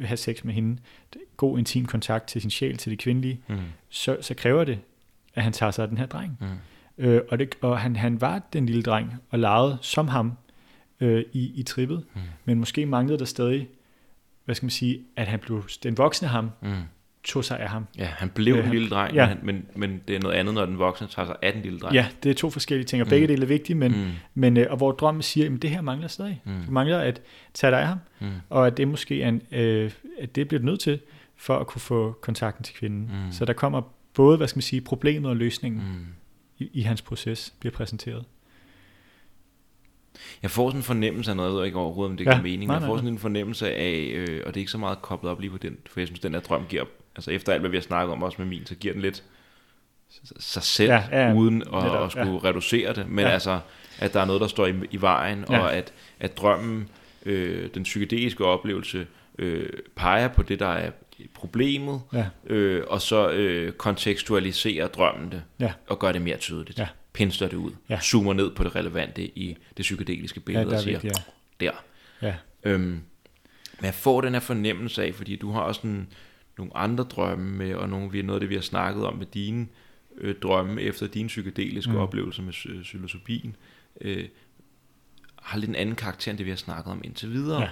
[0.00, 0.78] have sex med hende,
[1.36, 3.56] god intim kontakt til sin sjæl, til det kvindelige, mm.
[3.88, 4.78] så, så kræver det,
[5.34, 6.38] at han tager sig af den her dreng.
[6.40, 6.46] Mm.
[7.04, 10.32] Øh, og det, og han, han var den lille dreng, og legede som ham,
[11.02, 12.20] øh, i, i trippet, mm.
[12.44, 13.68] men måske manglede der stadig,
[14.44, 16.72] hvad skal man sige, at han blev, den voksne ham, mm.
[17.24, 17.86] tog sig af ham.
[17.98, 19.34] Ja, han blev øh, en lille dreng, ja.
[19.42, 21.94] men, men det er noget andet, når den voksne tager sig af den lille dreng.
[21.94, 23.28] Ja, det er to forskellige ting, og begge mm.
[23.28, 24.10] dele er vigtige, men, mm.
[24.34, 26.42] men øh, og hvor drømmen siger, at det her mangler stadig.
[26.44, 26.60] Mm.
[26.60, 27.20] Det mangler at
[27.54, 28.30] tage dig af ham, mm.
[28.50, 31.00] og at det måske er en, øh, at det bliver nødt til,
[31.36, 33.00] for at kunne få kontakten til kvinden.
[33.00, 33.32] Mm.
[33.32, 33.82] Så der kommer
[34.14, 36.06] både, hvad skal man sige, problemet og løsningen mm.
[36.58, 38.24] i, i hans proces bliver præsenteret.
[40.42, 42.42] Jeg får sådan en fornemmelse af noget, jeg ved ikke overhovedet, om det ja, giver
[42.42, 45.02] mening, men jeg får sådan en fornemmelse af, øh, og det er ikke så meget
[45.02, 46.84] koblet op lige på den, for jeg synes, den her drøm giver,
[47.16, 49.24] altså efter alt, hvad vi har snakket om også med min, så giver den lidt
[50.38, 52.48] sig selv, ja, ja, uden at, netop, at skulle ja.
[52.48, 53.30] reducere det, men ja.
[53.30, 53.60] altså,
[53.98, 55.58] at der er noget, der står i, i vejen, ja.
[55.58, 56.88] og at, at drømmen,
[57.26, 59.06] øh, den psykedeliske oplevelse,
[59.38, 60.90] øh, peger på det, der er
[61.34, 62.26] problemet, ja.
[62.46, 65.72] øh, og så øh, kontekstualiserer drømmen det, ja.
[65.88, 66.78] og gør det mere tydeligt.
[66.78, 68.00] Ja pensler det ud, ja.
[68.00, 71.26] zoomer ned på det relevante i det psykedeliske billede ja, og siger, vigtigt,
[71.60, 71.66] ja.
[71.66, 71.72] der.
[72.22, 72.34] Ja.
[72.64, 73.02] Øhm,
[73.78, 76.12] men jeg får den her fornemmelse af, fordi du har også en,
[76.58, 79.16] nogle andre drømme med, og nogle, vi er noget af det, vi har snakket om
[79.16, 79.66] med dine
[80.18, 81.98] øh, drømme efter din psykedeliske mm.
[81.98, 83.56] oplevelse med øh, psilocybin,
[84.00, 84.28] øh,
[85.42, 87.60] har lidt en anden karakter end det, vi har snakket om indtil videre.
[87.60, 87.68] Ja.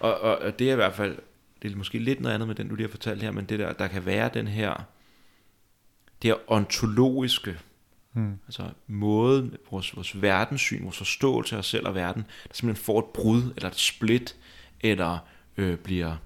[0.00, 1.18] Og, og, og det er i hvert fald,
[1.62, 3.58] det er måske lidt noget andet med den, du lige har fortalt her, men det
[3.58, 4.84] der, der kan være den her,
[6.22, 7.58] det her ontologiske,
[8.12, 8.38] Mm.
[8.46, 12.98] Altså måden, vores, vores verdenssyn, vores forståelse af os selv og verden, der simpelthen får
[12.98, 14.36] et brud, eller et split,
[14.80, 15.18] eller
[15.56, 16.16] øh, bliver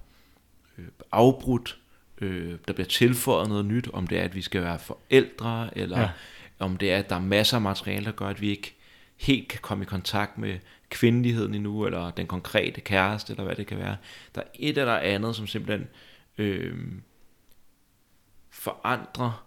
[0.77, 1.79] øh, afbrudt,
[2.21, 5.99] øh, der bliver tilføjet noget nyt, om det er, at vi skal være forældre, eller
[5.99, 6.09] ja.
[6.59, 8.75] om det er, at der er masser af materiale, der gør, at vi ikke
[9.17, 10.59] helt kan komme i kontakt med
[10.89, 13.97] kvindeligheden endnu, eller den konkrete kæreste, eller hvad det kan være.
[14.35, 15.87] Der er et eller andet, som simpelthen
[16.37, 16.77] øh,
[18.49, 19.44] forandrer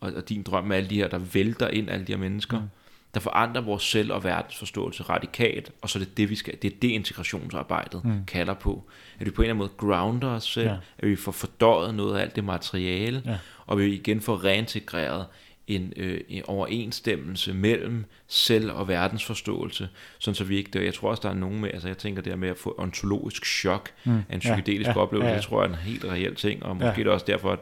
[0.00, 2.58] og, og din drøm med alle de her, der vælter ind, alle de her mennesker,
[2.58, 2.68] mm.
[3.14, 6.72] der forandrer vores selv- og verdensforståelse radikalt, og så er det det, vi skal, det
[6.72, 8.24] er det integrationsarbejdet mm.
[8.26, 8.84] kalder på.
[9.18, 10.76] At vi på en eller anden måde grounder os selv, ja.
[10.98, 13.38] at vi får fordøjet noget af alt det materiale, ja.
[13.66, 15.26] og vi igen får reintegreret
[15.68, 19.88] en, øh, en overensstemmelse mellem selv- og verdensforståelse,
[20.18, 20.80] sådan så vi ikke dør.
[20.80, 23.46] Jeg tror også, der er nogen med, altså jeg tænker det med at få ontologisk
[23.46, 24.16] chok mm.
[24.28, 25.36] af en psykedelisk ja, oplevelse, ja, ja.
[25.36, 26.96] det tror jeg er en helt reel ting, og måske ja.
[26.96, 27.58] det også derfor, at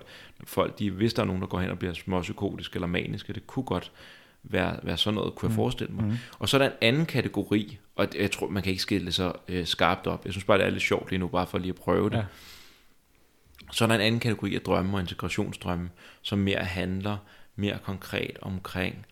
[0.47, 3.47] folk, de, hvis der er nogen, der går hen og bliver småpsykotiske eller maniske, det
[3.47, 3.93] kunne godt
[4.43, 5.57] være, være sådan noget, kunne jeg mm.
[5.57, 6.05] forestille mig.
[6.05, 6.17] Mm.
[6.39, 9.15] Og så er der en anden kategori, og jeg tror, man kan ikke skille det
[9.15, 10.25] så øh, skarpt op.
[10.25, 12.17] Jeg synes bare, det er lidt sjovt lige nu, bare for lige at prøve det.
[12.17, 12.25] Ja.
[13.73, 15.91] Så er der en anden kategori af drømme og integrationsdrømme,
[16.23, 17.17] som mere handler
[17.57, 19.07] mere konkret omkring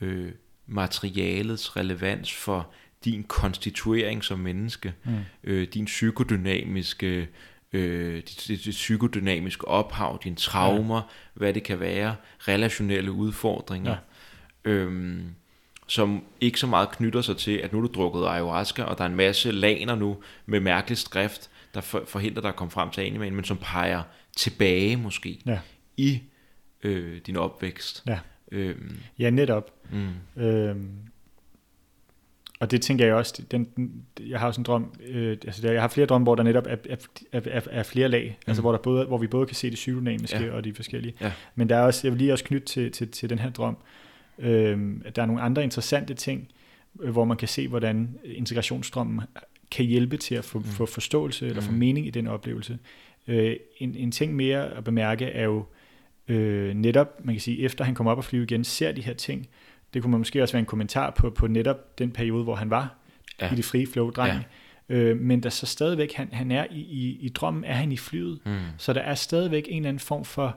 [0.00, 0.32] øh,
[0.66, 2.72] materialets relevans for
[3.04, 5.18] din konstituering som menneske, mm.
[5.44, 7.28] øh, din psykodynamiske
[7.72, 11.02] øh, dit, dit, dit psykodynamiske ophav, dine traumer, ja.
[11.34, 13.96] hvad det kan være, relationelle udfordringer,
[14.64, 14.70] ja.
[14.70, 15.34] øhm,
[15.86, 19.04] som ikke så meget knytter sig til, at nu er du drukket ayahuasca, og der
[19.04, 20.16] er en masse laner nu
[20.46, 24.02] med mærkelig skrift, der for, forhindrer dig at komme frem til animaen, men som peger
[24.36, 25.58] tilbage måske ja.
[25.96, 26.22] i
[26.82, 28.02] øh, din opvækst.
[28.06, 28.18] Ja,
[28.52, 28.98] øhm.
[29.18, 29.70] ja netop.
[29.90, 30.42] Mm.
[30.42, 30.90] Øhm,
[32.62, 33.68] og det tænker jeg også, den,
[34.20, 36.76] jeg har også en drøm, øh, altså jeg har flere drømme, hvor der netop er,
[36.88, 36.96] er,
[37.32, 38.50] er, er flere lag, altså mm.
[38.50, 40.52] altså hvor, der både, hvor vi både kan se det psykodynamiske ja.
[40.52, 41.14] og de forskellige.
[41.20, 41.32] Ja.
[41.54, 43.76] Men der er også, jeg vil lige også knytte til, til, til den her drøm,
[44.38, 46.48] øh, at der er nogle andre interessante ting,
[47.00, 49.20] øh, hvor man kan se, hvordan integrationsstrømmen
[49.70, 50.64] kan hjælpe til at få, mm.
[50.64, 51.66] få forståelse eller mm.
[51.66, 52.78] få mening i den oplevelse.
[53.28, 55.64] Øh, en, en ting mere at bemærke er jo
[56.28, 59.14] øh, netop, man kan sige, efter han kommer op og flyve igen, ser de her
[59.14, 59.48] ting,
[59.94, 62.70] det kunne man måske også være en kommentar på, på netop den periode, hvor han
[62.70, 62.94] var
[63.40, 63.52] ja.
[63.52, 64.44] i det frie flow dreng.
[64.88, 64.94] Ja.
[64.94, 67.96] Øh, men der så stadigvæk, han, han er i, i, i drømmen, er han i
[67.96, 68.38] flyet.
[68.46, 68.58] Mm.
[68.76, 70.56] Så der er stadigvæk en eller anden form for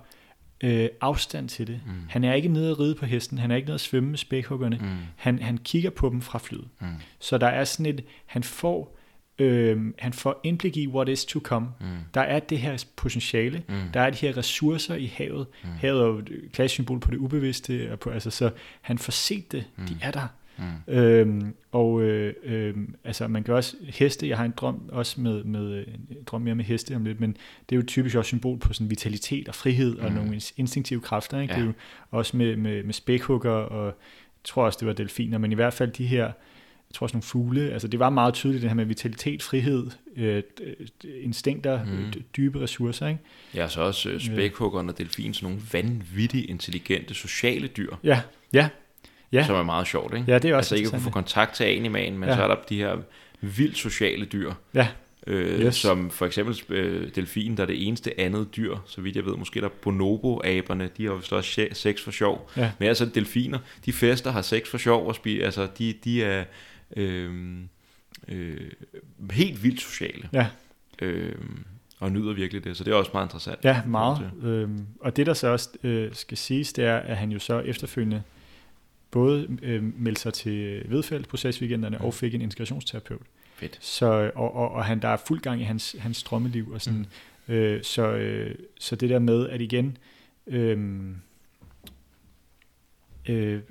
[0.63, 1.81] øh, afstand til det.
[1.85, 1.91] Mm.
[2.09, 4.17] Han er ikke nede at ride på hesten, han er ikke nede at svømme med
[4.17, 4.77] spækhuggerne.
[4.81, 4.87] Mm.
[5.15, 6.67] Han, han kigger på dem fra flyet.
[6.79, 6.87] Mm.
[7.19, 8.99] Så der er sådan et, han får
[9.39, 11.67] øh, han får indblik i what is to come.
[11.79, 11.85] Mm.
[12.13, 13.75] Der er det her potentiale, mm.
[13.93, 15.47] der er de her ressourcer i havet.
[15.63, 15.69] Mm.
[15.69, 18.51] Havet er jo et klassisk symbol på det ubevidste, og på, altså, så
[18.81, 19.85] han får set det, mm.
[19.85, 20.27] de er der.
[20.57, 20.93] Mm.
[20.93, 25.43] Øhm, og øh, øh, altså man kan også heste, jeg har en drøm også med,
[25.43, 27.37] med en drøm mere med heste om lidt, men
[27.69, 30.05] det er jo typisk også symbol på sådan vitalitet og frihed mm.
[30.05, 31.53] og nogle instinktive kræfter, ikke?
[31.53, 31.59] Ja.
[31.59, 31.73] Det er jo
[32.11, 33.93] også med, med, med spækhugger og jeg
[34.43, 36.31] tror også det var delfiner, men i hvert fald de her
[36.95, 39.87] jeg tror også nogle fugle, altså det var meget tydeligt det her med vitalitet, frihed,
[40.15, 40.43] øh,
[41.21, 42.13] instinkter, mm.
[42.37, 43.07] dybe ressourcer.
[43.07, 43.19] Ikke?
[43.53, 47.95] Ja, så også øh, spækhuggerne og delfin, sådan nogle vanvittigt intelligente sociale dyr.
[48.03, 48.21] Ja,
[48.53, 48.69] ja,
[49.31, 49.45] ja.
[49.45, 50.13] som er meget sjovt.
[50.13, 50.31] Ikke?
[50.31, 52.35] Ja, det er også Altså ikke at kunne få kontakt til animaen, men ja.
[52.35, 52.97] så er der de her
[53.41, 54.53] vildt sociale dyr.
[54.73, 54.87] Ja.
[55.27, 55.75] Øh, yes.
[55.75, 59.35] Som for eksempel øh, delfin, der er det eneste andet dyr, så vidt jeg ved,
[59.37, 62.51] måske der bonobo-aberne, de har jo også sex for sjov.
[62.57, 62.71] Ja.
[62.79, 66.39] Men altså delfiner, de fester har sex for sjov, og spi, altså de, de er
[66.39, 66.45] øh,
[66.95, 68.71] øh,
[69.31, 70.29] helt vildt sociale.
[70.33, 70.47] Ja.
[71.01, 71.35] Øh,
[71.99, 73.59] og nyder virkelig det, så det er også meget interessant.
[73.63, 74.31] Ja, meget.
[74.43, 77.59] Øhm, og det der så også øh, skal siges, det er, at han jo så
[77.59, 78.23] efterfølgende
[79.11, 83.21] både øh, meldte sig til Vedfældt procesweekenderne og fik en integrationsterapeut.
[83.55, 83.77] Fedt.
[83.81, 86.71] Så, og, og, og han, der er fuld gang i hans, hans drømmeliv.
[86.71, 87.05] Og sådan,
[87.47, 87.53] mm.
[87.53, 89.97] øh, så, øh, så det der med, at igen,
[90.47, 90.99] øh,
[93.29, 93.61] øh,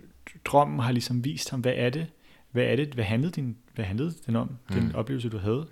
[0.44, 2.06] drømmen har ligesom vist ham, hvad er det,
[2.54, 4.74] hvad er det, hvad handlede, din, hvad handlede den om, mm.
[4.74, 5.66] den oplevelse, du havde?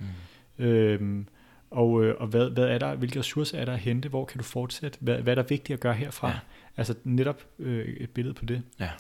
[0.58, 0.64] Mm.
[0.64, 1.24] Øh,
[1.70, 4.38] og, øh, og hvad, hvad er der, hvilke ressourcer er der at hente, hvor kan
[4.38, 6.28] du fortsætte, hvad, hvad er der vigtigt at gøre herfra?
[6.28, 6.34] Ja.
[6.76, 8.62] Altså netop øh, et billede på det.
[8.80, 8.90] Ja.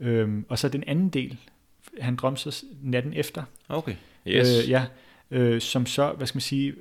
[0.00, 1.38] Øhm, og så den anden del,
[2.00, 3.42] han drømte så natten efter.
[3.68, 3.94] Okay,
[4.26, 4.64] yes.
[4.64, 4.86] Øh, ja,
[5.30, 6.74] øh, som så, hvad skal man sige,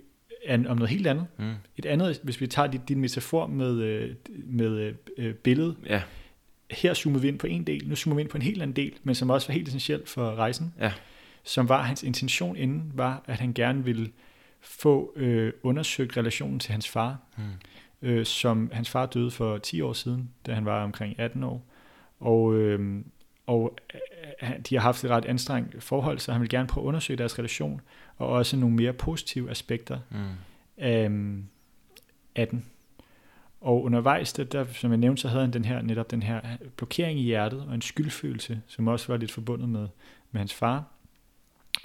[0.46, 1.28] er om noget helt andet.
[1.38, 1.54] Mm.
[1.78, 4.16] Et andet, hvis vi tager din, din metafor med, øh,
[4.46, 5.76] med øh, billedet.
[5.86, 6.02] Ja.
[6.72, 8.76] Her zoomer vi ind på en del, nu zoomer vi ind på en helt anden
[8.76, 10.74] del, men som også var helt essentiel for rejsen.
[10.80, 10.94] Ja.
[11.44, 14.12] Som var hans intention inden, var, at han gerne ville
[14.62, 17.18] få øh, undersøgt relationen til hans far.
[17.38, 17.44] Mm.
[18.02, 21.66] Øh, som hans far døde for 10 år siden, da han var omkring 18 år.
[22.20, 23.02] Og, øh,
[23.48, 26.88] og øh, de har haft et ret anstrengt forhold, så han vil gerne prøve at
[26.88, 27.82] undersøge deres relation,
[28.18, 30.18] og også nogle mere positive aspekter mm.
[30.78, 31.12] af,
[32.36, 32.66] af den.
[33.62, 36.42] Og undervejs, der, der, som jeg nævnte, så havde han den her, netop den her
[36.78, 39.88] blokering i hjertet, og en skyldfølelse, som også var lidt forbundet med,
[40.32, 40.84] med hans far.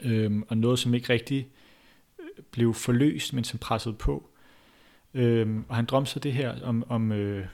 [0.02, 1.48] Øhm, og noget, som ikke rigtig
[2.18, 4.28] øh, blev forløst, men som pressede på.
[5.14, 7.46] Øhm, og han drømte så det her om, om øh,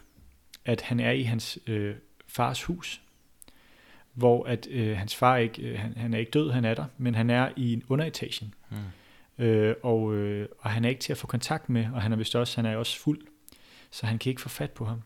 [0.64, 1.94] at han er i hans øh,
[2.26, 3.02] fars hus,
[4.12, 6.84] hvor at øh, hans far ikke, øh, han, han er ikke død, han er der,
[6.98, 8.54] men han er i en underetagen.
[8.70, 9.44] Mm.
[9.44, 12.16] Øh, og, øh, og han er ikke til at få kontakt med, og han er
[12.16, 13.20] vist også, han er også fuld,
[13.92, 15.02] så han kan ikke få fat på ham.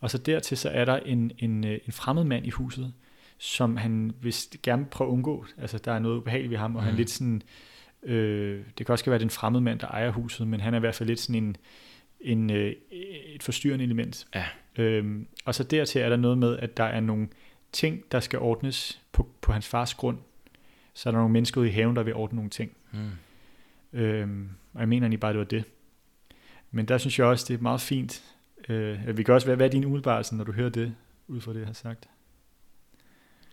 [0.00, 2.92] Og så dertil så er der en, en, øh, en fremmed mand i huset,
[3.38, 5.46] som han vist gerne prøver at undgå.
[5.58, 6.84] Altså der er noget ubehageligt ved ham, og mm.
[6.84, 7.42] han er lidt sådan,
[8.02, 10.80] øh, det kan også være den fremmede mand, der ejer huset, men han er i
[10.80, 11.56] hvert fald lidt sådan en,
[12.20, 12.72] en, øh,
[13.34, 14.26] et forstyrrende element.
[14.34, 14.44] Ja.
[14.76, 17.28] Øhm, og så dertil er der noget med, at der er nogle
[17.72, 20.18] ting, der skal ordnes på, på hans fars grund.
[20.94, 22.72] Så er der nogle mennesker ude i haven, der vil ordne nogle ting.
[22.92, 23.98] Mm.
[23.98, 25.64] Øhm, og jeg mener egentlig bare, det var det.
[26.70, 28.22] Men der synes jeg også, det er meget fint.
[28.68, 30.94] Øh, vi kan også være, hvad er din umiddelbare, når du hører det,
[31.28, 32.08] ud fra det, jeg har sagt?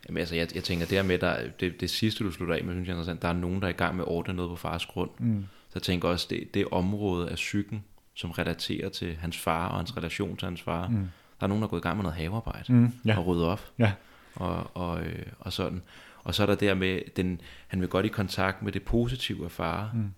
[0.08, 2.64] Jamen altså, jeg, jeg tænker, det her med, der, det, det sidste, du slutter af
[2.64, 3.22] med, synes jeg er interessant.
[3.22, 5.10] Der er nogen, der er i gang med at ordne noget på fars grund.
[5.20, 5.46] Mm.
[5.68, 7.84] Så jeg tænker også, det, det område af psyken,
[8.14, 10.88] som relaterer til hans far og hans relation til hans far.
[10.88, 10.96] Mm.
[11.40, 13.18] Der er nogen, der er gået i gang med noget havearbejde mm, ja.
[13.18, 13.72] og ryddet op.
[13.80, 13.94] Ja.
[14.36, 15.82] Og, og, øh, og sådan.
[16.24, 19.46] Og så er der der med, den, han vil godt i kontakt med det positive
[19.46, 20.12] af far, mm.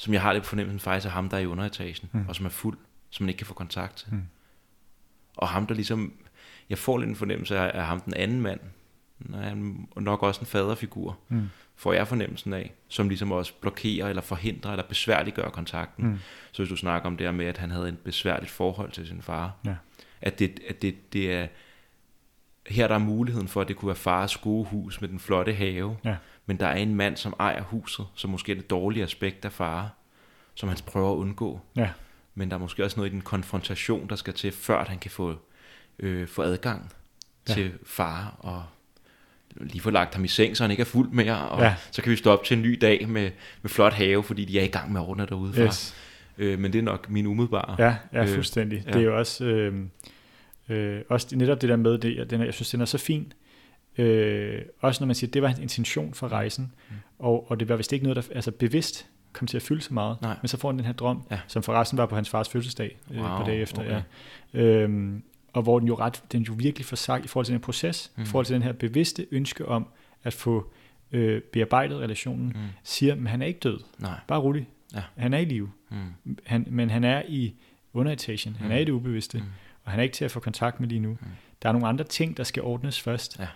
[0.00, 2.24] Som jeg har lidt fornemmelsen faktisk er ham, der er i underetagen, mm.
[2.28, 2.78] og som er fuld,
[3.10, 4.08] som man ikke kan få kontakt til.
[4.10, 4.22] Mm.
[5.36, 6.12] Og ham, der ligesom,
[6.70, 8.60] jeg får lidt en fornemmelse af, af ham, den anden mand,
[9.90, 11.48] og nok også en faderfigur, mm.
[11.76, 16.06] får jeg fornemmelsen af, som ligesom også blokerer eller forhindrer eller besværliggør kontakten.
[16.06, 16.18] Mm.
[16.52, 19.06] Så hvis du snakker om det her med, at han havde et besværligt forhold til
[19.06, 19.74] sin far, ja.
[20.20, 21.46] at, det, at det, det er,
[22.66, 25.52] her der er muligheden for, at det kunne være fars gode hus med den flotte
[25.52, 26.16] have, ja.
[26.46, 29.52] Men der er en mand, som ejer huset, som måske er det dårlige aspekt af
[29.52, 29.94] far,
[30.54, 31.60] som han prøver at undgå.
[31.76, 31.90] Ja.
[32.34, 35.10] Men der er måske også noget i den konfrontation, der skal til, før han kan
[35.10, 35.36] få,
[35.98, 36.92] øh, få adgang
[37.48, 37.54] ja.
[37.54, 38.64] til far og
[39.56, 41.74] lige få lagt ham i seng, så han ikke er fuld mere, og ja.
[41.90, 43.30] så kan vi stå op til en ny dag med,
[43.62, 45.62] med flot have, fordi de er i gang med at ordne derude fra.
[45.62, 45.94] Yes.
[46.38, 47.76] Øh, men det er nok min umiddelbare.
[47.78, 48.78] Ja, ja øh, fuldstændig.
[48.78, 48.92] Øh, ja.
[48.92, 49.84] Det er jo også, øh,
[50.68, 53.49] øh, også netop det der med, det, den jeg synes, den er så fin, øh,
[54.80, 56.96] også når man siger, at det var en intention for rejsen, mm.
[57.18, 59.94] og, og det var vist ikke noget, der altså bevidst kom til at fylde så
[59.94, 60.36] meget, Nej.
[60.42, 61.40] men så får han den her drøm, ja.
[61.46, 63.82] som forresten var på hans fars fødselsdag øh, wow, på dag efter.
[63.82, 64.02] Okay.
[64.54, 64.60] Ja.
[64.60, 65.22] Øhm,
[65.52, 67.64] og hvor den jo ret, den jo virkelig får sagt i forhold til den her
[67.64, 68.22] proces, mm.
[68.22, 69.88] i forhold til den her bevidste ønske om
[70.24, 70.72] at få
[71.12, 72.60] øh, bearbejdet relationen, mm.
[72.82, 73.80] siger, at han er ikke død.
[73.98, 74.18] Nej.
[74.28, 74.68] Bare rolig.
[74.94, 75.02] Ja.
[75.16, 75.70] Han er i live.
[75.90, 76.36] Mm.
[76.46, 77.54] Han, men han er i
[77.92, 78.56] underetagen.
[78.56, 78.72] Han Mm.
[78.72, 79.38] er i det ubevidste.
[79.38, 79.44] Mm.
[79.84, 81.10] Og han er ikke til at få kontakt med lige nu.
[81.10, 81.26] Mm.
[81.62, 83.38] Der er nogle andre ting, der skal ordnes først.
[83.38, 83.46] Ja.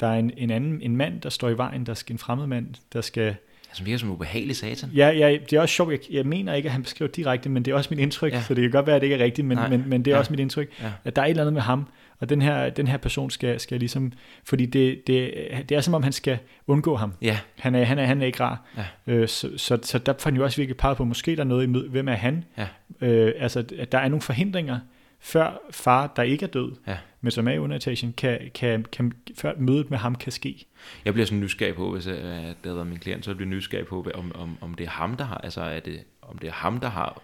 [0.00, 2.46] Der er en, en anden en mand, der står i vejen, der skal en fremmed
[2.46, 3.34] mand, der skal...
[3.72, 4.90] Som virker som en ubehagelig satan.
[4.94, 5.90] Ja, ja, det er også sjovt.
[5.92, 8.42] Jeg, jeg mener ikke, at han beskriver direkte, men det er også mit indtryk, Ja.
[8.42, 9.68] så det kan godt være, at det ikke er rigtigt, men, Nej.
[9.68, 10.18] men, men det er Ja.
[10.18, 10.92] også mit indtryk, Ja.
[11.04, 11.86] at der er et eller andet med ham,
[12.18, 14.12] og den her, den her person skal, skal ligesom...
[14.44, 15.32] Fordi det, det,
[15.68, 17.12] det er som om, han skal undgå ham.
[17.22, 18.64] Ja, Han er, han er, han er ikke rar.
[18.76, 19.12] Ja.
[19.12, 21.44] Øh, så, så, så der får han jo også virkelig peget på, måske der er
[21.46, 21.88] noget i.
[21.88, 22.44] Hvem er han?
[22.58, 22.66] Ja.
[23.00, 24.78] Øh, altså, at der er nogle forhindringer,
[25.20, 26.96] før far, der ikke er død, Ja.
[27.20, 30.66] Men som er i underetagen, kan, kan, kan, før mødet med ham kan ske.
[31.04, 33.48] jeg bliver sådan nysgerrig på, hvis jeg, at det havde været min klient, så bliver
[33.48, 36.38] jeg nysgerrig på, om, om, om det er ham, der har, altså er det, om
[36.38, 37.22] det er ham, der har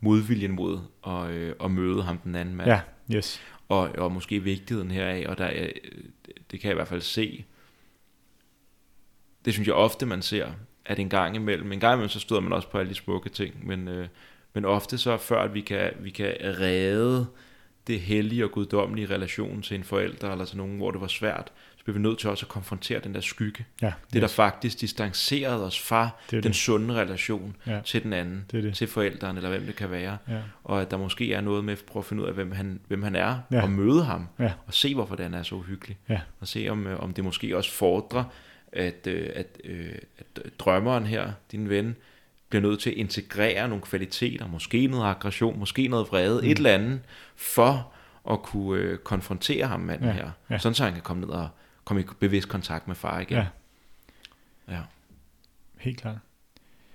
[0.00, 2.70] modviljen mod at, øh, at møde ham den anden mand.
[2.70, 2.80] Ja,
[3.14, 3.42] yes.
[3.68, 5.70] og, og måske vigtigheden heraf, og der er,
[6.50, 7.44] det kan jeg i hvert fald se,
[9.44, 10.52] det synes jeg ofte, man ser,
[10.84, 13.28] at en gang imellem, en gang imellem, så støder man også på alle de smukke
[13.28, 14.08] ting, men, øh,
[14.54, 17.26] men ofte så, før at vi kan, vi kan redde
[17.86, 21.52] det hellige og guddommelige relation til en forælder, eller til nogen, hvor det var svært,
[21.76, 23.64] så bliver vi nødt til også at konfrontere den der skygge.
[23.82, 26.56] Ja, Det, der faktisk distancerede os fra Det den det.
[26.56, 27.80] sunde relation Ja.
[27.84, 28.74] til den anden, Det det.
[28.74, 30.38] til forældrene, eller hvem det kan være Ja.
[30.64, 32.80] og at der måske er noget med at prøve at finde ud af, hvem han,
[32.88, 33.62] hvem han er, Ja.
[33.62, 34.52] og møde ham, Ja.
[34.66, 36.20] og se, hvorfor den er så uhyggelig, Ja.
[36.40, 38.24] og se, om, øh, om det måske også fordrer,
[38.72, 41.96] at, øh, at, øh, at drømmeren her, din ven,
[42.52, 46.48] bliver nødt til at integrere nogle kvaliteter, måske noget aggression, måske noget vrede, mm.
[46.48, 47.00] et eller andet,
[47.36, 47.92] for
[48.30, 50.12] at kunne øh, konfrontere ham manden Ja.
[50.14, 50.58] her, Ja.
[50.58, 51.48] sådan så han kan komme ned og
[51.84, 53.36] komme i bevidst kontakt med far igen.
[53.36, 53.46] Ja.
[54.68, 54.80] ja.
[55.78, 56.16] Helt klart.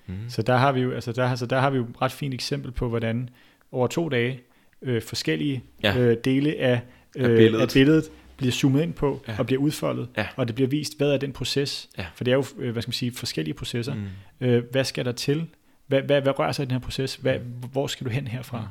[0.07, 0.15] Mm.
[0.29, 2.33] Så der har vi jo, altså der, altså der har vi jo et ret fint
[2.33, 3.29] eksempel på, hvordan
[3.71, 4.41] over to dage
[4.81, 5.97] øh, forskellige Ja.
[5.97, 6.81] øh, dele af,
[7.17, 7.61] øh, af, billedet.
[7.61, 9.35] af billedet bliver zoomet ind på Ja.
[9.39, 10.27] og bliver udfoldet, Ja.
[10.35, 11.89] og det bliver vist, hvad er den proces?
[11.97, 12.05] Ja.
[12.15, 13.95] For det er jo, øh, hvad skal man sige, forskellige processer.
[13.95, 14.47] Mm.
[14.47, 15.47] Øh, hvad skal der til?
[15.87, 17.15] Hvad, hvad, hvad rører sig i den her proces?
[17.15, 17.39] Hvad,
[17.71, 18.67] hvor skal du hen herfra?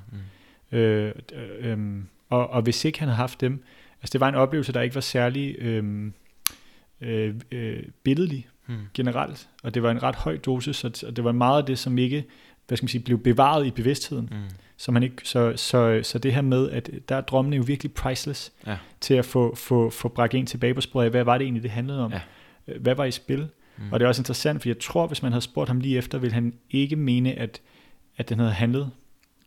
[0.73, 0.79] Mm.
[0.79, 1.79] Øh, øh, øh,
[2.31, 3.63] og, og hvis ikke han havde haft dem,
[4.03, 6.11] altså det var en oplevelse, der ikke var særlig øh,
[7.01, 8.77] øh, øh, billedlig Mm.
[8.95, 11.79] generelt, og det var en ret høj dosis, så og det var meget af det,
[11.79, 12.25] som ikke
[12.67, 14.29] hvad skal man sige, blev bevaret i bevidstheden.
[14.33, 14.37] Mm.
[14.77, 17.93] Så, man ikke, så, så, så det her med, at der er drømmene jo virkelig
[17.93, 18.77] priceless Ja.
[19.01, 21.11] til at få, få, få bragt en tilbage på sporet.
[21.11, 22.13] Hvad var det egentlig, det handlede om?
[22.13, 22.21] Ja.
[22.69, 23.49] Øh, Hvad var i spil?
[23.77, 23.93] Mm.
[23.93, 26.19] Og det er også interessant, for jeg tror, hvis man havde spurgt ham lige efter,
[26.19, 27.61] ville han ikke mene, at,
[28.17, 28.91] at den havde handlet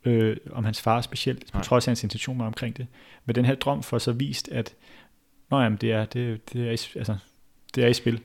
[0.05, 2.87] øh, om hans far specielt, på trods af hans intention var omkring det.
[3.25, 4.73] Men den her drøm får så vist, at
[5.51, 7.17] Nå, jamen, det, er, det, det, er i, altså,
[7.75, 8.19] det er i spil.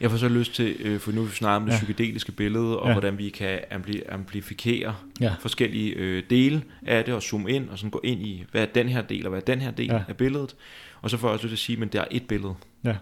[0.00, 1.76] Jeg får så lyst til, øh, for nu vi snakket om det Ja.
[1.78, 2.92] psykedeliske billede, og Ja.
[2.92, 5.34] hvordan vi kan ampli- amplifikere Ja.
[5.40, 8.66] forskellige øh, dele af det, og zoome ind, og sådan gå ind i, hvad er
[8.66, 10.02] den her del, og hvad er den her del Ja.
[10.08, 10.56] af billedet.
[11.02, 12.54] Og så får jeg også lyst til at sige, men der er et billede,
[12.84, 12.96] Ja.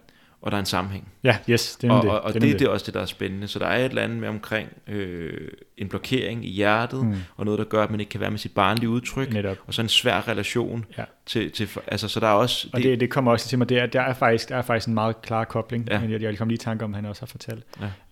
[0.47, 1.09] Og der er en sammenhæng.
[1.25, 2.43] Ja, yes, det er og, nemlig og, og det.
[2.43, 3.49] det, er det, det er også det, der er spændende.
[3.49, 7.15] Så der er et eller andet med omkring øh, en blokering i hjertet, Mm.
[7.37, 9.57] og noget, der gør, at man ikke kan være med sit barnlige udtryk, Netop.
[9.67, 11.05] og så en svær relation Ja.
[11.27, 13.87] til, til, altså så der er også, Og det, det kommer også til mig, der,
[13.87, 16.01] der, er faktisk, der er faktisk en meget klar kobling, Ja.
[16.01, 17.65] jeg, jeg kom lige i tanke om, han også har fortalt.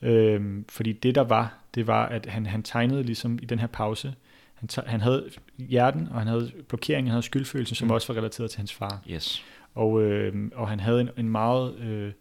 [0.02, 0.08] Ja.
[0.08, 3.66] Øhm, fordi det der var, det var, at han, han tegnede ligesom i den her
[3.66, 4.14] pause,
[4.54, 5.24] han, han havde
[5.58, 7.92] hjerten, og han havde blokeringen, han havde skyldfølelsen, som mm.
[7.94, 9.00] også var relateret til hans far.
[9.10, 9.44] yes,
[9.74, 12.12] Og, øh, og han havde en, en meget, øh,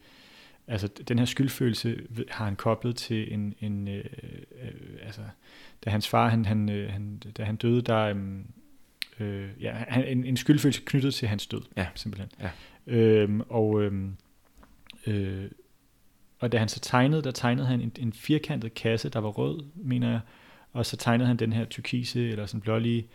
[0.68, 4.06] altså den her skyldfølelse har han koblet til en, en øh,
[4.64, 4.72] øh,
[5.02, 5.22] altså
[5.86, 8.46] da hans far, han, han, øh, han, da han døde, der, øhm,
[9.20, 11.88] øh, ja, han, en, en skyldfølelse knyttet til hans død, Ja.
[11.96, 12.30] simpelthen.
[12.40, 12.50] Ja.
[12.88, 14.16] Øhm, og, øhm,
[15.08, 15.46] øh,
[16.40, 19.64] og da han så tegnede, der tegnede han en, en firkantet kasse, der var rød,
[19.76, 20.20] mener jeg,
[20.74, 23.08] og så tegnede han den her turkise, eller sådan blålige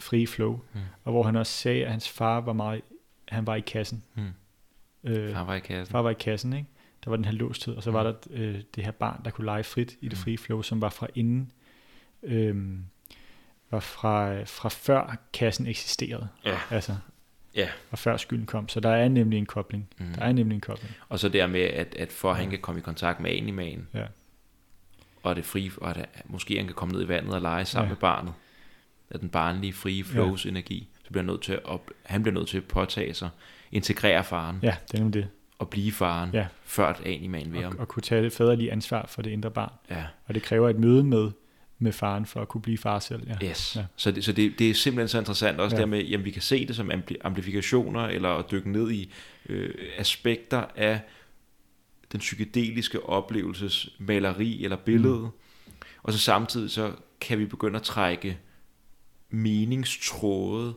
[0.00, 0.80] frie flow, Mm.
[1.04, 2.82] og hvor han også sagde, at hans far var meget,
[3.28, 4.02] han var i kassen.
[4.14, 4.22] Mm.
[5.04, 5.92] Øh, far var i kassen.
[5.92, 6.68] far var i kassen, ikke?
[7.04, 8.16] Der var den her låsthed, og så var Mm.
[8.32, 10.22] der øh, det her barn, der kunne lege frit i det Mm.
[10.22, 11.52] frie flow, som var fra inden,
[12.22, 12.56] øh,
[13.70, 16.28] var fra, fra før kassen eksisterede.
[16.44, 16.58] Ja.
[16.70, 16.96] Altså,
[17.54, 17.68] Ja.
[17.90, 18.68] og før skylden kom.
[18.68, 19.88] Så der er nemlig en kobling.
[19.98, 20.06] Mm.
[20.14, 20.94] Der er nemlig en kobling.
[21.08, 22.50] Og så der med, at, at for at han Ja.
[22.50, 24.06] kan komme i kontakt med animagen, Ja.
[25.22, 27.88] og det frie, og at måske han kan komme ned i vandet og lege sammen
[27.88, 27.92] Ja.
[27.92, 28.32] med barnet,
[29.10, 32.48] af den barnlige, frie flows energi, så bliver han nødt til at, han bliver nødt
[32.48, 33.28] til at påtage sig,
[33.72, 35.28] integrere faren, Ja, det er nemlig det.
[35.58, 36.46] og blive faren, Ja.
[36.64, 37.76] før at animagen ved Og, ham.
[37.78, 39.72] og kunne tage det fædrelige ansvar for det indre barn.
[39.90, 40.04] Ja.
[40.26, 41.30] Og det kræver et møde med,
[41.78, 43.28] med faren for at kunne blive far selv.
[43.42, 43.46] Ja.
[43.48, 43.76] Yes.
[43.76, 43.84] Ja.
[43.96, 45.80] Så, det, så det, det er simpelthen så interessant også Ja.
[45.80, 49.12] der med, jamen vi kan se det som ampli- amplifikationer, eller at dykke ned i
[49.48, 51.00] øh, aspekter af
[52.12, 55.28] den psykedeliske oplevelses maleri eller billede, mm.
[56.02, 58.38] og så samtidig så kan vi begynde at trække
[59.30, 60.74] meningstråde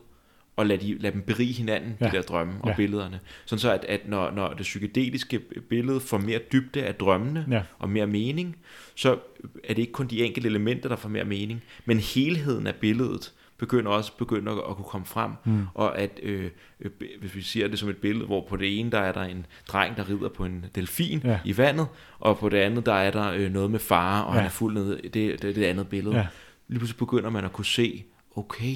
[0.56, 2.06] og lade, de, lade dem berige hinanden, ja.
[2.06, 2.74] de der drømme og Ja.
[2.76, 3.20] billederne.
[3.44, 5.38] Sådan så, at, at når, når det psykedeliske
[5.68, 7.62] billede får mere dybde af drømmene Ja.
[7.78, 8.56] og mere mening,
[8.94, 9.18] så
[9.64, 13.32] er det ikke kun de enkelte elementer, der får mere mening, men helheden af billedet
[13.58, 15.66] begynder også begynder at kunne komme frem, Mm.
[15.74, 16.50] og at øh,
[16.80, 19.22] øh, hvis vi ser det som et billede, hvor på det ene, der er der
[19.22, 21.38] en dreng, der rider på en delfin Ja.
[21.44, 21.86] i vandet,
[22.18, 24.38] og på det andet, der er der øh, noget med far, og Ja.
[24.38, 26.16] han er fuld ned, det, det er det andet billede.
[26.16, 26.26] Ja.
[26.68, 28.04] Lige pludselig begynder man at kunne se,
[28.36, 28.74] okay,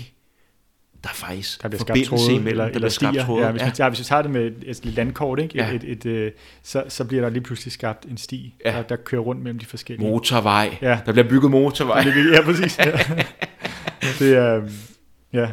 [1.04, 3.24] der er faktisk Der bliver skabt tråde, eller, der eller bliver stier.
[3.24, 3.44] tråde.
[3.44, 5.56] Ja, hvis, man, ja, hvis vi tager det med et, et landkort, ikke?
[5.58, 5.70] Ja.
[5.74, 6.32] Et, et, et, øh,
[6.62, 8.70] så, så bliver der lige pludselig skabt en sti, Ja.
[8.72, 10.10] der, der kører rundt mellem de forskellige.
[10.10, 10.76] Motorvej.
[10.82, 10.98] Ja.
[11.06, 12.04] Der bliver bygget motorvej.
[12.34, 12.78] Ja, præcis.
[12.86, 12.92] Ja.
[14.18, 14.68] det er, øhm,
[15.32, 15.48] ja,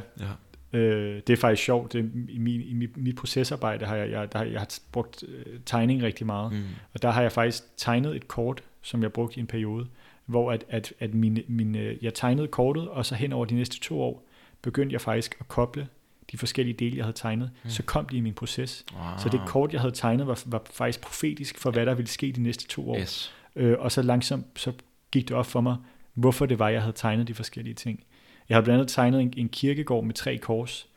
[0.74, 0.80] Ja.
[0.80, 1.94] øh, det er faktisk sjovt.
[1.94, 5.24] Det, i, min, I mit, mit procesarbejde har jeg, jeg, der har, jeg har brugt
[5.28, 6.52] øh, tegning rigtig meget.
[6.54, 6.60] Mm.
[6.94, 9.86] Og der har jeg faktisk tegnet et kort, som jeg brugte i en periode,
[10.26, 13.80] hvor at, at, at mine, mine, jeg tegnede kortet, og så hen over de næste
[13.80, 14.24] to år,
[14.64, 15.88] begyndte jeg faktisk at koble
[16.32, 17.52] de forskellige dele, jeg havde tegnet.
[17.64, 17.70] Mm.
[17.70, 18.86] Så kom de i min proces.
[18.94, 19.04] Wow.
[19.18, 22.32] Så det kort, jeg havde tegnet, var, var faktisk profetisk for, hvad der ville ske
[22.32, 23.00] de næste to år.
[23.00, 23.34] Yes.
[23.56, 24.74] Øh, og så langsomt så
[25.12, 25.78] gik det op for mig,
[26.14, 28.04] hvorfor det var, jeg havde tegnet de forskellige ting.
[28.50, 30.88] Jeg havde blandt andet tegnet en, en kirkegård med tre kors,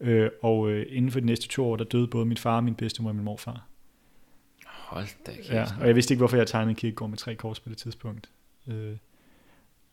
[0.00, 2.74] øh, og øh, inden for de næste to år, der døde både min far, min
[2.74, 3.66] bedstemor og min morfar.
[4.66, 5.50] Hold da kæft.
[5.50, 7.78] Ja, og jeg vidste ikke, hvorfor jeg tegnede en kirkegård med tre kors på det
[7.78, 8.30] tidspunkt.
[8.68, 8.96] Øh,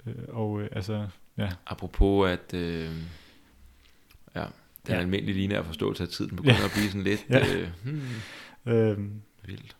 [0.06, 1.08] øh, og øh, altså,
[1.38, 1.50] ja.
[1.68, 2.90] Apropos at øh,
[4.36, 4.46] ja,
[4.88, 5.00] den Ja.
[5.00, 6.66] almindelige lineære forståelse af tiden begynder Ja.
[6.66, 7.56] at blive sådan lidt Ja.
[7.58, 8.02] øh, hmm,
[8.74, 8.98] Øh,
[9.46, 9.76] vildt.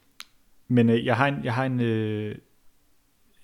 [0.68, 2.28] men øh, jeg har en, jeg har en, øh,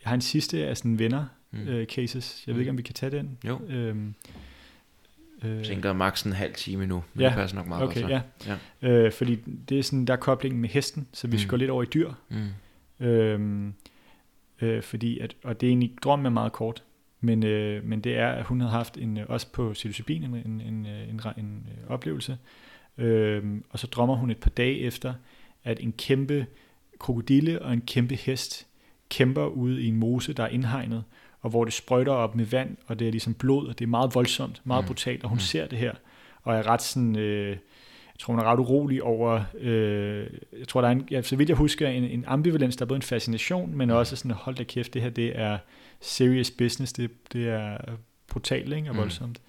[0.04, 1.68] jeg har en sidste af sådan venner Mm.
[1.68, 2.44] øh, cases.
[2.48, 3.38] Jeg ved ikke, om vi kan tage den.
[3.48, 3.62] Jo.
[3.68, 4.14] Øhm,
[5.44, 7.28] øh, Jeg tænker, er maks en halv time nu, men Ja.
[7.28, 8.12] det passer nok meget Okay, godt.
[8.12, 8.22] ja.
[8.82, 8.90] Ja.
[8.90, 9.36] Øh, fordi
[9.70, 11.38] det er sådan, der er koblingen med hesten, så vi Mm.
[11.38, 12.12] skal gå lidt over i dyr.
[12.30, 13.06] Mm.
[13.06, 13.74] Øhm,
[14.62, 16.84] øh, fordi at, og det er egentlig, drømmen er meget kort,
[17.26, 20.36] men, øh, men det er, at hun havde haft en, øh, også på psilocybin en,
[20.36, 22.38] en, en, øh, en, en øh, oplevelse,
[22.98, 25.14] øhm, og så drømmer hun et par dage efter,
[25.64, 26.46] at en kæmpe
[27.00, 28.68] krokodille og en kæmpe hest
[29.10, 31.04] kæmper ude i en mose, der er indhegnet,
[31.42, 33.90] og hvor det sprøjter op med vand, og det er ligesom blod, og det er
[33.90, 34.88] meget voldsomt, meget Mm.
[34.88, 35.40] brutalt, og hun Mm.
[35.40, 35.94] ser det her,
[36.44, 40.28] og er ret sådan, øh, jeg tror hun er ret urolig over, øh,
[40.60, 42.88] jeg tror der er en, ja, så vidt jeg husker, en, en ambivalens, der er
[42.88, 45.58] både en fascination, men også sådan, hold da kæft, det her, det er
[46.02, 47.78] serious business, det, det er
[48.28, 49.00] brutalt, ikke, og Mm.
[49.02, 49.42] voldsomt.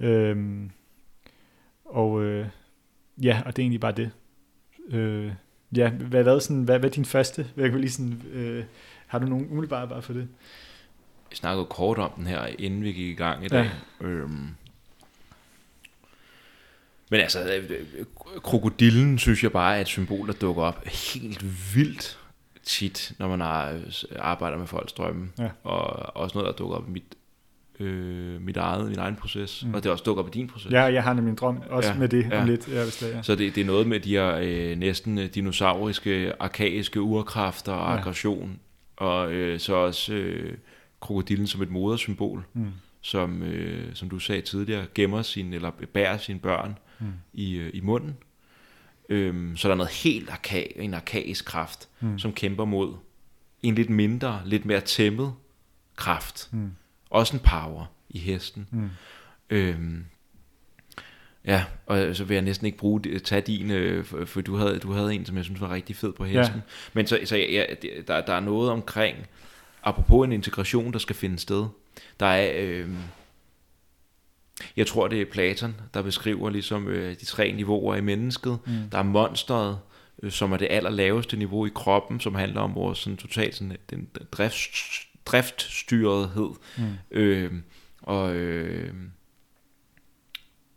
[0.00, 0.70] Øhm,
[1.84, 2.46] og øh,
[3.22, 4.10] ja, og det er egentlig bare det.
[4.90, 5.32] Øh,
[5.76, 7.46] ja, hvad, hvad, sådan, hvad, hvad er din første?
[7.54, 8.64] Hvad, lige sådan, øh,
[9.06, 10.28] har du nogen umiddelbare bare for det?
[11.30, 13.56] Vi snakkede kort om den her, inden vi gik i gang i Ja.
[13.58, 13.70] dag.
[14.00, 14.48] Øhm.
[17.10, 18.04] Men altså, øh, øh,
[18.42, 21.44] krokodillen synes jeg bare er et symbol, der dukker op helt
[21.76, 22.18] vildt
[22.66, 23.40] tit, når man
[24.18, 25.28] arbejder med folks drømme.
[25.38, 25.48] Ja.
[25.64, 27.14] Og også noget, der dukker op i mit,
[27.80, 29.64] øh, mit eget, min egen proces.
[29.66, 29.74] Mm.
[29.74, 30.72] Og det også dukker op i din proces.
[30.72, 32.40] Ja, jeg har nemlig en drøm, også ja, med det ja.
[32.40, 32.68] om lidt.
[32.68, 33.22] Ja, hvis det ja.
[33.22, 37.92] Så det, det er noget med de her øh, næsten øh, dinosauriske, arkaiske urkræfter og
[37.92, 37.98] Ja.
[37.98, 38.58] aggression.
[38.96, 40.56] Og øh, så også øh,
[41.00, 42.66] krokodillen som et modersymbol, Mm.
[43.00, 47.06] som, øh, som du sagde tidligere, gemmer sin, eller bærer sine børn Mm.
[47.32, 48.16] i, øh, i munden.
[49.08, 52.18] Øhm, så der er noget helt arka, en arkaisk kraft, Mm.
[52.18, 52.94] som kæmper mod
[53.62, 55.34] en lidt mindre, lidt mere tæmmet
[55.96, 56.48] kraft.
[56.52, 56.70] Mm.
[57.10, 58.66] Også en power i hesten.
[58.70, 58.88] Mm.
[59.50, 60.04] Øhm,
[61.44, 64.78] ja, og så vil jeg næsten ikke bruge tage din, øh, for, for du havde,
[64.78, 66.56] du havde en, som jeg synes var rigtig fed på hesten.
[66.56, 66.62] Ja.
[66.92, 67.64] Men så, så ja,
[68.08, 69.16] der, der er noget omkring,
[69.82, 71.66] apropos en integration, der skal finde sted.
[72.20, 72.88] Der er, øh,
[74.76, 78.58] jeg tror det er Platon, der beskriver ligesom øh, de tre niveauer i mennesket.
[78.66, 78.72] Mm.
[78.92, 79.78] Der er monsteret,
[80.22, 83.76] øh, som er det allerlaveste niveau i kroppen, som handler om vores sådan, totalt sådan,
[83.90, 84.60] den, den drift,
[85.26, 86.50] driftstyrethed.
[86.78, 86.84] Mm.
[87.10, 87.52] Øh,
[88.02, 88.94] og øh,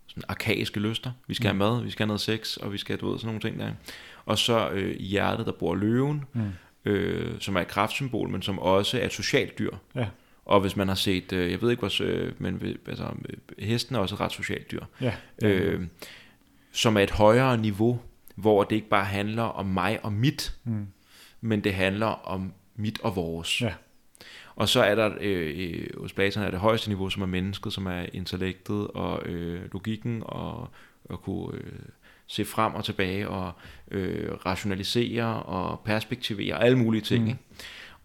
[0.07, 1.11] sådan arkaiske lyster.
[1.27, 1.61] Vi skal Mm.
[1.61, 3.41] have mad, vi skal have noget sex, og vi skal have du ved, sådan nogle
[3.41, 3.71] ting der.
[4.25, 6.41] Og så øh, hjertet, der bor løven, Mm.
[6.85, 9.71] øh, som er et kraftsymbol, men som også er et socialt dyr.
[9.95, 10.07] Ja.
[10.49, 13.95] Og hvis man har set, øh, jeg ved ikke, hvor, øh, men altså, øh, hesten
[13.95, 15.13] er også et ret socialt dyr, Ja.
[15.43, 15.81] øh,
[16.71, 17.99] som er et højere niveau,
[18.35, 20.87] hvor det ikke bare handler om mig og mit, Mm.
[21.41, 23.61] men det handler om mit og vores.
[23.61, 23.73] Ja.
[24.55, 27.85] Og så er der øh, hos Platon er det højeste niveau, som er mennesket, som
[27.87, 30.69] er intellektet og øh, logikken og
[31.09, 31.71] at kunne øh,
[32.27, 33.51] se frem og tilbage og
[33.91, 37.23] øh, rationalisere og perspektivere alle mulige ting.
[37.23, 37.29] Mm.
[37.29, 37.39] Ikke?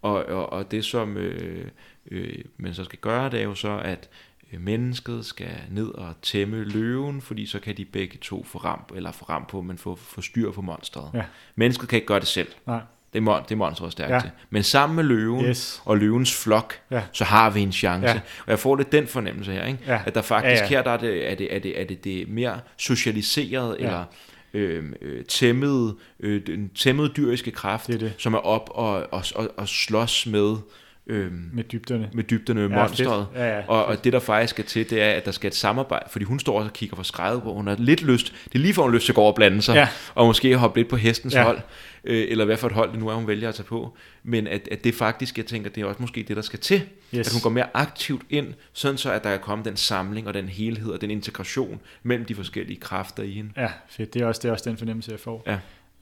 [0.01, 1.67] Og, og, og det som øh,
[2.11, 4.09] øh, man så skal gøre, det er jo så, at
[4.53, 8.79] øh, mennesket skal ned og tæmme løven, fordi så kan de begge to få ram,
[8.95, 11.09] eller få ram på, men få, få styr på monsteret.
[11.13, 11.23] Ja.
[11.55, 12.47] Mennesket kan ikke gøre det selv.
[12.67, 12.79] Nej.
[13.13, 14.19] Det er, det er monstret stærkt ja.
[14.19, 14.29] til.
[14.49, 15.81] Men sammen med løven yes.
[15.85, 17.03] og løvens flok, ja.
[17.11, 18.07] så har vi en chance.
[18.07, 18.21] Ja.
[18.39, 19.79] Og jeg får lidt den fornemmelse her, ikke?
[19.87, 20.01] Ja.
[20.05, 20.69] at der faktisk ja, ja.
[20.69, 23.85] her der er, det, er, det, er, det, er det det mere socialiseret, ja.
[23.85, 24.03] eller
[24.53, 28.13] øh, øh, tæmmede, øh, den tæmmede dyriske kraft, det er det.
[28.17, 30.55] som er op og, og, og, og slås med
[31.07, 33.27] øhm, med dybderne, med dybderne ja, monstret.
[33.35, 35.55] Ja, ja, og, og det der faktisk skal til, det er, at der skal et
[35.55, 38.55] samarbejde, fordi hun står også og kigger for skrevet på, hun har lidt lyst, det
[38.55, 39.87] er lige for hun lyst til at gå over og blande sig, ja.
[40.15, 41.43] og måske hoppe lidt på hestens ja.
[41.43, 41.59] hold,
[42.03, 44.47] øh, eller hvad for et hold det nu er, hun vælger at tage på, men
[44.47, 46.81] at, at det faktisk, jeg tænker, det er også måske det, der skal til,
[47.15, 47.27] yes.
[47.27, 50.33] at hun går mere aktivt ind, sådan så at der kan komme den samling og
[50.33, 53.49] den helhed og den integration mellem de forskellige kræfter i hende.
[53.57, 54.13] Ja, fedt.
[54.13, 55.43] Det er også, det er også den fornemmelse, jeg får.
[55.47, 55.57] Ja.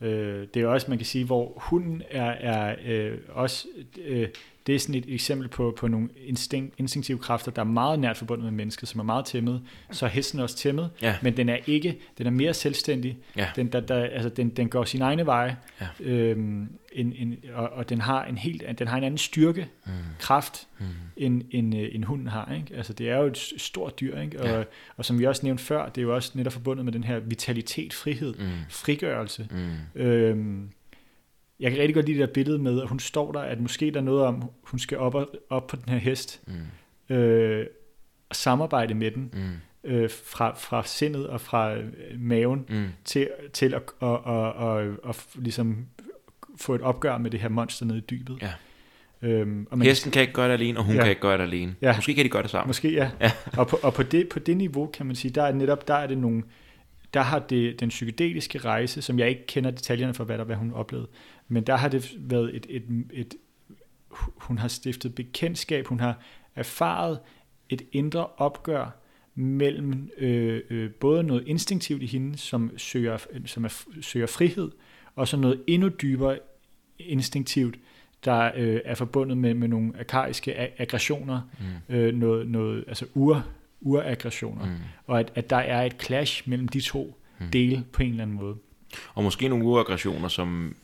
[0.08, 3.68] Øh, det er også, man kan sige, hvor hunden er, er øh, også
[4.06, 4.28] øh,
[4.68, 8.18] det er sådan et eksempel på, på nogle instinkt, instinktive kræfter, der er meget nært
[8.18, 9.62] forbundet med mennesket, som er meget tæmmet.
[9.92, 11.16] Så er hesten også tæmmet, ja.
[11.22, 13.18] men den er ikke, den er mere selvstændig.
[13.38, 13.48] Ja.
[13.56, 15.88] Den, der, der, altså, den, den går sin egne veje, ja.
[16.00, 19.92] øhm, en, en, og, og den har en helt, den har en anden styrke, mm.
[20.20, 20.86] kraft, mm.
[21.18, 22.54] end, end, øh, end hunden har.
[22.56, 22.76] Ikke?
[22.76, 24.42] Altså, det er jo et stort dyr, ikke?
[24.42, 24.64] Og, ja.
[24.98, 27.20] og som vi også nævnte før, det er jo også netop forbundet med den her
[27.20, 28.50] vitalitet, frihed, mm.
[28.70, 29.48] frigørelse.
[29.52, 30.02] Mm.
[30.02, 30.70] Øhm,
[31.64, 33.92] jeg kan rigtig godt lide det der billede med, at hun står der, at måske
[33.92, 36.42] der er noget om, hun skal op, og, op på den her hest,
[37.10, 37.16] mm.
[37.16, 37.66] øh,
[38.30, 39.92] og samarbejde med den, mm.
[39.92, 41.86] øh, fra, fra sindet og fra øh,
[42.18, 42.88] maven, mm.
[43.06, 45.86] til, til at og, og, og, og ligesom
[46.58, 48.38] få et opgør med det her monster nede i dybet.
[48.42, 48.52] Ja.
[49.22, 51.02] Øhm, og man Hesten kan ikke gøre det alene, og hun ja.
[51.02, 51.76] kan ikke gøre det alene.
[51.82, 51.96] Ja.
[51.96, 52.68] Måske kan de gøre det sammen.
[52.68, 53.12] Måske, ja.
[53.22, 53.32] ja.
[53.58, 55.94] og på, og på, det, på det niveau, kan man sige, der er netop, der
[55.94, 56.44] er det nogle,
[57.14, 60.56] der har det den psykedeliske rejse, som jeg ikke kender detaljerne for, hvad, der, hvad
[60.56, 61.08] hun oplevede,
[61.48, 63.36] men der har det været et, et, et,
[64.36, 66.20] hun har stiftet bekendtskab, hun har
[66.56, 67.20] erfaret
[67.70, 69.00] et indre opgør
[69.36, 74.72] mellem øh, øh, både noget instinktivt i hende, som søger, som er, søger frihed,
[75.16, 76.40] og så noget endnu dybere
[77.00, 77.80] instinktivt,
[78.26, 81.42] der øh, er forbundet med, med nogle arkaiske aggressioner,
[81.90, 81.96] mm.
[81.96, 83.46] øh, noget, noget, altså ur,
[83.82, 84.72] uraggressioner, mm.
[85.08, 87.48] og at, at der er et clash mellem de to mm.
[87.48, 88.56] dele på en eller anden måde.
[89.14, 90.76] Og måske nogle uraggressioner, som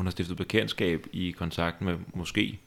[0.00, 2.58] hun har stiftet bekendtskab i kontakt med måske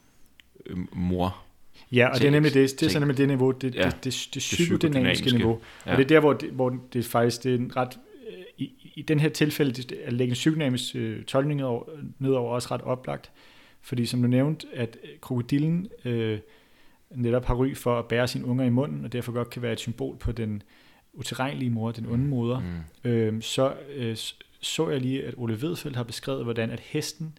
[0.66, 1.44] øh, mor.
[1.92, 3.94] Ja, og det er nemlig det, det er så nemlig det niveau, det, ja, det,
[3.94, 5.60] det, det, det psykodynamiske niveau.
[5.86, 5.92] Ja.
[5.92, 7.98] Og det er der, hvor det, hvor det faktisk det er en ret,
[8.28, 11.84] øh, i, i den her tilfælde, det, at lægge en psykodynamisk øh, tolkning over,
[12.18, 13.30] nedover også ret oplagt.
[13.82, 16.38] Fordi som du nævnte, at krokodillen øh,
[17.10, 19.72] netop har ry for at bære sine unger i munden, og derfor godt kan være
[19.72, 20.62] et symbol på den
[21.12, 22.60] utilregnelige mor, den onde moder,
[23.04, 23.10] mm.
[23.10, 24.16] øh, så, øh,
[24.64, 27.38] så jeg lige, at Ole Vedfeldt har beskrevet, hvordan at hesten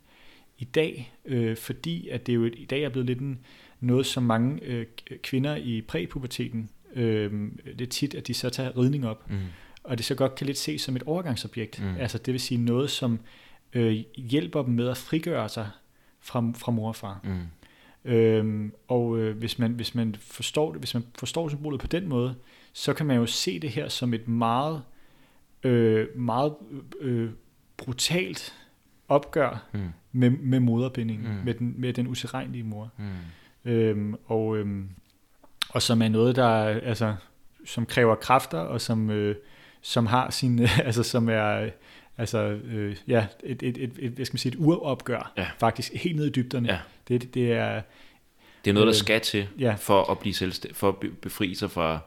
[0.57, 3.39] i dag, øh, fordi at det jo i dag er blevet lidt en,
[3.79, 4.85] noget, som mange øh,
[5.23, 7.31] kvinder i præpuberteten, øh,
[7.65, 9.39] det er tit, at de så tager ridning op, mm.
[9.83, 11.81] og det så godt kan lidt ses som et overgangsobjekt.
[11.81, 11.95] Mm.
[11.99, 13.19] Altså det vil sige noget, som
[13.73, 15.69] øh, hjælper dem med at frigøre sig
[16.21, 17.19] fra, fra mor og far.
[17.23, 18.11] Mm.
[18.11, 22.07] Øhm, og øh, hvis, man, hvis, man forstår det, hvis man forstår symbolet på den
[22.07, 22.35] måde,
[22.73, 24.81] så kan man jo se det her som et meget
[25.65, 26.53] øh, meget
[27.01, 27.29] øh,
[27.77, 28.53] brutalt
[29.07, 29.89] opgør mm.
[30.11, 31.45] med, med moderbindingen, mm.
[31.45, 32.91] med, den, med den usirenlige mor.
[32.97, 33.71] Mm.
[33.71, 34.89] Øhm, og, øhm,
[35.69, 37.15] og som er noget, der altså,
[37.65, 39.35] som kræver kræfter, og som, øh,
[39.81, 41.69] som har sin, altså som er,
[42.17, 45.47] altså, øh, ja, et, et, et, et, hvad skal man sige, et uropgør, ja.
[45.57, 46.67] faktisk helt ned i dybderne.
[46.67, 46.79] Ja.
[47.07, 47.81] Det, det er,
[48.65, 49.75] det er noget, der øh, skal til, ja.
[49.79, 51.99] for at blive selvstændig, for at befri sig fra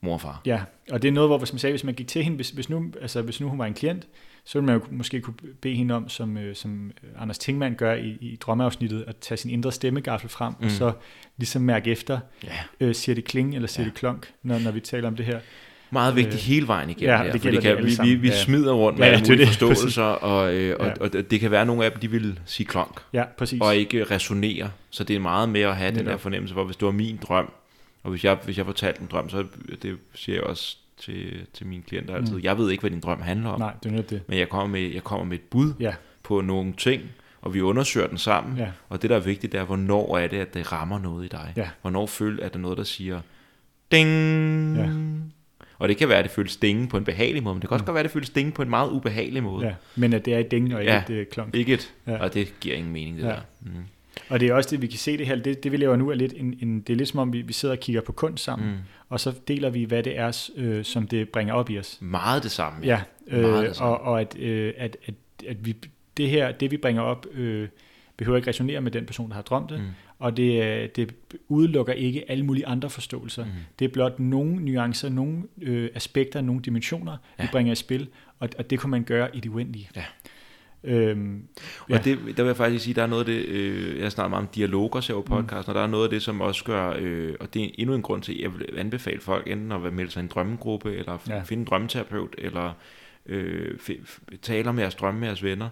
[0.00, 0.42] mor og far.
[0.46, 0.60] Ja,
[0.90, 2.70] og det er noget, hvor hvis man sagde, hvis man gik til hende, hvis, hvis,
[2.70, 4.06] nu, altså, hvis nu hun var en klient,
[4.44, 7.94] så ville man jo måske kunne bede hende om, som, øh, som Anders Tingmann gør
[7.94, 10.66] i, i drømmeafsnittet, at tage sin indre stemmegaffel frem, mm.
[10.66, 10.92] og så
[11.36, 12.50] ligesom mærke efter, ja.
[12.80, 13.90] øh, siger det kling eller siger ja.
[13.90, 15.40] det klonk, når, når vi taler om det her.
[15.90, 18.14] Meget vigtigt øh, hele vejen igennem ja, her, det for det kan, det vi, vi,
[18.14, 20.92] vi smider rundt med ja, alle mulige forståelser, og, øh, og, ja.
[20.92, 23.60] og, og det kan være, at nogle af dem, de vil sige klonk, ja, præcis.
[23.60, 24.70] og ikke resonere.
[24.90, 26.04] Så det er meget med at have Netop.
[26.04, 27.52] den der fornemmelse, hvor hvis det var min drøm,
[28.08, 29.44] og hvis jeg, hvis jeg fortalte en drøm, så
[29.82, 32.34] det siger jeg også til, til mine klienter altid.
[32.34, 32.42] Mm.
[32.42, 33.60] Jeg ved ikke, hvad din drøm handler om.
[33.60, 34.22] Nej, det er nødt det.
[34.26, 35.94] Men jeg kommer med, jeg kommer med et bud ja.
[36.22, 37.02] på nogle ting,
[37.40, 38.58] og vi undersøger den sammen.
[38.58, 38.68] Ja.
[38.88, 41.28] Og det, der er vigtigt, det er, hvornår er det, at det rammer noget i
[41.28, 41.52] dig.
[41.56, 41.68] Ja.
[41.80, 43.20] Hvornår føler at der noget, der siger,
[43.92, 44.76] ding!
[44.76, 44.88] Ja.
[45.78, 47.74] Og det kan være, at det føles dinge på en behagelig måde, men det kan
[47.74, 47.86] også mm.
[47.86, 49.66] godt være, at det føles dinge på en meget ubehagelig måde.
[49.66, 51.54] Ja, men at det er et ding og ikke ja, et uh, klonk.
[51.54, 52.18] ikke et, ja.
[52.22, 53.28] og det giver ingen mening, det ja.
[53.28, 53.40] der.
[53.60, 53.70] Mm.
[54.28, 56.10] Og det er også det, vi kan se det her, det, det vi laver nu
[56.10, 58.12] er lidt, en, en, det er lidt som om, vi, vi sidder og kigger på
[58.12, 58.76] kunst sammen, mm.
[59.08, 61.98] og så deler vi, hvad det er, øh, som det bringer op i os.
[62.00, 62.86] Meget det samme.
[62.86, 63.96] Ja, ja øh, Meget det samme.
[63.96, 65.14] Og, og at, øh, at, at,
[65.46, 65.76] at vi,
[66.16, 67.68] det her, det vi bringer op, øh,
[68.16, 69.86] behøver ikke resonere med den person, der har drømt det, mm.
[70.18, 71.14] og det, øh, det
[71.48, 73.44] udelukker ikke alle mulige andre forståelser.
[73.44, 73.50] Mm.
[73.78, 77.44] Det er blot nogle nuancer, nogle øh, aspekter, nogle dimensioner, ja.
[77.44, 79.90] vi bringer i spil, og, og det kunne man gøre i det uendelige.
[79.96, 80.04] Ja.
[80.84, 81.42] Øhm,
[81.88, 81.98] ja.
[81.98, 84.28] Og det, der vil jeg faktisk sige, der er noget af det, øh, jeg snakker
[84.28, 85.70] meget om dialoger ser på podcast, mm.
[85.70, 88.02] og der er noget af det, som også gør, øh, og det er endnu en
[88.02, 91.18] grund til, at jeg vil anbefale folk enten at melde sig i en drømmegruppe, eller
[91.28, 91.42] ja.
[91.42, 92.72] finde en drømmeterapeut, eller
[93.26, 93.78] øh,
[94.42, 95.68] taler med jeres drømme med jeres venner,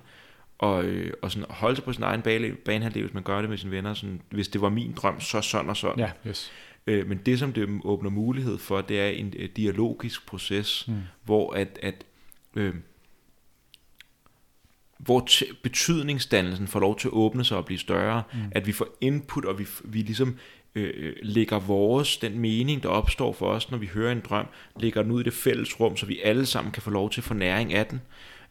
[0.59, 3.51] og, øh, og sådan holde sig på sin egen bane, banehalvdel, hvis man gør det
[3.51, 5.99] med sine venner, sådan, hvis det var min drøm, så sådan og sådan.
[5.99, 6.53] Ja, yes.
[6.87, 10.95] øh, men det, som det åbner mulighed for, det er en øh, dialogisk proces, mm.
[11.25, 12.05] hvor at, at
[12.57, 12.75] øh,
[14.99, 15.29] hvor
[15.63, 18.39] betydningsdannelsen får lov til at åbne sig og blive større, mm.
[18.51, 20.37] at vi får input, og vi, vi ligesom
[20.75, 24.47] øh, øh, lægger vores, den mening, der opstår for os, når vi hører en drøm,
[24.81, 27.21] lægger den ud i det fælles rum, så vi alle sammen kan få lov til
[27.21, 28.01] at få næring af den,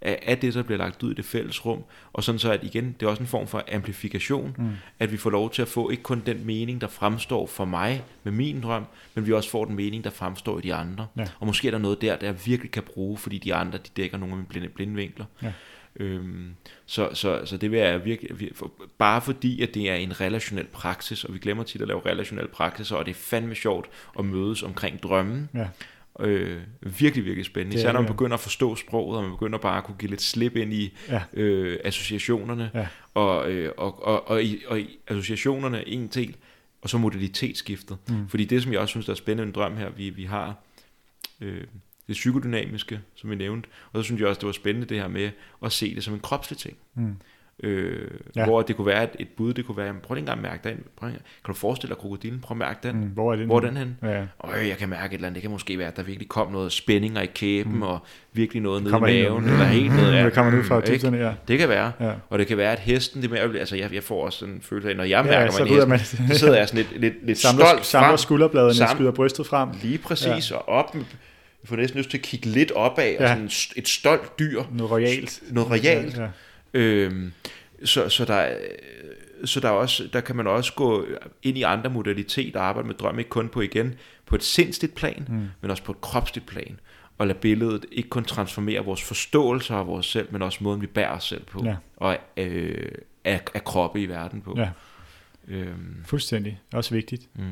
[0.01, 1.83] af, af det, der bliver lagt ud i det fælles rum,
[2.14, 4.69] og sådan så, at igen, det er også en form for amplifikation, mm.
[4.99, 8.03] at vi får lov til at få ikke kun den mening, der fremstår for mig
[8.24, 11.07] med min drøm, men vi også får den mening, der fremstår i de andre.
[11.17, 11.27] Ja.
[11.40, 13.90] Og måske er der noget der, der jeg virkelig kan bruge, fordi de andre, de
[13.98, 15.25] dækker nogle af mine blinde, blinde vinkler.
[15.43, 15.51] Ja.
[15.99, 18.51] Øhm, så, så, så det vil jeg virkelig,
[18.98, 22.48] bare fordi at det er en relationel praksis, og vi glemmer tit at lave relationel
[22.48, 25.49] praksis, og det er fandme sjovt at mødes omkring drømmen.
[25.53, 25.67] Ja.
[26.19, 27.77] Øh, virkelig, virkelig spændende.
[27.77, 30.22] Især når man begynder at forstå sproget, og man begynder bare at kunne give lidt
[30.22, 31.22] slip ind i ja.
[31.33, 32.72] øh, associationerne.
[32.74, 32.88] Ja.
[33.14, 36.35] Og, øh, og, og, og, i, og i associationerne en del,
[36.82, 37.98] og så modalitetsskiftet.
[38.09, 38.30] Mm.
[38.30, 40.56] Fordi det, som jeg også synes, der er spændende en drøm her, vi, vi har...
[41.41, 41.64] Øh,
[42.08, 43.69] det psykodynamiske, som vi nævnte.
[43.93, 45.30] Og så synes jeg også, det var spændende det her med
[45.66, 46.77] at se det som en kropslig ting.
[46.95, 47.16] Mm.
[47.64, 48.45] Øh, ja.
[48.45, 50.69] Hvor det kunne være et, et bud, det kunne være, prøv lige engang at mærke
[50.69, 50.84] den.
[50.98, 52.40] Prøv, kan du forestille dig krokodillen?
[52.40, 52.95] Prøv at mærke den.
[52.95, 53.45] Mm, hvor er den?
[53.45, 53.98] Hvor er den hen?
[54.03, 54.24] Ja.
[54.40, 55.35] Og jeg kan mærke et eller andet.
[55.35, 57.82] Det kan måske være, at der virkelig kom noget spændinger i kæben, mm.
[57.82, 58.00] og
[58.34, 59.51] virkelig noget nede i maven, ind.
[59.51, 60.14] eller helt noget.
[60.16, 61.34] Ja, det kommer ud fra typserne, ja.
[61.48, 61.92] Det kan være.
[62.00, 62.11] Ja.
[62.30, 64.90] Og det kan være, at hesten, det med, altså jeg, jeg får også en følelse
[64.90, 67.38] af, når jeg mærker ja, mig en hest, så sidder jeg sådan lidt, lidt, lidt
[67.38, 68.17] samler, stolt samler frem.
[68.17, 69.69] skulderbladene, samler, skyder brystet frem.
[69.82, 70.56] Lige præcis, ja.
[70.56, 71.03] og op med
[71.66, 73.24] jeg får næsten lyst til at kigge lidt opad, ja.
[73.24, 74.64] og sådan et stolt dyr.
[74.72, 75.44] Noget royalt.
[75.52, 76.18] Noget royalt.
[76.18, 76.30] Ja, ja.
[76.74, 77.34] Øhm,
[77.84, 78.56] så, så der
[79.45, 81.06] så der, er også, der kan man også gå
[81.44, 83.95] ind i andre modaliteter og arbejde med drøm, ikke kun på igen
[84.26, 85.48] på et sindsligt plan, mm.
[85.61, 86.80] men også på et kropsligt plan.
[87.18, 90.88] Og lade billedet ikke kun transformere vores forståelse af vores selv, men også måden, vi
[90.88, 91.61] bærer os selv på.
[91.66, 91.76] Ja.
[91.98, 92.92] Og øh,
[93.26, 94.53] af, af kroppe i verden på.
[94.58, 94.69] Ja.
[95.48, 95.95] Øhm.
[96.06, 96.60] Fuldstændig.
[96.74, 97.27] Også vigtigt.
[97.35, 97.44] Mm.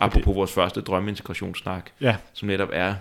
[0.00, 0.36] Apropos det...
[0.36, 2.16] vores første drømmeintegrationssnak, ja.
[2.32, 2.94] som netop er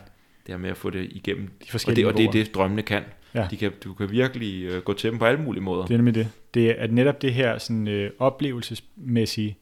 [0.47, 1.47] det her med at få det igennem.
[1.47, 3.03] De og, det, og det er det, drømmene kan.
[3.35, 3.47] Ja.
[3.51, 5.85] De kan, du kan virkelig øh, gå til dem på alle mulige måder.
[5.85, 6.29] Det er nemlig det.
[6.53, 9.57] Det er at netop det her sådan, øh, oplevelsesmæssige,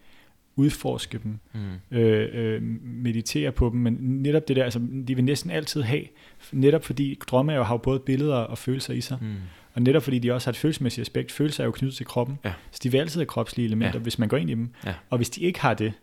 [0.56, 1.98] udforske dem, mm.
[1.98, 6.04] øh, øh, meditere på dem, men netop det der, altså, de vil næsten altid have,
[6.52, 9.36] netop fordi drømme jo har både billeder og følelser i sig, mm.
[9.74, 12.40] og netop fordi de også har et følelsesmæssigt aspekt, følelser er jo knyttet til kroppen,
[12.46, 12.54] ja.
[12.72, 14.04] så de vil altid have kropslige elementer, ja.
[14.04, 14.94] hvis man går ind i dem, ja.
[15.10, 15.94] og hvis de ikke har det,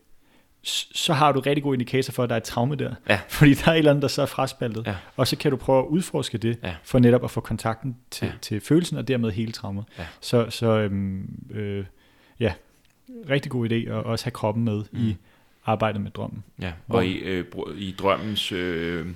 [0.66, 2.94] så har du rigtig god indikator for, at der er et traume der.
[3.08, 3.20] Ja.
[3.28, 4.86] Fordi der er et eller andet, der så er fraspaltet.
[4.86, 4.96] Ja.
[5.16, 6.74] Og så kan du prøve at udforske det, ja.
[6.82, 8.32] for netop at få kontakten til, ja.
[8.42, 9.84] til følelsen, og dermed hele traumet.
[9.98, 10.06] Ja.
[10.20, 11.84] Så, så øhm, øh,
[12.40, 12.52] ja,
[13.30, 14.98] rigtig god idé at også have kroppen med mm.
[14.98, 15.16] i
[15.66, 16.44] arbejdet med drømmen.
[16.60, 17.44] Ja, og i, øh,
[17.76, 19.06] i drømmens øh,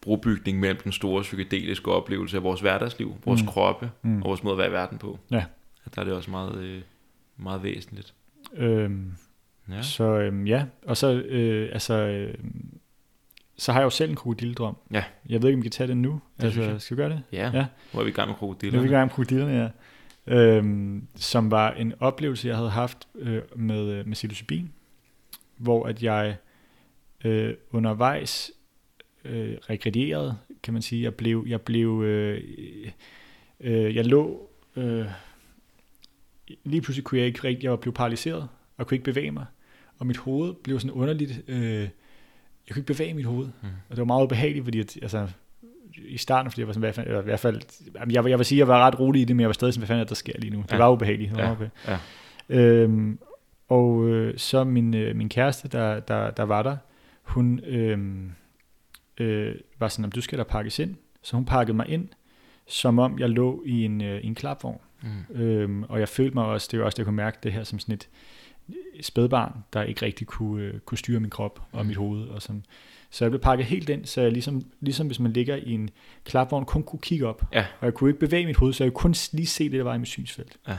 [0.00, 3.48] brobygning mellem den store psykedeliske oplevelse af vores hverdagsliv, vores mm.
[3.48, 4.22] kroppe mm.
[4.22, 5.18] og vores måde at være i verden på.
[5.30, 5.44] Ja.
[5.94, 6.82] Der er det også meget, øh,
[7.36, 8.14] meget væsentligt.
[8.56, 9.12] Øhm,
[9.72, 9.82] Ja.
[9.82, 12.34] Så øhm, ja, og så, øh, altså, øh,
[13.56, 14.76] så har jeg jo selv en krokodildrøm.
[14.92, 15.04] Ja.
[15.28, 16.20] Jeg ved ikke, om vi kan tage den nu.
[16.36, 17.22] Det altså, skal vi gøre det?
[17.32, 17.50] Ja.
[17.54, 17.66] ja.
[17.92, 18.76] Hvor er vi i gang med krokodillerne?
[18.76, 19.68] Nu er vi i gang med krokodillerne, ja.
[20.26, 24.72] Øhm, som var en oplevelse, jeg havde haft øh, med, øh, med psilocybin,
[25.56, 26.36] hvor at jeg
[27.24, 28.52] øh, undervejs
[29.24, 31.02] øh, regredierede, kan man sige.
[31.02, 32.42] Jeg blev, jeg blev, øh,
[33.60, 35.06] øh, jeg lå, øh,
[36.64, 39.46] lige pludselig kunne jeg ikke rigtig, jeg var blevet paralyseret, og kunne ikke bevæge mig
[40.00, 41.88] og mit hoved blev sådan underligt, øh, jeg
[42.72, 43.68] kunne ikke bevæge mit hoved, mm.
[43.88, 45.28] og det var meget ubehageligt, fordi at, altså,
[45.96, 47.60] i starten, fordi jeg var sådan, hvad fanden, eller i hvert fald,
[48.10, 49.80] jeg, jeg vil sige, jeg var ret rolig i det, men jeg var stadig sådan,
[49.80, 50.62] hvad fanden er der sker lige nu?
[50.62, 50.76] Det ja.
[50.76, 51.30] var ubehageligt.
[51.30, 51.68] Det var okay.
[51.88, 51.98] ja.
[52.48, 53.18] Øhm,
[53.68, 56.76] og øh, så min, øh, min kæreste, der, der, der var der,
[57.22, 57.98] hun øh,
[59.18, 60.96] øh, var sådan, om du skal da pakkes ind.
[61.22, 62.08] Så hun pakkede mig ind,
[62.66, 64.80] som om jeg lå i en, øh, i en klapvogn.
[65.02, 65.42] Mm.
[65.42, 67.64] Øhm, og jeg følte mig også, det var også det, jeg kunne mærke det her
[67.64, 68.08] som sådan et,
[69.00, 72.28] spædbarn, der ikke rigtig kunne, øh, kunne styre min krop og mit hoved.
[72.28, 72.64] Og sådan.
[73.10, 75.90] Så jeg blev pakket helt ind, så jeg ligesom, ligesom hvis man ligger i en
[76.24, 77.42] klapvogn, kun kunne kigge op.
[77.52, 77.66] Ja.
[77.80, 79.82] Og jeg kunne ikke bevæge mit hoved, så jeg kunne kun lige se det, der
[79.82, 80.56] var i mit synsfelt.
[80.68, 80.76] Ja.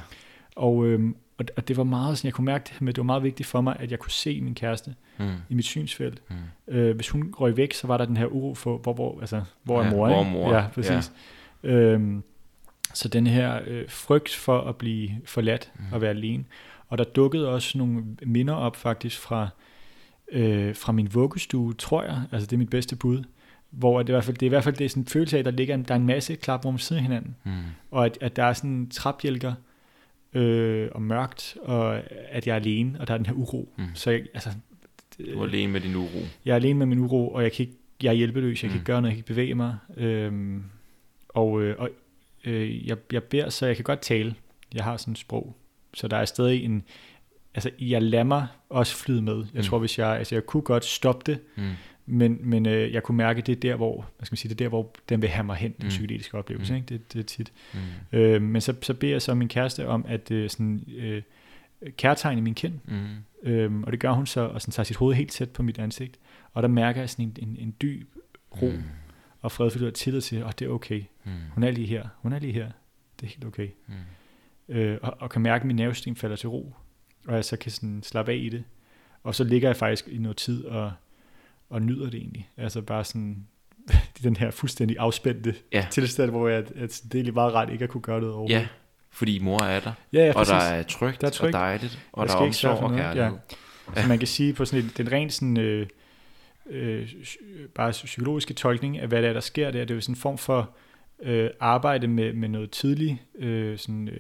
[0.55, 3.03] Og, øhm, og, og det var meget sådan, jeg kunne mærke det, men det var
[3.03, 5.29] meget vigtigt for mig, at jeg kunne se min kæreste mm.
[5.49, 6.21] i mit synsfelt.
[6.29, 6.73] Mm.
[6.73, 9.41] Øh, hvis hun røg væk, så var der den her uro for, hvor, hvor, altså,
[9.63, 10.07] hvor ja, er mor?
[10.07, 10.53] Hvor er mor?
[10.53, 11.11] Ja, præcis.
[11.63, 11.69] Ja.
[11.69, 12.23] Øhm,
[12.93, 15.85] så den her øh, frygt for at blive forladt mm.
[15.91, 16.43] og være alene.
[16.91, 19.49] Og der dukkede også nogle minder op faktisk fra,
[20.31, 23.23] øh, fra min vuggestue, tror jeg, altså det er mit bedste bud,
[23.69, 25.37] hvor det, i hvert fald, det er i hvert fald det er sådan en følelse
[25.37, 27.51] af, at der ligger en, der er en masse klaprum siden hinanden, Mm.
[27.91, 29.53] og at, at der er sådan trapjælker,
[30.33, 33.73] øh, og mørkt, og at jeg er alene, og der er den her uro.
[33.77, 33.83] Mm.
[33.93, 34.49] Så jeg, altså,
[35.19, 36.19] Du er alene med din uro.
[36.45, 38.75] jeg er alene med min uro, og jeg kan ikke, jeg er hjælpeløs, jeg kan
[38.75, 38.79] Mm.
[38.79, 39.77] ikke gøre noget, jeg kan ikke bevæge mig.
[39.97, 40.63] Øhm,
[41.29, 41.89] og øh, og
[42.45, 44.35] øh, jeg, jeg beder, så jeg kan godt tale.
[44.73, 45.55] Jeg har sådan et sprog.
[45.93, 46.83] Så der er stadig en,
[47.55, 49.35] altså jeg lader mig også flyde med.
[49.37, 49.61] Jeg Mm.
[49.63, 51.69] tror, hvis jeg, altså jeg kunne godt stoppe det, Mm.
[52.05, 54.55] men, men øh, jeg kunne mærke, det er der, hvor, hvad skal man sige, det
[54.55, 55.89] er der, hvor den vil have mig hen, den Mm.
[55.89, 56.73] psykedeliske oplevelse.
[56.73, 56.77] Mm.
[56.77, 56.87] Ikke?
[56.89, 57.51] Det, det er tit.
[57.73, 57.79] Mm.
[58.19, 61.21] Øh, men så, så beder jeg så min kæreste om, at øh, sådan, øh,
[61.97, 63.07] kærtegne min kind, Mm.
[63.43, 65.79] Øhm, og det gør hun så, og sådan tager sit hoved helt tæt på mit
[65.79, 66.19] ansigt.
[66.53, 68.07] Og der mærker jeg sådan en, en, en dyb
[68.61, 68.83] ro Mm.
[69.41, 71.03] og fred, fordi jeg har tillid til, at det er okay.
[71.23, 71.31] Mm.
[71.53, 72.07] Hun er lige her.
[72.21, 72.71] Hun er lige her.
[73.19, 73.67] Det er helt okay.
[73.87, 73.93] Mm.
[74.69, 76.73] Øh, og, og kan mærke, at min nervesystem falder til ro.
[77.27, 78.64] Og jeg så kan sådan slappe af i det.
[79.23, 80.91] Og så ligger jeg faktisk i noget tid og,
[81.69, 82.49] og nyder det egentlig.
[82.57, 83.48] Altså bare sådan
[84.23, 85.85] den her fuldstændig afspændte Ja.
[85.91, 88.56] tilstand, hvor jeg, at det er egentlig bare ret ikke at kunne gøre det overhovedet.
[88.56, 88.67] Ja,
[89.11, 91.56] fordi mor er der, ja, ja og der er trygt, Der er trygt.
[91.56, 93.03] og dejligt, og der er omsorg og noget.
[93.03, 93.38] kærlighed.
[93.95, 95.88] Så man kan sige på sådan en, den rent sådan, øh,
[96.69, 97.09] øh,
[97.75, 100.19] bare psykologiske tolkning af, hvad det er, der sker der, det er jo sådan en
[100.19, 100.69] form for
[101.24, 104.19] øh, arbejde med, med noget tidlig øh, sådan, øh,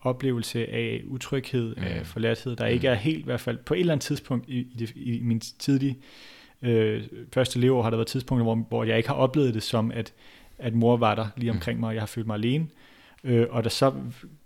[0.00, 1.82] oplevelse af utryghed, Mm.
[1.82, 2.72] af forladthed, der Mm.
[2.74, 5.20] ikke er helt, i hvert fald på et eller andet tidspunkt i, i, det, i
[5.22, 5.98] min tidlige
[6.62, 7.02] øh,
[7.34, 10.12] første leveår, har der været tidspunkter, hvor, hvor jeg ikke har oplevet det som, at,
[10.58, 11.56] at mor var der lige Mm.
[11.56, 12.66] omkring mig, og jeg har følt mig alene.
[13.24, 13.92] Øh, og der så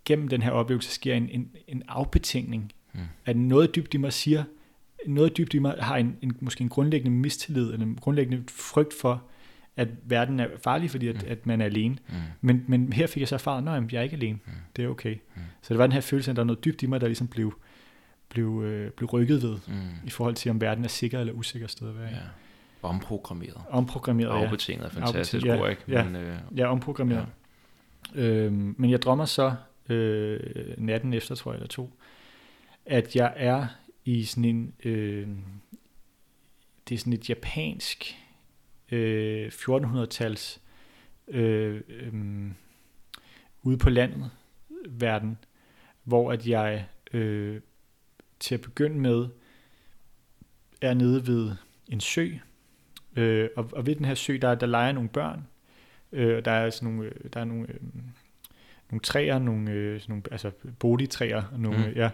[0.04, 3.00] gennem den her oplevelse sker en, en, en afbetænkning Mm.
[3.24, 4.44] at noget dybt i mig siger,
[5.06, 8.94] noget dybt i mig har en, en, måske en grundlæggende mistillid, eller en grundlæggende frygt
[9.00, 9.22] for,
[9.76, 11.28] at verden er farlig, fordi at, Mm.
[11.28, 11.98] at man er alene.
[12.08, 12.14] Mm.
[12.40, 14.38] Men, men her fik jeg så erfaret, at jeg er ikke alene.
[14.46, 14.52] Mm.
[14.76, 15.14] Det er okay.
[15.34, 15.40] Mm.
[15.62, 17.28] Så det var den her følelse, at der er noget dybt i mig, der ligesom
[17.28, 17.58] blev,
[18.28, 19.74] blev, øh, blev rykket ved, Mm.
[20.06, 22.14] i forhold til, om verden er sikker eller usikker sted at være i.
[22.14, 22.20] Ja.
[22.82, 23.60] Omprogrammeret.
[23.70, 24.44] Omprogrammeret, ja.
[24.44, 25.70] Afbetinget er fantastisk Afbetinget, ja.
[25.70, 25.82] ikke?
[25.88, 26.04] Ja.
[26.04, 27.26] Men, øh, Ja, omprogrammeret.
[28.14, 28.22] Ja.
[28.22, 29.54] Øhm, men jeg drømmer så
[29.88, 30.40] øh,
[30.78, 31.92] natten efter, tror jeg, eller to,
[32.86, 33.66] at jeg er
[34.04, 35.28] i sådan en, øh,
[36.88, 38.16] det er sådan et japansk
[38.92, 40.60] øh, 1400-tals
[41.28, 42.14] øh, øh,
[43.62, 44.30] ude på landet
[44.88, 45.38] verden,
[46.04, 47.60] hvor at jeg øh,
[48.40, 49.28] til at begynde med
[50.80, 51.50] er nede ved
[51.88, 52.28] en sø,
[53.16, 55.46] øh, og, og ved den her sø, der, der leger nogle børn,
[56.12, 57.80] øh, og der er sådan nogle, øh, der er nogle, øh,
[58.90, 61.92] nogle træer, nogle, øh, sådan nogle altså boligtræer, og nogle, mm.
[61.96, 62.10] ja,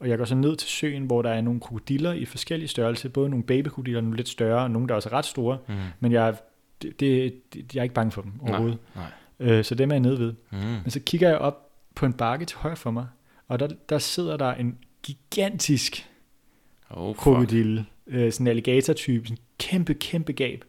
[0.00, 3.08] og jeg går så ned til søen, hvor der er nogle krokodiller i forskellige størrelser,
[3.08, 5.74] både nogle babykrokodiller, nogle lidt større, og nogle, der er også ret store, mm.
[6.00, 6.34] men jeg,
[6.82, 7.34] det, det,
[7.74, 8.78] jeg er ikke bange for dem overhovedet.
[8.96, 9.04] Nej.
[9.40, 10.32] Øh, så dem er jeg nede ved.
[10.50, 10.58] Mm.
[10.58, 13.06] Men så kigger jeg op på en bakke til højre for mig,
[13.48, 16.06] og der, der sidder der en gigantisk
[16.90, 20.64] Oh, krokodille, øh, sådan en alligator-type, sådan en kæmpe, kæmpe gab.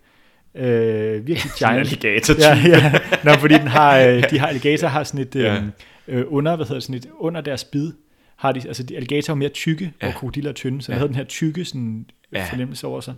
[0.56, 2.04] Øh, virkelig Sådan en giant.
[2.04, 2.94] alligator ja, ja.
[3.24, 5.62] Nå, fordi den har, øh, de har alligator har sådan et, øh, Ja.
[6.08, 7.92] øh, under, hvad hedder det, sådan et, under deres bid,
[8.40, 10.08] har de, altså de alligator er mere tykke, Ja.
[10.08, 10.98] og krokodiller er tynde, så den Ja.
[10.98, 12.48] havde den her tykke sådan, Ja.
[12.52, 13.16] fornemmelse over sig.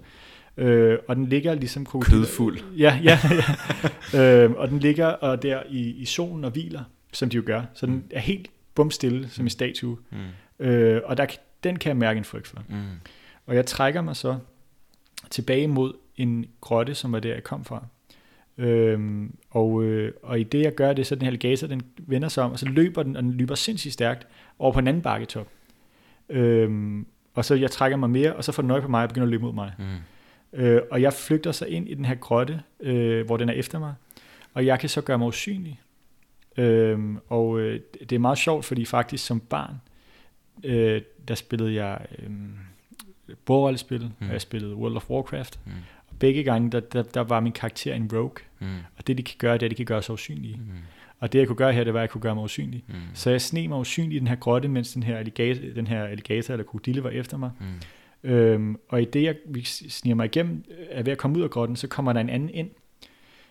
[0.58, 2.26] Øh, og den ligger ligesom krokodiller.
[2.26, 2.60] Kødfuld.
[2.78, 3.20] Ja, ja,
[4.14, 4.44] ja.
[4.46, 6.84] øh, og den ligger og der i, i solen og hviler,
[7.14, 7.62] som de jo gør.
[7.74, 9.98] Så den er helt bumstille, som en statue.
[10.60, 10.66] Mm.
[10.66, 11.26] Øh, og der,
[11.64, 12.64] den kan jeg mærke en frygt for.
[12.70, 12.76] Mm.
[13.46, 14.38] Og jeg trækker mig så
[15.30, 17.86] tilbage mod en grotte, som var der, jeg kom fra.
[18.62, 22.28] Øhm, og, øh, og i det, jeg gør det, så den her alligator, den vender
[22.30, 24.28] sig om, og så løber den, og den løber sindssygt stærkt
[24.60, 25.48] over på en anden bakketop.
[26.30, 29.10] Øhm, og så jeg trækker mig mere, og så får den øje på mig og
[29.10, 29.74] begynder at løbe mod mig.
[29.80, 30.60] Mm.
[30.60, 33.80] Øh, og jeg flygter så ind i den her grotte, øh, hvor den er efter
[33.80, 33.94] mig,
[34.54, 35.80] og jeg kan så gøre mig usynlig.
[36.58, 39.76] Øhm, og øh, det er meget sjovt, fordi faktisk som barn,
[40.64, 42.30] øh, der spillede jeg øh,
[43.46, 44.28] bordrollespil, Mm.
[44.28, 45.60] og jeg spillede World of Warcraft.
[45.66, 45.72] Mm.
[46.22, 48.36] Begge gange, der, der, der var min karakter en rogue.
[48.60, 48.68] Mm.
[48.98, 50.56] Og det, de kan gøre, det er, at de kan gøre sig usynlige.
[50.56, 50.72] Mm.
[51.20, 52.84] Og det, jeg kunne gøre her, det var, at jeg kunne gøre mig usynlig.
[52.88, 52.96] Mm.
[53.14, 56.04] Så jeg sneg mig usynlig i den her grotte, mens den her alligator, den her
[56.04, 57.52] alligator eller krokodille var efter mig.
[57.60, 58.30] Mm.
[58.30, 59.36] Øhm, og i det, jeg
[59.66, 62.30] sniger mig igennem, øh, er ved at komme ud af grotten, så kommer der en
[62.30, 62.70] anden ind,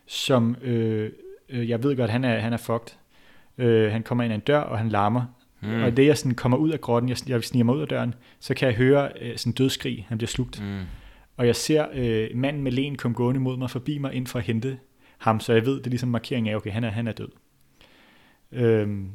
[0.07, 1.10] som øh,
[1.49, 2.97] øh, jeg ved godt, han er, han er fucked.
[3.58, 5.24] Øh, han kommer ind ad en dør, og han larmer.
[5.60, 5.82] Mm.
[5.82, 8.15] Og det, jeg sådan kommer ud af grotten, jeg, jeg sniger mig ud af døren,
[8.40, 10.62] så kan jeg høre øh, sådan dødskrig, han bliver slugt.
[10.62, 10.81] Mm.
[11.41, 14.39] Og jeg ser øh, manden med len komme gående mod mig, forbi mig, ind for
[14.39, 14.78] at hente
[15.19, 17.28] ham, så jeg ved, det er ligesom markering af, okay, han er, han er død.
[18.52, 19.10] Øhm,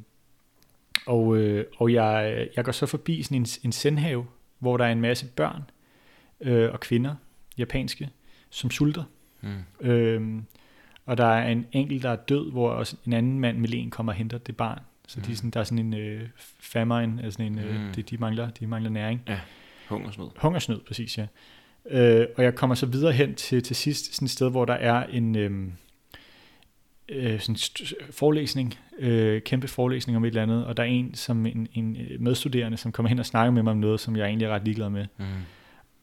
[1.05, 4.25] og øh, og jeg, jeg går så forbi sådan en, en sendhave,
[4.59, 5.63] hvor der er en masse børn
[6.41, 7.15] øh, og kvinder,
[7.57, 8.09] japanske,
[8.49, 9.03] som sulter.
[9.41, 9.87] Mm.
[9.87, 10.45] Øhm,
[11.05, 13.89] og der er en enkelt, der er død, hvor også en anden mand med len
[13.89, 14.79] kommer og henter det barn.
[15.07, 16.29] Så de, er sådan, der er sådan en øh,
[16.59, 17.93] famine, altså en, øh, Mm.
[17.93, 19.21] de, de, mangler, de mangler næring.
[19.89, 20.27] Hungersnød.
[20.37, 21.27] Hungersnød, præcis, ja.
[21.89, 24.73] Øh, og jeg kommer så videre hen til, til sidst sådan et sted, hvor der
[24.73, 25.51] er en øh,
[27.09, 27.57] øh, sådan
[28.11, 31.97] forelæsning, øh, kæmpe forelæsning om et eller andet, og der er en, som en, en
[32.19, 34.63] medstuderende, som kommer hen og snakker med mig om noget, som jeg egentlig er ret
[34.63, 35.05] ligeglad med.
[35.17, 35.25] Mm.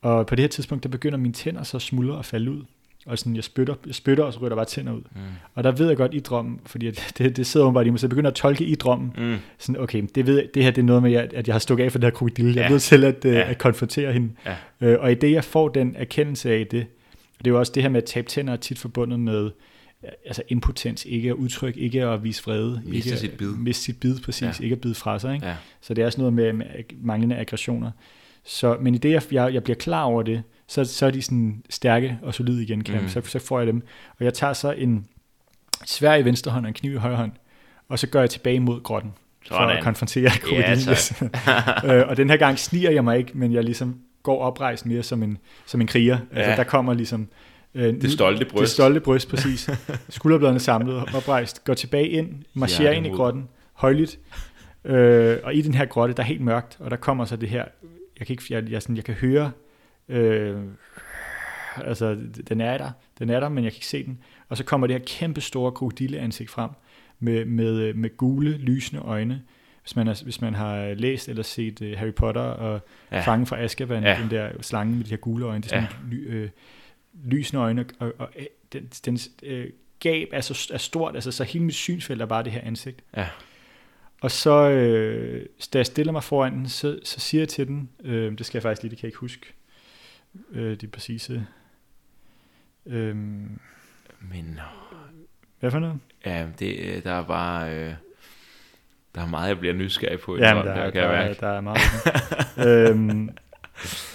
[0.02, 2.64] Og på det her tidspunkt, der begynder mine tænder så at smuldre og falde ud.
[3.06, 5.00] Og sådan, jeg spytter, jeg spytter, og så ryger der bare tænder ud.
[5.14, 5.20] Mm.
[5.54, 8.06] Og der ved jeg godt i drømmen, fordi det, det sidder bare i mig, så
[8.06, 9.12] jeg begynder at tolke i drømmen.
[9.18, 9.36] Mm.
[9.58, 11.92] Sådan, okay, det, ved, det her det er noget med, at jeg har stukket af
[11.92, 12.54] for det her krokodil.
[12.54, 12.68] Jeg ja.
[12.72, 13.50] ved til at, øh, ja.
[13.50, 14.30] at konfrontere hende.
[14.46, 14.56] Ja.
[14.80, 16.86] Øh, og i det, jeg får den erkendelse af det,
[17.38, 19.50] og det er jo også det her med at tabe tænder er tit forbundet med
[20.24, 23.48] altså impotens, ikke at udtrykke, ikke at vise vrede, miste ikke sit bid.
[23.48, 24.64] Miste sit bid, præcis, ja.
[24.64, 25.34] ikke at bide fra sig.
[25.34, 25.46] Ikke?
[25.46, 25.54] Ja.
[25.80, 26.66] Så det er også noget med, med
[27.02, 27.90] manglende aggressioner.
[28.44, 30.42] Så, men i det, jeg, jeg, jeg bliver klar over det,
[30.72, 33.08] så, så er de sådan stærke og solide igen, kan mm.
[33.08, 33.82] så, så får jeg dem.
[34.18, 35.06] Og jeg tager så en
[35.84, 37.32] svær i venstre hånd og en kniv i højre hånd,
[37.88, 39.12] og så gør jeg tilbage mod grotten,
[39.46, 39.76] for Sådan.
[39.76, 40.96] at konfrontere krokodilen.
[41.84, 44.86] Ja, øh, og den her gang sniger jeg mig ikke, men jeg ligesom går oprejst
[44.86, 46.14] mere som en, som en kriger.
[46.14, 46.40] Altså, ja.
[46.40, 47.28] Altså, der kommer ligesom...
[47.74, 48.60] Øh, det stolte bryst.
[48.60, 49.70] Det stolte bryst, præcis.
[50.08, 54.18] Skulderbladene samlet, oprejst, går tilbage ind, marcherer ja, ind i grotten, højligt.
[54.84, 57.48] Øh, og i den her grotte, der er helt mørkt, og der kommer så det
[57.48, 57.64] her,
[58.18, 59.50] jeg kan ikke, jeg, jeg, sådan, jeg kan høre
[60.12, 60.60] Øh,
[61.76, 62.18] altså,
[62.48, 64.18] den er der, den er der, men jeg kan ikke se den.
[64.48, 66.70] Og så kommer det her kæmpe store krokodilleansigt frem,
[67.18, 69.42] med, med, med gule, lysende øjne.
[69.82, 72.80] Hvis man, er, hvis man har læst eller set uh, Harry Potter og
[73.12, 73.20] ja.
[73.20, 74.18] Fangen fra Azkaban, ja.
[74.22, 76.16] den der slange med de her gule øjne, det er sådan ja.
[76.16, 76.50] ly, øh,
[77.24, 79.66] lysende øjne, og, og øh, den, den øh,
[80.00, 83.02] gab er, så, er stort, altså så hele mit synsfelt er bare det her ansigt.
[83.16, 83.28] Ja.
[84.20, 87.88] Og så, øh, da jeg stiller mig foran den, så, så siger jeg til den,
[88.04, 89.52] øh, det skal jeg faktisk lige, det kan jeg ikke huske,
[90.52, 91.46] øh, de præcise...
[92.86, 93.16] Øh,
[94.20, 94.60] Men...
[95.60, 95.98] Hvad for noget?
[96.26, 97.74] Ja, det, øh, der er bare...
[97.74, 97.94] Øh,
[99.14, 100.36] der er meget, jeg bliver nysgerrig på.
[100.36, 101.80] Ja, der, der, der, der, der er meget.
[102.90, 103.30] øhm,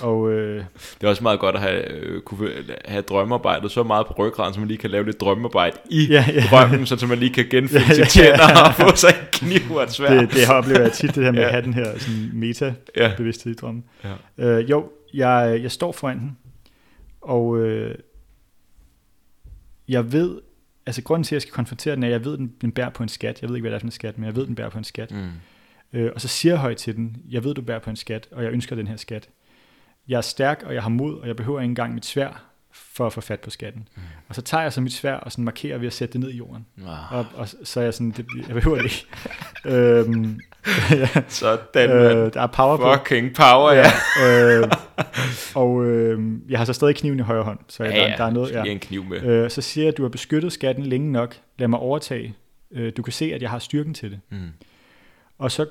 [0.01, 0.63] og, øh,
[1.01, 2.49] det er også meget godt at have, øh, kunne
[2.85, 6.25] have drømmearbejdet så meget på ryggraden, så man lige kan lave lidt drømmearbejde i ja,
[6.33, 6.43] ja.
[6.51, 8.67] drømmen, så man lige kan genfinde ja, sine tænder ja, ja.
[8.67, 10.21] og få sig en kniv og et svær.
[10.21, 11.45] Det, det har oplevet jeg tit, det her med ja.
[11.45, 13.83] at have den her sådan meta-bevidsthed i drømmen.
[14.37, 14.45] Ja.
[14.45, 16.37] Øh, jo, jeg, jeg står foran den,
[17.21, 17.95] og øh,
[19.87, 20.41] jeg ved,
[20.85, 22.89] altså grunden til, at jeg skal konfrontere den, er, at jeg ved, at den bærer
[22.89, 23.41] på en skat.
[23.41, 24.69] Jeg ved ikke, hvad det er for en skat, men jeg ved, at den bærer
[24.69, 25.11] på en skat.
[25.11, 25.29] Mm.
[25.93, 28.27] Øh, og så siger jeg højt til den, jeg ved, du bærer på en skat,
[28.31, 29.29] og jeg ønsker den her skat.
[30.07, 33.05] Jeg er stærk, og jeg har mod, og jeg behøver ikke engang mit svær for
[33.05, 33.87] at få fat på skatten.
[33.95, 34.01] Mm.
[34.27, 36.31] Og så tager jeg så mit svær og sådan markerer ved at sætte det ned
[36.31, 36.65] i jorden.
[36.77, 36.89] Wow.
[37.11, 39.05] Og, og så er jeg sådan, det, jeg behøver det ikke.
[39.75, 40.39] øhm,
[40.91, 41.21] ja.
[41.27, 43.41] Sådan, øh, der er power Fucking på.
[43.41, 43.85] power, ja.
[44.19, 44.59] ja.
[44.59, 44.71] øh,
[45.61, 47.59] og øh, jeg har så stadig kniven i højre hånd.
[47.67, 48.63] Så ja, der, ja, der er noget, ja.
[48.63, 49.23] en kniv med.
[49.23, 51.35] Øh, så siger jeg, at du har beskyttet skatten længe nok.
[51.57, 52.35] Lad mig overtage.
[52.71, 54.19] Øh, du kan se, at jeg har styrken til det.
[54.29, 54.37] Mm.
[55.37, 55.65] Og så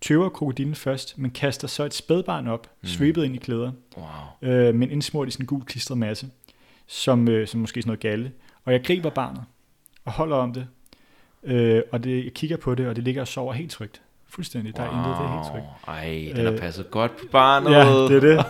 [0.00, 2.88] tøver krokodilen først, men kaster så et spædbarn op, mm.
[2.88, 4.50] svøbet ind i klæder, wow.
[4.50, 6.28] øh, men indsmurt i sådan en gul klistret masse,
[6.86, 8.32] som, øh, som måske sådan noget galle.
[8.64, 9.44] Og jeg griber barnet,
[10.04, 10.66] og holder om det,
[11.44, 14.02] øh, og det, jeg kigger på det, og det ligger og sover helt trygt.
[14.36, 14.92] Fuldstændig, der wow.
[14.92, 15.88] er intet, det er helt trygt.
[15.88, 17.70] Ej, den har øh, passet godt på barnet.
[17.70, 17.84] Ja,
[18.14, 18.44] det er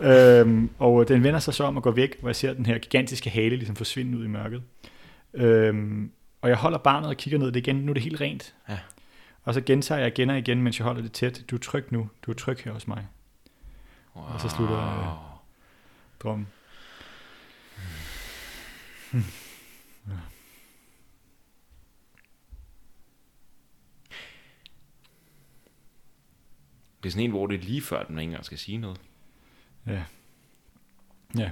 [0.00, 0.40] det.
[0.40, 2.78] øhm, og den vender sig så om at gå væk, hvor jeg ser den her
[2.78, 4.62] gigantiske hale ligesom forsvinde ud i mørket.
[5.34, 6.10] Øhm,
[6.42, 8.54] og jeg holder barnet og kigger ned, det igen, nu er det helt rent.
[8.68, 8.78] Ja.
[9.44, 11.42] Og så gentager jeg igen og igen, mens jeg holder det tæt.
[11.50, 12.08] Du er tryg nu.
[12.22, 13.06] Du er tryg her hos mig.
[14.16, 14.24] Wow.
[14.24, 15.06] Og så slutter øh,
[16.22, 16.46] drømmen.
[19.12, 19.24] Hmm.
[27.02, 29.00] Det er sådan en, hvor det er lige før, den ikke engang skal sige noget.
[29.86, 30.04] Ja.
[31.38, 31.50] Ja.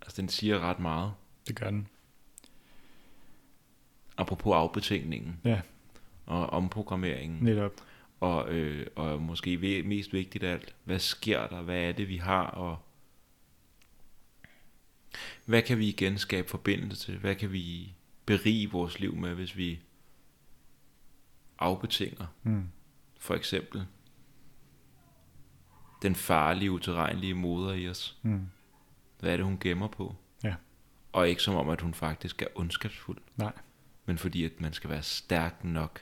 [0.00, 1.12] Altså, den siger ret meget.
[1.48, 1.88] Det gør den.
[4.16, 5.40] Apropos afbetænkningen.
[5.44, 5.60] Ja
[6.26, 7.44] og omprogrammeringen.
[7.44, 7.72] Netop.
[8.20, 11.62] Og, øh, og måske mest vigtigt af alt, hvad sker der?
[11.62, 12.46] Hvad er det, vi har?
[12.46, 12.78] Og
[15.44, 17.18] hvad kan vi igen skabe forbindelse til?
[17.18, 17.94] Hvad kan vi
[18.26, 19.80] berige vores liv med, hvis vi
[21.58, 22.26] afbetinger?
[22.42, 22.68] Mm.
[23.18, 23.86] For eksempel
[26.02, 28.18] den farlige, utilregnelige moder i os.
[28.22, 28.48] Mm.
[29.20, 30.14] Hvad er det, hun gemmer på?
[30.44, 30.54] Ja.
[31.12, 33.18] Og ikke som om, at hun faktisk er ondskabsfuld.
[33.36, 33.52] Nej.
[34.06, 36.00] Men fordi, at man skal være stærk nok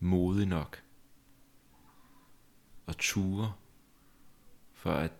[0.00, 0.82] modig nok
[2.86, 3.52] og ture
[4.72, 5.12] for at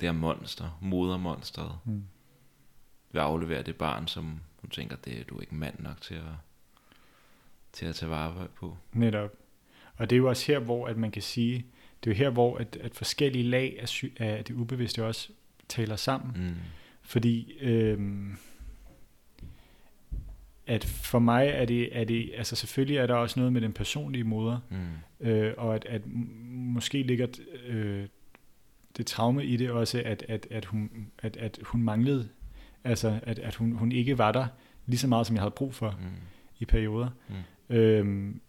[0.00, 2.04] det er monster, modermonstret, mm.
[3.12, 6.34] vil aflevere det barn, som hun tænker, det er du ikke mand nok til at,
[7.72, 8.76] til at tage vare på.
[8.92, 9.30] Netop.
[9.96, 11.66] Og det er jo også her, hvor at man kan sige,
[12.04, 15.28] det er jo her, hvor at, at forskellige lag af, sy- af det ubevidste også
[15.68, 16.32] taler sammen.
[16.36, 16.54] Mm.
[17.02, 18.36] Fordi øhm,
[20.66, 23.72] at for mig er det, er det, altså selvfølgelig er der også noget med den
[23.72, 25.26] personlige moder, mm.
[25.28, 26.02] øh, og at, at
[26.46, 27.26] måske ligger
[27.66, 28.06] øh,
[28.96, 32.28] det traume i det også, at, at, at, hun, at, at hun manglede,
[32.84, 34.46] altså at, at hun, hun ikke var der
[34.86, 36.06] lige så meget, som jeg havde brug for mm.
[36.58, 37.08] i perioder.
[37.28, 37.76] Mm.
[37.76, 38.40] Øhm,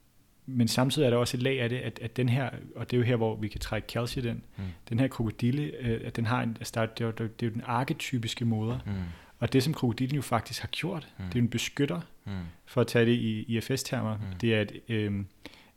[0.46, 2.98] men samtidig er der også et lag af det, at, at den her, og det
[2.98, 4.64] er jo her, hvor vi kan trække calcium den, mm.
[4.90, 7.54] den her krokodille, øh, at den har en, altså det, er jo, det er jo
[7.54, 8.80] den arketypiske moder.
[8.86, 8.92] Mm.
[9.40, 11.26] Og det, som krokodillen jo faktisk har gjort, mm.
[11.26, 12.32] det er en beskytter, mm.
[12.66, 14.18] for at tage det i IFS-termer.
[14.18, 14.24] Mm.
[14.42, 15.24] Det er et, øh,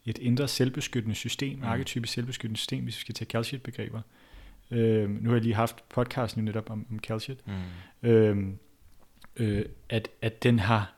[0.04, 1.64] et indre selvbeskyttende system, mm.
[1.64, 4.00] arketypisk selvbeskyttende system, hvis vi skal tage calcium-begreber.
[4.70, 7.38] Øh, nu har jeg lige haft podcasten jo netop om, om calcium.
[8.02, 8.08] Mm.
[8.08, 8.46] Øh,
[9.36, 10.94] øh, at, at den har,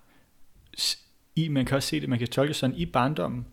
[1.36, 3.46] i, man kan også se det, man kan tolke sådan, i barndommen,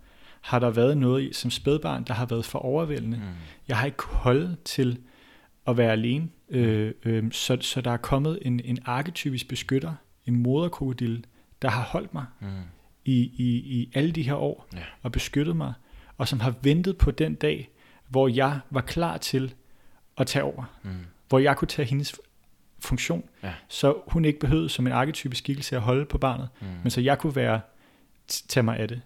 [0.44, 3.18] har der været noget som spædbarn, der har været for overvældende.
[3.18, 3.24] Mm.
[3.68, 5.00] Jeg har ikke holdt til
[5.68, 6.30] at være alene.
[6.50, 9.94] Øh, øh, så, så der er kommet en, en arketypisk beskytter,
[10.26, 11.26] en moderkrokodil,
[11.62, 12.48] der har holdt mig mm.
[13.06, 14.84] i, i, i alle de her år, ja.
[15.02, 15.74] og beskyttet mig,
[16.18, 17.70] og som har ventet på den dag,
[18.08, 19.54] hvor jeg var klar til
[20.18, 20.64] at tage over.
[20.84, 20.92] Mm.
[21.30, 22.16] Hvor jeg kunne tage hendes
[22.80, 23.54] funktion, ja.
[23.68, 26.68] så hun ikke behøvede som en arketypisk skikkelse at holde på barnet, mm.
[26.84, 27.62] men så jeg kunne være
[28.28, 29.02] tage mig af det.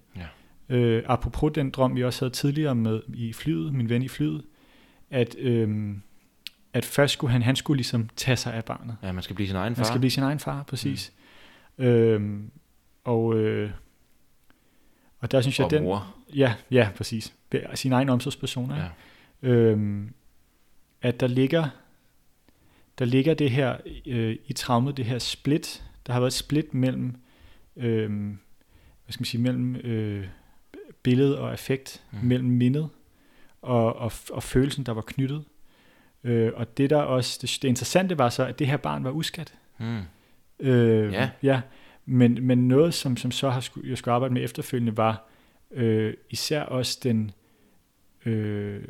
[0.69, 4.43] Øh, apropos den drøm, vi også havde tidligere med i flyet, min ven i flyet,
[5.09, 5.95] at, øh,
[6.73, 8.97] at først skulle han, han skulle ligesom tage sig af barnet.
[9.03, 9.79] Ja, man skal blive sin egen far.
[9.79, 11.13] Man skal blive sin egen far, præcis.
[11.77, 11.85] Mm.
[11.85, 12.39] Øh,
[13.03, 13.71] og, øh,
[15.19, 15.83] og der synes jeg, og den...
[15.83, 16.15] Mor.
[16.35, 17.33] Ja, ja, præcis.
[17.73, 18.89] Sin egen omsorgspersoner.
[19.41, 19.49] Ja.
[19.49, 20.03] Øh,
[21.01, 21.69] at der ligger,
[22.99, 25.83] der ligger det her øh, i traumet, det her split.
[26.07, 27.15] Der har været et split mellem,
[27.75, 28.09] øh,
[29.05, 30.27] hvad skal man sige, mellem øh,
[31.07, 32.19] billede og effekt mm.
[32.23, 32.89] mellem mindet
[33.61, 35.45] og, og, og følelsen, der var knyttet.
[36.23, 39.11] Øh, og det der også, det, det interessante var så, at det her barn var
[39.11, 39.53] uskat.
[39.77, 40.01] Mm.
[40.59, 41.29] Øh, ja.
[41.43, 41.61] ja.
[42.05, 45.27] Men, men noget, som, som så har skulle, jeg skulle arbejde med efterfølgende, var
[45.71, 47.31] øh, især også den,
[48.25, 48.83] øh,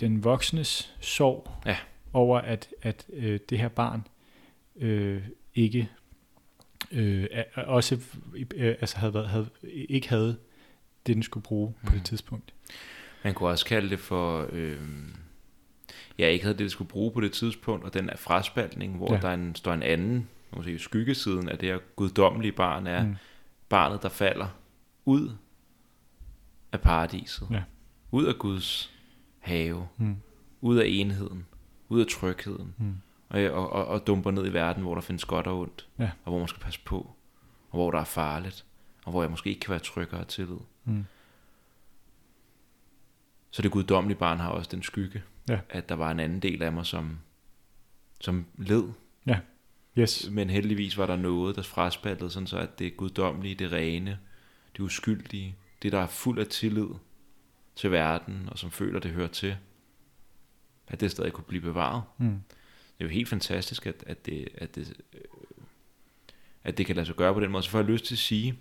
[0.00, 1.76] den voksnes sorg ja.
[2.12, 4.06] over, at, at øh, det her barn
[4.76, 5.22] øh,
[5.54, 5.88] ikke
[6.92, 8.00] øh, også
[8.54, 9.48] øh, altså havde, havde,
[9.88, 10.38] ikke havde
[11.06, 11.88] det, den skulle bruge mm.
[11.88, 12.54] på det tidspunkt.
[13.24, 14.78] Man kunne også kalde det for, øh,
[16.18, 19.14] ja, ikke havde det, det skulle bruge på det tidspunkt, og den er fraspaltning, hvor
[19.14, 19.20] ja.
[19.20, 23.16] der en, står en anden, måske skyggesiden af det her guddommelige barn, er mm.
[23.68, 24.48] barnet, der falder
[25.04, 25.30] ud
[26.72, 27.62] af paradiset, ja.
[28.10, 28.92] ud af Guds
[29.38, 30.16] have, mm.
[30.60, 31.46] ud af enheden,
[31.88, 32.94] ud af trygheden, mm.
[33.28, 36.10] og, og, og, og dumper ned i verden, hvor der findes godt og ondt, ja.
[36.24, 36.96] og hvor man skal passe på,
[37.70, 38.64] og hvor der er farligt,
[39.04, 40.54] og hvor jeg måske ikke kan være tryggere og tillid.
[40.54, 40.60] Mm.
[43.50, 45.60] Så det guddommelige barn har også den skygge, ja.
[45.70, 47.18] at der var en anden del af mig, som,
[48.20, 48.84] som led.
[49.26, 49.38] Ja.
[49.98, 50.28] Yes.
[50.30, 54.18] Men heldigvis var der noget, der fraspaltede, sådan så at det guddommelige, det rene,
[54.72, 56.88] det uskyldige, det der er fuld af tillid
[57.76, 59.56] til verden, og som føler, det hører til,
[60.88, 62.02] at det stadig kunne blive bevaret.
[62.18, 62.42] Mm.
[62.98, 65.20] Det er jo helt fantastisk, at, at, det, at, det, øh,
[66.64, 67.62] at det kan lade sig gøre på den måde.
[67.62, 68.58] Så får jeg lyst til at sige,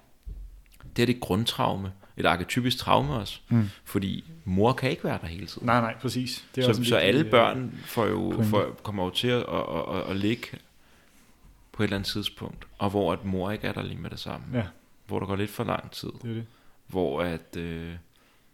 [0.95, 3.69] det er det grundtraume, et arketypisk traume også, mm.
[3.83, 5.65] fordi mor kan ikke være der hele tiden.
[5.65, 6.45] Nej, nej, præcis.
[6.55, 9.95] Det er så, så alle øh, børn får jo, får, kommer jo til at, at,
[9.95, 10.47] at, at ligge
[11.71, 14.19] på et eller andet tidspunkt, og hvor at mor ikke er der lige med det
[14.19, 14.45] samme.
[14.53, 14.63] Ja.
[15.07, 16.09] Hvor der går lidt for lang tid.
[16.21, 16.45] Det er det.
[16.87, 17.93] Hvor at, øh,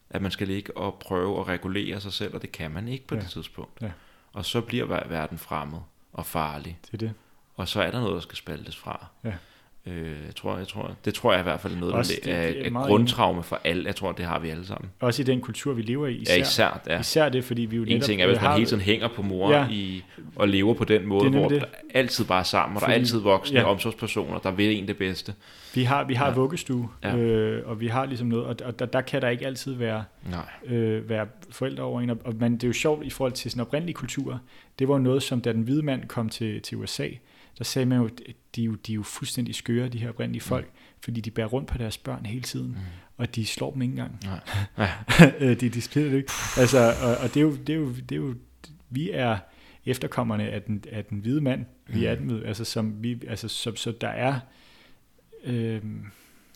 [0.09, 3.07] at man skal ligge og prøve at regulere sig selv, og det kan man ikke
[3.07, 3.21] på ja.
[3.21, 3.81] det tidspunkt.
[3.81, 3.91] Ja.
[4.33, 5.79] Og så bliver verden fremmed
[6.13, 6.79] og farlig.
[6.81, 7.13] Det er det.
[7.55, 9.05] Og så er der noget, der skal spaltes fra.
[9.23, 9.33] Ja.
[9.87, 12.31] Øh, jeg tror, jeg tror, det tror jeg i hvert fald er noget, Også der
[12.31, 13.85] det, er, er grundtraume for alle.
[13.85, 14.91] Jeg tror, det har vi alle sammen.
[14.99, 16.15] Også i den kultur, vi lever i.
[16.15, 16.99] Især, ja, især, ja.
[16.99, 17.95] især det, fordi vi jo netop...
[17.95, 20.03] En ting er, hvis man har, hele tiden hænger på mor ja, i,
[20.35, 21.61] og lever på den måde, hvor det.
[21.61, 23.65] der altid bare er sammen, og fordi, der er altid voksne ja.
[23.65, 25.33] omsorgspersoner, der vil en det bedste.
[25.75, 26.33] Vi har, vi har ja.
[26.33, 27.15] vuggestue, ja.
[27.15, 30.03] øh, og vi har ligesom noget, og, og der, der kan der ikke altid være,
[30.31, 30.75] Nej.
[30.75, 32.09] øh, være forældre over en.
[32.09, 34.39] Og, og man, det er jo sjovt i forhold til sådan oprindelige kultur.
[34.79, 37.07] Det var noget, som da den hvide mand kom til, til USA,
[37.57, 38.09] der sagde man jo,
[38.55, 40.71] de er jo, de er jo fuldstændig skøre, de her oprindelige folk,
[41.03, 42.75] fordi de bærer rundt på deres børn hele tiden, mm.
[43.17, 44.19] og de slår dem ikke engang.
[44.23, 44.39] Nej.
[44.77, 45.53] Ja.
[45.61, 46.31] de, de spiller det ikke.
[46.57, 48.35] Altså, og, og det, er jo, det, er jo, det er jo,
[48.89, 49.37] vi er
[49.85, 51.95] efterkommerne af den, af den hvide mand, mm.
[51.95, 54.39] vi er den, altså, som vi, altså, så, så der er...
[55.43, 56.05] Øhm,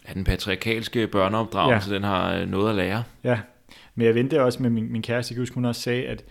[0.07, 1.95] Ja, den patriarkalske børneopdragelse, ja.
[1.95, 3.03] den har øh, noget at lære.
[3.23, 3.39] Ja,
[3.95, 6.11] men jeg vendte også med min, min kæreste, jeg kan huske, hun også sagde, at,
[6.11, 6.23] at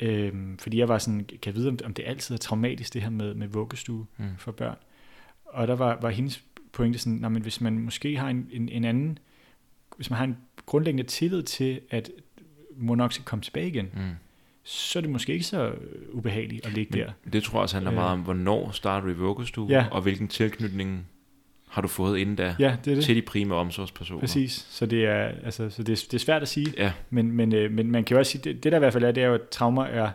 [0.00, 3.02] Øhm, fordi jeg var sådan, kan jeg vide, om, om det altid er traumatisk, det
[3.02, 4.24] her med, med vuggestue mm.
[4.38, 4.76] for børn.
[5.44, 8.68] Og der var, var hendes pointe sådan, nej, men hvis man måske har en, en,
[8.68, 9.18] en anden,
[9.96, 12.10] hvis man har en grundlæggende tillid til, at
[12.76, 14.10] mor nok skal komme tilbage igen, mm.
[14.62, 15.74] så er det måske ikke så
[16.12, 17.30] ubehageligt at ligge men der.
[17.32, 19.86] Det tror jeg også handler øh, meget om, hvornår starter vi vuggestue, ja.
[19.90, 21.06] og hvilken tilknytning
[21.70, 23.04] har du fået inden da ja, det er det.
[23.04, 24.20] til de prime omsorgspersoner.
[24.20, 26.92] Præcis, så det er, altså, så det er, det er svært at sige, Ja.
[27.10, 29.04] men, men, øh, men man kan jo også sige, det, det der i hvert fald
[29.04, 30.10] er, det er jo, at traumer er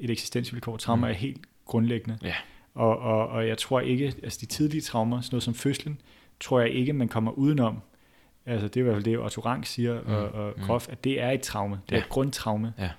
[0.00, 0.76] et eksistensvilkår.
[0.76, 1.10] Traumer Mm.
[1.10, 2.18] er helt grundlæggende.
[2.22, 2.34] Ja.
[2.74, 6.00] Og, og, og jeg tror ikke, altså de tidlige traumer, sådan noget som fødslen,
[6.40, 7.78] tror jeg ikke, man kommer udenom.
[8.46, 10.62] Altså det er i hvert fald det, Otto Rank siger, Mm, og, og mm.
[10.62, 11.78] Grof, at det er et traume.
[11.86, 12.02] Det er Ja.
[12.02, 12.72] et grundtraume.
[12.78, 12.90] Ja.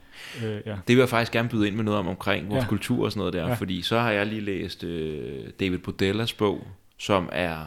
[0.45, 0.71] Øh, ja.
[0.71, 2.67] Det vil jeg faktisk gerne byde ind med noget om omkring vores Ja.
[2.69, 3.53] kultur og sådan noget der, Ja.
[3.53, 6.67] fordi så har jeg lige læst øh, David Bodellas bog,
[6.97, 7.57] som er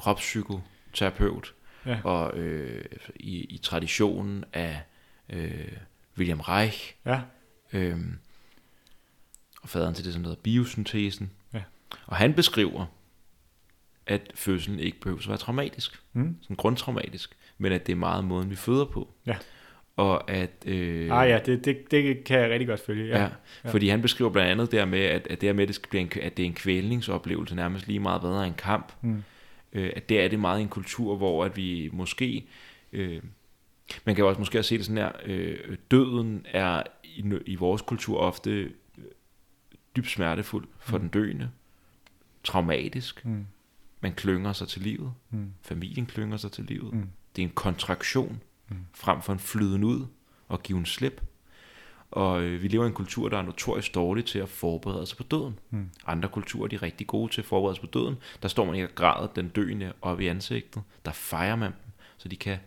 [0.00, 1.54] kropspsykoterapeut,
[1.86, 1.98] Ja.
[2.04, 2.84] og øh,
[3.16, 4.80] i, i traditionen af
[5.28, 5.72] øh,
[6.18, 7.20] William Reich, ja,
[7.72, 7.98] øh,
[9.62, 11.30] og faderen til det, som hedder biosyntesen.
[11.54, 11.62] Ja.
[12.06, 12.86] Og han beskriver,
[14.06, 16.36] at fødslen ikke behøver at være traumatisk, mm.
[16.42, 19.08] sådan grundtraumatisk, men at det er meget måden, vi føder på.
[19.26, 19.36] Ja.
[19.96, 20.50] Og at...
[20.66, 23.06] Øh, ah ja, det, det, det kan jeg rigtig godt følge.
[23.06, 23.22] Ja.
[23.22, 23.28] Ja,
[23.64, 25.74] ja, fordi han beskriver blandt andet der med, at, at det her med, at det,
[25.74, 28.92] skal blive en, at det er en kvælningsoplevelse, nærmest lige meget bedre en kamp.
[29.00, 29.22] Mm.
[29.72, 32.46] Øh, at det er det meget en kultur, hvor at vi måske...
[32.92, 33.22] Øh,
[34.04, 37.54] man kan jo også måske også se det sådan her, øh, døden er i, i
[37.54, 38.70] vores kultur ofte øh,
[39.96, 41.00] dybt smertefuld for Mm.
[41.00, 41.50] den døende,
[42.44, 43.46] traumatisk, Mm.
[44.00, 45.52] man klynger sig til livet, Mm.
[45.62, 47.08] familien klynger sig til livet, Mm.
[47.36, 48.76] det er en kontraktion, Mm.
[48.94, 50.06] frem for en flyden ud
[50.48, 51.22] og give en slip.
[52.10, 55.16] Og øh, vi lever i en kultur, der er notorisk dårlig til at forberede sig
[55.16, 55.58] på døden.
[55.70, 55.90] Mm.
[56.06, 58.16] Andre kulturer de er rigtig gode til at forberede sig på døden.
[58.42, 60.82] Der står man ikke og græder den døende op i ansigtet.
[61.04, 62.58] Der fejrer man dem, så de kan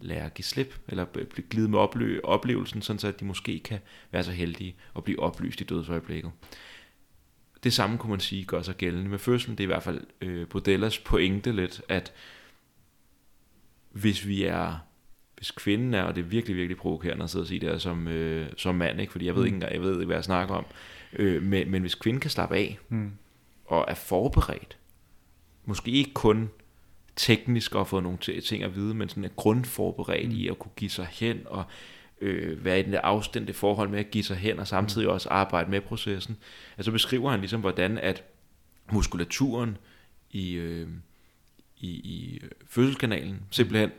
[0.00, 1.06] lære at give slip, eller
[1.50, 3.78] glide med ople- oplevelsen, sådan så at de måske kan
[4.10, 6.32] være så heldige at blive oplyst i dødsøjeblikket.
[7.62, 9.58] Det samme kunne man sige gør sig gældende med fødslen.
[9.58, 12.12] Det er i hvert fald øh, Bodellas pointe lidt, at
[13.90, 14.78] hvis vi er
[15.38, 17.78] hvis kvinden er, og det er virkelig, virkelig provokerende at sidde og sige det her
[17.78, 19.12] som, øh, som mand, ikke?
[19.12, 19.46] fordi jeg ved Mm.
[19.46, 20.64] ikke engang, jeg ved ikke, hvad jeg snakker om,
[21.12, 23.10] øh, men, men hvis kvinden kan slappe af, Mm.
[23.64, 24.78] og er forberedt,
[25.64, 26.50] måske ikke kun
[27.16, 30.32] teknisk og få nogle ti- ting at vide, men sådan er grundforberedt Mm.
[30.34, 30.38] mm.
[30.40, 31.64] i at kunne give sig hen, og
[32.20, 35.28] øh, være i den der afstemte forhold med at give sig hen, og samtidig også
[35.28, 36.36] arbejde med processen.
[36.78, 38.24] Altså beskriver han ligesom, hvordan at
[38.92, 39.76] muskulaturen
[40.30, 40.88] i, øh,
[41.76, 43.90] i, i øh, fødselskanalen simpelthen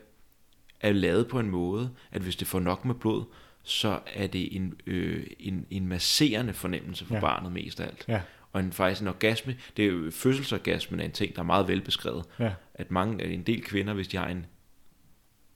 [0.82, 3.24] er lavet på en måde, at hvis det får nok med blod,
[3.64, 7.22] så er det en, øh, en, en masserende fornemmelse for Ja.
[7.22, 8.06] barnet mest af alt.
[8.08, 8.22] Ja.
[8.53, 11.67] Og en, faktisk en orgasme, det er jo fødselsorgasmen er en ting, der er meget
[11.67, 12.24] velbeskrevet.
[12.40, 12.51] Ja.
[12.74, 14.45] At mange, at en del kvinder, hvis de har en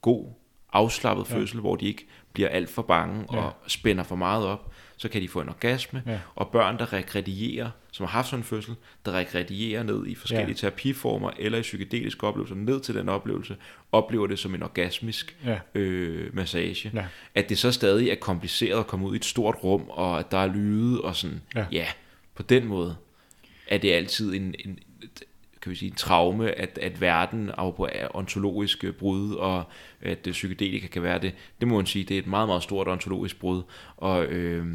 [0.01, 0.27] god,
[0.73, 1.35] afslappet Ja.
[1.35, 3.37] fødsel, hvor de ikke bliver alt for bange Ja.
[3.37, 6.03] og spænder for meget op, så kan de få en orgasme.
[6.05, 6.19] Ja.
[6.35, 10.47] Og børn, der regredierer, som har haft sådan en fødsel, der regredierer ned i forskellige
[10.47, 10.53] Ja.
[10.53, 13.55] terapiformer eller i psykedeliske oplevelser, ned til den oplevelse,
[13.91, 15.59] oplever det som en orgasmisk Ja.
[15.75, 16.91] øh, massage.
[16.93, 17.05] Ja.
[17.35, 20.31] At det så stadig er kompliceret at komme ud i et stort rum, og at
[20.31, 21.41] der er lyde og sådan.
[21.55, 21.65] Ja.
[21.71, 21.87] ja
[22.35, 22.95] på den måde
[23.67, 24.79] er det altid en, en
[25.61, 29.63] kan vi sige, en traume, at, at verden er ontologisk øh, brud, og
[30.01, 31.33] at psykedelika kan være det.
[31.59, 33.63] Det må man sige, det er et meget, meget stort ontologisk brud
[33.97, 34.67] og, øh,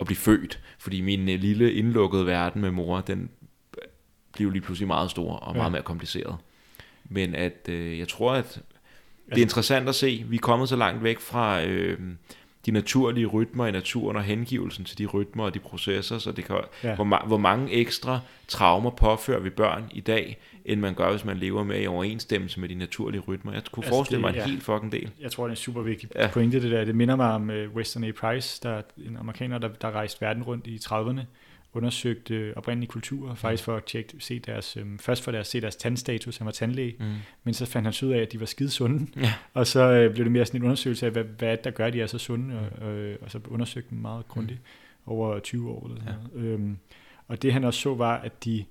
[0.00, 0.60] at blive født.
[0.78, 3.30] Fordi min øh, lille indlukkede verden med mor, den
[4.32, 5.58] bliver lige pludselig meget stor og Ja.
[5.58, 6.36] meget mere kompliceret.
[7.04, 10.24] Men at øh, jeg tror, at det er Altså- interessant at se.
[10.28, 11.98] Vi er kommet så langt væk fra øh,
[12.66, 16.44] de naturlige rytmer i naturen og hengivelsen til de rytmer og de processer, så det
[16.44, 16.94] kan, Ja.
[16.94, 21.24] hvor, ma- hvor mange ekstra traumer påfører vi børn i dag, end man gør, hvis
[21.24, 23.52] man lever med i overensstemmelse med de naturlige rytmer.
[23.52, 24.44] Jeg kunne Altså, forestille det- mig en ja.
[24.50, 25.10] helt fucking del.
[25.20, 26.28] Jeg tror, det er en super vigtig Ja.
[26.32, 26.84] pointe, det der.
[26.84, 28.10] Det minder mig om uh, Weston A.
[28.12, 31.20] Price, der er en amerikaner, der, der rejste verden rundt i 30'erne,
[31.72, 35.60] undersøgte øh, oprindelige kulturer, faktisk for at tjekke, se deres, øhm, først for at se
[35.60, 37.06] deres tandstatus, han var tandlæge, Mm.
[37.44, 39.34] men så fandt han så ud af, at de var skide sunde, Ja.
[39.54, 41.86] og så øh, blev det mere sådan en undersøgelse af, hvad, hvad er der gør,
[41.86, 44.60] at de er så sunde, og, øh, og så undersøgte dem meget grundigt
[45.06, 45.86] over 20 år.
[45.88, 46.46] Eller sådan noget.
[46.46, 46.78] Øhm,
[47.28, 48.64] og det han også så var, at de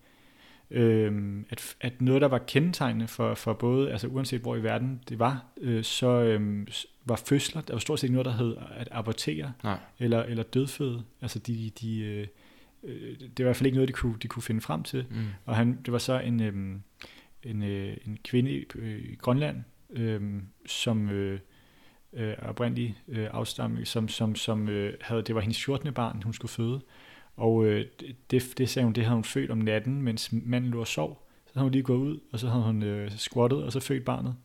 [0.72, 5.00] øhm, at, at noget, der var kendetegnende for, for både, altså uanset hvor i verden
[5.10, 6.68] det var, øh, så øhm,
[7.06, 9.78] var fødsler, der var stort set ikke noget, der hed at abortere, Nej.
[10.00, 11.04] eller, eller dødføde.
[11.22, 12.28] Altså de, de, øh,
[12.84, 15.06] øh, det var i hvert fald ikke noget, de kunne, de kunne finde frem til.
[15.10, 15.16] Mm.
[15.46, 16.82] Og han, det var så en, øhm,
[17.44, 21.40] en, øh, en kvinde i, øh, i Grønland, øhm, som øh,
[22.14, 25.94] øh, oprindelig øh, afstamning, som, som, som øh, havde, det var hendes 14.
[25.94, 26.82] barn, hun skulle føde.
[27.38, 27.86] Og øh,
[28.32, 31.26] det, det sagde hun, det havde hun født om natten, mens manden lå og sov.
[31.46, 34.06] Så havde hun lige gået ud, og så havde hun øh, squattet, og så født
[34.06, 34.36] barnet,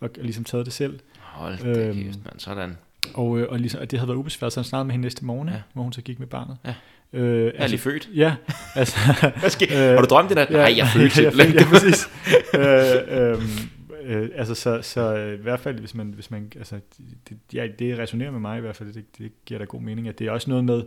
[0.00, 1.00] og, og ligesom taget det selv.
[1.18, 2.40] Hold da Øhm, kæft, mand.
[2.40, 2.76] Sådan.
[3.14, 5.24] Og, øh, og, ligesom, og det havde været ubesværet, så han snakkede med hende næste
[5.24, 5.54] morgen, ja.
[5.54, 5.60] Ja.
[5.72, 6.56] hvor hun så gik med barnet.
[6.64, 6.74] Ja.
[7.12, 8.08] Øh, Jeg er lige født.
[8.14, 8.34] Ja,
[8.74, 8.98] altså...
[9.40, 9.66] Hvad sker?
[9.90, 10.50] Øh, Har du drømt det der?
[10.50, 11.58] Nej, jeg følte jeg simpelthen.
[11.58, 12.08] følte- Ja, præcis.
[12.54, 16.80] øh, øhm, øh, altså, så, så øh, i hvert fald, hvis man, hvis man altså,
[17.28, 20.08] det, ja, det resonerer med mig i hvert fald, det, det giver da god mening,
[20.08, 20.82] at det er også noget med,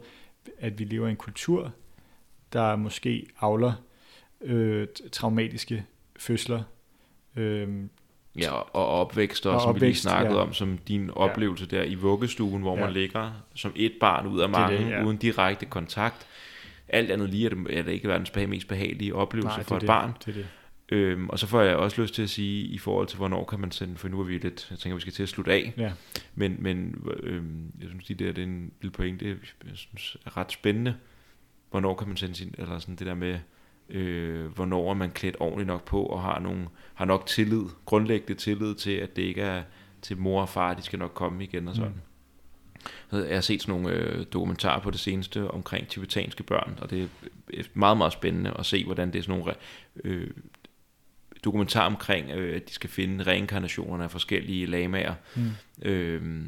[0.60, 1.72] at vi lever i en kultur,
[2.54, 3.74] der måske avler
[4.42, 5.86] øh, traumatiske
[6.20, 6.64] fødsler,
[7.36, 7.90] Øhm,
[8.38, 10.42] Ja, og opvækst også, Og som vi lige opvækst, snakkede ja.
[10.42, 12.84] om, som din oplevelse der i vuggestuen, hvor Ja.
[12.84, 15.04] man ligger som et barn ud af Det mange, det, ja.
[15.06, 16.28] uden direkte kontakt.
[16.90, 19.84] Alt andet lige er det, er det ikke verdens mest behagelige oplevelse nej, for det
[19.84, 20.12] et er barn.
[20.20, 20.48] Det, det det.
[20.90, 23.60] Øhm, og så får jeg også lyst til at sige, i forhold til, hvornår kan
[23.60, 25.74] man sende, for nu er vi lidt, jeg tænker, vi skal til at slutte af,
[25.78, 25.92] Ja.
[26.36, 29.36] men, men øhm, jeg synes, det der det er en lille pointe, jeg
[29.74, 30.96] synes er ret spændende.
[31.72, 33.40] Hvornår kan man sende sin, eller sådan det der med,
[33.90, 38.42] øh, hvornår er man klædt ordentligt nok på, og har, nogle, har nok tillid, grundlæggende
[38.42, 39.64] tillid til, at det ikke er
[40.02, 41.94] til mor og far, de skal nok komme igen og sådan.
[43.12, 43.18] Mm.
[43.28, 47.10] Jeg har set sådan nogle øh, dokumentarer på det seneste omkring tibetanske børn, og det
[47.54, 49.54] er meget, meget spændende at se, hvordan det er sådan nogle
[50.04, 50.30] øh,
[51.44, 55.52] dokumentar omkring, øh, at de skal finde reinkarnationerne af forskellige lamaer, Mm.
[55.82, 56.46] øh,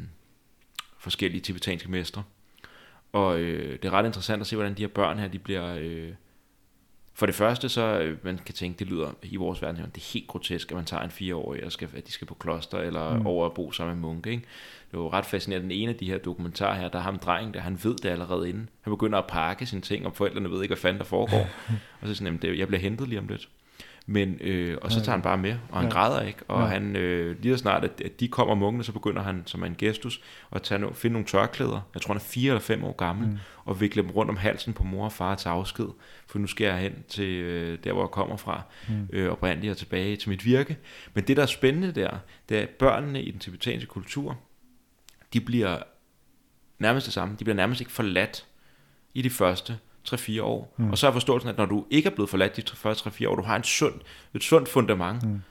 [0.98, 2.24] forskellige tibetanske mestre.
[3.12, 5.76] Og øh, det er ret interessant at se, hvordan de her børn her, de bliver...
[5.80, 6.10] Øh,
[7.20, 10.12] for det første, så øh, man kan tænke, det lyder i vores verden, det er
[10.14, 13.18] helt grotesk, at man tager en fireårig, og skal, at de skal på kloster, eller
[13.18, 13.28] Mm.
[13.28, 14.30] over at bo sammen med munke.
[14.32, 14.44] Ikke?
[14.92, 15.64] Det var ret fascinerende.
[15.64, 18.10] Den ene af de her dokumentarer her, der har ham dreng, der han ved det
[18.10, 18.70] allerede inden.
[18.82, 21.48] Han begynder at pakke sine ting, og forældrene ved ikke, hvad fanden der foregår.
[22.02, 23.50] og så er sådan, jamen, det, jeg bliver hentet lige om lidt.
[24.12, 25.92] Men, øh, og så tager han bare med, og han Ja.
[25.94, 26.40] græder ikke.
[26.48, 26.66] Og Ja.
[26.68, 29.76] han, øh, lige så snart, at, at de kommer munkene, så begynder han som en
[29.78, 30.22] gestus
[30.52, 31.82] at tage no, finde nogle tørklæder.
[31.94, 33.28] Jeg tror, han er fire eller fem år gammel.
[33.28, 33.34] Mm.
[33.34, 33.40] Mm.
[33.66, 35.86] Og vikle dem rundt om halsen på mor og far til afsked.
[36.28, 38.62] For nu skal jeg hen til øh, der, hvor jeg kommer fra.
[38.90, 39.08] Mm.
[39.14, 40.78] Øh, oprindeligt og tilbage til mit virke.
[41.14, 42.18] Men det, der er spændende der,
[42.50, 44.38] det er, at børnene i den tibetanske kultur,
[45.34, 45.78] de bliver
[46.80, 47.36] nærmest det samme.
[47.40, 48.46] De bliver nærmest ikke forladt
[49.14, 49.78] i de første
[50.14, 50.74] 3-4 år.
[50.78, 50.90] Mm.
[50.92, 53.36] Og så er forståelsen, at når du ikke er blevet forladt de første 3-4 år,
[53.36, 53.94] du har en sund,
[54.34, 55.42] et sundt fundament, Mm.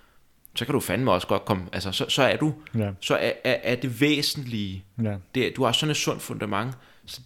[0.55, 3.33] så kan du fandme også godt komme, altså så, så er du, Ja, så er,
[3.45, 6.75] er, er det væsentlige, ja, det, du har sådan et sundt fundament,
[7.07, 7.21] så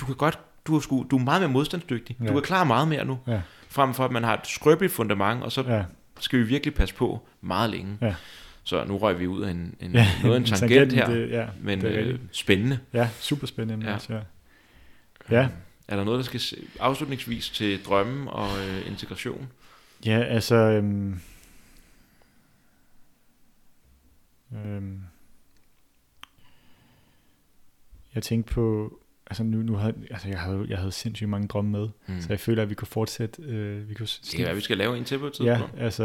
[0.00, 2.26] du kan godt, du er, sgu, du er meget mere modstandsdygtig, Ja.
[2.26, 5.42] du kan klare meget mere nu, ja, frem for at man har et skrøbeligt fundament,
[5.42, 5.84] og så ja.
[6.20, 7.98] skal vi virkelig passe på meget længe.
[8.00, 8.14] Ja.
[8.64, 10.06] Så nu røg vi ud af en, en, ja.
[10.22, 12.78] noget en tangent her, Det, ja, men det øh, spændende.
[12.92, 13.86] ja, super spændende.
[13.90, 13.98] Ja.
[14.08, 14.20] Ja.
[15.30, 15.40] Ja.
[15.40, 15.48] ja,
[15.88, 19.48] Er der noget, der skal afslutningsvis til drømme og øh, integration?
[20.06, 20.54] Ja, altså...
[20.54, 21.20] Øhm,
[24.52, 25.00] øhm,
[28.14, 28.98] jeg tænkte på...
[29.26, 32.20] Altså, nu, nu havde, altså jeg, havde, jeg havde sindssygt mange drømme med, Mm.
[32.20, 33.42] så jeg føler, at vi kunne fortsætte...
[33.42, 35.78] Øh, vi kunne Det kan være, vi skal lave en til på et tidspunkt.
[35.78, 36.04] Ja, altså...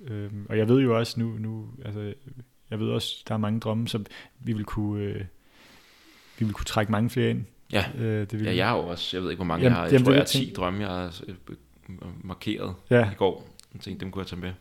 [0.00, 1.28] Øh, og jeg ved jo også nu...
[1.38, 2.14] nu altså,
[2.70, 4.04] jeg ved også, der er mange drømme, så
[4.38, 5.02] vi vil kunne...
[5.02, 5.24] Øh,
[6.38, 7.44] vi vil kunne trække mange flere ind.
[7.72, 7.84] Ja.
[7.98, 9.76] Øh, det vil Ja, jeg har jo også, jeg ved ikke, hvor mange Jamen, jeg
[9.76, 9.84] har.
[9.84, 11.36] Jeg jamen, tror, det jeg har 10 ting- drømme, jeg har øh,
[12.24, 13.10] markeret ja.
[13.10, 13.48] i går.
[13.74, 14.52] Jeg tænkte, dem kunne jeg tage med.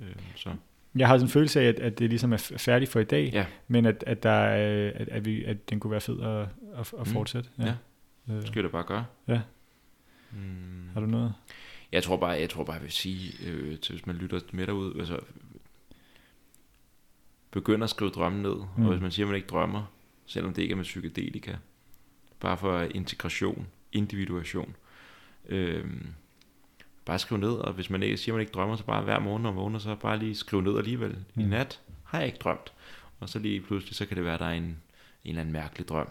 [0.00, 0.50] Øh, så.
[0.96, 3.30] Jeg har sådan en følelse af, at, at det ligesom er færdigt for i dag,
[3.32, 3.46] Ja.
[3.68, 6.46] men at, at, der er, at, at, vi, at den kunne være fed at, at,
[6.80, 7.04] at Mm.
[7.06, 7.50] fortsætte.
[7.58, 7.74] Ja.
[8.28, 9.04] Øh, Det skal da bare gøre.
[9.28, 9.40] Ja.
[10.32, 10.88] Mm.
[10.92, 11.34] har du noget?
[11.92, 14.66] Jeg tror bare, jeg tror bare, jeg vil sige, øh, til hvis man lytter med
[14.66, 15.18] derude, altså,
[17.50, 18.64] begynd at skrive drømme ned, mm.
[18.76, 18.84] Mm.
[18.84, 19.92] og hvis man siger, at man ikke drømmer,
[20.26, 21.54] selvom det ikke er med psykedelika,
[22.44, 24.76] bare for integration, individuation,
[25.48, 25.84] øh,
[27.04, 29.42] bare skriv ned, og hvis man ikke siger, man ikke drømmer, så bare hver morgen,
[29.42, 31.16] når man vågner, så bare lige skriv ned alligevel.
[31.34, 31.42] Mm.
[31.42, 32.72] I nat har jeg ikke drømt.
[33.20, 34.76] Og så lige pludselig, så kan det være, at der er en, en
[35.24, 36.08] eller anden mærkelig drøm.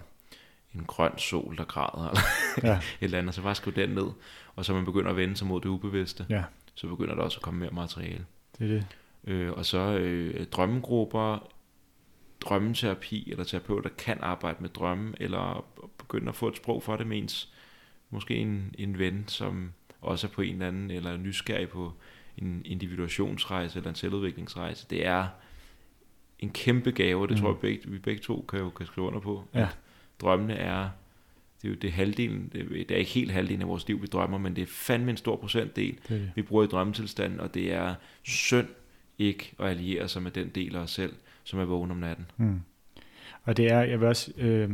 [0.76, 2.78] En grøn sol, der græder, eller Ja.
[3.02, 3.36] et eller andet.
[3.36, 4.08] Så bare skriv den ned,
[4.56, 6.44] og så man begynder at vende sig mod det ubevidste, Ja,
[6.76, 8.26] så begynder der også at komme mere materiale.
[8.60, 8.86] det er det.
[9.28, 11.48] Øh, og så øh, drømmegrupper,
[12.44, 15.66] drømmeterapi eller terapeuter kan arbejde med drømme, eller
[15.98, 17.54] begynde at få et sprog for det med ens,
[18.10, 21.94] måske en, en ven, som også er på en eller anden, eller er nysgerrig på
[22.38, 24.88] en individuationsrejse eller en selvudviklingsrejse.
[24.90, 25.28] Det er
[26.40, 27.42] en kæmpe gave, og det mm.
[27.42, 29.44] Tror jeg, begge, vi begge to kan jo kan skrive under på.
[29.54, 29.62] Ja.
[29.62, 29.78] at
[30.22, 30.90] Drømmene er,
[31.62, 34.38] det er jo det halvdelen, det, er ikke helt halvdelen af vores liv, vi drømmer,
[34.38, 36.32] men det er fandme en stor procentdel, det, det.
[36.36, 38.68] vi bruger i drømmetilstanden, og det er synd
[39.18, 41.14] ikke at alliere sig med den del af os selv,
[41.44, 42.26] som er vågen om natten.
[42.38, 42.62] Mm.
[43.44, 44.70] Og det er, jeg vil også, øh,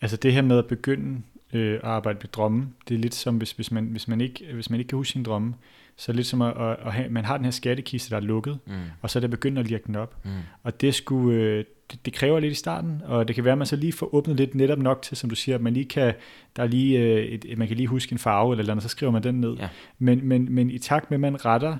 [0.00, 1.22] altså det her med at begynde
[1.52, 4.44] øh, at arbejde med drømme, det er lidt som, hvis, hvis, man, hvis, man ikke,
[4.54, 5.54] hvis man ikke kan huske sin drømme,
[5.96, 8.58] så lidt som at, at, at have, man har den her skattekiste, der er lukket,
[8.66, 8.72] Mm.
[9.02, 10.16] og så er det begyndt at lirke den op.
[10.24, 10.30] Mm.
[10.62, 13.58] Og det, skulle, øh, det, det kræver lidt i starten, og det kan være, at
[13.58, 15.84] man så lige får åbnet lidt netop nok til, som du siger, at man lige
[15.86, 16.14] kan,
[16.56, 18.88] der er lige, øh, et, man kan lige huske en farve eller, eller andet, så
[18.88, 19.56] skriver man den ned.
[19.56, 19.68] Ja.
[19.98, 21.76] Men, men, men i takt med, at man retter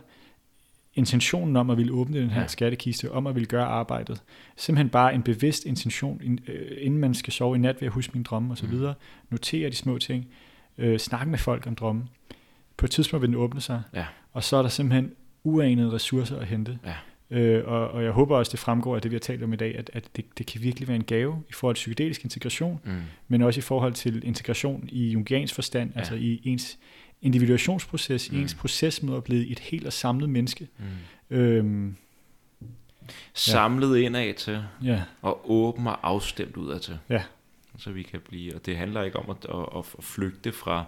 [0.95, 2.47] intentionen om at ville åbne den her Ja.
[2.47, 4.23] skattekiste, om at ville gøre arbejdet,
[4.57, 7.93] simpelthen bare en bevidst intention, in, øh, inden man skal sove i nat ved at
[7.93, 8.93] huske mine drømme osv., Mm.
[9.31, 10.27] notere de små ting,
[10.79, 12.03] øh, snakke med folk om drømme.
[12.77, 14.05] På et tidspunkt vil den åbne sig, Ja.
[14.33, 15.13] og så er der simpelthen
[15.45, 16.79] uanede ressourcer at hente.
[16.85, 16.95] Ja.
[17.33, 19.57] Øh, og, og jeg håber også, det fremgår af det, vi har talt om i
[19.57, 22.81] dag, at, at det, det kan virkelig være en gave i forhold til psykedelisk integration,
[22.85, 22.93] Mm.
[23.29, 25.99] men også i forhold til integration i jungiansk forstand, ja.
[25.99, 26.79] altså i ens
[27.23, 28.37] individuationsproces, Mm.
[28.37, 28.43] mm.
[28.43, 30.69] ens proces med at blive et helt og samlet menneske.
[31.31, 31.37] Mm.
[31.37, 31.97] Øhm,
[33.35, 34.07] Samlet ja.
[34.07, 35.03] indad til, ja.
[35.23, 36.99] og åben og afstemt udad til.
[37.09, 37.23] Ja.
[37.79, 39.67] Så vi kan blive, og det handler ikke om at, at,
[39.99, 40.85] at flygte fra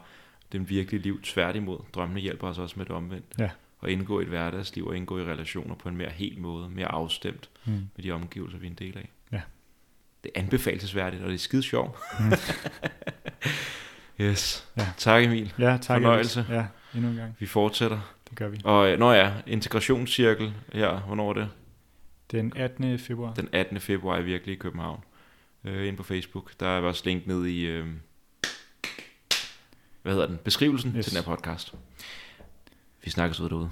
[0.53, 1.23] den virkelige liv.
[1.23, 3.25] Tværtimod, drømmene hjælper os også med det omvendt.
[3.39, 3.51] Ja.
[3.83, 6.87] At indgå i et hverdagsliv og indgå i relationer på en mere helt måde, mere
[6.89, 7.73] afstemt Mm.
[7.73, 9.09] med de omgivelser, vi er en del af.
[9.33, 9.41] Ja.
[10.25, 11.99] Det er anbefalesværdigt, og det er skide sjovt.
[12.21, 12.33] Mm.
[14.21, 14.69] yes.
[14.77, 14.87] Ja.
[14.97, 15.53] Tak Emil.
[15.59, 15.97] Ja, tak.
[15.97, 16.47] Fornøjelse.
[16.51, 17.37] Ja, endnu en gang.
[17.39, 18.15] Vi fortsætter.
[18.31, 18.61] Det gør vi.
[18.65, 21.49] Og øh, når jeg integrationscirkel her, hvornår er det?
[22.31, 22.99] Den 18.
[22.99, 23.35] februar.
[23.35, 23.81] Den 18.
[23.81, 25.01] februar er virkelig i København.
[25.65, 26.53] Øh, ind på Facebook.
[26.61, 27.87] Der er også link ned i, øh,
[30.03, 31.05] hvad hedder den, beskrivelsen Yes.
[31.07, 31.75] til den her podcast.
[33.05, 33.71] Vi snakkes ud derude.